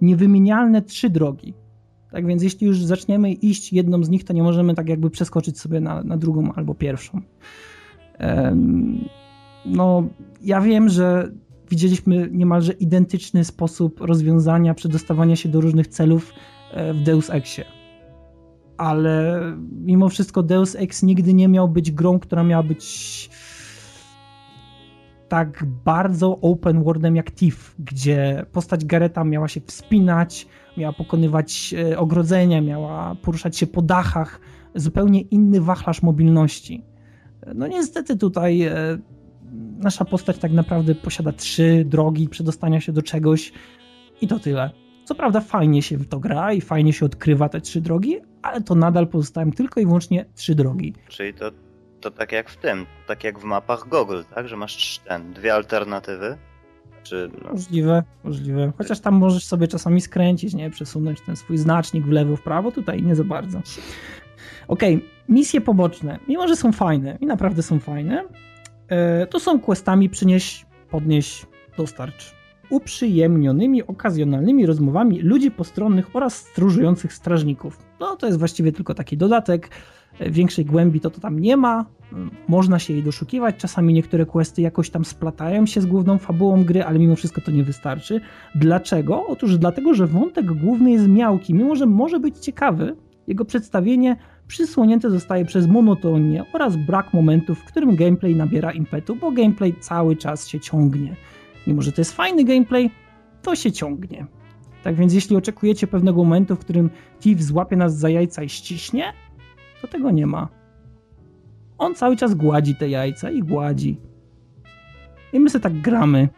Niewymienialne 0.00 0.82
trzy 0.82 1.10
drogi. 1.10 1.54
Tak 2.10 2.26
więc 2.26 2.42
jeśli 2.42 2.66
już 2.66 2.84
zaczniemy 2.84 3.32
iść 3.32 3.72
jedną 3.72 4.04
z 4.04 4.08
nich, 4.08 4.24
to 4.24 4.32
nie 4.32 4.42
możemy 4.42 4.74
tak 4.74 4.88
jakby 4.88 5.10
przeskoczyć 5.10 5.60
sobie 5.60 5.80
na, 5.80 6.02
na 6.02 6.16
drugą 6.16 6.52
albo 6.52 6.74
pierwszą. 6.74 7.20
Em, 8.18 8.98
no, 9.66 10.04
ja 10.42 10.60
wiem, 10.60 10.88
że 10.88 11.30
widzieliśmy 11.70 12.28
niemalże 12.32 12.72
identyczny 12.72 13.44
sposób 13.44 14.00
rozwiązania 14.00 14.74
przedostawania 14.74 15.36
się 15.36 15.48
do 15.48 15.60
różnych 15.60 15.86
celów 15.86 16.32
w 16.74 17.02
Deus 17.02 17.30
Exie. 17.30 17.64
Ale 18.76 19.42
mimo 19.70 20.08
wszystko 20.08 20.42
Deus 20.42 20.74
Ex 20.74 21.02
nigdy 21.02 21.34
nie 21.34 21.48
miał 21.48 21.68
być 21.68 21.90
grą, 21.90 22.18
która 22.18 22.42
miała 22.42 22.62
być 22.62 23.30
tak 25.30 25.64
bardzo 25.84 26.38
open 26.40 26.82
worldem 26.82 27.16
jak 27.16 27.30
Thief, 27.30 27.74
gdzie 27.78 28.46
postać 28.52 28.84
Gareta 28.84 29.24
miała 29.24 29.48
się 29.48 29.60
wspinać, 29.60 30.46
miała 30.76 30.92
pokonywać 30.92 31.74
e, 31.92 31.98
ogrodzenia, 31.98 32.60
miała 32.60 33.14
poruszać 33.14 33.56
się 33.56 33.66
po 33.66 33.82
dachach, 33.82 34.40
zupełnie 34.74 35.20
inny 35.20 35.60
wachlarz 35.60 36.02
mobilności. 36.02 36.84
No 37.54 37.66
niestety 37.66 38.16
tutaj 38.16 38.62
e, 38.62 38.74
nasza 39.78 40.04
postać 40.04 40.38
tak 40.38 40.52
naprawdę 40.52 40.94
posiada 40.94 41.32
trzy 41.32 41.84
drogi 41.86 42.28
przedostania 42.28 42.80
się 42.80 42.92
do 42.92 43.02
czegoś 43.02 43.52
i 44.20 44.28
to 44.28 44.38
tyle. 44.38 44.70
Co 45.10 45.14
prawda 45.14 45.40
fajnie 45.40 45.82
się 45.82 45.96
w 45.96 46.08
to 46.08 46.20
gra 46.20 46.52
i 46.52 46.60
fajnie 46.60 46.92
się 46.92 47.06
odkrywa 47.06 47.48
te 47.48 47.60
trzy 47.60 47.80
drogi, 47.80 48.18
ale 48.42 48.60
to 48.60 48.74
nadal 48.74 49.06
pozostają 49.06 49.50
tylko 49.50 49.80
i 49.80 49.86
wyłącznie 49.86 50.24
trzy 50.34 50.54
drogi. 50.54 50.94
Czyli 51.08 51.34
to, 51.34 51.50
to 52.00 52.10
tak 52.10 52.32
jak 52.32 52.50
w 52.50 52.56
tym, 52.56 52.86
tak 53.06 53.24
jak 53.24 53.38
w 53.38 53.44
mapach 53.44 53.88
Google, 53.88 54.22
tak? 54.34 54.48
Że 54.48 54.56
masz 54.56 54.98
ten, 54.98 55.32
dwie 55.32 55.54
alternatywy? 55.54 56.38
Czy 57.02 57.30
no, 57.44 57.52
Możliwe, 57.52 58.02
możliwe. 58.24 58.72
Chociaż 58.78 59.00
tam 59.00 59.14
możesz 59.14 59.44
sobie 59.44 59.68
czasami 59.68 60.00
skręcić, 60.00 60.54
nie? 60.54 60.70
Przesunąć 60.70 61.20
ten 61.20 61.36
swój 61.36 61.58
znacznik 61.58 62.04
w 62.04 62.10
lewo, 62.10 62.36
w 62.36 62.42
prawo, 62.42 62.72
tutaj 62.72 63.02
nie 63.02 63.16
za 63.16 63.24
bardzo. 63.24 63.60
Okej, 64.68 65.08
misje 65.28 65.60
poboczne, 65.60 66.18
mimo 66.28 66.48
że 66.48 66.56
są 66.56 66.72
fajne 66.72 67.18
i 67.20 67.26
naprawdę 67.26 67.62
są 67.62 67.80
fajne, 67.80 68.24
e, 68.88 69.26
to 69.26 69.40
są 69.40 69.60
questami 69.60 70.08
przynieś, 70.08 70.66
podnieś, 70.90 71.46
dostarcz. 71.76 72.39
Uprzyjemnionymi, 72.70 73.82
okazjonalnymi 73.82 74.66
rozmowami 74.66 75.20
ludzi 75.20 75.50
postronnych 75.50 76.16
oraz 76.16 76.36
stróżujących 76.36 77.12
strażników. 77.12 77.78
No 78.00 78.16
to 78.16 78.26
jest 78.26 78.38
właściwie 78.38 78.72
tylko 78.72 78.94
taki 78.94 79.16
dodatek. 79.16 79.68
E, 80.18 80.30
Większej 80.30 80.64
głębi 80.64 81.00
to, 81.00 81.10
to 81.10 81.20
tam 81.20 81.38
nie 81.38 81.56
ma. 81.56 81.86
Mm, 82.12 82.30
Można 82.48 82.78
się 82.78 82.92
jej 82.92 83.02
doszukiwać. 83.02 83.56
Czasami 83.56 83.94
niektóre 83.94 84.26
questy 84.26 84.62
jakoś 84.62 84.90
tam 84.90 85.04
splatają 85.04 85.66
się 85.66 85.80
z 85.80 85.86
główną 85.86 86.18
fabułą 86.18 86.64
gry, 86.64 86.84
ale 86.84 86.98
mimo 86.98 87.16
wszystko 87.16 87.40
to 87.40 87.50
nie 87.50 87.64
wystarczy. 87.64 88.20
Dlaczego? 88.54 89.26
Otóż 89.26 89.58
dlatego, 89.58 89.94
że 89.94 90.06
wątek 90.06 90.46
główny 90.52 90.90
jest 90.90 91.08
miałki. 91.08 91.54
Mimo, 91.54 91.76
że 91.76 91.86
może 91.86 92.20
być 92.20 92.38
ciekawy, 92.38 92.96
jego 93.26 93.44
przedstawienie 93.44 94.16
przysłonięte 94.46 95.10
zostaje 95.10 95.44
przez 95.44 95.66
monotonię 95.66 96.44
oraz 96.52 96.76
brak 96.76 97.14
momentów, 97.14 97.58
w 97.58 97.64
którym 97.64 97.96
gameplay 97.96 98.36
nabiera 98.36 98.72
impetu, 98.72 99.16
bo 99.16 99.30
gameplay 99.30 99.74
cały 99.80 100.16
czas 100.16 100.48
się 100.48 100.60
ciągnie. 100.60 101.16
Mimo, 101.66 101.82
że 101.82 101.92
to 101.92 102.00
jest 102.00 102.12
fajny 102.12 102.44
gameplay, 102.44 102.90
to 103.42 103.56
się 103.56 103.72
ciągnie. 103.72 104.26
Tak 104.84 104.94
więc 104.94 105.14
jeśli 105.14 105.36
oczekujecie 105.36 105.86
pewnego 105.86 106.24
momentu, 106.24 106.56
w 106.56 106.58
którym 106.58 106.90
Thief 107.20 107.42
złapie 107.42 107.76
nas 107.76 107.96
za 107.98 108.08
jajca 108.08 108.42
i 108.42 108.48
ściśnie, 108.48 109.12
to 109.82 109.88
tego 109.88 110.10
nie 110.10 110.26
ma. 110.26 110.48
On 111.78 111.94
cały 111.94 112.16
czas 112.16 112.34
gładzi 112.34 112.74
te 112.76 112.88
jajca 112.88 113.30
i 113.30 113.42
gładzi. 113.42 114.00
I 115.32 115.40
my 115.40 115.50
sobie 115.50 115.62
tak 115.62 115.80
gramy. 115.80 116.28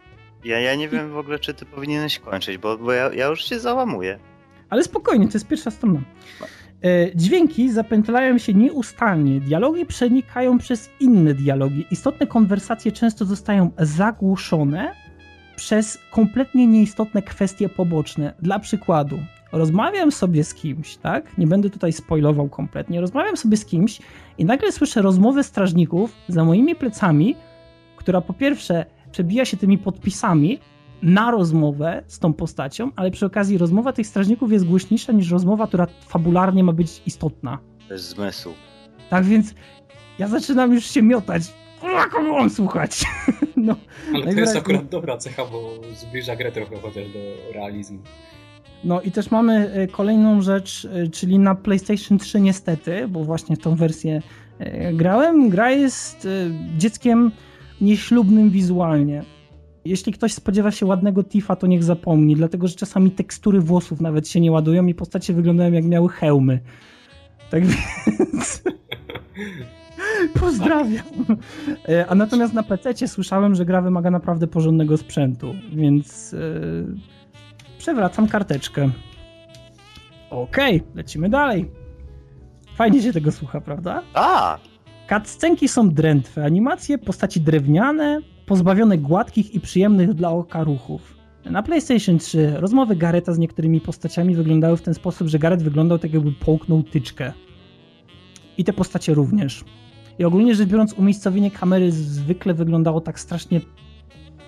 ja, 0.45 0.59
ja 0.59 0.75
nie 0.75 0.89
wiem 0.89 1.11
w 1.11 1.17
ogóle, 1.17 1.39
czy 1.39 1.53
ty 1.53 1.65
powinieneś 1.65 2.19
kończyć, 2.19 2.57
bo, 2.57 2.77
bo 2.77 2.91
ja, 2.91 3.13
ja 3.13 3.27
już 3.27 3.45
się 3.45 3.59
załamuję. 3.59 4.19
Ale 4.69 4.83
spokojnie, 4.83 5.27
to 5.27 5.33
jest 5.33 5.47
pierwsza 5.47 5.71
strona. 5.71 5.99
E, 6.83 7.15
Dźwięki 7.15 7.71
zapętlają 7.71 8.37
się 8.37 8.53
nieustannie, 8.53 9.39
dialogi 9.39 9.85
przenikają 9.85 10.57
przez 10.57 10.89
inne 10.99 11.33
dialogi. 11.33 11.85
Istotne 11.91 12.27
konwersacje 12.27 12.91
często 12.91 13.25
zostają 13.25 13.71
zagłuszone 13.77 14.95
przez 15.55 15.99
kompletnie 16.11 16.67
nieistotne 16.67 17.21
kwestie 17.21 17.69
poboczne. 17.69 18.33
Dla 18.41 18.59
przykładu, 18.59 19.19
rozmawiam 19.51 20.11
sobie 20.11 20.43
z 20.43 20.53
kimś, 20.53 20.97
tak? 20.97 21.37
Nie 21.37 21.47
będę 21.47 21.69
tutaj 21.69 21.93
spoilował 21.93 22.49
kompletnie. 22.49 23.01
Rozmawiam 23.01 23.37
sobie 23.37 23.57
z 23.57 23.65
kimś 23.65 23.99
i 24.37 24.45
nagle 24.45 24.71
słyszę 24.71 25.01
rozmowę 25.01 25.43
strażników 25.43 26.15
za 26.27 26.43
moimi 26.43 26.75
plecami, 26.75 27.35
która 27.97 28.21
po 28.21 28.33
pierwsze 28.33 28.85
przebija 29.11 29.45
się 29.45 29.57
tymi 29.57 29.77
podpisami 29.77 30.59
na 31.01 31.31
rozmowę 31.31 32.03
z 32.07 32.19
tą 32.19 32.33
postacią, 32.33 32.91
ale 32.95 33.11
przy 33.11 33.25
okazji 33.25 33.57
rozmowa 33.57 33.93
tych 33.93 34.07
strażników 34.07 34.51
jest 34.51 34.65
głośniejsza 34.65 35.11
niż 35.11 35.31
rozmowa, 35.31 35.67
która 35.67 35.87
fabularnie 36.07 36.63
ma 36.63 36.73
być 36.73 37.01
istotna. 37.05 37.59
Bez 37.89 38.09
zmysłu. 38.09 38.53
Tak 39.09 39.25
więc 39.25 39.53
ja 40.19 40.27
zaczynam 40.27 40.73
już 40.73 40.85
się 40.85 41.01
miotać. 41.01 41.43
Kurwa, 42.11 42.31
mam 42.31 42.49
słuchać? 42.49 43.01
No, 43.57 43.75
Ale 44.07 44.11
to 44.11 44.17
jest 44.17 44.25
najwyraźniej- 44.25 44.57
akurat 44.57 44.89
dobra 44.89 45.17
cecha, 45.17 45.45
bo 45.45 45.73
zbliża 45.95 46.35
grę 46.35 46.51
trochę 46.51 46.75
chociaż 46.81 47.03
do 47.13 47.53
realizmu. 47.53 47.99
No 48.83 49.01
i 49.01 49.11
też 49.11 49.31
mamy 49.31 49.71
e, 49.73 49.87
kolejną 49.87 50.41
rzecz, 50.41 50.87
e, 50.93 51.07
czyli 51.07 51.39
na 51.39 51.55
PlayStation 51.55 52.17
3 52.17 52.41
niestety, 52.41 53.07
bo 53.07 53.23
właśnie 53.23 53.57
tą 53.57 53.75
wersję 53.75 54.21
e, 54.59 54.93
grałem. 54.93 55.49
Gra 55.49 55.71
jest 55.71 56.27
dzieckiem 56.77 57.31
nieślubnym 57.81 58.49
wizualnie. 58.49 59.23
Jeśli 59.85 60.13
ktoś 60.13 60.33
spodziewa 60.33 60.71
się 60.71 60.85
ładnego 60.85 61.23
tifa, 61.23 61.55
to 61.55 61.67
niech 61.67 61.83
zapomni, 61.83 62.35
dlatego 62.35 62.67
że 62.67 62.75
czasami 62.75 63.11
tekstury 63.11 63.59
włosów 63.59 64.01
nawet 64.01 64.27
się 64.27 64.39
nie 64.39 64.51
ładują 64.51 64.87
i 64.87 64.93
postacie 64.93 65.33
wyglądają 65.33 65.71
jak 65.71 65.85
miały 65.85 66.09
hełmy. 66.09 66.59
Tak 67.49 67.63
więc... 68.19 68.63
Pozdrawiam. 70.39 71.05
E, 71.89 72.07
A 72.07 72.15
natomiast 72.15 72.53
na 72.53 72.63
PC 72.63 73.07
słyszałem, 73.07 73.55
że 73.55 73.65
gra 73.65 73.81
wymaga 73.81 74.11
naprawdę 74.11 74.47
porządnego 74.47 74.97
sprzętu, 74.97 75.55
więc 75.73 76.33
e, 76.33 76.37
przewracam 77.77 78.27
karteczkę. 78.27 78.89
Okej, 80.29 80.83
lecimy 80.95 81.29
dalej. 81.29 81.71
Fajnie 82.75 83.01
się 83.01 83.13
tego 83.13 83.31
słucha, 83.31 83.61
prawda? 83.61 84.01
A! 84.13 84.57
Cutscenki 85.09 85.67
są 85.67 85.89
drętwe, 85.89 86.45
animacje, 86.45 86.97
postaci 86.97 87.41
drewniane, 87.41 88.19
pozbawione 88.45 88.97
gładkich 88.97 89.55
i 89.55 89.59
przyjemnych 89.59 90.13
dla 90.13 90.29
oka 90.29 90.63
ruchów. 90.63 91.13
Na 91.45 91.63
PlayStation 91.63 92.19
3 92.19 92.53
rozmowy 92.55 92.95
Gareta 92.95 93.33
z 93.33 93.37
niektórymi 93.37 93.81
postaciami 93.81 94.35
wyglądały 94.35 94.77
w 94.77 94.81
ten 94.81 94.93
sposób, 94.93 95.27
że 95.27 95.39
Gareth 95.39 95.63
wyglądał 95.63 95.99
tak 95.99 96.13
jakby 96.13 96.31
połknął 96.31 96.83
tyczkę. 96.83 97.33
I 98.57 98.63
te 98.63 98.73
postacie 98.73 99.13
również. 99.13 99.63
I 100.19 100.23
ogólnie 100.25 100.55
rzecz 100.55 100.69
biorąc, 100.69 100.93
umiejscowienie 100.93 101.51
kamery 101.51 101.91
zwykle 101.91 102.53
wyglądało 102.53 103.01
tak 103.01 103.19
strasznie 103.19 103.61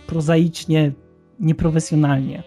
prozaicznie, 0.07 0.91
nieprofesjonalnie. 1.39 2.43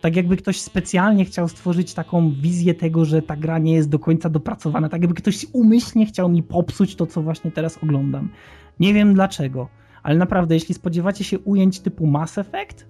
Tak 0.00 0.16
jakby 0.16 0.36
ktoś 0.36 0.60
specjalnie 0.60 1.24
chciał 1.24 1.48
stworzyć 1.48 1.94
taką 1.94 2.32
wizję 2.32 2.74
tego, 2.74 3.04
że 3.04 3.22
ta 3.22 3.36
gra 3.36 3.58
nie 3.58 3.74
jest 3.74 3.88
do 3.88 3.98
końca 3.98 4.30
dopracowana. 4.30 4.88
Tak 4.88 5.02
jakby 5.02 5.14
ktoś 5.14 5.46
umyślnie 5.52 6.06
chciał 6.06 6.28
mi 6.28 6.42
popsuć 6.42 6.96
to, 6.96 7.06
co 7.06 7.22
właśnie 7.22 7.50
teraz 7.50 7.78
oglądam. 7.82 8.30
Nie 8.80 8.94
wiem 8.94 9.14
dlaczego, 9.14 9.68
ale 10.02 10.18
naprawdę, 10.18 10.54
jeśli 10.54 10.74
spodziewacie 10.74 11.24
się 11.24 11.38
ujęć 11.38 11.80
typu 11.80 12.06
Mass 12.06 12.38
Effect 12.38 12.86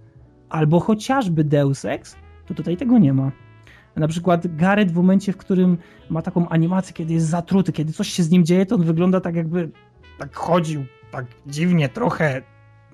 albo 0.49 0.81
chociażby 0.81 1.45
Deus 1.45 1.85
Ex, 1.85 2.17
to 2.47 2.55
tutaj 2.55 2.77
tego 2.77 2.99
nie 2.99 3.13
ma. 3.13 3.33
Na 3.97 4.09
przykład 4.09 4.57
Gareth 4.57 4.93
w 4.93 4.97
momencie, 4.97 5.33
w 5.33 5.37
którym 5.37 5.79
ma 6.11 6.23
taką 6.23 6.49
animację, 6.49 6.95
kiedy 6.95 7.15
jest 7.15 7.27
zatruty, 7.27 7.73
kiedy 7.73 7.93
coś 7.93 8.09
się 8.09 8.23
z 8.23 8.31
nim 8.31 8.45
dzieje, 8.45 8.67
to 8.67 8.75
on 8.75 8.85
wygląda 8.85 9.21
tak 9.21 9.37
jakby 9.37 9.71
tak 10.19 10.37
chodził, 10.37 10.85
tak 11.11 11.27
dziwnie 11.47 11.89
trochę 11.89 12.43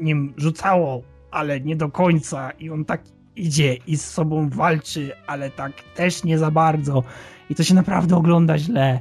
nim 0.00 0.34
rzucało, 0.36 1.02
ale 1.30 1.60
nie 1.60 1.76
do 1.76 1.88
końca 1.88 2.50
i 2.50 2.70
on 2.70 2.84
tak 2.84 3.02
idzie 3.36 3.74
i 3.86 3.96
z 3.96 4.04
sobą 4.04 4.48
walczy, 4.48 5.12
ale 5.26 5.50
tak 5.50 5.72
też 5.94 6.24
nie 6.24 6.38
za 6.38 6.50
bardzo 6.50 7.02
i 7.50 7.54
to 7.54 7.62
się 7.62 7.74
naprawdę 7.74 8.16
ogląda 8.16 8.58
źle. 8.58 9.00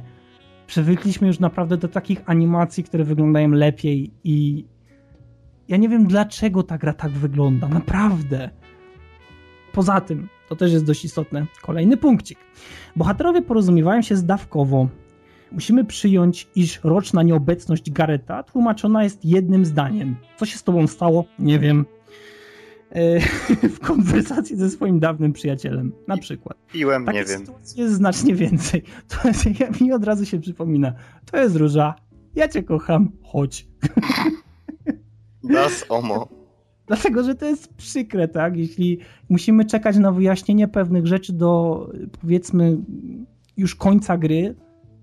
Przywykliśmy 0.66 1.26
już 1.26 1.38
naprawdę 1.38 1.76
do 1.76 1.88
takich 1.88 2.22
animacji, 2.26 2.84
które 2.84 3.04
wyglądają 3.04 3.48
lepiej 3.48 4.10
i 4.24 4.64
ja 5.68 5.76
nie 5.76 5.88
wiem 5.88 6.06
dlaczego 6.06 6.62
ta 6.62 6.78
gra 6.78 6.92
tak 6.92 7.10
wygląda, 7.10 7.68
naprawdę. 7.68 8.50
Poza 9.72 10.00
tym, 10.00 10.28
to 10.48 10.56
też 10.56 10.72
jest 10.72 10.84
dość 10.84 11.04
istotne, 11.04 11.46
kolejny 11.62 11.96
punkcik. 11.96 12.38
Bohaterowie 12.96 13.42
porozumiewają 13.42 14.02
się 14.02 14.16
zdawkowo. 14.16 14.88
Musimy 15.52 15.84
przyjąć, 15.84 16.48
iż 16.54 16.80
roczna 16.84 17.22
nieobecność 17.22 17.90
Gareta 17.90 18.42
tłumaczona 18.42 19.04
jest 19.04 19.24
jednym 19.24 19.64
zdaniem. 19.64 20.16
Co 20.36 20.46
się 20.46 20.58
z 20.58 20.62
tobą 20.62 20.86
stało? 20.86 21.24
Nie 21.38 21.58
wiem. 21.58 21.84
E, 22.90 23.20
w 23.76 23.80
konwersacji 23.80 24.56
ze 24.56 24.70
swoim 24.70 25.00
dawnym 25.00 25.32
przyjacielem, 25.32 25.92
na 26.08 26.16
przykład. 26.16 26.58
Piłem, 26.72 27.04
Takich 27.04 27.20
nie 27.20 27.26
wiem. 27.26 27.46
jest 27.76 27.94
znacznie 27.94 28.34
więcej. 28.34 28.82
To 29.08 29.28
jest, 29.28 29.80
mi 29.80 29.92
od 29.92 30.04
razu 30.04 30.26
się 30.26 30.40
przypomina. 30.40 30.92
To 31.30 31.36
jest 31.36 31.56
róża. 31.56 31.94
Ja 32.34 32.48
cię 32.48 32.62
kocham, 32.62 33.12
chodź. 33.22 33.68
Das 35.44 35.84
Omo. 35.88 36.28
Dlatego, 36.86 37.22
że 37.22 37.34
to 37.34 37.46
jest 37.46 37.74
przykre, 37.74 38.28
tak? 38.28 38.56
Jeśli 38.56 38.98
musimy 39.28 39.64
czekać 39.64 39.96
na 39.96 40.12
wyjaśnienie 40.12 40.68
pewnych 40.68 41.06
rzeczy 41.06 41.32
do 41.32 41.80
powiedzmy 42.20 42.76
już 43.56 43.74
końca 43.74 44.18
gry, 44.18 44.54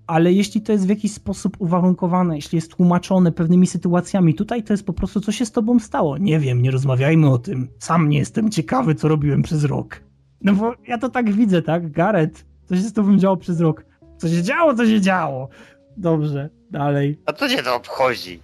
ale 0.06 0.32
jeśli 0.32 0.60
to 0.60 0.72
jest 0.72 0.86
w 0.86 0.88
jakiś 0.88 1.12
sposób 1.12 1.56
uwarunkowane, 1.60 2.36
jeśli 2.36 2.56
jest 2.56 2.74
tłumaczone 2.76 3.32
pewnymi 3.32 3.66
sytuacjami, 3.66 4.34
tutaj 4.34 4.62
to 4.62 4.72
jest 4.72 4.86
po 4.86 4.92
prostu 4.92 5.20
co 5.20 5.32
się 5.32 5.46
z 5.46 5.52
tobą 5.52 5.78
stało. 5.78 6.18
Nie 6.18 6.40
wiem, 6.40 6.62
nie 6.62 6.70
rozmawiajmy 6.70 7.30
o 7.30 7.38
tym. 7.38 7.68
Sam 7.78 8.08
nie 8.08 8.18
jestem 8.18 8.50
ciekawy, 8.50 8.94
co 8.94 9.08
robiłem 9.08 9.42
przez 9.42 9.64
rok. 9.64 10.00
No 10.40 10.52
bo 10.52 10.74
ja 10.88 10.98
to 10.98 11.08
tak 11.08 11.32
widzę, 11.32 11.62
tak? 11.62 11.90
Gareth, 11.90 12.46
co 12.64 12.76
się 12.76 12.82
z 12.82 12.92
tobą 12.92 13.16
działo 13.18 13.36
przez 13.36 13.60
rok? 13.60 13.84
Co 14.18 14.28
się 14.28 14.42
działo, 14.42 14.74
co 14.74 14.86
się 14.86 15.00
działo? 15.00 15.48
Dobrze, 15.96 16.50
dalej. 16.70 17.18
A 17.26 17.32
to 17.32 17.48
cię 17.48 17.62
to 17.62 17.76
obchodzi. 17.76 18.40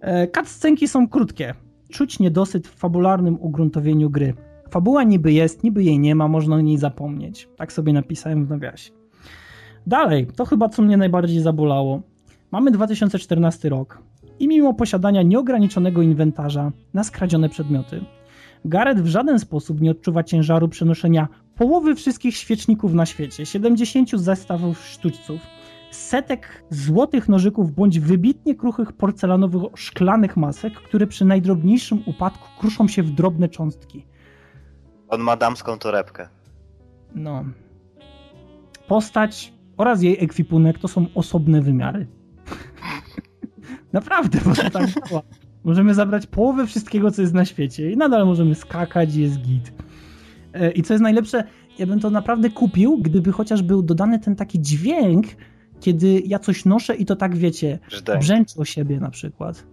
E, 0.00 0.28
Cutscenki 0.28 0.88
są 0.88 1.08
krótkie. 1.08 1.54
Czuć 1.88 2.18
niedosyt 2.18 2.68
w 2.68 2.74
fabularnym 2.74 3.38
ugruntowieniu 3.40 4.10
gry. 4.10 4.34
Fabuła 4.70 5.02
niby 5.02 5.32
jest, 5.32 5.64
niby 5.64 5.84
jej 5.84 5.98
nie 5.98 6.14
ma, 6.14 6.28
można 6.28 6.56
o 6.56 6.60
niej 6.60 6.78
zapomnieć. 6.78 7.48
Tak 7.56 7.72
sobie 7.72 7.92
napisałem 7.92 8.46
w 8.46 8.50
nawiasie. 8.50 8.92
Dalej, 9.86 10.26
to 10.36 10.44
chyba 10.44 10.68
co 10.68 10.82
mnie 10.82 10.96
najbardziej 10.96 11.40
zabolało. 11.40 12.02
Mamy 12.50 12.70
2014 12.70 13.68
rok 13.68 14.02
i 14.38 14.48
mimo 14.48 14.74
posiadania 14.74 15.22
nieograniczonego 15.22 16.02
inwentarza 16.02 16.72
na 16.94 17.04
skradzione 17.04 17.48
przedmioty, 17.48 18.00
Gareth 18.64 19.00
w 19.00 19.06
żaden 19.06 19.38
sposób 19.38 19.80
nie 19.80 19.90
odczuwa 19.90 20.22
ciężaru 20.22 20.68
przenoszenia 20.68 21.28
połowy 21.54 21.94
wszystkich 21.94 22.36
świeczników 22.36 22.94
na 22.94 23.06
świecie, 23.06 23.46
70 23.46 24.10
zestawów 24.10 24.86
sztućców, 24.86 25.40
setek 25.90 26.64
złotych 26.70 27.28
nożyków 27.28 27.74
bądź 27.74 28.00
wybitnie 28.00 28.54
kruchych 28.54 28.92
porcelanowych 28.92 29.62
szklanych 29.74 30.36
masek, 30.36 30.74
które 30.74 31.06
przy 31.06 31.24
najdrobniejszym 31.24 32.02
upadku 32.06 32.48
kruszą 32.60 32.88
się 32.88 33.02
w 33.02 33.10
drobne 33.10 33.48
cząstki. 33.48 34.06
On 35.08 35.20
ma 35.20 35.36
damską 35.36 35.78
torebkę. 35.78 36.28
No. 37.14 37.44
Postać 38.88 39.52
oraz 39.76 40.02
jej 40.02 40.24
ekwipunek 40.24 40.78
to 40.78 40.88
są 40.88 41.06
osobne 41.14 41.62
wymiary. 41.62 42.06
Naprawdę, 43.92 44.38
bo 44.44 44.54
to 44.54 44.70
tak 44.70 44.90
działa. 44.90 45.22
Możemy 45.64 45.94
zabrać 45.94 46.26
połowę 46.26 46.66
wszystkiego, 46.66 47.10
co 47.10 47.22
jest 47.22 47.34
na 47.34 47.44
świecie 47.44 47.90
i 47.90 47.96
nadal 47.96 48.26
możemy 48.26 48.54
skakać, 48.54 49.14
jest 49.14 49.38
git. 49.38 49.72
E, 50.52 50.70
I 50.70 50.82
co 50.82 50.94
jest 50.94 51.02
najlepsze, 51.02 51.44
ja 51.78 51.86
bym 51.86 52.00
to 52.00 52.10
naprawdę 52.10 52.50
kupił, 52.50 52.98
gdyby 52.98 53.32
chociaż 53.32 53.62
był 53.62 53.82
dodany 53.82 54.18
ten 54.18 54.36
taki 54.36 54.60
dźwięk, 54.60 55.26
kiedy 55.80 56.22
ja 56.26 56.38
coś 56.38 56.64
noszę 56.64 56.96
i 56.96 57.04
to 57.04 57.16
tak 57.16 57.36
wiecie, 57.36 57.78
Brzdęk. 57.90 58.20
brzęczy 58.20 58.60
o 58.60 58.64
siebie 58.64 59.00
na 59.00 59.10
przykład. 59.10 59.66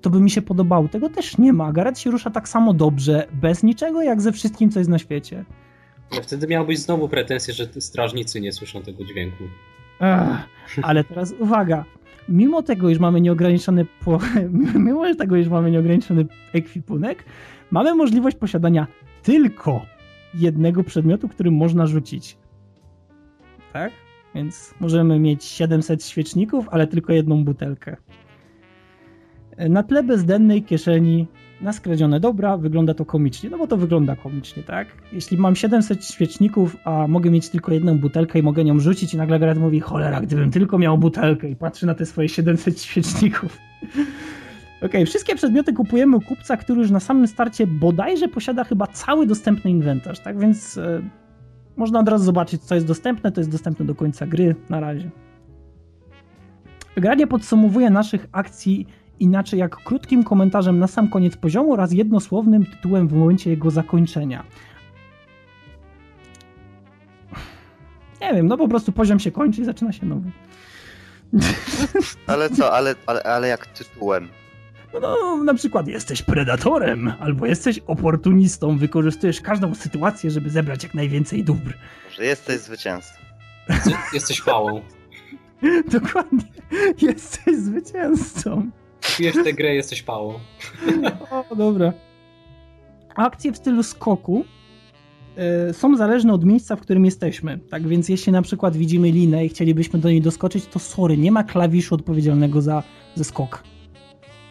To 0.00 0.10
by 0.10 0.20
mi 0.20 0.30
się 0.30 0.42
podobało. 0.42 0.88
Tego 0.88 1.08
też 1.08 1.38
nie 1.38 1.52
ma. 1.52 1.72
Gareth 1.72 2.00
się 2.00 2.10
rusza 2.10 2.30
tak 2.30 2.48
samo 2.48 2.74
dobrze, 2.74 3.26
bez 3.32 3.62
niczego, 3.62 4.02
jak 4.02 4.20
ze 4.20 4.32
wszystkim, 4.32 4.70
co 4.70 4.78
jest 4.78 4.90
na 4.90 4.98
świecie. 4.98 5.44
No 6.12 6.22
wtedy 6.22 6.46
miałbyś 6.46 6.78
znowu 6.78 7.08
pretensję, 7.08 7.54
że 7.54 7.68
strażnicy 7.80 8.40
nie 8.40 8.52
słyszą 8.52 8.82
tego 8.82 9.04
dźwięku. 9.04 9.44
Ech, 10.00 10.78
ale 10.82 11.04
teraz 11.04 11.34
uwaga. 11.38 11.84
Mimo 12.28 12.62
tego, 12.62 12.90
iż 12.90 12.98
mamy 12.98 13.20
nieograniczony 13.20 13.86
po... 14.04 14.18
mimo 14.86 15.14
tego, 15.14 15.36
iż 15.36 15.48
mamy 15.48 15.70
nieograniczony 15.70 16.26
ekwipunek, 16.52 17.24
mamy 17.70 17.94
możliwość 17.94 18.36
posiadania 18.36 18.86
tylko 19.22 19.86
jednego 20.34 20.84
przedmiotu, 20.84 21.28
który 21.28 21.50
można 21.50 21.86
rzucić. 21.86 22.36
Tak? 23.72 23.92
Więc 24.36 24.74
możemy 24.80 25.18
mieć 25.18 25.44
700 25.44 26.04
świeczników, 26.04 26.68
ale 26.70 26.86
tylko 26.86 27.12
jedną 27.12 27.44
butelkę. 27.44 27.96
Na 29.68 29.82
tle 29.82 30.02
bezdennej 30.02 30.62
kieszeni 30.62 31.26
na 31.60 31.72
skradzione 31.72 32.20
dobra 32.20 32.56
wygląda 32.56 32.94
to 32.94 33.04
komicznie, 33.04 33.50
no 33.50 33.58
bo 33.58 33.66
to 33.66 33.76
wygląda 33.76 34.16
komicznie, 34.16 34.62
tak? 34.62 34.88
Jeśli 35.12 35.38
mam 35.38 35.56
700 35.56 36.04
świeczników, 36.04 36.76
a 36.84 37.08
mogę 37.08 37.30
mieć 37.30 37.48
tylko 37.48 37.72
jedną 37.72 37.98
butelkę 37.98 38.38
i 38.38 38.42
mogę 38.42 38.64
nią 38.64 38.78
rzucić 38.78 39.14
i 39.14 39.16
nagle 39.16 39.38
Gareth 39.38 39.60
mówi, 39.60 39.80
cholera, 39.80 40.20
gdybym 40.20 40.50
tylko 40.50 40.78
miał 40.78 40.98
butelkę 40.98 41.48
i 41.48 41.56
patrzy 41.56 41.86
na 41.86 41.94
te 41.94 42.06
swoje 42.06 42.28
700 42.28 42.80
świeczników. 42.80 43.58
Okej, 44.86 45.06
wszystkie 45.06 45.34
przedmioty 45.36 45.72
kupujemy 45.72 46.16
u 46.16 46.20
kupca, 46.20 46.56
który 46.56 46.80
już 46.80 46.90
na 46.90 47.00
samym 47.00 47.26
starcie 47.26 47.66
bodajże 47.66 48.28
posiada 48.28 48.64
chyba 48.64 48.86
cały 48.86 49.26
dostępny 49.26 49.70
inwentarz, 49.70 50.20
tak? 50.20 50.38
Więc 50.38 50.78
e, 50.78 51.02
można 51.76 52.00
od 52.00 52.08
razu 52.08 52.24
zobaczyć, 52.24 52.62
co 52.62 52.74
jest 52.74 52.86
dostępne. 52.86 53.32
To 53.32 53.40
jest 53.40 53.50
dostępne 53.50 53.86
do 53.86 53.94
końca 53.94 54.26
gry 54.26 54.56
na 54.68 54.80
razie. 54.80 55.10
Gra 56.96 57.14
nie 57.14 57.26
podsumowuje 57.26 57.90
naszych 57.90 58.26
akcji 58.32 58.86
inaczej 59.20 59.60
jak 59.60 59.76
krótkim 59.76 60.24
komentarzem 60.24 60.78
na 60.78 60.86
sam 60.86 61.08
koniec 61.08 61.36
poziomu 61.36 61.72
oraz 61.72 61.92
jednosłownym 61.92 62.66
tytułem 62.66 63.08
w 63.08 63.12
momencie 63.12 63.50
jego 63.50 63.70
zakończenia. 63.70 64.44
Nie 68.20 68.34
wiem, 68.34 68.46
no 68.46 68.56
po 68.56 68.68
prostu 68.68 68.92
poziom 68.92 69.18
się 69.18 69.30
kończy 69.30 69.60
i 69.60 69.64
zaczyna 69.64 69.92
się 69.92 70.06
nowy. 70.06 70.30
Ale 72.26 72.50
co, 72.50 72.72
ale, 72.72 72.94
ale, 73.06 73.22
ale 73.22 73.48
jak 73.48 73.66
tytułem? 73.66 74.28
No, 75.02 75.36
na 75.44 75.54
przykład 75.54 75.88
jesteś 75.88 76.22
predatorem, 76.22 77.12
albo 77.20 77.46
jesteś 77.46 77.78
oportunistą, 77.78 78.78
wykorzystujesz 78.78 79.40
każdą 79.40 79.74
sytuację, 79.74 80.30
żeby 80.30 80.50
zebrać 80.50 80.82
jak 80.82 80.94
najwięcej 80.94 81.44
dóbr. 81.44 81.74
Że 82.14 82.24
jesteś 82.24 82.60
zwycięzcą. 82.60 83.18
Jesteś 84.12 84.40
pałą. 84.42 84.80
Dokładnie, 85.92 86.44
jesteś 87.02 87.56
zwycięzcą. 87.56 88.70
Kupujesz 89.10 89.34
tę 89.44 89.52
grę, 89.52 89.74
jesteś 89.74 90.02
pałą. 90.02 90.34
O, 91.30 91.56
dobra. 91.56 91.92
Akcje 93.16 93.52
w 93.52 93.56
stylu 93.56 93.82
skoku 93.82 94.44
y, 95.70 95.72
są 95.74 95.96
zależne 95.96 96.32
od 96.32 96.44
miejsca, 96.44 96.76
w 96.76 96.80
którym 96.80 97.04
jesteśmy. 97.04 97.58
Tak 97.58 97.88
więc 97.88 98.08
jeśli 98.08 98.32
na 98.32 98.42
przykład 98.42 98.76
widzimy 98.76 99.10
linę 99.10 99.46
i 99.46 99.48
chcielibyśmy 99.48 99.98
do 99.98 100.10
niej 100.10 100.20
doskoczyć, 100.20 100.66
to 100.66 100.78
sorry, 100.78 101.16
nie 101.16 101.32
ma 101.32 101.44
klawiszu 101.44 101.94
odpowiedzialnego 101.94 102.62
za, 102.62 102.82
za 103.14 103.24
skok. 103.24 103.62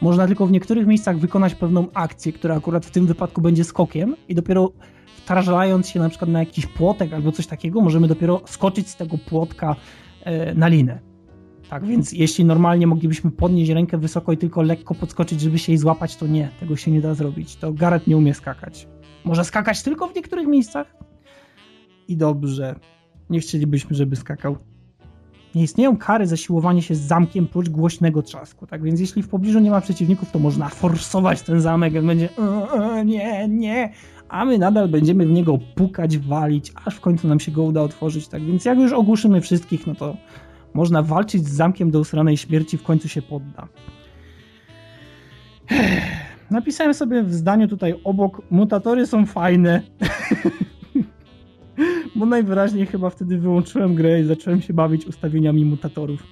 Można 0.02 0.28
tylko 0.28 0.48
w 0.48 0.52
niektórych 0.52 0.88
miejscach 0.88 1.18
wykonać 1.18 1.56
pewną 1.56 1.88
akcję, 1.94 2.34
która 2.34 2.56
akurat 2.56 2.86
w 2.86 2.92
tym 2.92 3.06
wypadku 3.06 3.42
będzie 3.42 3.64
skokiem 3.64 4.16
i 4.30 4.36
dopiero 4.36 4.72
wtarzając 5.18 5.90
się 5.90 6.00
na 6.00 6.10
przykład 6.10 6.32
na 6.32 6.40
jakiś 6.40 6.66
płotek 6.66 7.14
albo 7.14 7.32
coś 7.32 7.48
takiego, 7.48 7.82
możemy 7.82 8.08
dopiero 8.08 8.42
skoczyć 8.46 8.90
z 8.90 8.96
tego 8.96 9.18
płotka 9.18 9.76
y, 10.52 10.56
na 10.56 10.68
linę. 10.68 11.00
Tak 11.70 11.86
więc 11.86 12.12
jeśli 12.12 12.46
normalnie 12.46 12.88
moglibyśmy 12.88 13.32
podnieść 13.32 13.72
rękę 13.72 13.98
wysoko 13.98 14.32
i 14.32 14.38
tylko 14.38 14.62
lekko 14.62 14.96
podskoczyć, 14.96 15.42
żeby 15.42 15.60
się 15.60 15.72
jej 15.72 15.78
złapać, 15.78 16.16
to 16.16 16.28
nie, 16.28 16.50
tego 16.60 16.76
się 16.76 16.92
nie 16.92 17.02
da 17.02 17.14
zrobić. 17.14 17.56
To 17.56 17.74
Gareth 17.74 18.08
nie 18.08 18.18
umie 18.18 18.34
skakać. 18.34 18.88
Może 19.24 19.44
skakać 19.44 19.84
tylko 19.84 20.08
w 20.08 20.16
niektórych 20.16 20.48
miejscach? 20.48 20.96
I 22.08 22.18
dobrze. 22.18 22.76
Nie 23.30 23.40
chcielibyśmy, 23.40 23.96
żeby 23.96 24.16
skakał. 24.16 24.58
Nie 25.56 25.64
istnieją 25.64 25.98
kary 25.98 26.28
za 26.28 26.38
siłowanie 26.38 26.82
się 26.82 26.96
z 26.96 27.00
zamkiem 27.02 27.48
prócz 27.48 27.70
głośnego 27.70 28.22
trzasku. 28.22 28.68
Tak 28.68 28.84
więc 28.84 29.00
jeśli 29.00 29.24
w 29.24 29.30
pobliżu 29.30 29.60
nie 29.60 29.72
ma 29.72 29.82
przeciwników, 29.82 30.32
to 30.32 30.40
można 30.40 30.70
forsować 30.70 31.42
ten 31.42 31.62
zamek, 31.62 32.06
będzie 32.06 32.30
"E, 32.40 32.72
e, 32.74 33.06
nie, 33.06 33.48
nie, 33.48 33.92
a 34.30 34.46
my 34.46 34.58
nadal 34.58 34.88
będziemy 34.90 35.26
w 35.26 35.32
niego 35.32 35.58
pukać, 35.76 36.18
walić, 36.18 36.72
aż 36.86 36.96
w 36.96 37.02
końcu 37.02 37.28
nam 37.28 37.40
się 37.40 37.52
go 37.52 37.64
uda 37.64 37.82
otworzyć. 37.82 38.28
Tak 38.28 38.44
więc 38.44 38.66
jak 38.66 38.78
już 38.80 38.94
ogłuszymy 38.94 39.42
wszystkich, 39.42 39.88
no 39.88 39.96
to 39.96 40.18
można 40.74 41.02
walczyć 41.02 41.48
z 41.48 41.52
zamkiem 41.52 41.92
do 41.92 42.00
usranej 42.00 42.38
śmierci, 42.38 42.78
w 42.78 42.84
końcu 42.84 43.08
się 43.08 43.22
podda. 43.22 43.68
Napisałem 46.52 46.94
sobie 46.94 47.24
w 47.24 47.34
zdaniu 47.34 47.68
tutaj 47.68 47.96
obok, 48.04 48.42
mutatory 48.52 49.08
są 49.08 49.26
fajne. 49.26 49.82
Bo 52.16 52.26
najwyraźniej 52.26 52.86
chyba 52.86 53.10
wtedy 53.10 53.38
wyłączyłem 53.38 53.96
grę 53.96 54.20
i 54.20 54.24
zacząłem 54.24 54.62
się 54.62 54.74
bawić 54.74 55.06
ustawieniami 55.06 55.66
mutatorów. 55.66 56.24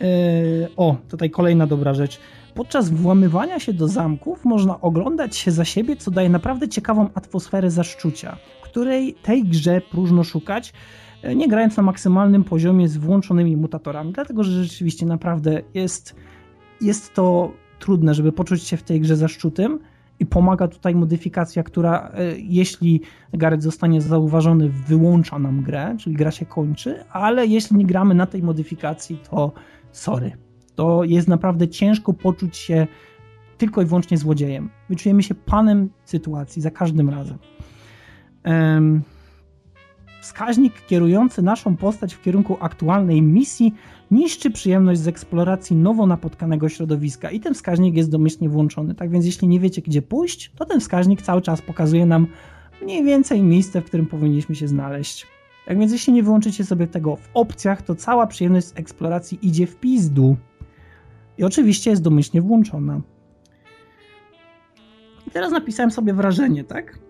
Eee, 0.00 0.68
o, 0.76 0.96
tutaj 1.08 1.30
kolejna 1.30 1.66
dobra 1.66 1.94
rzecz. 1.94 2.20
Podczas 2.54 2.90
włamywania 2.90 3.58
się 3.58 3.72
do 3.72 3.88
zamków 3.88 4.44
można 4.44 4.80
oglądać 4.80 5.36
się 5.36 5.50
za 5.50 5.64
siebie, 5.64 5.96
co 5.96 6.10
daje 6.10 6.28
naprawdę 6.28 6.68
ciekawą 6.68 7.08
atmosferę 7.14 7.70
zaszczucia, 7.70 8.36
której 8.62 9.14
tej 9.14 9.44
grze 9.44 9.80
próżno 9.90 10.24
szukać, 10.24 10.72
e, 11.22 11.34
nie 11.34 11.48
grając 11.48 11.76
na 11.76 11.82
maksymalnym 11.82 12.44
poziomie 12.44 12.88
z 12.88 12.96
włączonymi 12.96 13.56
mutatorami, 13.56 14.12
dlatego 14.12 14.44
że 14.44 14.64
rzeczywiście 14.64 15.06
naprawdę 15.06 15.62
jest, 15.74 16.16
jest 16.80 17.14
to 17.14 17.52
trudne, 17.78 18.14
żeby 18.14 18.32
poczuć 18.32 18.62
się 18.62 18.76
w 18.76 18.82
tej 18.82 19.00
grze 19.00 19.16
zaszczutym 19.16 19.78
i 20.20 20.26
pomaga 20.26 20.68
tutaj 20.68 20.94
modyfikacja, 20.94 21.62
która 21.62 22.10
e, 22.14 22.38
jeśli 22.38 23.00
Gareth 23.32 23.62
zostanie 23.62 24.00
zauważony, 24.00 24.68
wyłącza 24.68 25.38
nam 25.38 25.62
grę, 25.62 25.96
czyli 25.98 26.16
gra 26.16 26.30
się 26.30 26.46
kończy, 26.46 27.04
ale 27.10 27.46
jeśli 27.46 27.76
nie 27.76 27.86
gramy 27.86 28.14
na 28.14 28.26
tej 28.26 28.42
modyfikacji, 28.42 29.18
to 29.30 29.52
sorry. 29.92 30.32
To 30.74 31.04
jest 31.04 31.28
naprawdę 31.28 31.68
ciężko 31.68 32.12
poczuć 32.12 32.56
się 32.56 32.86
tylko 33.58 33.82
i 33.82 33.86
wyłącznie 33.86 34.18
złodziejem. 34.18 34.70
Wyczujemy 34.88 35.22
się 35.22 35.34
panem 35.34 35.90
sytuacji 36.04 36.62
za 36.62 36.70
każdym 36.70 37.10
razem. 37.10 37.38
Um, 38.44 39.02
wskaźnik 40.26 40.86
kierujący 40.86 41.42
naszą 41.42 41.76
postać 41.76 42.14
w 42.14 42.22
kierunku 42.22 42.56
aktualnej 42.60 43.22
misji 43.22 43.74
niszczy 44.10 44.50
przyjemność 44.50 45.00
z 45.00 45.08
eksploracji 45.08 45.76
nowo 45.76 46.06
napotkanego 46.06 46.68
środowiska 46.68 47.30
i 47.30 47.40
ten 47.40 47.54
wskaźnik 47.54 47.96
jest 47.96 48.10
domyślnie 48.10 48.48
włączony. 48.48 48.94
Tak 48.94 49.10
więc 49.10 49.26
jeśli 49.26 49.48
nie 49.48 49.60
wiecie 49.60 49.82
gdzie 49.82 50.02
pójść, 50.02 50.52
to 50.56 50.64
ten 50.64 50.80
wskaźnik 50.80 51.22
cały 51.22 51.42
czas 51.42 51.62
pokazuje 51.62 52.06
nam 52.06 52.26
mniej 52.82 53.04
więcej 53.04 53.42
miejsce, 53.42 53.80
w 53.80 53.84
którym 53.84 54.06
powinniśmy 54.06 54.54
się 54.54 54.68
znaleźć. 54.68 55.26
Tak 55.66 55.78
więc 55.78 55.92
jeśli 55.92 56.12
nie 56.12 56.22
wyłączycie 56.22 56.64
sobie 56.64 56.86
tego 56.86 57.16
w 57.16 57.28
opcjach, 57.34 57.82
to 57.82 57.94
cała 57.94 58.26
przyjemność 58.26 58.66
z 58.66 58.78
eksploracji 58.78 59.38
idzie 59.42 59.66
w 59.66 59.76
pizdu. 59.76 60.36
I 61.38 61.44
oczywiście 61.44 61.90
jest 61.90 62.02
domyślnie 62.02 62.42
włączona. 62.42 63.00
I 65.26 65.30
teraz 65.30 65.52
napisałem 65.52 65.90
sobie 65.90 66.14
wrażenie, 66.14 66.64
tak? 66.64 67.05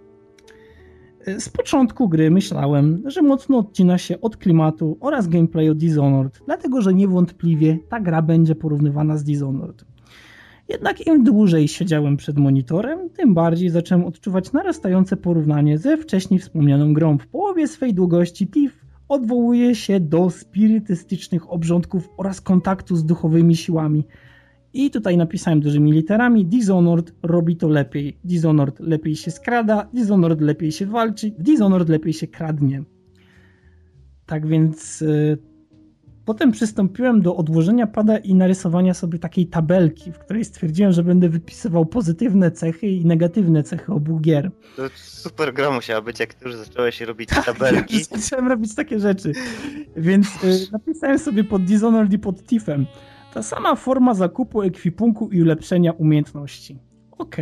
Z 1.39 1.49
początku 1.49 2.09
gry 2.09 2.31
myślałem, 2.31 3.03
że 3.07 3.23
mocno 3.23 3.59
odcina 3.59 3.99
się 3.99 4.21
od 4.21 4.37
klimatu 4.37 4.97
oraz 5.01 5.29
gameplayu 5.29 5.75
Dishonored, 5.75 6.41
dlatego 6.47 6.83
że 6.83 6.95
niewątpliwie 6.95 7.79
ta 7.89 8.01
gra 8.01 8.23
będzie 8.23 8.55
porównywana 8.55 9.17
z 9.17 9.25
Dishonored. 9.25 9.85
Jednak 10.69 11.07
im 11.07 11.25
dłużej 11.25 11.69
siedziałem 11.69 12.17
przed 12.17 12.39
monitorem, 12.39 13.11
tym 13.11 13.35
bardziej 13.35 13.71
zacząłem 13.71 14.05
odczuwać 14.05 14.53
narastające 14.53 15.17
porównanie 15.17 15.79
ze 15.79 15.97
wcześniej 15.97 16.41
wspomnianą 16.41 16.95
grą. 16.95 17.19
W 17.19 17.27
połowie 17.27 17.69
swej 17.69 17.95
długości 17.95 18.49
TIF 18.49 18.87
odwołuje 19.09 19.75
się 19.75 20.01
do 20.01 20.31
spirytystycznych 20.31 21.53
obrządków 21.53 22.09
oraz 22.17 22.41
kontaktu 22.41 22.97
z 22.97 23.05
duchowymi 23.05 23.57
siłami. 23.57 24.05
I 24.77 24.91
tutaj 24.91 25.17
napisałem 25.17 25.61
dużymi 25.61 25.93
literami: 25.93 26.47
Dishonored 26.47 27.15
robi 27.23 27.57
to 27.57 27.69
lepiej. 27.69 28.19
Dishonored 28.25 28.81
lepiej 28.81 29.17
się 29.17 29.31
skrada, 29.31 29.89
Dishonored 29.95 30.41
lepiej 30.41 30.73
się 30.73 30.87
walczy, 30.87 31.33
Dishonored 31.39 31.89
lepiej 31.89 32.13
się 32.13 32.27
kradnie. 32.27 32.85
Tak 34.27 34.47
więc 34.47 35.01
yy, 35.01 35.39
potem 36.25 36.53
przystąpiłem 36.53 37.23
do 37.23 37.37
odłożenia 37.37 37.87
pada 37.87 38.19
i 38.19 38.35
narysowania 38.35 38.95
sobie 38.95 39.19
takiej 39.19 39.47
tabelki, 39.47 40.13
w 40.13 40.19
której 40.19 40.45
stwierdziłem, 40.45 40.93
że 40.93 41.05
będę 41.05 41.29
wypisywał 41.29 41.87
pozytywne 41.87 42.51
cechy 42.51 42.87
i 42.87 43.05
negatywne 43.05 43.63
cechy 43.63 43.93
obu 43.93 44.21
gier. 44.21 44.51
To 44.77 44.83
super 44.95 45.55
gra 45.55 45.71
musiała 45.71 46.01
być, 46.01 46.21
jak 46.21 46.35
ty 46.35 46.45
już 46.49 46.55
zacząłeś 46.55 47.01
robić 47.01 47.29
tabelki. 47.47 47.97
Ja 47.97 48.19
zacząłem 48.21 48.49
robić 48.49 48.75
takie 48.75 49.01
rzeczy. 49.01 49.33
Więc 49.97 50.43
yy, 50.43 50.59
napisałem 50.73 51.19
sobie 51.19 51.45
pod 51.45 51.65
Dishonored 51.65 52.13
i 52.13 52.19
pod 52.19 52.43
Tiffem. 52.43 52.87
Ta 53.37 53.43
sama 53.43 53.75
forma 53.75 54.15
zakupu 54.15 54.63
ekwipunku 54.63 55.29
i 55.33 55.43
ulepszenia 55.43 55.93
umiejętności. 55.93 56.79
Ok. 57.19 57.37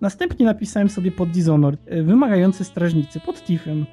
Następnie 0.00 0.46
napisałem 0.46 0.88
sobie 0.88 1.12
pod 1.12 1.30
Dishonored 1.30 1.92
y, 1.92 2.02
wymagający 2.02 2.64
strażnicy 2.64 3.20
pod 3.20 3.44
Tiffem. 3.44 3.86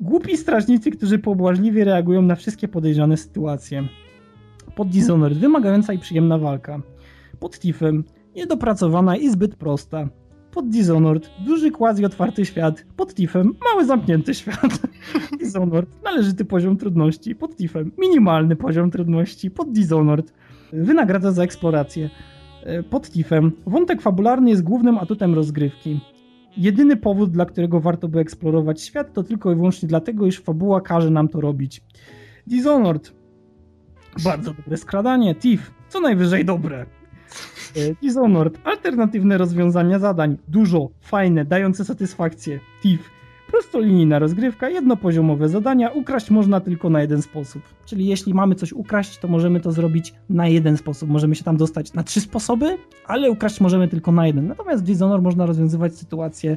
Głupi 0.00 0.36
strażnicy, 0.36 0.90
którzy 0.90 1.18
pobłażliwie 1.18 1.84
reagują 1.84 2.22
na 2.22 2.34
wszystkie 2.34 2.68
podejrzane 2.68 3.16
sytuacje. 3.16 3.88
Pod 4.74 4.88
Dishonored 4.88 5.38
wymagająca 5.38 5.92
i 5.92 5.98
przyjemna 5.98 6.38
walka. 6.38 6.82
Pod 7.40 7.58
Tiffem 7.58 8.04
niedopracowana 8.36 9.16
i 9.16 9.30
zbyt 9.30 9.56
prosta. 9.56 10.08
Pod 10.50 10.68
Dishonored 10.68 11.30
duży 11.46 11.70
quasi 11.70 12.04
otwarty 12.04 12.46
świat. 12.46 12.84
Pod 12.96 13.14
Tiffem 13.14 13.54
mały 13.64 13.84
zamknięty 13.84 14.34
świat. 14.34 14.78
Dishonored 15.40 16.04
należyty 16.04 16.44
poziom 16.44 16.76
trudności. 16.76 17.34
Pod 17.34 17.56
Tiffem 17.56 17.92
minimalny 17.98 18.56
poziom 18.56 18.90
trudności. 18.90 19.50
Pod 19.50 19.72
Dishonored 19.72 20.32
wynagradza 20.82 21.32
za 21.32 21.42
eksplorację. 21.42 22.10
Pod 22.90 23.10
Tiffem 23.10 23.52
wątek 23.66 24.02
fabularny 24.02 24.50
jest 24.50 24.62
głównym 24.62 24.98
atutem 24.98 25.34
rozgrywki. 25.34 26.00
Jedyny 26.56 26.96
powód, 26.96 27.30
dla 27.30 27.46
którego 27.46 27.80
warto 27.80 28.08
by 28.08 28.20
eksplorować 28.20 28.82
świat, 28.82 29.12
to 29.12 29.22
tylko 29.22 29.52
i 29.52 29.54
wyłącznie 29.54 29.88
dlatego, 29.88 30.26
iż 30.26 30.40
fabuła 30.40 30.80
każe 30.80 31.10
nam 31.10 31.28
to 31.28 31.40
robić. 31.40 31.82
Dishonored. 32.46 33.14
Bardzo 34.24 34.54
dobre 34.54 34.76
skradanie. 34.76 35.34
Tiff. 35.34 35.74
Co 35.88 36.00
najwyżej 36.00 36.44
dobre. 36.44 36.86
Dishonored. 38.02 38.58
Alternatywne 38.64 39.38
rozwiązania 39.38 39.98
zadań. 39.98 40.38
Dużo. 40.48 40.90
Fajne. 41.00 41.44
Dające 41.44 41.84
satysfakcję. 41.84 42.60
Tiff. 42.82 43.10
Prostolinijna 43.54 44.18
rozgrywka, 44.18 44.68
jednopoziomowe 44.68 45.48
zadania, 45.48 45.90
ukraść 45.90 46.30
można 46.30 46.60
tylko 46.60 46.90
na 46.90 47.00
jeden 47.00 47.22
sposób. 47.22 47.62
Czyli 47.86 48.06
jeśli 48.06 48.34
mamy 48.34 48.54
coś 48.54 48.72
ukraść, 48.72 49.18
to 49.18 49.28
możemy 49.28 49.60
to 49.60 49.72
zrobić 49.72 50.14
na 50.28 50.48
jeden 50.48 50.76
sposób. 50.76 51.08
Możemy 51.08 51.34
się 51.34 51.44
tam 51.44 51.56
dostać 51.56 51.92
na 51.92 52.02
trzy 52.02 52.20
sposoby, 52.20 52.78
ale 53.06 53.30
ukraść 53.30 53.60
możemy 53.60 53.88
tylko 53.88 54.12
na 54.12 54.26
jeden. 54.26 54.46
Natomiast 54.46 54.82
w 54.82 54.86
Dishonored 54.86 55.24
można 55.24 55.46
rozwiązywać 55.46 55.94
sytuację 55.94 56.56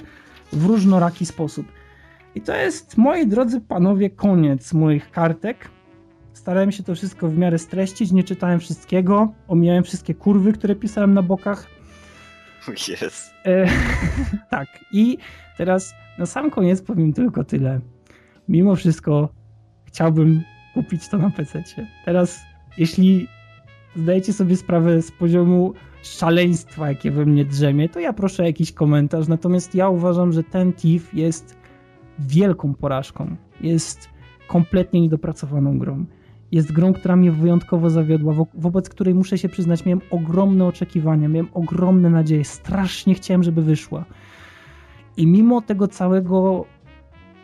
w 0.54 0.66
różnoraki 0.66 1.26
sposób. 1.26 1.68
I 2.36 2.42
to 2.42 2.56
jest, 2.56 2.98
moi 2.98 3.28
drodzy 3.28 3.62
panowie, 3.62 4.10
koniec 4.10 4.74
moich 4.74 5.12
kartek. 5.12 5.70
Starałem 6.34 6.72
się 6.72 6.84
to 6.84 6.96
wszystko 6.96 7.28
w 7.28 7.38
miarę 7.38 7.60
streścić, 7.60 8.12
nie 8.12 8.24
czytałem 8.24 8.60
wszystkiego, 8.60 9.34
omijałem 9.48 9.84
wszystkie 9.84 10.14
kurwy, 10.14 10.54
które 10.54 10.76
pisałem 10.76 11.14
na 11.14 11.22
bokach. 11.22 11.68
Jest. 13.02 13.32
E, 13.46 13.68
tak, 14.50 14.68
i 14.92 15.18
teraz 15.58 15.94
na 16.18 16.26
sam 16.26 16.52
koniec 16.52 16.82
powiem 16.82 17.14
tylko 17.14 17.44
tyle. 17.44 17.80
Mimo 18.50 18.76
wszystko 18.76 19.30
chciałbym 19.86 20.42
kupić 20.74 21.08
to 21.08 21.18
na 21.18 21.30
PC. 21.30 21.64
Teraz, 22.06 22.40
jeśli 22.78 23.28
zdajecie 23.96 24.34
sobie 24.34 24.56
sprawę 24.56 25.02
z 25.02 25.12
poziomu 25.12 25.74
szaleństwa, 26.04 26.90
jakie 26.90 27.12
we 27.12 27.26
mnie 27.26 27.46
drzemie, 27.46 27.90
to 27.90 28.00
ja 28.00 28.14
proszę 28.14 28.44
jakiś 28.44 28.72
komentarz. 28.72 29.28
Natomiast 29.28 29.76
ja 29.76 29.90
uważam, 29.90 30.32
że 30.32 30.44
ten 30.44 30.74
TIF 30.74 31.14
jest 31.14 31.58
wielką 32.20 32.74
porażką. 32.74 33.36
Jest 33.62 34.10
kompletnie 34.48 35.02
niedopracowaną 35.02 35.80
grą. 35.80 36.06
Jest 36.52 36.72
grą, 36.72 36.94
która 36.94 37.16
mnie 37.16 37.32
wyjątkowo 37.32 37.90
zawiodła, 37.90 38.34
wo 38.34 38.48
wobec 38.54 38.90
której 38.90 39.14
muszę 39.14 39.38
się 39.38 39.50
przyznać, 39.50 39.86
miałem 39.86 40.02
ogromne 40.12 40.66
oczekiwania, 40.66 41.28
miałem 41.28 41.50
ogromne 41.54 42.10
nadzieje, 42.10 42.46
strasznie 42.46 43.14
chciałem, 43.14 43.44
żeby 43.44 43.62
wyszła. 43.62 44.06
I 45.18 45.28
mimo 45.28 45.62
tego 45.62 45.88
całego 45.88 46.66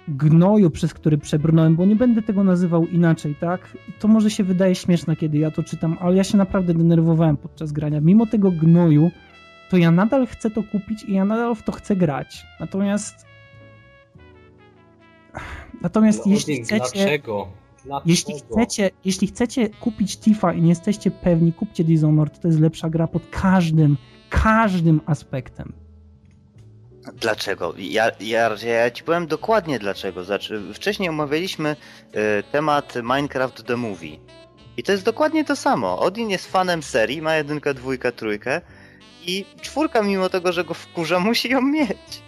gnoju, 0.08 0.70
przez 0.70 0.94
który 0.94 1.18
przebrnąłem, 1.18 1.76
bo 1.76 1.86
nie 1.86 1.95
będę 1.95 2.22
tego 2.22 2.44
nazywał 2.44 2.88
inaczej, 2.88 3.36
tak? 3.36 3.78
To 4.00 4.08
może 4.08 4.30
się 4.30 4.44
wydaje 4.44 4.76
śmieszne, 4.76 5.16
kiedy 5.16 5.38
ja 5.38 5.52
to 5.52 5.64
czytam, 5.64 5.98
ale 6.00 6.16
ja 6.16 6.24
się 6.24 6.38
naprawdę 6.38 6.74
denerwowałem 6.74 7.38
podczas 7.38 7.72
grania. 7.72 8.02
Mimo 8.02 8.26
tego 8.26 8.52
gnoju, 8.52 9.12
to 9.70 9.78
ja 9.78 9.91
nadal 9.91 10.28
chcę 10.28 10.50
to 10.50 10.64
kupić 10.64 11.04
i 11.04 11.14
ja 11.14 11.26
nadal 11.26 11.56
w 11.56 11.64
to 11.64 11.72
chcę 11.72 11.95
grać. 11.95 12.45
Natomiast. 12.60 13.26
Natomiast 15.82 16.26
No, 16.26 16.32
jeśli 16.32 16.64
chcecie. 16.64 16.80
Dlaczego? 16.94 17.48
Dlaczego? 17.86 18.10
Jeśli 18.10 18.34
chcecie, 18.34 18.90
jeśli 19.06 19.28
chcecie 19.28 19.70
kupić 19.70 20.18
Tifa 20.18 20.54
i 20.54 20.62
nie 20.62 20.70
jesteście 20.70 21.12
pewni, 21.12 21.54
kupcie 21.54 21.84
Dishonored, 21.84 22.40
to 22.40 22.48
jest 22.48 22.60
lepsza 22.60 22.90
gra 22.90 23.08
pod 23.08 23.28
każdym, 23.28 23.98
każdym 24.30 25.02
aspektem. 25.06 25.82
Dlaczego? 27.13 27.73
Ja, 27.77 28.11
ja, 28.19 28.49
ja 28.65 28.91
ci 28.91 29.03
powiem 29.03 29.27
dokładnie 29.27 29.80
dlaczego. 29.80 30.23
Znaczy, 30.23 30.61
wcześniej 30.73 31.09
omawialiśmy 31.09 31.75
y, 32.39 32.43
temat 32.51 32.95
Minecraft 32.95 33.65
The 33.65 33.77
Movie. 33.77 34.17
I 34.77 34.84
to 34.84 34.91
jest 34.91 35.05
dokładnie 35.05 35.45
to 35.45 35.55
samo. 35.55 35.99
Odin 35.99 36.30
jest 36.30 36.51
fanem 36.51 36.84
serii, 36.84 37.21
ma 37.21 37.35
jedynkę, 37.35 37.73
dwójkę, 37.73 38.11
trójkę 38.11 38.61
i 39.25 39.45
czwórka 39.61 40.03
mimo 40.03 40.30
tego, 40.30 40.51
że 40.51 40.63
go 40.63 40.73
wkurza, 40.73 41.19
musi 41.30 41.49
ją 41.49 41.61
mieć. 41.61 42.21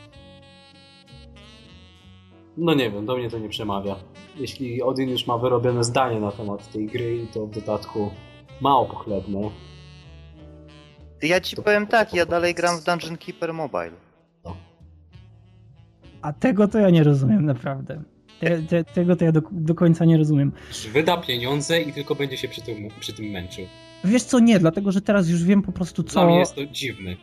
No 2.57 2.73
nie 2.73 2.91
wiem, 2.91 3.05
do 3.05 3.17
mnie 3.17 3.29
to 3.29 3.39
nie 3.39 3.49
przemawia. 3.49 3.95
Jeśli 4.35 4.81
Odin 4.81 5.09
już 5.09 5.27
ma 5.27 5.37
wyrobione 5.37 5.83
zdanie 5.83 6.19
na 6.19 6.31
temat 6.31 6.71
tej 6.71 6.85
gry 6.85 7.17
i 7.17 7.27
to 7.27 7.45
w 7.45 7.51
dodatku 7.51 8.11
mało 8.61 8.85
pochlebne, 8.85 9.49
Ja 11.21 11.41
ci 11.41 11.55
powiem 11.55 11.87
tak, 11.87 12.13
ja 12.13 12.25
dalej 12.25 12.53
gram 12.53 12.79
w 12.79 12.83
Dungeon 12.83 13.17
Keeper 13.17 13.53
Mobile. 13.53 14.04
A 16.25 16.33
tego 16.33 16.67
to 16.67 16.79
ja 16.79 16.89
nie 16.89 17.03
rozumiem, 17.03 17.45
naprawdę. 17.45 18.03
Te, 18.39 18.61
te, 18.61 18.83
tego 18.83 19.15
to 19.15 19.25
ja 19.25 19.31
do, 19.31 19.41
do 19.51 19.75
końca 19.75 20.05
nie 20.05 20.17
rozumiem. 20.17 20.51
wyda 20.93 21.17
pieniądze 21.17 21.81
i 21.81 21.93
tylko 21.93 22.15
będzie 22.15 22.37
się 22.37 22.47
przy 22.47 22.61
tym, 22.61 22.75
przy 22.99 23.13
tym 23.13 23.25
męczył. 23.25 23.65
Wiesz 24.03 24.23
co, 24.23 24.39
nie, 24.39 24.59
dlatego 24.59 24.91
że 24.91 25.01
teraz 25.01 25.29
już 25.29 25.43
wiem 25.43 25.61
po 25.61 25.71
prostu 25.71 26.03
Dla 26.03 26.11
co. 26.11 26.25
mnie 26.27 26.39
jest 26.39 26.55
to 26.55 26.65
dziwne. 26.65 27.15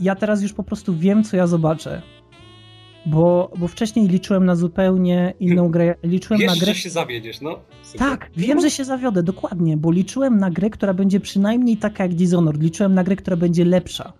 Ja 0.00 0.14
teraz 0.14 0.42
już 0.42 0.52
po 0.52 0.62
prostu 0.62 0.94
wiem, 0.96 1.24
co 1.24 1.36
ja 1.36 1.46
zobaczę. 1.46 2.02
Bo, 3.06 3.50
bo 3.58 3.68
wcześniej 3.68 4.08
liczyłem 4.08 4.44
na 4.46 4.56
zupełnie 4.56 5.34
inną 5.40 5.68
grę. 5.70 5.94
Liczyłem 6.02 6.40
Wiesz, 6.40 6.50
na 6.50 6.56
grę. 6.56 6.74
że 6.74 6.80
się 6.80 6.90
zawiedziesz, 6.90 7.40
no. 7.40 7.58
Super. 7.82 8.08
Tak, 8.08 8.30
wiem, 8.36 8.60
że 8.60 8.70
się 8.70 8.84
zawiodę, 8.84 9.22
dokładnie, 9.22 9.76
bo 9.76 9.90
liczyłem 9.90 10.38
na 10.38 10.50
grę, 10.50 10.70
która 10.70 10.94
będzie 10.94 11.20
przynajmniej 11.20 11.76
taka 11.76 12.04
jak 12.04 12.14
Dishonored. 12.14 12.62
Liczyłem 12.62 12.94
na 12.94 13.04
grę, 13.04 13.16
która 13.16 13.36
będzie 13.36 13.64
lepsza. 13.64 14.12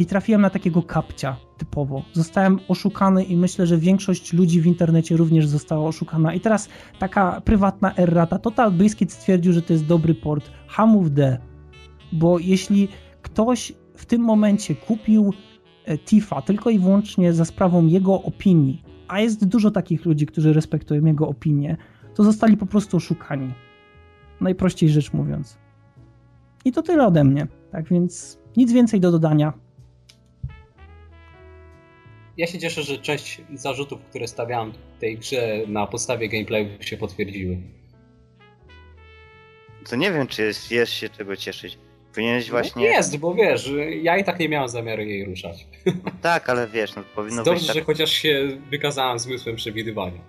I 0.00 0.06
trafiłem 0.06 0.40
na 0.40 0.50
takiego 0.50 0.82
kapcia 0.82 1.36
typowo. 1.58 2.02
Zostałem 2.12 2.58
oszukany 2.68 3.24
i 3.24 3.36
myślę, 3.36 3.66
że 3.66 3.78
większość 3.78 4.32
ludzi 4.32 4.60
w 4.60 4.66
internecie 4.66 5.16
również 5.16 5.46
została 5.46 5.88
oszukana. 5.88 6.34
I 6.34 6.40
teraz 6.40 6.68
taka 6.98 7.40
prywatna 7.40 7.94
errata. 7.96 8.38
Total 8.38 8.72
Biscuit 8.72 9.12
stwierdził, 9.12 9.52
że 9.52 9.62
to 9.62 9.72
jest 9.72 9.86
dobry 9.86 10.14
port. 10.14 10.50
Hamów 10.66 11.14
D. 11.14 11.38
Bo 12.12 12.38
jeśli 12.38 12.88
ktoś 13.22 13.72
w 13.96 14.06
tym 14.06 14.22
momencie 14.22 14.74
kupił 14.74 15.32
e, 15.84 15.98
Tifa 15.98 16.42
tylko 16.42 16.70
i 16.70 16.78
wyłącznie 16.78 17.32
za 17.32 17.44
sprawą 17.44 17.86
jego 17.86 18.22
opinii, 18.22 18.82
a 19.08 19.20
jest 19.20 19.44
dużo 19.44 19.70
takich 19.70 20.04
ludzi, 20.04 20.26
którzy 20.26 20.52
respektują 20.52 21.04
jego 21.04 21.28
opinię, 21.28 21.76
to 22.14 22.24
zostali 22.24 22.56
po 22.56 22.66
prostu 22.66 22.96
oszukani. 22.96 23.52
Najprościej 24.40 24.88
rzecz 24.88 25.12
mówiąc. 25.12 25.58
I 26.64 26.72
to 26.72 26.82
tyle 26.82 27.06
ode 27.06 27.24
mnie. 27.24 27.46
Tak 27.72 27.88
więc 27.88 28.38
nic 28.56 28.72
więcej 28.72 29.00
do 29.00 29.10
dodania. 29.10 29.52
Ja 32.36 32.46
się 32.46 32.58
cieszę, 32.58 32.82
że 32.82 32.98
część 32.98 33.40
zarzutów, 33.54 34.00
które 34.10 34.28
stawiałem 34.28 34.72
tej 35.00 35.18
grze 35.18 35.58
na 35.66 35.86
podstawie 35.86 36.28
gameplayu 36.28 36.82
się 36.82 36.96
potwierdziły. 36.96 37.56
To 39.90 39.96
nie 39.96 40.12
wiem, 40.12 40.26
czy 40.26 40.42
jest, 40.42 40.70
jest 40.70 40.92
się 40.92 41.08
czego 41.08 41.36
cieszyć. 41.36 41.78
Powinieneś 42.14 42.50
właśnie... 42.50 42.82
No 42.82 42.88
jest, 42.88 43.16
bo 43.16 43.34
wiesz, 43.34 43.70
ja 44.02 44.18
i 44.18 44.24
tak 44.24 44.38
nie 44.38 44.48
miałem 44.48 44.68
zamiaru 44.68 45.02
jej 45.02 45.24
ruszać. 45.24 45.66
Tak, 46.22 46.50
ale 46.50 46.68
wiesz, 46.68 46.96
no 46.96 47.02
powinno 47.14 47.44
Dobrze, 47.44 47.50
wyjść 47.52 47.66
tak... 47.66 47.76
że 47.76 47.84
chociaż 47.84 48.10
się 48.10 48.48
wykazałem 48.70 49.18
zmysłem 49.18 49.56
przewidywania. 49.56 50.20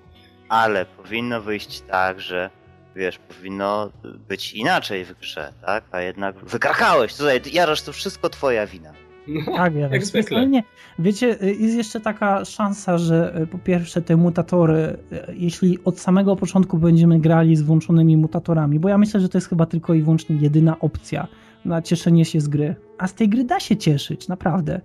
Ale 0.49 0.85
powinno 0.85 1.41
wyjść 1.41 1.81
tak, 1.81 2.19
że 2.19 2.49
wiesz, 2.95 3.17
powinno 3.17 3.91
być 4.03 4.53
inaczej 4.53 5.05
w 5.05 5.13
grze, 5.13 5.53
tak? 5.65 5.83
A 5.91 6.01
jednak 6.01 6.35
wykrakałeś, 6.45 7.13
tutaj 7.13 7.41
jarasz, 7.51 7.81
to 7.81 7.93
wszystko 7.93 8.29
twoja 8.29 8.67
wina. 8.67 8.93
No, 9.27 9.41
Tak, 9.57 9.75
ja 9.75 9.87
jak 9.87 10.05
zwykle. 10.05 10.47
Nie. 10.47 10.63
Wiecie, 10.99 11.43
y, 11.43 11.55
jest 11.55 11.75
jeszcze 11.75 11.99
taka 11.99 12.45
szansa, 12.45 12.97
że 12.97 13.41
y, 13.41 13.47
po 13.47 13.57
pierwsze 13.57 14.01
te 14.01 14.17
mutatory, 14.17 14.75
y, 14.75 14.97
jeśli 15.35 15.79
od 15.85 15.99
samego 15.99 16.35
początku 16.35 16.77
będziemy 16.77 17.19
grali 17.19 17.55
z 17.55 17.61
włączonymi 17.61 18.17
mutatorami, 18.17 18.79
bo 18.79 18.89
ja 18.89 18.97
myślę, 18.97 19.19
że 19.19 19.29
to 19.29 19.37
jest 19.37 19.49
chyba 19.49 19.65
tylko 19.65 19.93
i 19.93 20.01
wyłącznie 20.01 20.35
jedyna 20.35 20.79
opcja 20.79 21.27
na 21.65 21.81
cieszenie 21.81 22.25
się 22.25 22.41
z 22.41 22.47
gry. 22.47 22.75
A 22.97 23.07
z 23.07 23.13
tej 23.13 23.29
gry 23.29 23.43
da 23.43 23.59
się 23.59 23.77
cieszyć, 23.77 24.27
naprawdę. 24.27 24.81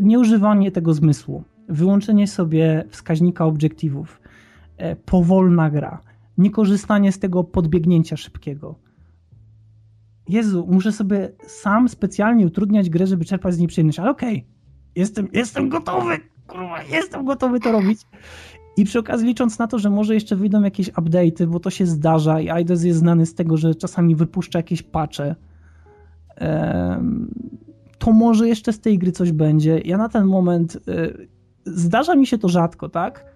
Nieużywanie 0.00 0.72
tego 0.72 0.94
zmysłu, 0.94 1.44
wyłączenie 1.68 2.26
sobie 2.26 2.84
wskaźnika 2.90 3.44
obiektywów, 3.44 4.20
powolna 5.04 5.70
gra, 5.70 6.00
niekorzystanie 6.38 7.12
z 7.12 7.18
tego 7.18 7.44
podbiegnięcia 7.44 8.16
szybkiego. 8.16 8.74
Jezu, 10.28 10.66
muszę 10.70 10.92
sobie 10.92 11.32
sam 11.46 11.88
specjalnie 11.88 12.46
utrudniać 12.46 12.90
grę, 12.90 13.06
żeby 13.06 13.24
czerpać 13.24 13.54
z 13.54 13.58
niej 13.58 13.68
przyjemność, 13.68 13.98
ale 13.98 14.10
okej, 14.10 14.46
jestem, 14.96 15.28
jestem 15.32 15.68
gotowy, 15.68 16.18
kurwa, 16.46 16.82
jestem 16.82 17.24
gotowy 17.24 17.60
to 17.60 17.72
robić. 17.72 18.00
I 18.76 18.84
przy 18.84 18.98
okazji 18.98 19.26
licząc 19.26 19.58
na 19.58 19.66
to, 19.66 19.78
że 19.78 19.90
może 19.90 20.14
jeszcze 20.14 20.36
wyjdą 20.36 20.62
jakieś 20.62 20.90
update'y, 20.90 21.46
bo 21.46 21.60
to 21.60 21.70
się 21.70 21.86
zdarza 21.86 22.40
i 22.40 22.60
IDOS 22.62 22.82
jest 22.82 22.98
znany 22.98 23.26
z 23.26 23.34
tego, 23.34 23.56
że 23.56 23.74
czasami 23.74 24.16
wypuszcza 24.16 24.58
jakieś 24.58 24.82
patche, 24.82 25.34
to 27.98 28.12
może 28.12 28.48
jeszcze 28.48 28.72
z 28.72 28.80
tej 28.80 28.98
gry 28.98 29.12
coś 29.12 29.32
będzie. 29.32 29.80
Ja 29.84 29.96
na 29.96 30.08
ten 30.08 30.26
moment, 30.26 30.76
y, 30.76 31.28
zdarza 31.64 32.14
mi 32.14 32.26
się 32.26 32.38
to 32.38 32.48
rzadko, 32.48 32.88
tak? 32.88 33.31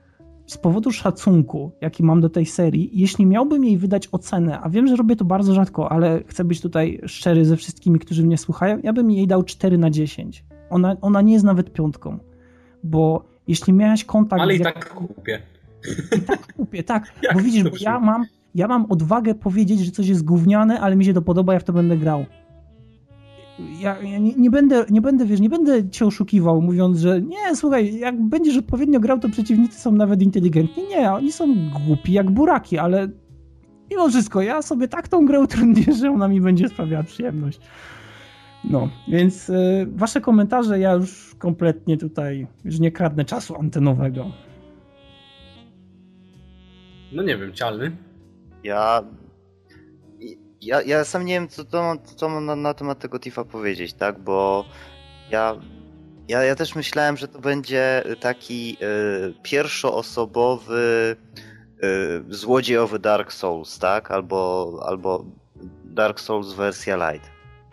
Z 0.47 0.59
powodu 0.59 0.93
szacunku, 0.93 1.73
jaki 1.81 2.03
mam 2.03 2.21
do 2.21 2.29
tej 2.29 2.47
serii, 2.47 2.91
jeśli 2.93 3.27
miałbym 3.27 3.65
jej 3.65 3.79
wydać 3.79 4.09
ocenę, 4.13 4.61
a 4.61 4.71
wiem, 4.71 4.87
że 4.87 4.97
robię 4.97 5.17
to 5.17 5.25
bardzo 5.25 5.55
rzadko, 5.55 5.93
ale 5.93 6.21
chcę 6.27 6.45
być 6.45 6.61
tutaj 6.61 7.01
szczery 7.07 7.45
ze 7.45 7.57
wszystkimi, 7.57 7.99
którzy 7.99 8.27
mnie 8.27 8.39
słuchają, 8.39 8.79
ja 8.83 8.93
bym 8.93 9.11
jej 9.11 9.27
dał 9.27 9.43
4 9.43 9.79
na 9.79 9.91
10. 9.91 10.45
Ona, 10.71 10.97
ona 11.01 11.23
nie 11.23 11.33
jest 11.33 11.45
nawet 11.45 11.73
piątką, 11.73 12.19
bo 12.85 13.25
jeśli 13.49 13.73
miałeś 13.73 14.05
kontakt... 14.05 14.43
Ale 14.43 14.57
i 14.57 14.59
jak- 14.59 14.75
tak 14.75 14.95
kupię. 14.95 15.43
i 16.17 16.21
tak 16.21 16.53
kupię, 16.53 16.83
tak, 16.83 17.13
bo 17.35 17.41
widzisz, 17.41 17.65
bo 17.65 17.77
ja 17.81 18.01
mam, 18.01 18.25
ja 18.55 18.69
mam 18.69 18.87
odwagę 18.89 19.35
powiedzieć, 19.35 19.81
że 19.81 19.91
coś 19.91 20.09
jest 20.09 20.25
gówniane, 20.25 20.81
ale 20.81 20.97
mi 20.97 21.05
się 21.05 21.15
to 21.15 21.23
podoba, 21.23 21.55
ja 21.55 21.61
w 21.61 21.65
to 21.65 21.73
będę 21.73 21.97
grał. 21.97 22.27
Ja, 23.59 24.03
ja 24.03 24.19
nie, 24.19 24.35
nie, 24.35 24.51
będę, 24.51 24.85
nie 24.91 25.01
będę, 25.01 25.27
wiesz, 25.27 25.41
nie 25.41 25.49
będę 25.49 25.91
cię 25.91 26.07
oszukiwał, 26.07 26.63
mówiąc, 26.63 26.99
że 26.99 27.23
nie, 27.23 27.57
słuchaj, 27.57 27.99
jak 27.99 28.23
będziesz 28.23 28.57
odpowiednio 28.57 29.01
grał, 29.01 29.19
to 29.19 29.29
przeciwnicy 29.29 29.81
są 29.81 29.93
nawet 29.93 30.23
inteligentni. 30.23 30.83
Nie, 30.89 31.13
oni 31.13 31.33
są 31.33 31.55
głupi 31.87 32.13
jak 32.13 32.31
buraki, 32.31 32.79
ale 32.79 33.09
mimo 33.91 34.09
wszystko, 34.09 34.43
ja 34.43 34.63
sobie 34.63 34.89
tak 34.89 35.09
tą 35.09 35.27
grę 35.27 35.41
utrudnię, 35.41 35.93
że 36.01 36.11
ona 36.11 36.29
mi 36.29 36.41
będzie 36.41 36.69
sprawiała 36.69 37.03
przyjemność. 37.03 37.61
No, 38.71 38.89
więc 39.09 39.49
y, 39.49 39.87
wasze 39.91 40.21
komentarze 40.21 40.79
ja 40.79 40.93
już 40.93 41.35
kompletnie 41.39 41.97
tutaj, 41.97 42.47
już 42.65 42.81
nie 42.81 42.93
kradnę 42.93 43.25
czasu 43.25 43.57
antenowego. 43.57 44.31
No 47.13 47.23
nie 47.23 47.39
wiem, 47.39 47.53
cialny. 47.53 47.97
Ja... 48.65 49.03
Ja, 50.67 50.83
ja 50.83 51.05
sam 51.05 51.25
nie 51.25 51.35
wiem, 51.35 51.49
co, 51.49 51.65
to, 51.65 51.97
co 52.17 52.29
mam 52.29 52.47
na, 52.47 52.57
na 52.57 52.75
temat 52.75 52.99
tego 52.99 53.19
Tifa 53.19 53.45
powiedzieć, 53.45 53.95
tak? 53.95 54.19
Bo 54.19 54.65
ja 55.31 55.57
Ja, 56.29 56.43
ja 56.45 56.55
też 56.55 56.75
myślałem, 56.75 57.17
że 57.17 57.29
to 57.29 57.39
będzie 57.39 58.03
taki 58.21 58.77
y, 58.83 59.35
pierwszoosobowy 59.43 61.17
y, 62.29 62.35
złodziejowy 62.35 62.99
Dark 62.99 63.33
Souls, 63.33 63.79
tak? 63.79 64.11
Albo, 64.11 64.83
albo 64.87 65.25
Dark 65.85 66.21
Souls 66.21 66.53
wersja 66.53 66.97
light. 66.97 67.31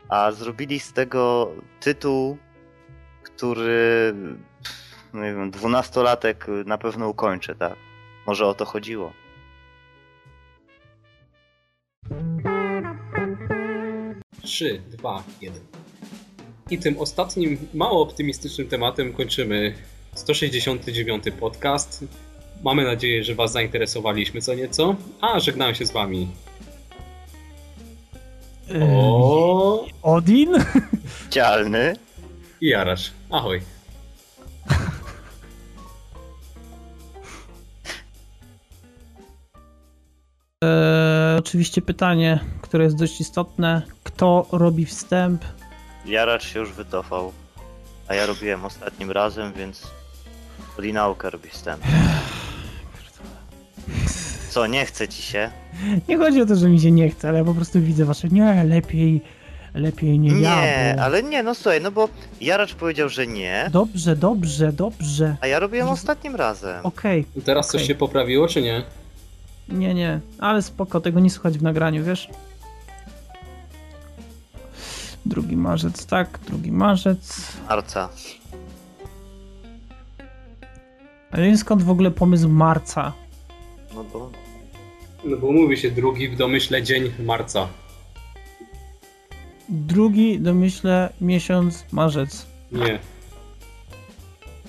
A 0.10 0.32
zrobili 0.32 0.80
z 0.80 0.94
tego 0.94 1.52
tytuł, 1.80 2.38
który 3.24 4.14
nie 5.14 5.34
wiem, 5.34 5.52
dwunastolatek 5.52 6.48
na 6.66 6.78
pewno 6.78 7.10
ukończy, 7.10 7.56
tak? 7.56 7.76
Może 8.28 8.46
o 8.46 8.54
to 8.54 8.66
chodziło. 8.66 9.14
Trzy, 14.44 14.82
dwa, 14.92 15.24
jeden. 15.42 15.62
I 16.70 16.78
tym 16.78 17.00
ostatnim, 17.00 17.68
mało 17.74 18.02
optymistycznym 18.02 18.68
tematem 18.68 19.14
kończymy 19.14 19.74
169 20.16 21.24
podcast. 21.40 22.06
Mamy 22.64 22.84
nadzieję, 22.84 23.24
że 23.24 23.36
Was 23.36 23.52
zainteresowaliśmy 23.52 24.42
co 24.42 24.54
nieco. 24.54 24.96
A 25.22 25.40
żegnam 25.40 25.76
się 25.76 25.86
z 25.86 25.92
Wami. 25.92 26.28
O 28.82 29.86
Odin? 30.02 30.54
Cialny. 31.30 31.96
i 32.62 32.68
Jarasz. 32.68 33.12
Ahoj. 33.30 33.62
E, 40.64 41.36
oczywiście 41.40 41.82
pytanie, 41.82 42.40
które 42.74 42.84
jest 42.84 42.96
dość 42.98 43.22
istotne. 43.22 43.82
Kto 44.04 44.48
robi 44.52 44.86
wstęp? 44.86 45.44
Jaracz 46.06 46.48
się 46.48 46.60
już 46.60 46.72
wycofał. 46.74 47.32
A 48.08 48.16
ja 48.16 48.26
robiłem 48.26 48.66
ostatnim 48.66 49.12
razem, 49.12 49.54
więc 49.58 49.88
Odinauka 50.80 51.30
robi 51.30 51.50
wstęp. 51.50 51.82
Co, 54.50 54.68
nie 54.68 54.86
chce 54.86 55.08
ci 55.08 55.22
się? 55.22 55.50
Nie 56.10 56.18
chodzi 56.18 56.42
o 56.42 56.46
to, 56.46 56.56
że 56.56 56.70
mi 56.70 56.80
się 56.80 56.92
nie 56.92 57.10
chce, 57.10 57.30
ale 57.30 57.38
ja 57.38 57.44
po 57.46 57.54
prostu 57.54 57.82
widzę 57.82 58.06
wasze. 58.06 58.28
Nie, 58.28 58.64
lepiej, 58.64 59.22
lepiej 59.74 60.20
nie, 60.20 60.42
ja. 60.42 60.62
Nie, 60.62 60.94
bo... 60.98 61.04
ale 61.04 61.24
nie, 61.24 61.44
no 61.44 61.56
słuchaj, 61.56 61.82
no 61.82 61.92
bo 61.92 62.10
Jaracz 62.42 62.74
powiedział, 62.76 63.10
że 63.10 63.28
nie, 63.28 63.70
Dobrze, 63.72 64.16
dobrze, 64.16 64.72
dobrze. 64.72 65.36
a 65.42 65.48
ja 65.48 65.60
robiłem 65.60 65.90
ostatnim 65.90 66.36
razem. 66.36 66.86
Okej, 66.86 67.26
Teraz 67.46 67.68
coś 67.68 67.76
Okej. 67.76 67.88
się 67.88 67.96
poprawiło, 67.96 68.48
czy 68.48 68.62
nie? 68.62 68.84
nie, 69.70 69.94
nie, 69.94 70.20
ale 70.40 70.62
spoko, 70.62 71.02
tego 71.02 71.20
nie 71.20 71.30
słychać 71.30 71.58
w 71.58 71.64
nagraniu, 71.64 72.04
wiesz? 72.04 72.30
Drugi 75.26 75.58
marzec, 75.58 76.06
tak, 76.06 76.40
drugi 76.48 76.72
marzec. 76.72 77.48
Arca. 77.68 78.10
A 81.32 81.38
nie 81.38 81.44
wiem 81.44 81.58
skąd 81.58 81.84
w 81.84 81.90
ogóle 81.90 82.12
pomysł 82.12 82.50
marca. 82.50 83.14
No 83.96 84.04
bo 84.04 84.32
No 85.26 85.38
bo 85.38 85.52
mówi 85.52 85.78
się 85.78 85.92
drugi 85.92 86.30
w 86.30 86.38
domyśle 86.38 86.84
dzień 86.84 87.12
marca. 87.26 87.68
Drugi, 89.70 90.40
domyślę, 90.40 91.14
miesiąc, 91.22 91.86
marzec. 91.92 92.46
Nie. 92.72 93.00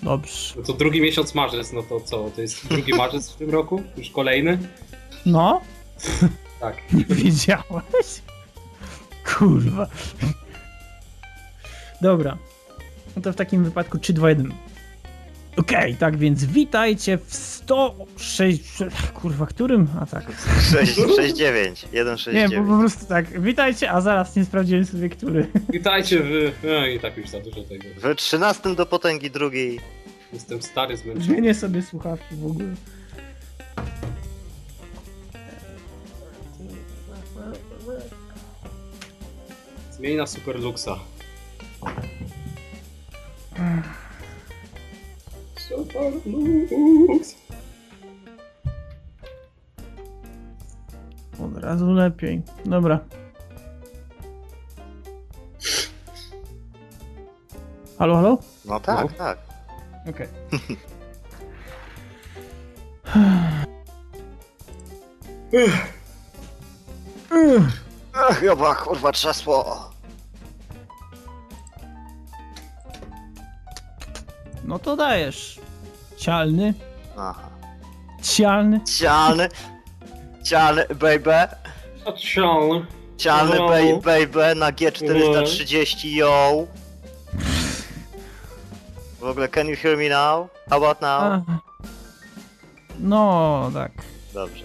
Dobrze. 0.02 0.54
No 0.56 0.62
to 0.62 0.72
drugi 0.72 1.00
miesiąc 1.00 1.34
marzec, 1.34 1.72
no 1.72 1.82
to 1.82 2.00
co? 2.00 2.30
To 2.30 2.40
jest 2.40 2.68
drugi 2.68 2.92
marzec 3.02 3.30
w 3.30 3.36
tym 3.36 3.50
roku? 3.50 3.82
Już 3.96 4.10
kolejny? 4.10 4.58
No, 5.26 5.60
Tak. 6.60 6.76
nie 6.92 7.04
wiedziałeś? 7.04 8.22
Kurwa. 9.38 9.86
Dobra. 12.04 12.38
No 13.16 13.22
to 13.22 13.32
w 13.32 13.36
takim 13.36 13.64
wypadku 13.64 13.98
3, 13.98 14.12
2, 14.12 14.28
1. 14.28 14.52
Okej, 15.56 15.96
tak 15.96 16.16
więc 16.16 16.44
witajcie 16.44 17.18
w 17.18 17.34
106... 17.34 18.62
Kurwa, 19.14 19.46
którym? 19.46 19.88
A 20.00 20.06
tak. 20.06 20.24
669, 20.70 21.86
Nie, 21.92 22.04
bo 22.04 22.16
169. 22.16 22.68
po 22.68 22.78
prostu 22.78 23.06
tak. 23.06 23.40
Witajcie, 23.40 23.90
a 23.90 24.00
zaraz 24.00 24.36
nie 24.36 24.44
sprawdziłem 24.44 24.84
sobie, 24.84 25.08
który. 25.08 25.46
Witajcie 25.72 26.20
w... 26.20 26.52
No 26.64 26.86
i 26.86 27.00
tak 27.00 27.16
już 27.16 27.28
za 27.28 27.40
dużo 27.40 27.62
tego. 27.62 27.84
W 28.02 28.14
13 28.14 28.74
do 28.74 28.86
potęgi 28.86 29.30
drugiej. 29.30 29.80
Jestem 30.32 30.62
stary, 30.62 30.96
zmęczony. 30.96 31.24
Zmienię 31.24 31.54
sobie 31.54 31.82
słuchawki 31.82 32.34
w 32.34 32.46
ogóle. 32.46 32.74
Zmień 39.92 40.16
na 40.16 40.26
Super 40.26 40.60
Luxa. 40.60 41.13
Super 45.58 46.12
Lux. 46.26 47.34
Od 51.40 51.56
razu 51.62 51.90
lepiej. 51.92 52.42
Dobra. 52.64 53.00
Halo, 57.98 58.14
halo? 58.16 58.38
No 58.64 58.80
tak, 58.80 59.02
No. 59.10 59.16
tak. 59.18 59.38
Okej. 60.08 60.28
Ach, 68.12 68.38
chyba 68.40 68.74
kurwa 68.74 69.12
trzasło. 69.12 69.90
No 74.64 74.78
to 74.78 74.96
dajesz. 74.96 75.60
Cialny. 76.16 76.74
Aha. 77.16 77.50
Cialny. 78.22 78.80
Cialny. 78.98 79.48
Cialny, 80.44 80.82
baby. 80.94 81.30
Cialny, 83.16 83.56
No. 83.58 83.68
baj- 83.68 84.00
baby 84.02 84.58
na 84.60 84.72
G430, 84.72 86.14
yo. 86.14 86.66
W 89.20 89.24
ogóle, 89.26 89.48
can 89.48 89.68
you 89.68 89.76
hear 89.76 89.96
me 89.96 90.08
now? 90.08 90.48
How 90.70 90.76
about 90.84 91.00
now? 91.02 91.42
No, 92.98 93.70
tak. 93.74 93.92
Dobrze. 94.34 94.64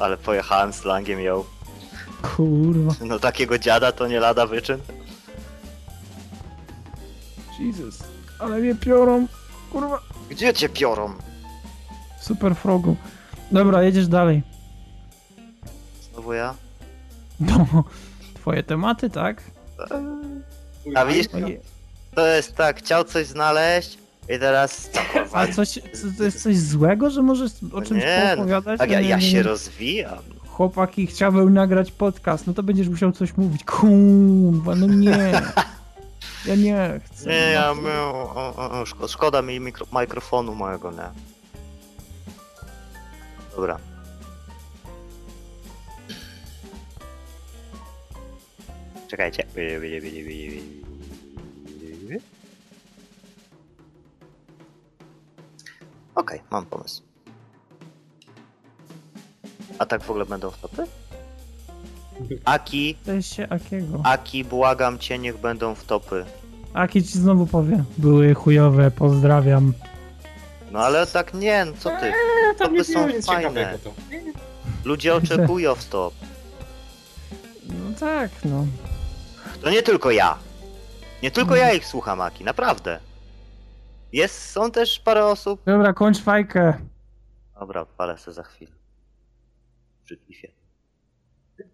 Ale 0.00 0.16
pojechałem 0.16 0.72
slangiem, 0.72 1.20
yo. 1.20 1.44
Kurwa. 2.22 2.94
No 3.00 3.18
takiego 3.18 3.58
dziada 3.58 3.92
to 3.92 4.06
nie 4.08 4.20
lada 4.20 4.46
wyczyn. 4.46 4.78
Jesus. 7.58 7.98
Ale 8.38 8.58
mnie 8.58 8.74
piorą. 8.74 9.26
Kurwa. 9.72 9.98
Gdzie 10.30 10.54
cię 10.54 10.68
piorą? 10.68 11.14
Super 12.20 12.54
frogu. 12.56 12.96
Dobra, 13.52 13.82
jedziesz 13.82 14.08
dalej. 14.08 14.42
Znowu 16.12 16.32
ja? 16.32 16.54
No. 17.40 17.84
Twoje 18.34 18.62
tematy, 18.62 19.10
tak? 19.10 19.42
A 20.94 21.04
widzisz, 21.06 21.26
Oje- 21.34 21.60
to 22.14 22.26
jest 22.26 22.56
tak, 22.56 22.78
chciał 22.78 23.04
coś 23.04 23.26
znaleźć 23.26 23.98
i 24.28 24.38
teraz 24.38 24.90
co 24.92 25.00
kurwa? 25.12 25.38
A 25.40 25.46
coś, 25.52 25.68
co, 25.70 26.06
to 26.18 26.24
jest 26.24 26.42
coś 26.42 26.58
złego, 26.58 27.10
że 27.10 27.22
możesz 27.22 27.50
o 27.72 27.82
czymś 27.82 28.02
Nie, 28.02 28.32
no, 28.36 28.42
opowiadać? 28.42 28.78
Tak, 28.78 28.90
ja, 28.90 29.00
nie, 29.00 29.08
ja 29.08 29.16
nie, 29.16 29.30
się 29.30 29.42
rozwijam. 29.42 30.18
Chłopaki, 30.46 31.06
chciałbym 31.06 31.54
nagrać 31.54 31.92
podcast, 31.92 32.46
no 32.46 32.54
to 32.54 32.62
będziesz 32.62 32.88
musiał 32.88 33.12
coś 33.12 33.36
mówić. 33.36 33.64
Kurwa, 33.64 34.74
no 34.74 34.86
nie. 34.86 35.32
Ja 36.46 36.54
nie 36.54 37.00
chcę. 37.04 37.28
Nie, 37.30 37.50
ja 37.50 37.74
my, 37.74 37.92
o, 37.92 38.34
o, 38.34 38.56
o, 38.56 38.84
szko- 38.84 39.08
szkoda 39.08 39.42
mi 39.42 39.60
mikro, 39.60 39.86
mikrofonu 40.00 40.54
mojego, 40.54 40.90
nie? 40.90 41.08
Dobra. 43.56 43.78
Czekajcie. 49.08 49.44
Okej, 56.14 56.40
mam 56.50 56.66
pomysł. 56.66 57.02
A 59.78 59.86
tak 59.86 60.02
w 60.02 60.10
ogóle 60.10 60.26
będą 60.26 60.50
wtopy? 60.50 60.84
Aki, 62.44 62.96
Weź 63.04 63.26
się 63.36 63.48
Akiego. 63.48 64.00
Aki, 64.04 64.44
błagam 64.44 64.98
cię, 64.98 65.18
niech 65.18 65.38
będą 65.38 65.74
wtopy. 65.74 66.24
Aki 66.74 67.02
ci 67.04 67.18
znowu 67.18 67.46
powie. 67.46 67.84
Były 67.98 68.34
chujowe, 68.34 68.90
pozdrawiam. 68.90 69.72
No 70.72 70.78
ale 70.78 71.06
tak 71.06 71.34
nie, 71.34 71.64
no 71.64 71.72
co 71.78 71.90
ty? 71.90 72.12
Tam 72.58 72.74
nie 72.74 72.82
było 72.82 72.98
są 72.98 73.08
nic 73.08 73.26
fajne. 73.26 73.48
ciekawego 73.48 73.78
to. 73.78 73.92
Ludzie 74.84 75.14
oczekują 75.14 75.74
wtop. 75.74 76.14
No 77.68 77.98
tak, 78.00 78.30
no. 78.44 78.66
To 79.62 79.70
nie 79.70 79.82
tylko 79.82 80.10
ja. 80.10 80.38
Nie 81.22 81.30
tylko 81.30 81.56
ja 81.56 81.72
ich 81.72 81.86
słucham, 81.86 82.20
Aki, 82.20 82.44
naprawdę. 82.44 83.00
Jest, 84.12 84.50
są 84.50 84.70
też 84.70 84.98
parę 85.00 85.26
osób. 85.26 85.60
Dobra, 85.66 85.92
kończ 85.92 86.20
fajkę. 86.22 86.74
Dobra, 87.60 87.80
odpalę 87.80 88.18
se 88.18 88.32
za 88.32 88.42
chwilę. 88.42 88.72
Przy 90.04 90.16
pifie. 90.16 90.48